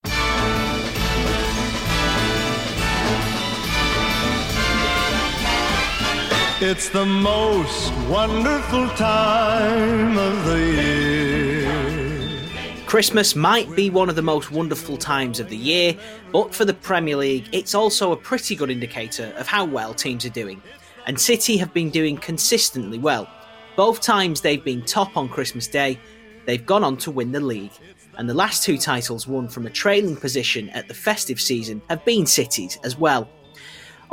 It's 6.67 6.89
the 6.89 7.05
most 7.05 7.93
wonderful 8.09 8.89
time 8.97 10.17
of 10.17 10.47
the 10.47 10.59
year. 10.59 12.41
Christmas 12.87 13.37
might 13.37 13.77
be 13.77 13.91
one 13.91 14.09
of 14.09 14.17
the 14.17 14.23
most 14.23 14.51
wonderful 14.51 14.97
times 14.97 15.41
of 15.41 15.51
the 15.51 15.59
year, 15.59 15.95
but 16.33 16.55
for 16.55 16.65
the 16.65 16.73
Premier 16.73 17.17
League, 17.17 17.51
it's 17.53 17.75
also 17.75 18.13
a 18.13 18.17
pretty 18.17 18.57
good 18.57 18.71
indicator 18.71 19.35
of 19.37 19.47
how 19.47 19.67
well 19.67 19.93
teams 19.93 20.25
are 20.25 20.31
doing. 20.31 20.63
And 21.07 21.21
City 21.21 21.59
have 21.59 21.75
been 21.75 21.91
doing 21.91 22.17
consistently 22.17 22.99
well. 22.99 23.29
Both 23.77 24.01
times 24.01 24.41
they've 24.41 24.65
been 24.65 24.87
top 24.87 25.19
on 25.19 25.29
Christmas 25.29 25.69
Day, 25.69 26.01
they've 26.47 26.65
gone 26.65 26.83
on 26.83 26.97
to 26.97 27.11
win 27.11 27.31
the 27.31 27.41
league. 27.41 27.73
And 28.17 28.27
the 28.27 28.33
last 28.33 28.65
two 28.65 28.79
titles 28.79 29.27
won 29.27 29.49
from 29.49 29.67
a 29.67 29.71
trailing 29.71 30.17
position 30.17 30.71
at 30.71 30.89
the 30.89 30.95
festive 30.95 31.43
season 31.43 31.83
have 31.91 32.03
been 32.07 32.25
City's 32.25 32.79
as 32.85 32.99
well. 32.99 33.29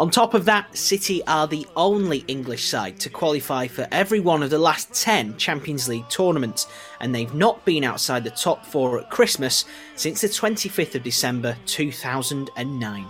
On 0.02 0.10
top 0.10 0.34
of 0.34 0.46
that, 0.46 0.76
City 0.76 1.24
are 1.28 1.46
the 1.46 1.68
only 1.76 2.26
English 2.28 2.68
side 2.68 3.00
to 3.02 3.08
qualify 3.08 3.68
for 3.68 3.88
every 3.92 4.20
one 4.20 4.42
of 4.42 4.50
the 4.50 4.58
last 4.58 4.92
10 4.96 5.38
Champions 5.38 5.88
League 5.88 6.10
tournaments, 6.10 6.66
and 7.02 7.14
they've 7.14 7.36
not 7.36 7.64
been 7.66 7.84
outside 7.84 8.24
the 8.24 8.32
top 8.32 8.66
four 8.66 9.00
at 9.00 9.12
Christmas 9.12 9.66
since 9.96 10.22
the 10.22 10.28
25th 10.28 10.96
of 10.96 11.04
December 11.04 11.56
2009. 11.68 13.06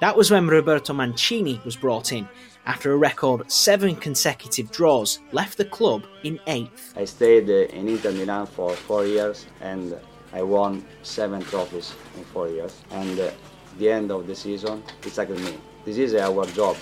That 0.00 0.16
was 0.16 0.32
when 0.32 0.48
Roberto 0.48 0.92
Mancini 0.92 1.60
was 1.64 1.76
brought 1.76 2.12
in. 2.12 2.28
After 2.66 2.92
a 2.92 2.96
record 2.96 3.48
seven 3.48 3.94
consecutive 3.94 4.72
draws, 4.72 5.20
left 5.30 5.58
the 5.58 5.66
club 5.66 6.02
in 6.24 6.40
eighth. 6.48 6.92
I 6.96 7.04
stayed 7.04 7.48
in 7.50 7.86
Inter 7.86 8.10
Milan 8.10 8.46
for 8.48 8.72
four 8.74 9.06
years 9.06 9.46
and 9.60 9.96
I 10.32 10.42
won 10.42 10.84
seven 11.04 11.42
trophies 11.42 11.94
in 12.16 12.24
four 12.24 12.48
years. 12.48 12.82
And 12.90 13.20
uh, 13.20 13.30
the 13.78 13.92
end 13.92 14.10
of 14.10 14.26
the 14.26 14.34
season, 14.34 14.82
it's 15.04 15.18
like 15.18 15.30
me 15.30 15.56
this 15.84 15.98
is 15.98 16.14
our 16.14 16.46
job. 16.46 16.76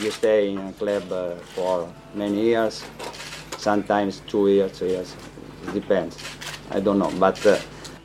You 0.00 0.10
stay 0.10 0.50
in 0.52 0.58
a 0.58 0.72
club 0.72 1.10
uh, 1.10 1.36
for 1.54 1.92
many 2.14 2.40
years, 2.42 2.84
sometimes 3.58 4.20
two 4.26 4.48
years, 4.48 4.78
three 4.78 4.90
years. 4.90 5.14
It 5.68 5.74
depends. 5.74 6.18
I 6.70 6.80
don't 6.80 6.98
know, 6.98 7.12
but 7.18 7.44
uh, 7.46 7.58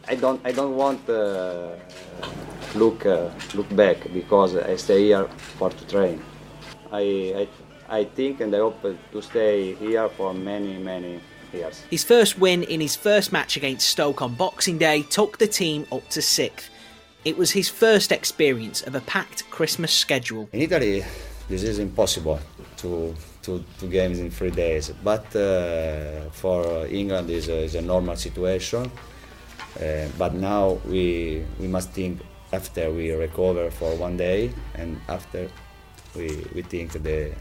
I 0.07 0.15
don't. 0.15 0.39
I 0.45 0.51
don't 0.51 0.75
want 0.75 1.09
uh, 1.09 1.75
look 2.75 3.05
look 3.55 3.75
back 3.75 3.97
because 4.13 4.55
I 4.55 4.75
stay 4.75 5.03
here 5.05 5.27
for 5.57 5.69
to 5.69 5.87
train. 5.87 6.21
I, 6.91 7.47
I 7.89 7.99
I 7.99 8.03
think 8.03 8.39
and 8.41 8.55
I 8.55 8.59
hope 8.59 8.81
to 9.11 9.21
stay 9.21 9.73
here 9.75 10.07
for 10.09 10.33
many 10.33 10.77
many 10.77 11.19
years. 11.53 11.83
His 11.89 12.03
first 12.03 12.37
win 12.37 12.63
in 12.63 12.81
his 12.81 12.95
first 12.95 13.31
match 13.31 13.57
against 13.57 13.89
Stoke 13.89 14.21
on 14.21 14.35
Boxing 14.35 14.77
Day 14.77 15.01
took 15.03 15.37
the 15.37 15.47
team 15.47 15.85
up 15.91 16.07
to 16.09 16.21
sixth. 16.21 16.69
It 17.29 17.37
was 17.37 17.51
his 17.51 17.69
first 17.69 18.11
experience 18.11 18.81
of 18.81 18.95
a 18.95 19.01
packed 19.01 19.47
Christmas 19.51 19.93
schedule. 19.93 20.49
In 20.51 20.61
Italy, 20.61 21.05
this 21.47 21.61
is 21.61 21.77
impossible 21.77 22.39
to 22.77 23.13
to 23.43 23.63
games 23.87 24.17
in 24.17 24.31
three 24.31 24.49
days, 24.49 24.91
but 25.03 25.25
uh, 25.35 26.31
for 26.31 26.87
England 26.87 27.29
is 27.29 27.47
a, 27.49 27.57
is 27.69 27.75
a 27.75 27.81
normal 27.83 28.15
situation. 28.15 28.91
Uh, 29.79 30.07
but 30.17 30.33
now 30.33 30.79
we 30.87 31.45
we 31.59 31.67
must 31.67 31.91
think 31.91 32.19
after 32.51 32.91
we 32.91 33.11
recover 33.11 33.69
for 33.69 33.95
one 33.95 34.17
day, 34.17 34.51
and 34.73 34.97
after 35.07 35.51
we 36.15 36.27
we 36.55 36.63
think 36.63 36.93
the 36.93 37.31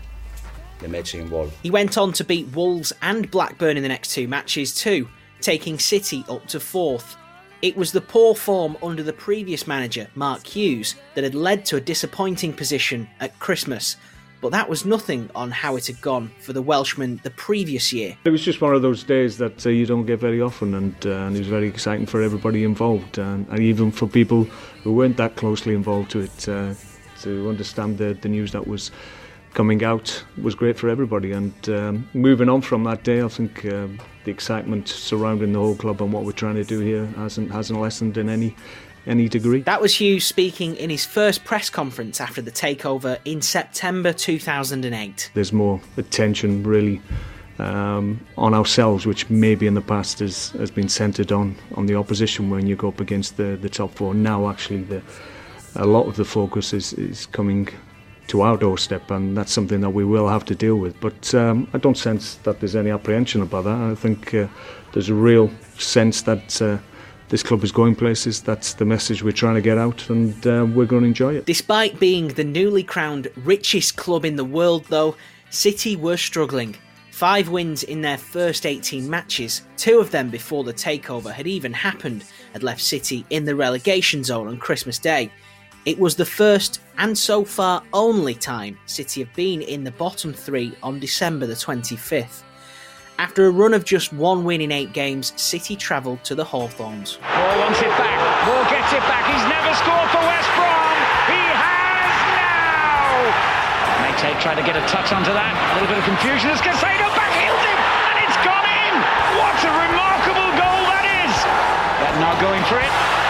the 0.81 0.89
match 0.89 1.15
involved. 1.15 1.55
He 1.63 1.71
went 1.71 1.97
on 1.97 2.13
to 2.13 2.25
beat 2.25 2.47
Wolves 2.55 2.93
and 3.01 3.31
Blackburn 3.31 3.79
in 3.79 3.83
the 3.83 3.89
next 3.89 4.11
two 4.11 4.29
matches 4.29 4.75
too, 4.75 5.09
taking 5.41 5.79
City 5.79 6.27
up 6.29 6.47
to 6.49 6.61
fourth. 6.61 7.17
It 7.61 7.77
was 7.77 7.91
the 7.91 8.01
poor 8.01 8.37
form 8.37 8.77
under 8.85 9.03
the 9.03 9.13
previous 9.13 9.67
manager, 9.67 10.07
Mark 10.15 10.47
Hughes, 10.47 10.95
that 11.17 11.25
had 11.25 11.35
led 11.35 11.65
to 11.67 11.77
a 11.77 11.81
disappointing 11.81 12.53
position 12.53 13.09
at 13.19 13.37
Christmas, 13.41 13.97
but 14.41 14.53
that 14.53 14.69
was 14.69 14.85
nothing 14.85 15.29
on 15.35 15.51
how 15.51 15.75
it 15.75 15.89
had 15.89 16.01
gone 16.01 16.31
for 16.39 16.53
the 16.53 16.63
Welshman 16.63 17.21
the 17.25 17.31
previous 17.31 17.93
year. 17.93 18.17
It 18.25 18.31
was 18.31 18.45
just 18.45 18.61
one 18.61 18.77
of 18.77 18.83
those 18.83 19.03
days 19.03 19.39
that 19.39 19.67
uh, 19.67 19.71
you 19.71 19.87
don't 19.87 20.07
get 20.07 20.21
very 20.21 20.41
often, 20.41 20.73
and, 20.73 20.95
uh, 21.05 21.11
and 21.11 21.35
it 21.35 21.41
was 21.41 21.49
very 21.49 21.67
exciting 21.67 22.07
for 22.07 22.23
everybody 22.23 22.63
involved, 22.63 23.19
and, 23.19 23.45
and, 23.49 23.59
even 23.59 23.91
for 23.91 24.07
people 24.07 24.45
who 24.85 24.95
weren't 24.95 25.17
that 25.17 25.35
closely 25.35 25.75
involved 25.75 26.13
to 26.13 26.21
it, 26.21 26.49
uh, 26.49 26.75
to 27.23 27.49
understand 27.49 27.99
the, 27.99 28.17
the 28.23 28.29
news 28.29 28.53
that 28.53 28.69
was 28.69 28.93
coming 29.59 29.83
out 29.83 30.23
was 30.41 30.55
great 30.55 30.79
for 30.79 30.89
everybody. 30.89 31.33
And 31.33 31.69
um, 31.69 32.09
moving 32.15 32.49
on 32.49 32.61
from 32.61 32.85
that 32.85 33.03
day, 33.03 33.23
I 33.23 33.27
think 33.27 33.65
uh, 33.65 33.89
the 34.23 34.31
excitement 34.31 34.87
surrounding 34.87 35.53
the 35.53 35.59
whole 35.59 35.75
club 35.75 36.01
and 36.01 36.13
what 36.13 36.23
we're 36.23 36.41
trying 36.45 36.55
to 36.55 36.65
do 36.65 36.79
here 36.79 37.07
hasn't 37.17 37.51
hasn't 37.51 37.81
lessened 37.81 38.17
in 38.19 38.29
any 38.29 38.55
any 39.09 39.29
degree. 39.29 39.63
That 39.63 39.81
was 39.81 39.97
Hughes 39.97 40.25
speaking 40.25 40.77
in 40.77 40.91
his 40.91 41.05
first 41.05 41.45
press 41.45 41.71
conference 41.71 42.21
after 42.21 42.41
the 42.41 42.53
takeover 42.53 43.19
in 43.25 43.43
September 43.43 44.13
2008. 44.13 45.33
There's 45.35 45.53
more 45.53 45.81
attention, 45.97 46.63
really. 46.63 47.03
Um, 47.59 48.21
on 48.37 48.55
ourselves, 48.55 49.05
which 49.05 49.29
maybe 49.29 49.67
in 49.67 49.75
the 49.75 49.81
past 49.81 50.21
has, 50.21 50.51
has 50.51 50.71
been 50.71 50.89
centred 50.89 51.33
on, 51.33 51.57
on 51.75 51.87
the 51.87 51.97
opposition 51.97 52.51
when 52.51 52.69
you 52.69 52.77
go 52.77 52.87
up 52.87 53.01
against 53.01 53.37
the, 53.37 53.59
the 53.61 53.69
top 53.69 53.93
four. 53.97 54.15
Now, 54.15 54.49
actually, 54.49 54.85
the, 54.85 55.03
a 55.75 55.85
lot 55.85 56.07
of 56.07 56.15
the 56.15 56.25
focus 56.25 56.73
is, 56.73 56.93
is 56.93 57.27
coming 57.27 57.69
to 58.29 58.43
our 58.43 58.57
doorstep, 58.57 59.11
and 59.11 59.37
that's 59.37 59.53
something 59.53 59.81
that 59.81 59.91
we 59.91 60.05
will 60.05 60.29
have 60.29 60.45
to 60.47 60.55
deal 60.55 60.77
with. 60.77 60.99
But 61.01 61.35
um, 61.35 61.69
I 61.73 61.79
don't 61.79 61.97
sense 61.97 62.37
that 62.45 62.61
there's 62.61 62.77
any 62.77 62.91
apprehension 62.91 63.43
about 63.43 63.65
that. 63.65 63.77
I 63.77 63.95
think 63.95 64.35
uh, 64.35 64.47
there's 64.93 65.09
a 65.09 65.15
real 65.15 65.51
sense 65.79 66.23
that 66.23 66.63
uh, 66.63 66.79
this 67.29 67.43
club 67.43 67.65
is 67.65 67.73
going 67.73 67.95
places. 67.95 68.43
That's 68.43 68.75
the 68.75 68.85
message 68.85 69.23
we're 69.23 69.33
trying 69.33 69.57
to 69.57 69.61
get 69.61 69.79
out, 69.79 70.09
and 70.11 70.47
uh, 70.47 70.67
we're 70.73 70.87
going 70.87 71.03
to 71.03 71.09
enjoy 71.09 71.37
it. 71.37 71.47
Despite 71.47 71.99
being 71.99 72.29
the 72.29 72.45
newly 72.45 72.83
crowned 72.83 73.29
richest 73.37 73.97
club 73.97 74.25
in 74.25 74.37
the 74.37 74.45
world, 74.45 74.85
though, 74.87 75.17
City 75.51 75.97
were 75.97 76.17
struggling. 76.17 76.77
Five 77.11 77.49
wins 77.49 77.83
in 77.83 78.03
their 78.03 78.19
first 78.19 78.65
18 78.65 79.11
matches, 79.11 79.63
two 79.77 79.99
of 79.99 80.13
them 80.13 80.31
before 80.31 80.63
the 80.63 80.73
takeover 80.73 81.33
had 81.33 81.49
even 81.49 81.73
happened, 81.73 82.25
had 82.53 82.63
left 82.63 82.81
City 82.81 83.27
in 83.31 83.45
the 83.45 83.57
relegation 83.57 84.23
zone 84.23 84.47
on 84.47 84.59
Christmas 84.59 84.99
Day. 84.99 85.33
It 85.89 85.99
was 85.99 86.17
the 86.17 86.27
first 86.29 86.85
and 86.99 87.17
so 87.17 87.47
far 87.49 87.83
only 87.95 88.35
time 88.35 88.77
City 88.85 89.25
have 89.25 89.33
been 89.33 89.63
in 89.63 89.85
the 89.85 89.91
bottom 89.97 90.35
three 90.35 90.77
on 90.83 91.01
December 91.01 91.47
the 91.47 91.57
25th. 91.57 92.45
After 93.17 93.47
a 93.47 93.51
run 93.51 93.73
of 93.73 93.89
just 93.89 94.13
one 94.13 94.45
win 94.45 94.61
in 94.61 94.71
eight 94.71 94.93
games, 94.93 95.33
City 95.41 95.77
travelled 95.77 96.23
to 96.29 96.35
the 96.35 96.45
Hawthorns. 96.45 97.17
Moore 97.25 97.57
wants 97.65 97.81
it 97.81 97.89
back. 97.97 98.21
Moore 98.45 98.69
gets 98.69 98.93
it 98.93 99.01
back. 99.09 99.33
He's 99.33 99.49
never 99.49 99.73
scored 99.81 100.13
for 100.13 100.21
West 100.29 100.51
Brom. 100.61 100.93
He 101.33 101.41
has 101.57 102.21
now. 102.37 103.33
Maytag 104.05 104.37
trying 104.45 104.61
to 104.61 104.67
get 104.69 104.77
a 104.77 104.85
touch 104.93 105.09
onto 105.17 105.33
that. 105.33 105.57
A 105.57 105.81
little 105.81 105.89
bit 105.89 105.97
of 105.97 106.05
confusion 106.05 106.53
as 106.53 106.61
Caicedo 106.61 107.09
backheels 107.17 107.65
him, 107.65 107.81
and 108.13 108.17
it's 108.29 108.39
gone 108.45 108.69
in. 108.69 108.93
What 109.41 109.57
a 109.65 109.73
remarkable 109.73 110.53
goal 110.53 110.83
that 110.93 111.09
is. 111.25 111.33
That 112.05 112.13
now 112.21 112.37
going 112.45 112.61
for 112.69 112.77
it. 112.77 113.28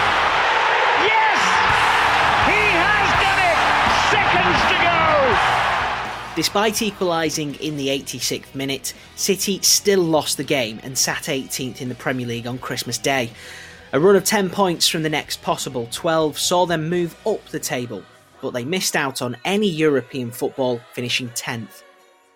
Despite 6.39 6.83
equalising 6.83 7.57
in 7.57 7.77
the 7.77 7.89
86th 7.89 8.55
minute, 8.55 8.95
City 9.17 9.59
still 9.61 10.03
lost 10.03 10.37
the 10.37 10.45
game 10.45 10.79
and 10.85 10.97
sat 10.97 11.25
18th 11.25 11.81
in 11.81 11.89
the 11.89 11.97
Premier 11.97 12.29
League 12.29 12.47
on 12.47 12.59
Christmas 12.59 12.97
Day. 12.97 13.33
A 13.93 13.99
run 13.99 14.15
of 14.15 14.23
10 14.23 14.49
points 14.49 14.87
from 14.87 15.03
the 15.03 15.09
next 15.09 15.43
possible 15.43 15.89
12 15.91 16.39
saw 16.39 16.65
them 16.65 16.89
move 16.89 17.17
up 17.27 17.45
the 17.47 17.59
table, 17.59 18.05
but 18.41 18.53
they 18.53 18.65
missed 18.65 18.95
out 18.95 19.21
on 19.21 19.37
any 19.45 19.69
European 19.69 20.31
football, 20.31 20.81
finishing 20.93 21.29
10th. 21.31 21.83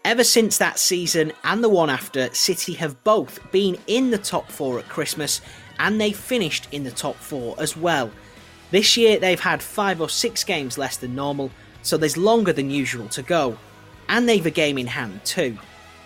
Ever 0.05 0.25
since 0.25 0.59
that 0.59 0.81
season 0.81 1.33
and 1.45 1.63
the 1.63 1.69
one 1.69 1.89
after, 1.89 2.29
City 2.35 2.73
have 2.73 3.05
both 3.05 3.53
been 3.53 3.79
in 3.87 4.11
the 4.11 4.19
top 4.19 4.51
four 4.51 4.81
at 4.81 4.89
Christmas 4.89 5.41
and 5.79 6.01
they 6.01 6.11
finished 6.11 6.67
in 6.73 6.83
the 6.83 6.91
top 6.91 7.15
four 7.15 7.55
as 7.57 7.77
well. 7.77 8.11
This 8.73 8.97
year 8.97 9.21
they've 9.21 9.39
had 9.39 9.63
five 9.63 10.01
or 10.01 10.09
six 10.09 10.43
games 10.43 10.77
less 10.77 10.97
than 10.97 11.15
normal, 11.15 11.53
so 11.83 11.97
there's 11.97 12.17
longer 12.17 12.53
than 12.53 12.69
usual 12.69 13.07
to 13.11 13.23
go 13.23 13.57
and 14.09 14.29
they've 14.29 14.47
a 14.47 14.51
game 14.51 14.79
in 14.79 14.87
hand 14.87 15.25
too. 15.25 15.59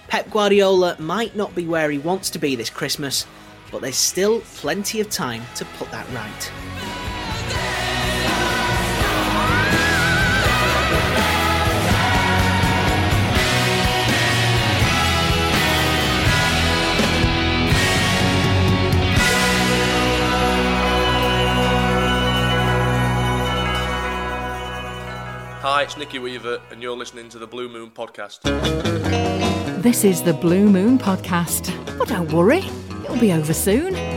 Pep 0.09 0.31
Guardiola 0.31 0.97
might 1.01 1.35
not 1.35 1.55
be 1.55 1.67
where 1.67 1.91
he 1.91 1.99
wants 1.99 2.31
to 2.31 2.39
be 2.39 2.55
this 2.55 2.71
Christmas, 2.71 3.27
but 3.71 3.83
there's 3.83 3.97
still 3.97 4.41
plenty 4.55 5.01
of 5.01 5.11
time 5.11 5.43
to 5.57 5.65
put 5.77 5.91
that 5.91 6.09
right. 6.13 7.96
Hi, 25.69 25.83
it's 25.83 25.97
Nicky 25.97 26.21
Weaver, 26.21 26.61
and 26.71 26.81
you're 26.81 26.97
listening 26.97 27.29
to 27.31 27.41
the 27.41 27.47
Blue 27.49 27.69
Moon 27.69 27.91
Podcast. 27.91 28.43
This 29.83 30.05
is 30.05 30.23
the 30.23 30.33
Blue 30.33 30.71
Moon 30.71 30.97
Podcast. 30.97 31.75
But 31.99 32.07
don't 32.07 32.31
worry, 32.31 32.61
it'll 33.03 33.19
be 33.19 33.33
over 33.33 33.53
soon. 33.53 34.16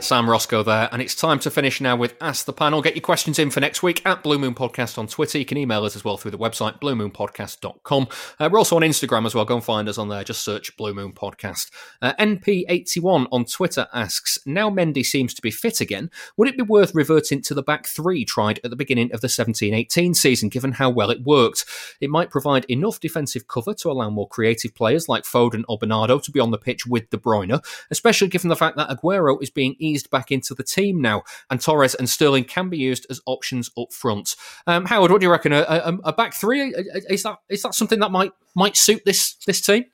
Sam 0.00 0.28
Roscoe 0.30 0.62
there, 0.62 0.88
and 0.92 1.02
it's 1.02 1.14
time 1.14 1.38
to 1.40 1.50
finish 1.50 1.80
now 1.80 1.96
with 1.96 2.14
Ask 2.20 2.44
the 2.44 2.52
Panel. 2.52 2.82
Get 2.82 2.94
your 2.94 3.02
questions 3.02 3.38
in 3.38 3.50
for 3.50 3.60
next 3.60 3.82
week 3.82 4.04
at 4.06 4.22
Blue 4.22 4.38
Moon 4.38 4.54
Podcast 4.54 4.98
on 4.98 5.06
Twitter. 5.06 5.38
You 5.38 5.44
can 5.44 5.56
email 5.56 5.84
us 5.84 5.96
as 5.96 6.04
well 6.04 6.16
through 6.16 6.30
the 6.30 6.38
website, 6.38 6.80
bluemoonpodcast.com. 6.80 8.08
Uh, 8.38 8.48
we're 8.52 8.58
also 8.58 8.76
on 8.76 8.82
Instagram 8.82 9.26
as 9.26 9.34
well. 9.34 9.44
Go 9.44 9.54
and 9.56 9.64
find 9.64 9.88
us 9.88 9.98
on 9.98 10.08
there. 10.08 10.22
Just 10.22 10.44
search 10.44 10.76
Blue 10.76 10.94
Moon 10.94 11.12
Podcast. 11.12 11.70
Uh, 12.00 12.12
NP81 12.20 13.26
on 13.32 13.44
Twitter 13.46 13.88
asks 13.92 14.38
Now 14.46 14.70
Mendy 14.70 15.04
seems 15.04 15.34
to 15.34 15.42
be 15.42 15.50
fit 15.50 15.80
again, 15.80 16.10
would 16.36 16.48
it 16.48 16.56
be 16.56 16.62
worth 16.62 16.94
reverting 16.94 17.42
to 17.42 17.54
the 17.54 17.62
back 17.62 17.86
three 17.86 18.24
tried 18.24 18.60
at 18.62 18.70
the 18.70 18.76
beginning 18.76 19.12
of 19.12 19.22
the 19.22 19.28
17 19.28 19.72
18 19.74 20.14
season, 20.14 20.48
given 20.48 20.72
how 20.72 20.90
well 20.90 21.10
it 21.10 21.22
worked? 21.22 21.64
It 22.00 22.10
might 22.10 22.30
provide 22.30 22.64
enough 22.66 23.00
defensive 23.00 23.48
cover 23.48 23.74
to 23.74 23.90
allow 23.90 24.10
more 24.10 24.28
creative 24.28 24.74
players 24.74 25.08
like 25.08 25.24
Foden 25.24 25.64
or 25.68 25.78
Bernardo 25.78 26.18
to 26.18 26.30
be 26.30 26.40
on 26.40 26.50
the 26.50 26.58
pitch 26.58 26.86
with 26.86 27.10
De 27.10 27.16
Bruyne, 27.16 27.64
especially 27.90 28.28
given 28.28 28.50
the 28.50 28.56
fact 28.56 28.76
that 28.76 28.90
Aguero 28.90 29.42
is 29.42 29.50
being 29.50 29.74
eased 29.86 30.10
back 30.10 30.30
into 30.30 30.54
the 30.54 30.62
team 30.64 31.00
now, 31.00 31.22
and 31.50 31.60
Torres 31.60 31.94
and 31.94 32.08
Sterling 32.08 32.44
can 32.44 32.68
be 32.68 32.78
used 32.78 33.06
as 33.10 33.20
options 33.26 33.70
up 33.78 33.92
front. 33.92 34.36
Um, 34.66 34.84
Howard, 34.86 35.10
what 35.10 35.20
do 35.20 35.26
you 35.26 35.30
reckon? 35.30 35.52
A, 35.52 35.62
a, 35.62 35.98
a, 36.04 36.12
back 36.12 36.34
three 36.34 36.74
is 37.08 37.22
that 37.22 37.38
is 37.48 37.62
that 37.62 37.74
something 37.74 38.00
that 38.00 38.10
might 38.10 38.32
might 38.54 38.76
suit 38.76 39.02
this 39.04 39.36
this 39.46 39.60
team? 39.60 39.84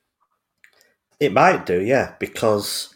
It 1.21 1.33
might 1.33 1.67
do, 1.67 1.81
yeah, 1.81 2.15
because 2.19 2.93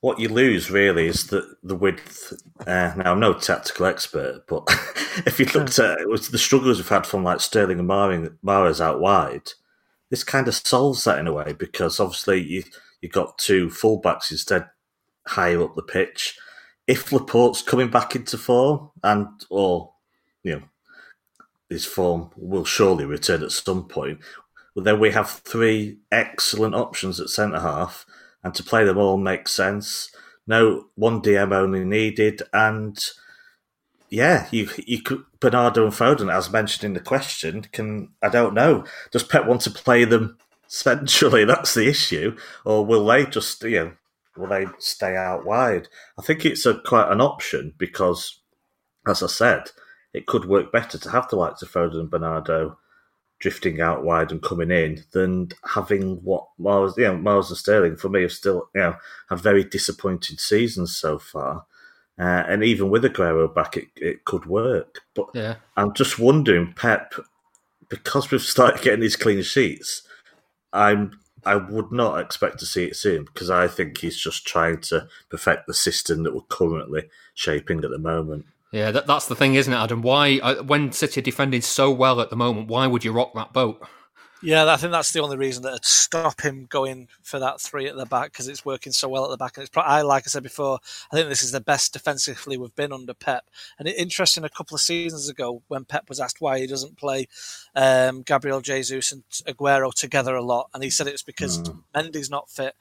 what 0.00 0.20
you 0.20 0.28
lose 0.28 0.70
really 0.70 1.06
is 1.06 1.28
the 1.28 1.56
the 1.62 1.74
width. 1.74 2.32
Uh, 2.66 2.92
now 2.96 3.12
I'm 3.12 3.20
no 3.20 3.32
tactical 3.32 3.86
expert, 3.86 4.42
but 4.46 4.64
if 5.26 5.40
you 5.40 5.46
looked 5.46 5.78
at 5.78 6.00
it, 6.00 6.08
was 6.08 6.28
the 6.28 6.38
struggles 6.38 6.78
we've 6.78 6.88
had 6.88 7.06
from 7.06 7.24
like 7.24 7.40
Sterling 7.40 7.80
and 7.80 7.88
Mahrez 7.88 8.80
out 8.80 9.00
wide, 9.00 9.50
this 10.10 10.24
kind 10.24 10.46
of 10.48 10.54
solves 10.54 11.04
that 11.04 11.18
in 11.18 11.26
a 11.26 11.32
way 11.32 11.54
because 11.58 11.98
obviously 11.98 12.42
you 12.42 12.62
you 13.00 13.08
got 13.08 13.38
two 13.38 13.68
fullbacks 13.68 14.30
instead 14.30 14.66
higher 15.26 15.62
up 15.62 15.74
the 15.74 15.82
pitch. 15.82 16.38
If 16.86 17.12
Laporte's 17.12 17.62
coming 17.62 17.90
back 17.90 18.14
into 18.14 18.38
form, 18.38 18.90
and 19.02 19.28
or 19.50 19.92
you 20.42 20.56
know 20.56 20.62
his 21.68 21.84
form 21.84 22.30
will 22.36 22.64
surely 22.64 23.04
return 23.04 23.42
at 23.42 23.50
some 23.50 23.88
point, 23.88 24.20
well, 24.74 24.84
then 24.84 25.00
we 25.00 25.10
have 25.10 25.30
three 25.30 25.98
excellent 26.12 26.74
options 26.74 27.18
at 27.18 27.28
centre 27.28 27.60
half, 27.60 28.06
and 28.44 28.54
to 28.54 28.62
play 28.62 28.84
them 28.84 28.98
all 28.98 29.16
makes 29.16 29.52
sense. 29.52 30.10
No 30.46 30.86
one 30.94 31.22
DM 31.22 31.52
only 31.52 31.84
needed, 31.84 32.42
and 32.52 32.96
yeah, 34.08 34.46
you 34.50 34.68
you 34.86 35.02
could 35.02 35.24
Bernardo 35.40 35.84
and 35.84 35.92
Foden, 35.92 36.32
as 36.32 36.50
mentioned 36.52 36.84
in 36.84 36.94
the 36.94 37.00
question, 37.00 37.62
can 37.72 38.10
I 38.22 38.28
don't 38.28 38.54
know. 38.54 38.84
Does 39.10 39.24
Pep 39.24 39.46
want 39.46 39.62
to 39.62 39.70
play 39.70 40.04
them 40.04 40.38
centrally? 40.68 41.44
That's 41.46 41.74
the 41.74 41.88
issue, 41.88 42.36
or 42.64 42.86
will 42.86 43.04
they 43.06 43.26
just 43.26 43.62
you 43.64 43.78
know 43.80 43.92
will 44.36 44.48
they 44.48 44.66
stay 44.78 45.16
out 45.16 45.44
wide? 45.44 45.88
I 46.18 46.22
think 46.22 46.44
it's 46.44 46.66
a 46.66 46.74
quite 46.74 47.10
an 47.10 47.20
option 47.20 47.74
because, 47.78 48.40
as 49.06 49.22
I 49.22 49.26
said, 49.26 49.70
it 50.12 50.26
could 50.26 50.46
work 50.46 50.72
better 50.72 50.98
to 50.98 51.10
have 51.10 51.28
the 51.28 51.36
likes 51.36 51.62
of 51.62 51.70
Foden 51.70 52.00
and 52.00 52.10
Bernardo 52.10 52.78
drifting 53.38 53.80
out 53.80 54.02
wide 54.02 54.32
and 54.32 54.42
coming 54.42 54.70
in 54.70 55.04
than 55.12 55.50
having 55.74 56.16
what 56.22 56.46
Mahrez, 56.58 56.96
you 56.96 57.04
know, 57.04 57.16
Mahrez 57.16 57.48
and 57.48 57.58
Sterling 57.58 57.96
for 57.96 58.08
me 58.08 58.22
have 58.22 58.32
still, 58.32 58.68
you 58.74 58.80
know, 58.80 58.96
have 59.28 59.42
very 59.42 59.62
disappointing 59.62 60.38
seasons 60.38 60.96
so 60.96 61.18
far. 61.18 61.66
Uh, 62.18 62.44
and 62.48 62.64
even 62.64 62.88
with 62.88 63.04
Aguero 63.04 63.54
back, 63.54 63.76
it, 63.76 63.88
it 63.96 64.24
could 64.24 64.46
work. 64.46 65.02
But 65.14 65.26
yeah. 65.34 65.56
I'm 65.76 65.92
just 65.92 66.18
wondering, 66.18 66.72
Pep, 66.72 67.12
because 67.90 68.30
we've 68.30 68.40
started 68.40 68.82
getting 68.82 69.00
these 69.00 69.16
clean 69.16 69.42
sheets, 69.42 70.02
I'm 70.72 71.20
I 71.46 71.56
would 71.56 71.92
not 71.92 72.20
expect 72.20 72.58
to 72.58 72.66
see 72.66 72.84
it 72.84 72.96
soon 72.96 73.24
because 73.24 73.50
I 73.50 73.68
think 73.68 73.98
he's 73.98 74.18
just 74.18 74.46
trying 74.46 74.80
to 74.82 75.08
perfect 75.30 75.66
the 75.66 75.74
system 75.74 76.24
that 76.24 76.34
we're 76.34 76.42
currently 76.42 77.08
shaping 77.34 77.84
at 77.84 77.90
the 77.90 77.98
moment. 77.98 78.46
Yeah, 78.72 78.90
that, 78.90 79.06
that's 79.06 79.26
the 79.26 79.36
thing, 79.36 79.54
isn't 79.54 79.72
it, 79.72 79.76
Adam? 79.76 80.02
Why, 80.02 80.38
uh, 80.42 80.62
when 80.64 80.90
City 80.92 81.20
are 81.20 81.22
defending 81.22 81.62
so 81.62 81.90
well 81.90 82.20
at 82.20 82.30
the 82.30 82.36
moment, 82.36 82.68
why 82.68 82.86
would 82.86 83.04
you 83.04 83.12
rock 83.12 83.32
that 83.34 83.52
boat? 83.52 83.80
Yeah, 84.42 84.70
I 84.70 84.76
think 84.76 84.92
that's 84.92 85.12
the 85.12 85.20
only 85.20 85.36
reason 85.38 85.62
that 85.62 85.72
would 85.72 85.84
stop 85.84 86.42
him 86.42 86.66
going 86.68 87.08
for 87.22 87.38
that 87.38 87.60
three 87.60 87.86
at 87.88 87.96
the 87.96 88.04
back 88.04 88.32
because 88.32 88.48
it's 88.48 88.64
working 88.66 88.92
so 88.92 89.08
well 89.08 89.24
at 89.24 89.30
the 89.30 89.36
back. 89.38 89.56
And 89.56 89.62
it's 89.62 89.70
pro- 89.70 89.82
I, 89.82 90.02
like 90.02 90.24
I 90.26 90.28
said 90.28 90.42
before, 90.42 90.78
I 91.10 91.16
think 91.16 91.28
this 91.28 91.42
is 91.42 91.52
the 91.52 91.60
best 91.60 91.94
defensively 91.94 92.58
we've 92.58 92.74
been 92.74 92.92
under 92.92 93.14
Pep. 93.14 93.48
And 93.78 93.88
it, 93.88 93.96
interesting, 93.96 94.44
a 94.44 94.50
couple 94.50 94.74
of 94.74 94.82
seasons 94.82 95.28
ago 95.28 95.62
when 95.68 95.86
Pep 95.86 96.08
was 96.08 96.20
asked 96.20 96.40
why 96.40 96.58
he 96.60 96.66
doesn't 96.66 96.98
play 96.98 97.26
um, 97.74 98.22
Gabriel 98.22 98.60
Jesus 98.60 99.10
and 99.10 99.24
Aguero 99.46 99.92
together 99.92 100.36
a 100.36 100.42
lot, 100.44 100.68
and 100.74 100.84
he 100.84 100.90
said 100.90 101.06
it's 101.06 101.22
because 101.22 101.56
Mm. 101.56 101.82
Mendy's 101.94 102.30
not 102.30 102.50
fit. 102.50 102.74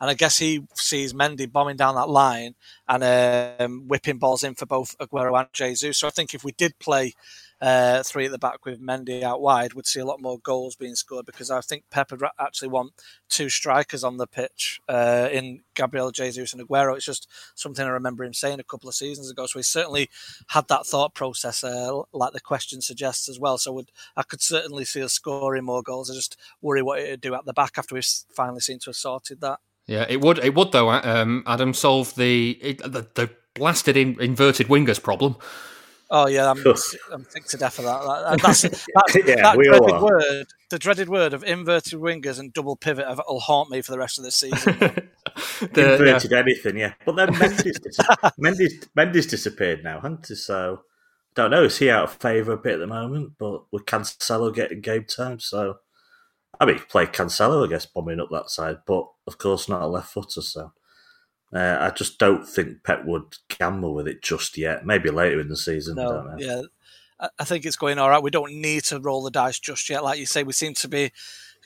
And 0.00 0.08
I 0.08 0.14
guess 0.14 0.38
he 0.38 0.62
sees 0.74 1.12
Mendy 1.12 1.50
bombing 1.50 1.76
down 1.76 1.94
that 1.96 2.08
line 2.08 2.54
and 2.88 3.60
um, 3.60 3.88
whipping 3.88 4.18
balls 4.18 4.42
in 4.42 4.54
for 4.54 4.66
both 4.66 4.96
Aguero 4.98 5.38
and 5.38 5.48
Jesus. 5.52 5.98
So 5.98 6.06
I 6.06 6.10
think 6.10 6.34
if 6.34 6.44
we 6.44 6.52
did 6.52 6.78
play 6.78 7.14
uh, 7.62 8.02
three 8.02 8.26
at 8.26 8.32
the 8.32 8.38
back 8.38 8.66
with 8.66 8.82
Mendy 8.82 9.22
out 9.22 9.40
wide, 9.40 9.72
we'd 9.72 9.86
see 9.86 10.00
a 10.00 10.04
lot 10.04 10.20
more 10.20 10.40
goals 10.40 10.74
being 10.74 10.96
scored 10.96 11.26
because 11.26 11.48
I 11.48 11.60
think 11.60 11.84
Pep 11.90 12.10
would 12.10 12.20
actually 12.40 12.68
want 12.68 12.92
two 13.28 13.48
strikers 13.48 14.02
on 14.02 14.16
the 14.16 14.26
pitch 14.26 14.80
uh, 14.88 15.28
in 15.30 15.60
Gabriel 15.74 16.10
Jesus 16.10 16.52
and 16.52 16.60
Aguero. 16.60 16.96
It's 16.96 17.06
just 17.06 17.28
something 17.54 17.86
I 17.86 17.90
remember 17.90 18.24
him 18.24 18.34
saying 18.34 18.58
a 18.58 18.64
couple 18.64 18.88
of 18.88 18.96
seasons 18.96 19.30
ago. 19.30 19.46
So 19.46 19.60
he 19.60 19.62
certainly 19.62 20.10
had 20.48 20.66
that 20.68 20.86
thought 20.86 21.14
process, 21.14 21.62
uh, 21.62 22.02
like 22.12 22.32
the 22.32 22.40
question 22.40 22.80
suggests 22.80 23.28
as 23.28 23.38
well. 23.38 23.58
So 23.58 23.72
would, 23.74 23.92
I 24.16 24.24
could 24.24 24.42
certainly 24.42 24.84
see 24.84 25.04
us 25.04 25.12
scoring 25.12 25.64
more 25.64 25.84
goals. 25.84 26.10
I 26.10 26.14
just 26.14 26.36
worry 26.62 26.82
what 26.82 26.98
it 26.98 27.10
would 27.10 27.20
do 27.20 27.34
at 27.34 27.44
the 27.44 27.52
back 27.52 27.78
after 27.78 27.94
we've 27.94 28.04
finally 28.34 28.60
seemed 28.60 28.80
to 28.82 28.90
have 28.90 28.96
sorted 28.96 29.40
that. 29.40 29.60
Yeah, 29.86 30.06
it 30.08 30.20
would. 30.20 30.38
It 30.38 30.54
would 30.56 30.72
though. 30.72 30.90
Um, 30.90 31.44
Adam 31.46 31.74
solve 31.74 32.14
the 32.16 32.76
the, 32.84 33.06
the 33.14 33.30
blasted 33.54 33.96
in, 33.96 34.20
inverted 34.20 34.68
wingers 34.68 35.02
problem. 35.02 35.36
Oh 36.14 36.26
yeah, 36.28 36.50
I'm, 36.50 36.58
I'm 37.10 37.24
sick 37.24 37.46
to 37.46 37.56
death 37.56 37.78
of 37.78 37.86
that. 37.86 38.02
that 38.02 38.42
that's, 38.42 38.62
that's, 38.62 39.16
Yeah, 39.26 39.36
that 39.36 39.56
we 39.56 39.68
all 39.70 39.78
dreaded 39.78 39.94
are. 39.96 40.04
word, 40.04 40.46
the 40.68 40.78
dreaded 40.78 41.08
word 41.08 41.32
of 41.32 41.42
inverted 41.42 41.94
wingers 41.94 42.38
and 42.38 42.52
double 42.52 42.76
pivot 42.76 43.06
will 43.26 43.40
haunt 43.40 43.70
me 43.70 43.80
for 43.80 43.92
the 43.92 43.98
rest 43.98 44.18
of 44.18 44.24
the 44.24 44.30
season. 44.30 44.76
The- 45.72 45.92
Inverted 45.94 46.32
anything, 46.34 46.76
yeah. 46.76 46.92
But 47.06 47.16
then 47.16 47.28
Mendy's, 47.34 47.78
dis- 47.80 47.98
Mendy's, 48.38 48.86
Mendy's 48.96 49.26
disappeared 49.26 49.82
now, 49.82 50.00
hasn't? 50.00 50.26
So, 50.26 50.82
don't 51.34 51.50
know. 51.52 51.64
Is 51.64 51.78
he 51.78 51.88
out 51.88 52.04
of 52.04 52.12
favour 52.14 52.52
a 52.52 52.56
bit 52.58 52.74
at 52.74 52.80
the 52.80 52.86
moment? 52.86 53.32
But 53.38 53.62
with 53.72 53.86
Cancelo 53.86 54.54
getting 54.54 54.80
game 54.82 55.04
time, 55.04 55.40
so. 55.40 55.76
I 56.60 56.66
mean, 56.66 56.78
play 56.90 57.06
Cancelo, 57.06 57.64
I 57.66 57.70
guess, 57.70 57.86
bombing 57.86 58.20
up 58.20 58.28
that 58.30 58.50
side, 58.50 58.78
but 58.86 59.06
of 59.26 59.38
course 59.38 59.68
not 59.68 59.82
a 59.82 59.86
left 59.86 60.12
footer, 60.12 60.42
so. 60.42 60.72
Uh, 61.52 61.76
I 61.80 61.90
just 61.90 62.18
don't 62.18 62.46
think 62.46 62.82
Pep 62.82 63.04
would 63.04 63.36
gamble 63.58 63.94
with 63.94 64.08
it 64.08 64.22
just 64.22 64.56
yet. 64.56 64.86
Maybe 64.86 65.10
later 65.10 65.40
in 65.40 65.48
the 65.48 65.56
season. 65.56 65.98
I 65.98 66.02
don't 66.04 66.26
no, 66.26 66.30
know. 66.30 66.36
yeah, 66.38 66.62
I- 67.20 67.30
I 67.38 67.44
think 67.44 67.64
it's 67.64 67.76
going 67.76 67.98
all 67.98 68.10
right. 68.10 68.22
We 68.22 68.30
don't 68.30 68.54
need 68.54 68.84
to 68.84 68.98
roll 68.98 69.22
the 69.22 69.30
dice 69.30 69.58
just 69.58 69.88
yet. 69.88 70.02
Like 70.02 70.18
you 70.18 70.26
say, 70.26 70.42
we 70.42 70.52
seem 70.52 70.74
to 70.74 70.88
be 70.88 71.12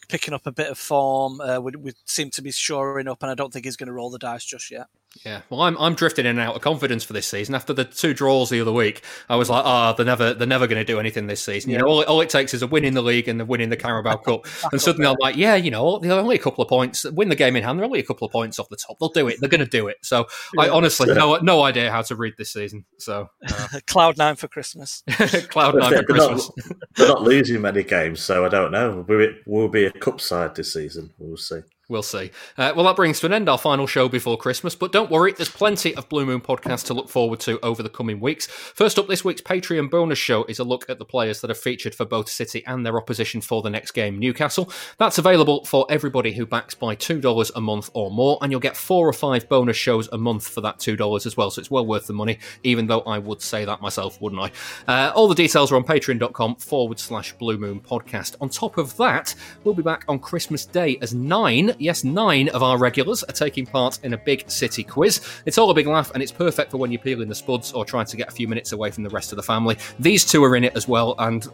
picking 0.08 0.34
up 0.34 0.46
a 0.46 0.52
bit 0.52 0.70
of 0.70 0.78
form. 0.78 1.40
Uh, 1.40 1.60
we, 1.60 1.72
we 1.72 1.92
seem 2.04 2.30
to 2.30 2.42
be 2.42 2.50
shoring 2.50 3.08
up, 3.08 3.22
and 3.22 3.30
I 3.30 3.34
don't 3.34 3.52
think 3.52 3.64
he's 3.64 3.76
going 3.76 3.86
to 3.86 3.92
roll 3.92 4.10
the 4.10 4.18
dice 4.18 4.44
just 4.44 4.70
yet. 4.70 4.86
Yeah, 5.24 5.42
well, 5.48 5.62
I'm 5.62 5.76
I'm 5.78 5.94
drifting 5.94 6.26
in 6.26 6.38
and 6.38 6.40
out 6.40 6.56
of 6.56 6.62
confidence 6.62 7.02
for 7.02 7.12
this 7.12 7.26
season. 7.26 7.54
After 7.54 7.72
the 7.72 7.84
two 7.84 8.12
draws 8.12 8.50
the 8.50 8.60
other 8.60 8.72
week, 8.72 9.02
I 9.28 9.36
was 9.36 9.48
like, 9.48 9.64
ah, 9.64 9.92
they're 9.92 10.04
never 10.04 10.34
they're 10.34 10.46
never 10.46 10.66
going 10.66 10.80
to 10.80 10.84
do 10.84 11.00
anything 11.00 11.26
this 11.26 11.42
season. 11.42 11.70
You 11.70 11.78
know, 11.78 11.86
all, 11.86 12.04
all 12.04 12.20
it 12.20 12.28
takes 12.28 12.52
is 12.54 12.62
a 12.62 12.66
win 12.66 12.84
in 12.84 12.94
the 12.94 13.02
league 13.02 13.28
and 13.28 13.40
a 13.40 13.44
win 13.44 13.60
in 13.60 13.70
the 13.70 13.76
Carabao 13.76 14.16
Cup, 14.18 14.46
and 14.72 14.80
suddenly 14.80 15.06
I'm 15.06 15.16
like, 15.20 15.36
yeah, 15.36 15.54
you 15.54 15.70
know, 15.70 15.98
they're 15.98 16.12
only 16.12 16.36
a 16.36 16.40
couple 16.40 16.62
of 16.62 16.68
points. 16.68 17.04
Win 17.04 17.28
the 17.28 17.36
game 17.36 17.56
in 17.56 17.62
hand, 17.62 17.78
they're 17.78 17.86
only 17.86 18.00
a 18.00 18.04
couple 18.04 18.26
of 18.26 18.32
points 18.32 18.58
off 18.58 18.68
the 18.68 18.76
top. 18.76 18.98
They'll 18.98 19.08
do 19.08 19.26
it. 19.28 19.38
They're 19.40 19.48
going 19.48 19.64
to 19.64 19.66
do 19.66 19.88
it. 19.88 19.96
So 20.02 20.26
I 20.58 20.68
honestly 20.68 21.08
Yeah. 21.08 21.14
no 21.14 21.36
no 21.36 21.62
idea 21.62 21.90
how 21.90 22.02
to 22.02 22.14
read 22.14 22.34
this 22.36 22.52
season. 22.52 22.84
So 22.98 23.30
uh, 23.48 23.68
Cloud 23.86 24.18
nine 24.18 24.36
for 24.36 24.48
Christmas. 24.48 25.02
cloud 25.48 25.76
nine 25.76 25.92
they're, 25.92 26.02
for 26.02 26.12
not, 26.12 26.30
Christmas. 26.32 26.72
they're 26.96 27.08
not 27.08 27.22
losing 27.22 27.60
many 27.62 27.82
games, 27.84 28.20
so 28.20 28.44
I 28.44 28.48
don't 28.48 28.70
know. 28.70 29.04
We'll, 29.08 29.28
we'll 29.46 29.68
be 29.68 29.86
a 29.86 29.92
cup 29.92 30.20
side 30.20 30.54
this 30.54 30.72
season. 30.74 31.12
We'll 31.18 31.36
see. 31.36 31.60
We'll 31.88 32.02
see. 32.02 32.32
Uh, 32.58 32.72
well, 32.74 32.84
that 32.86 32.96
brings 32.96 33.20
to 33.20 33.26
an 33.26 33.32
end 33.32 33.48
our 33.48 33.56
final 33.56 33.86
show 33.86 34.08
before 34.08 34.36
Christmas, 34.36 34.74
but 34.74 34.90
don't 34.90 35.08
worry, 35.08 35.32
there's 35.32 35.48
plenty 35.48 35.94
of 35.94 36.08
Blue 36.08 36.26
Moon 36.26 36.40
podcasts 36.40 36.84
to 36.86 36.94
look 36.94 37.08
forward 37.08 37.38
to 37.40 37.60
over 37.64 37.80
the 37.80 37.88
coming 37.88 38.18
weeks. 38.18 38.48
First 38.48 38.98
up, 38.98 39.06
this 39.06 39.24
week's 39.24 39.40
Patreon 39.40 39.88
bonus 39.88 40.18
show 40.18 40.42
is 40.46 40.58
a 40.58 40.64
look 40.64 40.90
at 40.90 40.98
the 40.98 41.04
players 41.04 41.40
that 41.42 41.50
are 41.50 41.54
featured 41.54 41.94
for 41.94 42.04
both 42.04 42.28
City 42.28 42.64
and 42.66 42.84
their 42.84 42.96
opposition 42.96 43.40
for 43.40 43.62
the 43.62 43.70
next 43.70 43.92
game, 43.92 44.18
Newcastle. 44.18 44.68
That's 44.98 45.18
available 45.18 45.64
for 45.64 45.86
everybody 45.88 46.32
who 46.32 46.44
backs 46.44 46.74
by 46.74 46.96
$2 46.96 47.52
a 47.54 47.60
month 47.60 47.88
or 47.94 48.10
more, 48.10 48.38
and 48.42 48.50
you'll 48.50 48.60
get 48.60 48.76
four 48.76 49.08
or 49.08 49.12
five 49.12 49.48
bonus 49.48 49.76
shows 49.76 50.08
a 50.10 50.18
month 50.18 50.48
for 50.48 50.62
that 50.62 50.78
$2 50.78 51.24
as 51.24 51.36
well, 51.36 51.52
so 51.52 51.60
it's 51.60 51.70
well 51.70 51.86
worth 51.86 52.08
the 52.08 52.12
money, 52.12 52.40
even 52.64 52.88
though 52.88 53.02
I 53.02 53.18
would 53.18 53.40
say 53.40 53.64
that 53.64 53.80
myself, 53.80 54.20
wouldn't 54.20 54.42
I? 54.42 54.50
Uh, 54.92 55.12
all 55.14 55.28
the 55.28 55.36
details 55.36 55.70
are 55.70 55.76
on 55.76 55.84
patreon.com 55.84 56.56
forward 56.56 56.98
slash 56.98 57.32
Blue 57.34 57.58
Moon 57.58 57.78
podcast. 57.78 58.34
On 58.40 58.48
top 58.48 58.76
of 58.76 58.96
that, 58.96 59.36
we'll 59.62 59.72
be 59.72 59.84
back 59.84 60.04
on 60.08 60.18
Christmas 60.18 60.66
Day 60.66 60.98
as 61.00 61.14
nine, 61.14 61.75
yes, 61.78 62.04
nine 62.04 62.48
of 62.50 62.62
our 62.62 62.78
regulars 62.78 63.22
are 63.24 63.32
taking 63.32 63.66
part 63.66 63.98
in 64.02 64.12
a 64.12 64.18
big 64.18 64.50
city 64.50 64.82
quiz. 64.82 65.20
It's 65.46 65.58
all 65.58 65.70
a 65.70 65.74
big 65.74 65.86
laugh 65.86 66.10
and 66.12 66.22
it's 66.22 66.32
perfect 66.32 66.70
for 66.70 66.78
when 66.78 66.92
you're 66.92 67.00
peeling 67.00 67.28
the 67.28 67.34
spuds 67.34 67.72
or 67.72 67.84
trying 67.84 68.06
to 68.06 68.16
get 68.16 68.28
a 68.28 68.32
few 68.32 68.48
minutes 68.48 68.72
away 68.72 68.90
from 68.90 69.04
the 69.04 69.10
rest 69.10 69.32
of 69.32 69.36
the 69.36 69.42
family. 69.42 69.76
These 69.98 70.24
two 70.24 70.42
are 70.44 70.56
in 70.56 70.64
it 70.64 70.76
as 70.76 70.88
well, 70.88 71.14
and 71.18 71.46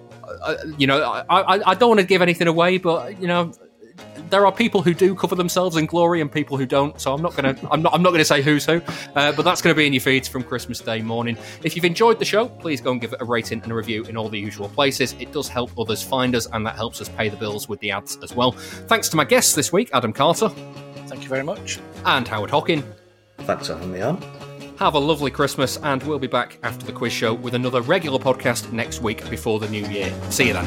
uh, 0.42 0.56
you 0.76 0.86
know, 0.86 1.02
I, 1.02 1.24
I, 1.40 1.70
I 1.70 1.74
don't 1.74 1.90
want 1.90 2.00
to 2.00 2.06
give 2.06 2.22
anything 2.22 2.48
away, 2.48 2.78
but 2.78 3.20
you 3.20 3.28
know, 3.28 3.52
there 4.30 4.46
are 4.46 4.52
people 4.52 4.80
who 4.82 4.94
do 4.94 5.14
cover 5.14 5.34
themselves 5.34 5.76
in 5.76 5.86
glory 5.86 6.20
and 6.20 6.32
people 6.32 6.56
who 6.56 6.64
don't. 6.64 6.98
So 7.00 7.12
I'm 7.12 7.20
not 7.22 7.34
gonna 7.36 7.56
I'm 7.70 7.82
not 7.82 7.94
I'm 7.94 8.02
not 8.02 8.12
gonna 8.12 8.24
say 8.24 8.40
who's 8.42 8.64
who, 8.64 8.80
uh, 9.14 9.32
but 9.32 9.42
that's 9.42 9.60
going 9.60 9.74
to 9.74 9.78
be 9.78 9.86
in 9.86 9.92
your 9.92 10.00
feeds 10.00 10.26
from 10.26 10.42
Christmas 10.42 10.80
Day 10.80 11.02
morning. 11.02 11.36
If 11.62 11.76
you've 11.76 11.84
enjoyed 11.84 12.18
the 12.18 12.24
show, 12.24 12.48
please 12.48 12.80
go 12.80 12.92
and 12.92 13.00
give 13.00 13.12
it 13.12 13.20
a 13.20 13.24
rating 13.24 13.62
and 13.62 13.70
a 13.70 13.74
review 13.74 14.04
in 14.04 14.16
all 14.16 14.28
the 14.28 14.38
usual 14.38 14.68
places. 14.68 15.14
It 15.18 15.32
does 15.32 15.48
help 15.48 15.70
others 15.78 16.02
find 16.02 16.34
us, 16.34 16.46
and 16.52 16.66
that 16.66 16.76
helps 16.76 17.00
us 17.00 17.08
pay 17.10 17.28
the 17.28 17.36
bills 17.36 17.68
with 17.68 17.80
the 17.80 17.90
ads 17.90 18.16
as 18.22 18.34
well. 18.34 18.52
Thanks 18.52 19.08
to 19.10 19.16
my 19.16 19.24
guests 19.24 19.54
this 19.54 19.72
week, 19.72 19.90
Adam 19.92 20.12
Carter 20.12 20.48
Thank 21.08 21.22
you 21.24 21.28
very 21.28 21.44
much. 21.44 21.78
and 22.06 22.26
Howard 22.26 22.50
Hockin. 22.50 22.82
Thanks 23.40 23.66
for 23.66 23.74
having 23.74 23.92
me 23.92 24.00
on. 24.00 24.22
Have 24.78 24.94
a 24.94 24.98
lovely 24.98 25.30
Christmas, 25.30 25.76
and 25.76 26.02
we'll 26.04 26.18
be 26.18 26.26
back 26.26 26.58
after 26.62 26.86
the 26.86 26.92
quiz 26.92 27.12
show 27.12 27.34
with 27.34 27.54
another 27.54 27.82
regular 27.82 28.18
podcast 28.18 28.72
next 28.72 29.02
week 29.02 29.28
before 29.28 29.60
the 29.60 29.68
new 29.68 29.86
year. 29.88 30.12
See 30.30 30.48
you 30.48 30.54
then. 30.54 30.66